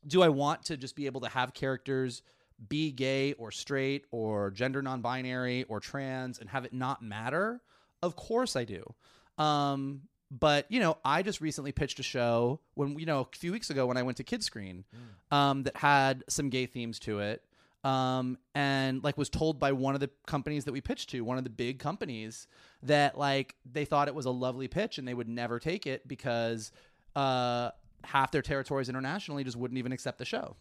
do 0.06 0.22
I 0.22 0.28
want 0.28 0.64
to 0.66 0.76
just 0.76 0.96
be 0.96 1.06
able 1.06 1.20
to 1.22 1.28
have 1.28 1.54
characters 1.54 2.22
be 2.68 2.92
gay 2.92 3.32
or 3.34 3.50
straight 3.50 4.04
or 4.10 4.50
gender 4.50 4.82
non-binary 4.82 5.64
or 5.64 5.80
trans 5.80 6.38
and 6.38 6.48
have 6.48 6.64
it 6.64 6.72
not 6.72 7.02
matter? 7.02 7.60
Of 8.02 8.16
course 8.16 8.56
I 8.56 8.64
do. 8.64 8.94
Um, 9.38 10.02
but 10.30 10.66
you 10.70 10.80
know, 10.80 10.98
I 11.04 11.22
just 11.22 11.40
recently 11.40 11.72
pitched 11.72 12.00
a 12.00 12.02
show 12.02 12.60
when 12.74 12.98
you 12.98 13.06
know 13.06 13.28
a 13.32 13.36
few 13.36 13.52
weeks 13.52 13.70
ago 13.70 13.86
when 13.86 13.96
I 13.96 14.02
went 14.02 14.16
to 14.16 14.24
Kidscreen, 14.24 14.84
um, 15.30 15.64
that 15.64 15.76
had 15.76 16.24
some 16.28 16.48
gay 16.48 16.66
themes 16.66 16.98
to 17.00 17.20
it. 17.20 17.42
Um, 17.84 18.38
and 18.54 19.02
like 19.02 19.18
was 19.18 19.28
told 19.28 19.58
by 19.58 19.72
one 19.72 19.94
of 19.94 20.00
the 20.00 20.10
companies 20.26 20.64
that 20.66 20.72
we 20.72 20.80
pitched 20.80 21.10
to, 21.10 21.20
one 21.22 21.36
of 21.36 21.44
the 21.44 21.50
big 21.50 21.80
companies, 21.80 22.46
that 22.84 23.18
like 23.18 23.56
they 23.70 23.84
thought 23.84 24.06
it 24.08 24.14
was 24.14 24.26
a 24.26 24.30
lovely 24.30 24.68
pitch 24.68 24.98
and 24.98 25.08
they 25.08 25.14
would 25.14 25.28
never 25.28 25.58
take 25.58 25.86
it 25.86 26.06
because 26.06 26.70
uh, 27.16 27.70
half 28.04 28.30
their 28.30 28.42
territories 28.42 28.88
internationally 28.88 29.42
just 29.44 29.56
wouldn't 29.56 29.78
even 29.78 29.92
accept 29.92 30.18
the 30.18 30.24
show. 30.24 30.56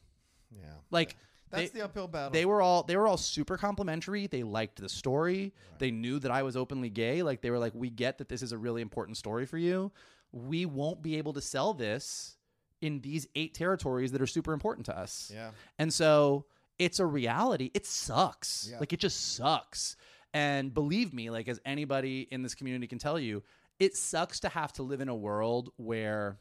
Yeah. 0.52 0.66
Like 0.90 1.16
That's 1.52 1.72
they, 1.72 1.80
the 1.80 1.86
uphill 1.86 2.08
battle. 2.08 2.32
they 2.32 2.46
were 2.46 2.62
all 2.62 2.84
they 2.84 2.98
were 2.98 3.08
all 3.08 3.18
super 3.18 3.58
complimentary. 3.58 4.28
They 4.28 4.44
liked 4.44 4.82
the 4.82 4.90
story. 4.90 5.54
They 5.78 5.92
knew 5.92 6.20
that 6.20 6.32
I 6.32 6.44
was 6.44 6.58
openly 6.58 6.90
gay. 6.90 7.24
Like 7.24 7.42
they 7.42 7.52
were 7.52 7.60
like, 7.60 7.74
we 7.76 7.90
get 7.90 8.18
that 8.18 8.30
this 8.30 8.42
is 8.42 8.52
a 8.52 8.58
really 8.58 8.82
important 8.82 9.18
story 9.18 9.46
for 9.46 9.58
you. 9.58 9.92
We 10.32 10.66
won't 10.66 11.02
be 11.02 11.18
able 11.18 11.34
to 11.34 11.42
sell 11.42 11.74
this 11.74 12.38
in 12.82 13.00
these 13.02 13.28
eight 13.36 13.54
territories 13.54 14.12
that 14.12 14.22
are 14.22 14.28
super 14.28 14.54
important 14.54 14.88
to 14.88 14.98
us. 14.98 15.32
Yeah. 15.34 15.52
And 15.78 15.94
so 15.94 16.46
it's 16.82 17.00
a 17.00 17.06
reality. 17.06 17.70
It 17.76 17.86
sucks. 17.86 18.68
Yeah. 18.72 18.80
Like 18.80 18.92
it 18.92 19.00
just 19.00 19.36
sucks. 19.36 19.96
And 20.34 20.74
believe 20.74 21.14
me, 21.14 21.30
like 21.30 21.48
as 21.48 21.60
anybody 21.64 22.28
in 22.32 22.42
this 22.42 22.56
community 22.56 22.88
can 22.88 22.98
tell 22.98 23.20
you, 23.20 23.44
it 23.80 23.96
sucks 23.96 24.40
to 24.42 24.50
have 24.50 24.74
to 24.74 24.84
live 24.84 25.00
in 25.00 25.08
a 25.08 25.16
world 25.16 25.72
where 25.78 26.40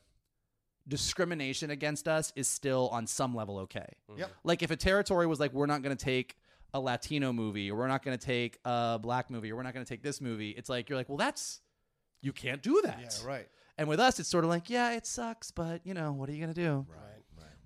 discrimination 0.88 1.70
against 1.70 2.08
us 2.08 2.32
is 2.36 2.48
still 2.48 2.88
on 2.88 3.06
some 3.06 3.34
level 3.34 3.58
okay. 3.58 3.86
Mm-hmm. 4.10 4.20
Yep. 4.20 4.30
Like 4.44 4.62
if 4.62 4.70
a 4.70 4.76
territory 4.76 5.26
was 5.26 5.38
like, 5.38 5.52
we're 5.52 5.66
not 5.66 5.82
going 5.82 5.94
to 5.94 6.04
take 6.04 6.36
a 6.72 6.80
Latino 6.80 7.32
movie, 7.32 7.70
or 7.70 7.76
we're 7.76 7.88
not 7.88 8.02
going 8.02 8.16
to 8.16 8.24
take 8.24 8.58
a 8.64 8.98
black 9.00 9.28
movie, 9.28 9.52
or 9.52 9.56
we're 9.56 9.62
not 9.62 9.74
going 9.74 9.84
to 9.84 9.88
take 9.88 10.02
this 10.02 10.20
movie, 10.20 10.50
it's 10.50 10.70
like 10.70 10.88
you're 10.88 10.96
like, 10.96 11.08
well, 11.08 11.18
that's 11.18 11.60
you 12.22 12.32
can't 12.32 12.62
do 12.62 12.80
that. 12.84 13.20
Yeah, 13.22 13.28
right. 13.28 13.48
And 13.76 13.88
with 13.88 13.98
us, 13.98 14.20
it's 14.20 14.28
sort 14.28 14.44
of 14.44 14.50
like, 14.50 14.70
yeah, 14.70 14.92
it 14.92 15.06
sucks, 15.06 15.50
but 15.50 15.84
you 15.84 15.94
know, 15.94 16.12
what 16.12 16.28
are 16.28 16.32
you 16.32 16.38
going 16.38 16.54
to 16.54 16.62
do? 16.62 16.86
Right. 16.88 17.09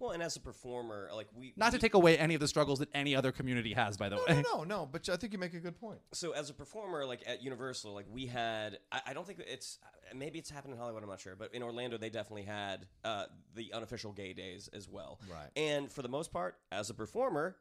Right. 0.05 0.09
Well, 0.09 0.13
and 0.13 0.23
as 0.23 0.37
a 0.37 0.41
performer, 0.41 1.09
like 1.15 1.29
we 1.35 1.53
Not 1.57 1.71
to 1.71 1.77
we- 1.77 1.81
take 1.81 1.95
away 1.95 2.19
any 2.19 2.35
of 2.35 2.41
the 2.41 2.49
struggles 2.49 2.79
that 2.81 2.89
any 2.95 3.15
other 3.17 3.33
community 3.33 3.73
has, 3.73 3.97
by 3.97 4.09
the 4.09 4.17
No, 4.17 4.25
way. 4.29 4.43
no, 4.43 4.59
no, 4.59 4.65
no. 4.65 4.87
But 4.87 5.09
I 5.09 5.17
think 5.17 5.33
you 5.33 5.39
make 5.39 5.55
a 5.55 5.61
good 5.61 5.79
point. 5.81 6.01
so 6.13 6.33
as 6.33 6.51
a 6.51 6.55
performer 6.55 7.05
like 7.07 7.23
at 7.27 7.43
universal 7.43 7.95
like 7.95 8.07
we 8.11 8.27
had 8.27 8.79
i, 8.93 9.01
I 9.09 9.15
don't 9.15 9.27
think 9.27 9.41
it's 9.47 9.79
maybe 10.15 10.39
it's 10.39 10.51
happened 10.51 10.75
in 10.75 10.79
hollywood 10.79 11.03
i'm 11.03 11.09
not 11.09 11.21
sure 11.21 11.35
but 11.37 11.55
in 11.55 11.63
orlando 11.63 11.97
they 11.99 12.11
definitely 12.11 12.43
had 12.45 12.87
uh, 13.05 13.27
the 13.55 13.73
unofficial 13.73 14.13
gay 14.13 14.33
days 14.33 14.69
as 14.73 14.89
well 14.89 15.19
Right. 15.31 15.51
and 15.57 15.91
for 15.91 16.03
the 16.03 16.09
most 16.09 16.33
part 16.33 16.57
as 16.71 16.91
a 16.91 16.95
performer 16.95 17.57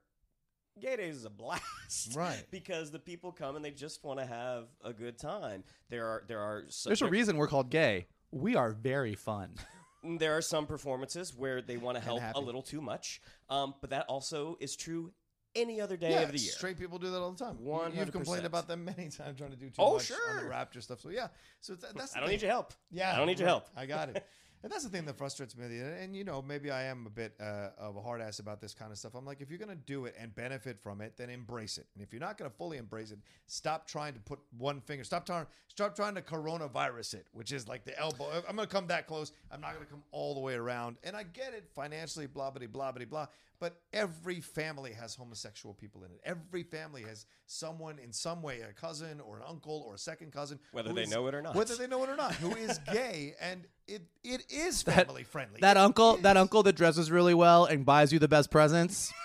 gay 0.80 0.96
days 0.98 1.16
is 1.18 1.26
a 1.26 1.30
blast 1.30 2.16
Right. 2.16 2.44
because 2.52 2.92
the 2.92 3.00
people 3.00 3.32
come 3.32 3.56
and 3.56 3.64
they 3.64 3.72
just 3.72 4.04
want 4.04 4.20
to 4.20 4.26
have 4.26 4.66
a 4.84 4.92
good 4.94 5.18
time 5.18 5.64
there 5.90 6.06
are 6.08 6.24
there 6.28 6.40
are 6.40 6.64
so, 6.70 6.90
There's 6.90 7.02
a 7.02 7.08
reason 7.10 7.38
we're 7.38 7.48
called 7.48 7.70
gay. 7.70 8.08
We 8.32 8.56
are 8.56 8.72
very 8.72 9.16
fun. 9.16 9.56
there 10.20 10.36
are 10.38 10.42
some 10.42 10.66
performances 10.66 11.34
where 11.36 11.62
they 11.62 11.78
want 11.78 11.98
to 11.98 12.04
help 12.04 12.20
happy. 12.20 12.38
a 12.38 12.42
little 12.42 12.62
too 12.62 12.82
much 12.82 13.22
um, 13.50 13.74
but 13.82 13.90
that 13.92 14.06
also 14.08 14.58
is 14.60 14.76
true 14.76 15.12
any 15.56 15.80
other 15.80 15.96
day 15.98 16.10
yeah, 16.12 16.22
of 16.22 16.32
the 16.32 16.38
year 16.40 16.52
straight 16.52 16.80
people 16.80 16.98
do 16.98 17.12
that 17.12 17.20
all 17.20 17.32
the 17.32 17.38
time. 17.46 17.58
You- 17.64 17.92
You've 18.00 18.12
complained 18.12 18.46
about 18.46 18.68
them 18.68 18.86
many 18.86 19.10
times 19.10 19.38
trying 19.38 19.52
to 19.52 19.56
do 19.56 19.68
too 19.70 19.76
Oh, 19.78 19.94
much 19.94 20.12
on 20.12 20.44
the 20.44 20.50
Raptor 20.52 20.82
stuff. 20.82 21.00
So 21.00 21.10
yeah, 21.10 21.28
so 21.62 21.76
th- 21.76 21.94
that's. 21.96 22.16
i 22.16 22.20
don't 22.20 22.28
thing. 22.28 22.36
need 22.38 22.42
your 22.42 22.50
help 22.52 22.74
Yeah, 22.92 23.14
i 23.14 23.18
don't 23.18 23.28
need 23.28 23.38
your 23.38 23.48
help 23.48 23.68
I 23.78 23.86
got 23.86 24.10
it. 24.10 24.26
And 24.64 24.72
that's 24.72 24.86
the 24.86 24.90
thing 24.90 25.04
that 25.06 25.18
frustrates 25.18 25.58
me. 25.58 25.66
And, 25.78 26.16
you 26.16 26.24
know, 26.24 26.42
maybe 26.42 26.72
I 26.72 26.84
am 26.84 27.06
a 27.06 27.10
bit 27.10 27.34
uh, 27.38 27.70
of 27.78 27.98
a 27.98 28.02
hard 28.02 28.22
ass 28.22 28.40
about 28.40 28.62
this 28.62 28.74
kind 28.74 28.92
of 28.92 28.98
stuff. 28.98 29.14
I'm 29.14 29.26
like, 29.26 29.42
if 29.42 29.50
you're 29.50 29.60
going 29.60 29.68
to 29.68 29.76
do 29.76 30.06
it 30.06 30.16
and 30.18 30.34
benefit 30.34 30.80
from 30.82 31.02
it, 31.02 31.18
then 31.18 31.30
embrace 31.30 31.78
it. 31.78 31.86
And 31.94 32.02
if 32.02 32.14
you're 32.14 32.22
not 32.22 32.38
going 32.38 32.50
to 32.50 32.56
fully 32.56 32.78
embrace 32.78 33.12
it, 33.12 33.20
stop 33.48 33.86
trying 33.86 34.14
to 34.14 34.22
put 34.22 34.40
one 34.58 34.80
finger. 34.80 35.04
Stop 35.04 35.26
trying. 35.26 35.46
Stop 35.68 35.96
trying 35.96 36.16
to 36.16 36.22
coronavirus 36.22 37.16
it, 37.16 37.28
which 37.34 37.52
is 37.52 37.68
like 37.68 37.84
the 37.84 38.00
elbow. 38.00 38.30
I'm 38.48 38.56
going 38.56 38.68
to 38.68 38.74
come 38.74 38.88
that 38.88 39.06
close. 39.06 39.34
I'm 39.52 39.60
not 39.60 39.74
going 39.74 39.86
to 39.86 39.92
come 39.92 40.04
all 40.12 40.34
the 40.34 40.40
way 40.40 40.54
around. 40.54 40.98
And 41.04 41.16
I 41.16 41.24
get 41.24 41.54
it 41.54 41.68
financially, 41.76 42.28
blah 42.28 42.52
blah 42.52 42.66
blah 42.68 42.92
blah 42.94 43.06
blah. 43.06 43.28
But 43.60 43.80
every 43.94 44.42
family 44.42 44.92
has 44.94 45.16
homosexual 45.16 45.74
people 45.74 46.04
in 46.04 46.12
it. 46.12 46.20
Every 46.26 46.64
family 46.64 47.04
has 47.04 47.26
someone 47.46 47.98
in 47.98 48.12
some 48.12 48.42
way, 48.42 48.60
a 48.62 48.74
cousin 48.74 49.22
or 49.22 49.38
an 49.38 49.44
uncle 49.48 49.84
or 49.88 49.96
a 49.96 49.98
second 49.98 50.34
cousin, 50.34 50.60
Whether 50.74 50.92
they 50.92 51.04
is- 51.04 51.12
know 51.12 51.28
it 51.28 51.36
or 51.36 51.42
not. 51.42 51.56
whether 51.56 51.76
they 51.76 51.88
know 51.88 52.04
it 52.04 52.10
or 52.10 52.18
not, 52.18 52.34
who 52.36 52.54
is 52.56 52.80
gay, 52.92 53.36
and 53.40 53.66
it 53.88 54.02
it 54.24 54.52
is 54.52 54.82
family 54.82 55.24
friendly. 55.24 55.62
That 55.62 55.78
It 55.78 55.82
uncle, 55.82 56.18
that 56.18 56.36
uncle 56.36 56.64
that 56.64 56.74
dresses 56.76 57.10
really 57.10 57.34
well 57.34 57.64
and 57.66 57.86
buys 57.86 58.12
you 58.12 58.20
the 58.20 58.28
best 58.28 58.52
presents. 58.52 59.14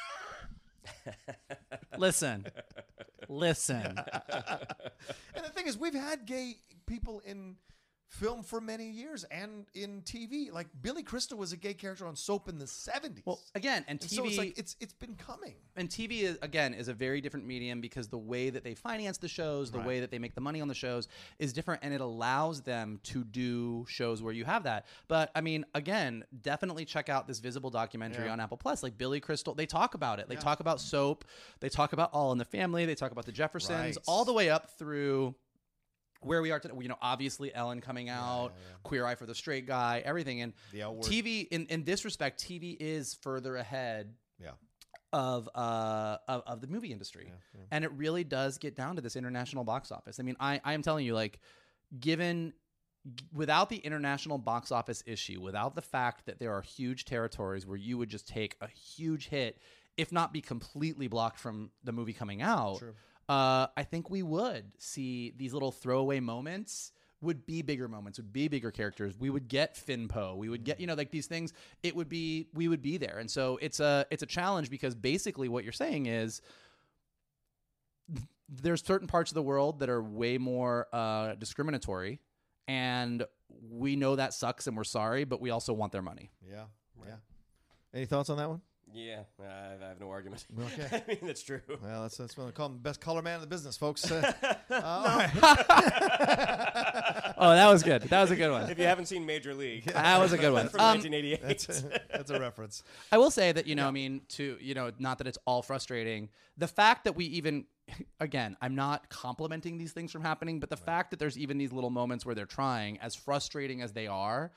listen, 1.99 2.47
listen. 3.29 3.99
And 5.35 5.45
the 5.45 5.51
thing 5.55 5.67
is, 5.67 5.79
we've 5.79 5.95
had 5.95 6.27
gay 6.27 6.57
people 6.87 7.21
in 7.25 7.57
film 8.09 8.43
for 8.43 8.61
many 8.61 8.91
years 8.91 9.25
and 9.25 9.67
in 9.75 10.03
TV. 10.03 10.51
Like 10.53 10.67
Billy 10.81 11.03
Crystal 11.03 11.37
was 11.39 11.53
a 11.53 11.57
gay 11.57 11.75
character 11.75 12.07
on 12.07 12.17
soap 12.17 12.49
in 12.49 12.59
the 12.59 12.67
seventies. 12.67 13.23
Well, 13.27 13.41
again, 13.55 13.85
and 13.87 14.01
and 14.01 14.11
TV, 14.11 14.15
so 14.17 14.25
it's 14.25 14.39
like 14.39 14.59
it's 14.59 14.77
it's 14.81 14.95
been 14.95 15.15
coming. 15.15 15.55
and 15.77 15.89
TV 15.89 16.23
is 16.23 16.37
uh, 16.37 16.39
again 16.43 16.75
is 16.75 16.89
a 16.89 16.95
very 16.95 17.21
different 17.21 17.47
medium 17.47 17.81
because 17.81 18.09
the 18.09 18.19
way 18.19 18.51
that 18.51 18.65
they 18.65 18.75
finance 18.75 19.19
the 19.19 19.29
shows, 19.29 19.71
the 19.71 19.81
way 19.81 20.01
that 20.01 20.11
they 20.11 20.19
make 20.19 20.35
the 20.35 20.41
money 20.41 20.61
on 20.61 20.69
the 20.69 20.75
shows 20.75 21.09
is 21.39 21.53
different, 21.53 21.83
and 21.85 21.93
it 21.93 22.01
allows 22.01 22.63
them 22.63 22.99
to 23.05 23.25
do 23.25 23.85
shows 23.89 24.23
where 24.23 24.33
you 24.33 24.45
have 24.45 24.63
that. 24.65 24.87
But 25.07 25.31
I 25.35 25.41
mean, 25.41 25.65
again, 25.75 26.25
definitely 26.43 26.85
check 26.85 27.09
out 27.09 27.27
this 27.27 27.39
Visible 27.41 27.71
documentary 27.71 28.29
on 28.29 28.41
Apple 28.41 28.57
Plus. 28.57 28.83
Like 28.83 28.97
Billy 28.99 29.21
Crystal, 29.21 29.55
they 29.55 29.67
talk 29.67 29.95
about 29.95 30.19
it. 30.19 30.29
They 30.29 30.37
talk 30.37 30.61
about 30.61 30.81
soap. 30.81 31.25
They 31.61 31.69
talk 31.69 31.93
about 31.93 32.11
All 32.13 32.33
in 32.33 32.39
the 32.39 32.45
Family. 32.45 32.87
They 32.87 32.95
talk 32.95 33.13
about 33.13 33.27
the 33.27 33.33
Jeffersons, 33.33 33.97
Right. 33.97 33.99
all 34.07 34.25
the 34.25 34.33
way 34.33 34.51
up 34.51 34.71
through 34.79 35.35
where 36.21 36.43
we 36.43 36.51
are 36.51 36.59
today. 36.61 36.75
You 36.81 36.89
know, 36.89 36.99
obviously 37.01 37.55
Ellen 37.55 37.81
coming 37.81 38.09
out, 38.09 38.53
Queer 38.83 39.07
Eye 39.07 39.15
for 39.15 39.27
the 39.27 39.35
Straight 39.35 39.67
Guy, 39.67 40.03
everything, 40.05 40.41
and. 40.43 40.53
TV. 41.03 41.47
In 41.51 41.67
in 41.67 41.85
this 41.85 42.05
respect, 42.05 42.43
TV 42.43 42.77
is 42.79 43.15
further 43.23 43.57
ahead 43.57 44.15
Yeah. 44.41 44.51
of 45.13 45.49
uh 45.55 46.19
of, 46.29 46.43
of 46.47 46.61
the 46.61 46.67
movie 46.67 46.93
industry 46.93 47.33
and 47.71 47.85
it 47.85 47.91
really 47.93 48.25
does 48.25 48.59
get 48.59 48.75
down 48.77 48.97
to 48.97 49.03
this 49.03 49.17
international 49.17 49.65
box 49.65 49.91
office 49.91 50.21
i 50.21 50.23
mean 50.23 50.37
i 50.39 50.61
i 50.65 50.75
am 50.75 50.83
telling 50.83 51.07
you 51.07 51.15
like 51.15 51.39
given 51.99 52.53
without 53.33 53.71
the 53.71 53.79
international 53.79 54.37
box 54.37 54.71
office 54.71 55.03
issue 55.07 55.41
without 55.41 55.75
the 55.75 55.81
fact 55.83 56.27
that 56.27 56.39
there 56.39 56.53
are 56.53 56.61
huge 56.61 57.07
territories 57.07 57.67
where 57.67 57.77
you 57.79 57.97
would 57.97 58.11
just 58.11 58.29
take 58.29 58.55
a 58.61 58.69
huge 58.69 59.29
hit 59.29 59.59
if 59.97 60.13
not 60.13 60.31
be 60.33 60.43
completely 60.43 61.09
blocked 61.09 61.39
from 61.39 61.71
the 61.85 61.93
movie 61.93 62.13
coming 62.13 62.43
out 62.43 62.83
uh 63.29 63.67
i 63.77 63.83
think 63.83 64.11
we 64.11 64.23
would 64.23 64.65
see 64.79 65.33
these 65.37 65.53
little 65.53 65.73
throwaway 65.73 66.21
moments 66.21 66.93
would 67.21 67.47
be 67.47 67.63
bigger 67.63 67.89
moments, 67.89 68.19
would 68.19 68.33
be 68.33 68.49
bigger 68.49 68.71
characters. 68.71 69.19
We 69.19 69.31
would 69.31 69.49
get 69.49 69.75
FinnPoe. 69.75 70.37
We 70.37 70.49
would 70.49 70.65
get, 70.65 70.79
you 70.79 70.87
know, 70.87 70.95
like 70.95 71.11
these 71.11 71.27
things. 71.27 71.53
It 71.83 71.97
would 71.97 72.09
be, 72.09 72.47
we 72.55 72.69
would 72.69 72.83
be 72.83 72.97
there. 72.97 73.19
And 73.19 73.29
so 73.31 73.59
it's 73.61 73.81
a, 73.81 74.07
it's 74.11 74.23
a 74.23 74.27
challenge 74.27 74.71
because 74.71 74.95
basically 74.95 75.49
what 75.49 75.65
you're 75.65 75.73
saying 75.73 76.07
is 76.07 76.41
there's 78.49 78.85
certain 78.85 79.09
parts 79.09 79.31
of 79.31 79.35
the 79.35 79.43
world 79.43 79.81
that 79.81 79.89
are 79.89 80.03
way 80.03 80.39
more 80.39 80.87
uh, 80.93 81.35
discriminatory, 81.35 82.21
and 82.67 83.25
we 83.71 83.97
know 83.97 84.17
that 84.17 84.33
sucks, 84.33 84.67
and 84.67 84.77
we're 84.77 84.85
sorry, 84.85 85.25
but 85.25 85.41
we 85.41 85.51
also 85.51 85.73
want 85.73 85.93
their 85.93 86.03
money. 86.03 86.31
Yeah. 86.49 86.65
Yeah. 87.07 87.17
Any 87.93 88.07
thoughts 88.07 88.31
on 88.31 88.39
that 88.39 88.49
one? 88.49 88.63
Yeah, 88.95 89.23
I, 89.41 89.85
I 89.85 89.89
have 89.89 90.01
no 90.01 90.11
argument. 90.11 90.47
Okay. 90.59 90.89
I 90.91 91.03
mean, 91.09 91.19
that's 91.23 91.43
true. 91.43 91.61
Well, 91.83 92.03
that's 92.03 92.17
that's 92.17 92.37
what 92.37 92.47
they 92.47 92.53
call 92.53 92.67
him, 92.67 92.79
best 92.79 93.01
color 93.01 93.23
man 93.23 93.37
in 93.37 93.41
the 93.43 93.47
business, 93.47 93.77
folks. 93.77 94.11
Uh, 94.11 94.33
uh. 94.71 95.29
Oh, 97.41 97.51
that 97.55 97.69
was 97.69 97.83
good. 97.85 98.03
That 98.03 98.21
was 98.21 98.31
a 98.33 98.37
good 98.37 98.51
one. 98.51 98.69
If 98.69 98.79
you 98.79 98.85
haven't 98.85 99.07
seen 99.07 99.25
Major 99.25 99.55
League, 99.55 99.85
That 99.85 100.19
was 100.19 100.33
a 100.33 100.39
good 100.39 100.53
one. 100.53 100.69
from 100.69 100.81
Um, 100.81 100.99
1988. 100.99 101.43
That's 101.43 101.69
a, 101.69 102.01
that's 102.11 102.31
a 102.31 102.41
reference. 102.41 102.83
I 103.13 103.19
will 103.19 103.31
say 103.31 103.53
that 103.53 103.67
you 103.67 103.77
know, 103.77 103.87
I 103.87 103.93
mean, 103.93 104.23
to 104.31 104.57
you 104.61 104.75
know, 104.75 104.91
not 104.99 105.19
that 105.19 105.27
it's 105.29 105.39
all 105.47 105.63
frustrating. 105.63 106.31
The 106.57 106.67
fact 106.67 107.05
that 107.05 107.15
we 107.15 107.27
even, 107.27 107.67
again, 108.19 108.57
I'm 108.61 108.75
not 108.75 109.09
complimenting 109.09 109.79
these 109.79 109.93
things 109.93 110.11
from 110.11 110.23
happening, 110.23 110.59
but 110.59 110.69
the 110.71 110.77
fact 110.77 111.11
that 111.13 111.21
there's 111.21 111.39
even 111.39 111.59
these 111.59 111.73
little 111.73 111.91
moments 111.91 112.27
where 112.27 112.35
they're 112.35 112.47
trying, 112.47 112.99
as 112.99 113.15
frustrating 113.15 113.83
as 113.83 113.93
they 113.93 114.09
are, 114.09 114.51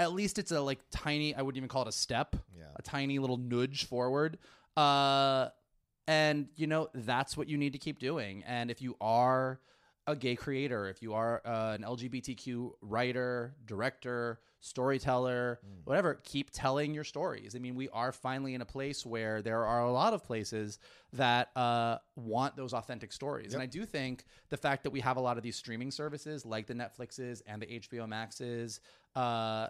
at 0.00 0.12
least 0.12 0.38
it's 0.38 0.50
a 0.50 0.60
like 0.60 0.80
tiny. 0.90 1.34
I 1.34 1.42
wouldn't 1.42 1.58
even 1.58 1.68
call 1.68 1.82
it 1.82 1.88
a 1.88 1.92
step. 1.92 2.34
Yeah. 2.56 2.64
A 2.76 2.82
tiny 2.82 3.18
little 3.18 3.36
nudge 3.36 3.84
forward. 3.84 4.38
Uh, 4.76 5.48
and 6.08 6.48
you 6.56 6.66
know 6.66 6.88
that's 6.94 7.36
what 7.36 7.48
you 7.48 7.58
need 7.58 7.74
to 7.74 7.78
keep 7.78 7.98
doing. 7.98 8.42
And 8.46 8.70
if 8.70 8.80
you 8.80 8.96
are 9.00 9.60
a 10.06 10.16
gay 10.16 10.34
creator, 10.36 10.88
if 10.88 11.02
you 11.02 11.14
are 11.14 11.42
uh, 11.44 11.76
an 11.78 11.82
LGBTQ 11.82 12.72
writer, 12.80 13.54
director, 13.66 14.40
storyteller, 14.60 15.60
whatever, 15.84 16.20
keep 16.22 16.50
telling 16.50 16.92
your 16.92 17.04
stories. 17.04 17.56
I 17.56 17.58
mean, 17.58 17.74
we 17.74 17.88
are 17.90 18.12
finally 18.12 18.54
in 18.54 18.60
a 18.60 18.66
place 18.66 19.06
where 19.06 19.40
there 19.40 19.64
are 19.64 19.82
a 19.82 19.92
lot 19.92 20.12
of 20.12 20.22
places 20.22 20.78
that 21.14 21.48
uh, 21.56 21.98
want 22.16 22.56
those 22.56 22.74
authentic 22.74 23.12
stories. 23.12 23.54
And 23.54 23.62
I 23.62 23.66
do 23.66 23.84
think 23.86 24.24
the 24.50 24.56
fact 24.56 24.82
that 24.84 24.90
we 24.90 25.00
have 25.00 25.16
a 25.16 25.20
lot 25.20 25.36
of 25.38 25.42
these 25.42 25.56
streaming 25.56 25.90
services 25.90 26.44
like 26.44 26.66
the 26.66 26.74
Netflixes 26.74 27.42
and 27.46 27.62
the 27.62 27.66
HBO 27.66 28.06
Maxes, 28.06 28.80
uh, 29.16 29.68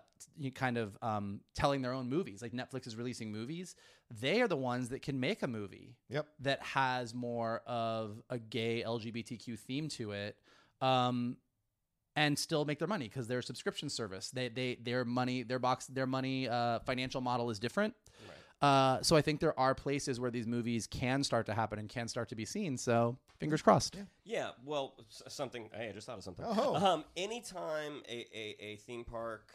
kind 0.55 0.77
of 0.77 0.99
um, 1.03 1.41
telling 1.55 1.83
their 1.83 1.93
own 1.93 2.09
movies, 2.09 2.43
like 2.43 2.53
Netflix 2.53 2.87
is 2.87 2.97
releasing 2.97 3.31
movies, 3.31 3.77
they 4.11 4.41
are 4.41 4.49
the 4.49 4.57
ones 4.57 4.89
that 4.89 5.03
can 5.03 5.21
make 5.21 5.43
a 5.43 5.47
movie 5.47 5.97
Yep. 6.09 6.27
that 6.41 6.63
has 6.63 7.15
more 7.15 7.63
of 7.67 8.23
a 8.29 8.39
gay 8.39 8.83
LGBTQ 8.85 9.59
theme 9.59 9.89
to 9.91 10.13
it, 10.13 10.37
um, 10.81 11.37
and 12.17 12.39
still 12.39 12.65
make 12.65 12.79
their 12.79 12.89
money 12.89 13.09
because 13.09 13.29
they're 13.29 13.39
a 13.39 13.43
subscription 13.43 13.89
service. 13.89 14.31
They 14.31 14.49
they 14.49 14.75
their 14.83 15.05
money 15.05 15.43
their 15.43 15.61
box 15.61 15.87
their 15.87 16.07
money 16.07 16.49
uh, 16.49 16.81
financial 16.81 17.21
model 17.21 17.51
is 17.51 17.59
different. 17.59 17.95
Uh, 18.61 19.01
so 19.01 19.17
I 19.17 19.23
think 19.23 19.41
there 19.41 19.59
are 19.59 19.75
places 19.75 20.21
where 20.21 20.31
these 20.31 20.47
movies 20.47 20.87
can 20.87 21.25
start 21.25 21.47
to 21.47 21.55
happen 21.55 21.79
and 21.79 21.89
can 21.89 22.09
start 22.09 22.29
to 22.29 22.35
be 22.35 22.45
seen. 22.45 22.77
So 22.77 23.17
fingers 23.39 23.63
crossed. 23.63 23.97
Yeah, 23.97 24.03
yeah 24.25 24.51
well, 24.65 24.97
something. 25.29 25.71
Hey, 25.73 25.89
I 25.89 25.93
just 25.93 26.07
thought 26.07 26.19
of 26.19 26.25
something. 26.25 26.45
Oh. 26.47 26.75
Um, 26.75 27.05
anytime 27.17 28.03
a, 28.07 28.27
a, 28.35 28.57
a 28.61 28.77
theme 28.77 29.05
park 29.05 29.55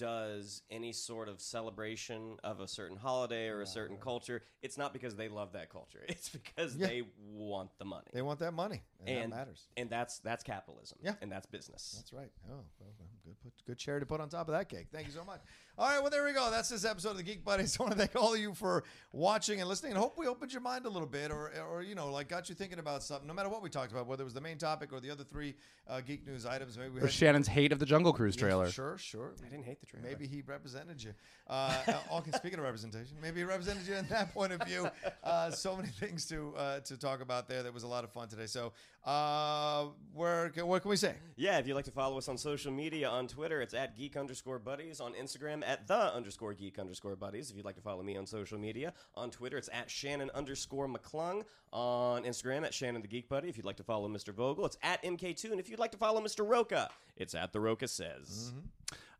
does 0.00 0.62
any 0.70 0.92
sort 0.92 1.28
of 1.28 1.42
celebration 1.42 2.38
of 2.42 2.60
a 2.60 2.66
certain 2.66 2.96
holiday 2.96 3.48
or 3.48 3.60
a 3.60 3.66
certain 3.66 3.98
culture, 3.98 4.42
it's 4.62 4.78
not 4.78 4.94
because 4.94 5.14
they 5.14 5.28
love 5.28 5.52
that 5.52 5.68
culture. 5.70 6.00
It's 6.08 6.30
because 6.30 6.74
Yeah. 6.74 6.86
they 6.86 7.02
want 7.22 7.70
the 7.78 7.84
money. 7.84 8.06
They 8.14 8.22
want 8.22 8.40
that 8.40 8.52
money, 8.52 8.82
and, 9.06 9.30
that 9.30 9.36
matters. 9.36 9.66
And 9.76 9.90
that's 9.90 10.18
that's 10.20 10.42
capitalism. 10.42 10.98
Yeah. 11.02 11.14
and 11.20 11.30
that's 11.30 11.46
business. 11.46 11.92
That's 11.96 12.12
right. 12.14 12.30
Oh, 12.48 12.64
well, 12.78 12.90
well, 12.98 13.08
good, 13.24 13.36
put, 13.42 13.52
good 13.66 13.78
cherry 13.78 14.00
to 14.00 14.06
put 14.06 14.20
on 14.20 14.28
top 14.30 14.48
of 14.48 14.54
that 14.54 14.68
cake. 14.70 14.86
Thank 14.90 15.06
you 15.06 15.12
so 15.12 15.24
much. 15.24 15.40
All 15.78 15.88
right, 15.88 16.00
well, 16.00 16.10
there 16.10 16.24
we 16.24 16.32
go. 16.32 16.50
That's 16.50 16.68
this 16.68 16.84
episode 16.84 17.12
of 17.12 17.16
the 17.16 17.22
Geek 17.22 17.42
Buddies. 17.42 17.76
I 17.80 17.82
want 17.82 17.94
to 17.94 17.98
thank 17.98 18.14
all 18.14 18.34
of 18.34 18.40
you 18.40 18.52
for 18.52 18.84
watching 19.12 19.60
and 19.60 19.68
listening, 19.68 19.92
and 19.92 20.00
hope 20.00 20.18
we 20.18 20.26
opened 20.26 20.52
your 20.52 20.60
mind 20.60 20.84
a 20.84 20.90
little 20.90 21.08
bit, 21.08 21.30
or, 21.30 21.50
or 21.70 21.82
you 21.82 21.94
know, 21.94 22.10
like 22.10 22.28
got 22.28 22.50
you 22.50 22.54
thinking 22.54 22.78
about 22.78 23.02
something. 23.02 23.26
No 23.26 23.32
matter 23.32 23.48
what 23.48 23.62
we 23.62 23.70
talked 23.70 23.90
about, 23.90 24.06
whether 24.06 24.22
it 24.22 24.24
was 24.24 24.34
the 24.34 24.42
main 24.42 24.58
topic 24.58 24.92
or 24.92 25.00
the 25.00 25.10
other 25.10 25.24
three 25.24 25.54
uh, 25.88 26.00
geek 26.02 26.26
news 26.26 26.44
items. 26.44 26.76
Maybe 26.76 26.90
we 26.90 26.98
Or 26.98 27.02
had 27.02 27.12
Shannon's 27.12 27.48
hate 27.48 27.72
of 27.72 27.78
the 27.78 27.86
Jungle 27.86 28.12
Cruise 28.12 28.36
Yeah, 28.36 28.40
trailer. 28.42 28.70
Sure, 28.70 28.98
sure. 28.98 29.32
I 29.44 29.48
didn't 29.48 29.64
hate 29.64 29.80
the 29.80 29.86
trailer. 29.86 30.06
Maybe 30.06 30.26
he 30.26 30.42
represented 30.42 31.02
you. 31.02 31.14
Uh, 31.48 31.74
all, 32.10 32.24
speaking 32.34 32.58
of 32.58 32.64
representation, 32.64 33.16
maybe 33.22 33.40
he 33.40 33.44
represented 33.44 33.86
you 33.86 33.94
in 33.94 34.06
that 34.08 34.34
point 34.34 34.52
of 34.52 34.62
view. 34.66 34.88
Uh, 35.24 35.50
so 35.50 35.76
many 35.76 35.88
things 36.00 36.26
to 36.26 36.52
uh, 36.56 36.80
to 36.80 36.98
talk 36.98 37.22
about 37.22 37.48
there. 37.48 37.62
That 37.62 37.72
was 37.72 37.84
a 37.84 37.88
lot 37.88 38.04
of 38.04 38.10
fun 38.10 38.28
today. 38.28 38.46
So, 38.46 38.72
uh, 39.04 39.86
where 40.12 40.50
can- 40.50 40.66
what 40.66 40.82
can 40.82 40.90
we 40.90 40.96
say? 40.96 41.14
Yeah, 41.36 41.58
if 41.58 41.66
you'd 41.66 41.74
like 41.74 41.86
to 41.86 41.90
follow 41.90 42.18
us 42.18 42.28
on 42.28 42.36
social 42.36 42.70
media, 42.70 43.08
on 43.08 43.26
Twitter, 43.28 43.62
it's 43.62 43.72
at 43.74 43.96
geek 43.96 44.16
underscore 44.16 44.58
buddies. 44.58 45.00
On 45.00 45.14
Instagram, 45.14 45.62
at 45.66 45.86
the 45.86 46.14
underscore 46.14 46.52
geek 46.54 46.78
underscore 46.78 47.16
buddies. 47.16 47.50
If 47.50 47.56
you'd 47.56 47.64
like 47.64 47.76
to 47.76 47.80
follow 47.80 48.02
me 48.02 48.16
on 48.16 48.26
social 48.26 48.58
media, 48.58 48.92
on 49.14 49.30
Twitter, 49.30 49.56
it's 49.56 49.70
at 49.72 49.90
Shannon 49.90 50.30
underscore 50.34 50.86
McClung. 50.88 51.44
On 51.72 52.24
Instagram, 52.24 52.64
at 52.64 52.74
Shannon 52.74 53.00
the 53.00 53.08
Geek 53.08 53.28
Buddy. 53.28 53.48
If 53.48 53.56
you'd 53.56 53.64
like 53.64 53.76
to 53.76 53.84
follow 53.84 54.08
Mr. 54.08 54.34
Vogel, 54.34 54.66
it's 54.66 54.76
at 54.82 55.02
MK2. 55.04 55.52
And 55.52 55.60
if 55.60 55.68
you'd 55.70 55.78
like 55.78 55.92
to 55.92 55.98
follow 55.98 56.20
Mr. 56.20 56.46
Rocha, 56.46 56.90
it's 57.16 57.34
at 57.34 57.52
the 57.52 57.60
Rocha 57.60 57.86
Says. 57.86 58.52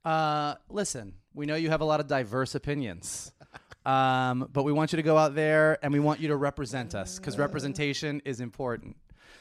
Uh, 0.04 0.56
listen, 0.68 1.14
we 1.32 1.46
know 1.46 1.54
you 1.54 1.70
have 1.70 1.80
a 1.80 1.84
lot 1.84 2.00
of 2.00 2.06
diverse 2.06 2.54
opinions. 2.54 3.32
Um, 3.86 4.46
but 4.52 4.64
we 4.64 4.72
want 4.72 4.92
you 4.92 4.96
to 4.98 5.02
go 5.02 5.16
out 5.16 5.34
there 5.34 5.78
and 5.82 5.90
we 5.90 6.00
want 6.00 6.20
you 6.20 6.28
to 6.28 6.36
represent 6.36 6.94
us 6.94 7.18
because 7.18 7.38
representation 7.38 8.20
is 8.26 8.42
important. 8.42 8.94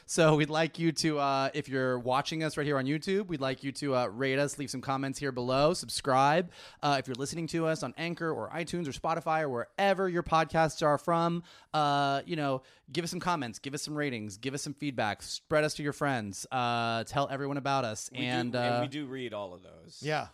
So 0.06 0.36
we'd 0.36 0.50
like 0.50 0.78
you 0.78 0.92
to, 0.92 1.18
uh, 1.18 1.50
if 1.54 1.68
you're 1.68 1.98
watching 1.98 2.42
us 2.42 2.56
right 2.56 2.66
here 2.66 2.78
on 2.78 2.84
YouTube, 2.86 3.26
we'd 3.28 3.40
like 3.40 3.62
you 3.64 3.72
to 3.72 3.94
uh, 3.96 4.06
rate 4.06 4.38
us, 4.38 4.58
leave 4.58 4.70
some 4.70 4.80
comments 4.80 5.18
here 5.18 5.32
below, 5.32 5.72
subscribe. 5.74 6.50
Uh, 6.82 6.96
if 6.98 7.06
you're 7.06 7.14
listening 7.14 7.46
to 7.48 7.66
us 7.66 7.82
on 7.82 7.94
Anchor 7.96 8.30
or 8.32 8.48
iTunes 8.50 8.88
or 8.88 8.92
Spotify 8.92 9.42
or 9.42 9.48
wherever 9.48 10.08
your 10.08 10.22
podcasts 10.22 10.84
are 10.84 10.98
from, 10.98 11.42
uh, 11.74 12.22
you 12.26 12.36
know, 12.36 12.62
give 12.92 13.04
us 13.04 13.10
some 13.10 13.20
comments, 13.20 13.58
give 13.58 13.74
us 13.74 13.82
some 13.82 13.94
ratings, 13.94 14.36
give 14.36 14.54
us 14.54 14.62
some 14.62 14.74
feedback, 14.74 15.22
spread 15.22 15.62
us 15.64 15.74
to 15.74 15.82
your 15.82 15.92
friends, 15.92 16.46
uh, 16.50 17.04
tell 17.04 17.28
everyone 17.30 17.56
about 17.56 17.84
us, 17.84 18.10
We 18.12 18.18
do- 18.18 18.24
and, 18.24 18.56
uh, 18.56 18.58
and 18.58 18.80
we 18.82 18.88
do 18.88 19.06
read 19.06 19.32
all 19.32 19.54
of 19.54 19.62
those. 19.62 19.98
Yeah. 20.02 20.26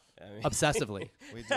Obsessively. 0.44 1.10
We 1.34 1.42
do. 1.42 1.56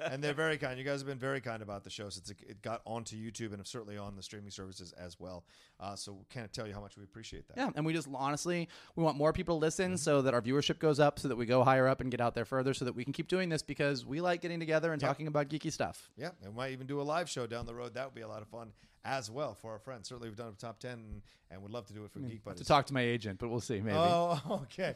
and 0.00 0.22
they're 0.22 0.34
very 0.34 0.58
kind. 0.58 0.78
You 0.78 0.84
guys 0.84 1.00
have 1.00 1.06
been 1.06 1.18
very 1.18 1.40
kind 1.40 1.62
about 1.62 1.82
the 1.82 1.90
show 1.90 2.08
since 2.08 2.30
it, 2.30 2.36
it 2.46 2.62
got 2.62 2.82
onto 2.84 3.16
YouTube 3.16 3.52
and 3.52 3.66
certainly 3.66 3.96
on 3.96 4.16
the 4.16 4.22
streaming 4.22 4.50
services 4.50 4.92
as 4.92 5.18
well. 5.18 5.44
Uh, 5.80 5.96
so 5.96 6.18
can't 6.30 6.52
tell 6.52 6.66
you 6.66 6.74
how 6.74 6.80
much 6.80 6.96
we 6.96 7.04
appreciate 7.04 7.48
that. 7.48 7.56
Yeah, 7.56 7.70
and 7.74 7.84
we 7.84 7.92
just 7.92 8.08
honestly 8.14 8.68
we 8.96 9.02
want 9.02 9.16
more 9.16 9.32
people 9.32 9.56
to 9.56 9.60
listen 9.60 9.96
so 9.96 10.22
that 10.22 10.34
our 10.34 10.42
viewership 10.42 10.78
goes 10.78 11.00
up, 11.00 11.18
so 11.18 11.28
that 11.28 11.36
we 11.36 11.46
go 11.46 11.64
higher 11.64 11.88
up 11.88 12.00
and 12.00 12.10
get 12.10 12.20
out 12.20 12.34
there 12.34 12.44
further, 12.44 12.74
so 12.74 12.84
that 12.84 12.94
we 12.94 13.04
can 13.04 13.12
keep 13.12 13.28
doing 13.28 13.48
this 13.48 13.62
because 13.62 14.04
we 14.04 14.20
like 14.20 14.40
getting 14.40 14.60
together 14.60 14.92
and 14.92 15.00
talking 15.00 15.26
about 15.26 15.48
geeky 15.48 15.72
stuff. 15.72 16.10
Yeah, 16.16 16.30
and 16.42 16.52
we 16.52 16.56
might 16.56 16.72
even 16.72 16.86
do 16.86 17.00
a 17.00 17.02
live 17.02 17.28
show 17.28 17.46
down 17.46 17.66
the 17.66 17.74
road. 17.74 17.94
That 17.94 18.06
would 18.06 18.14
be 18.14 18.22
a 18.22 18.28
lot 18.28 18.42
of 18.42 18.48
fun 18.48 18.72
as 19.04 19.30
well 19.30 19.54
for 19.54 19.72
our 19.72 19.78
friends. 19.78 20.08
Certainly, 20.08 20.28
we've 20.28 20.36
done 20.38 20.52
a 20.56 20.60
top 20.60 20.78
ten, 20.78 20.92
and, 20.92 21.22
and 21.50 21.62
would 21.62 21.72
love 21.72 21.86
to 21.86 21.92
do 21.92 22.04
it 22.04 22.10
for 22.10 22.20
Geek 22.20 22.44
Buddies. 22.44 22.60
To 22.60 22.66
talk 22.66 22.86
to 22.86 22.94
my 22.94 23.02
agent, 23.02 23.38
but 23.38 23.48
we'll 23.48 23.60
see. 23.60 23.80
Maybe. 23.80 23.96
Oh, 23.96 24.40
okay. 24.62 24.94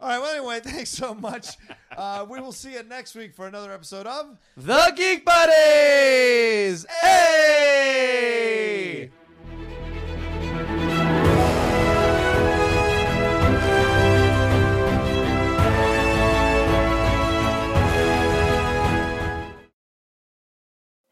All 0.00 0.08
right. 0.08 0.18
Well, 0.18 0.34
anyway, 0.34 0.60
thanks 0.64 0.90
so 0.90 1.14
much. 1.14 1.56
Uh, 1.96 2.26
we 2.28 2.40
will 2.40 2.52
see 2.52 2.72
you 2.72 2.82
next 2.84 3.14
week 3.14 3.34
for 3.34 3.46
another 3.46 3.72
episode 3.72 4.06
of. 4.06 4.36
the 4.56 4.92
Geek 4.96 5.24
Buddies. 5.24 6.86
Hey! 7.02 9.10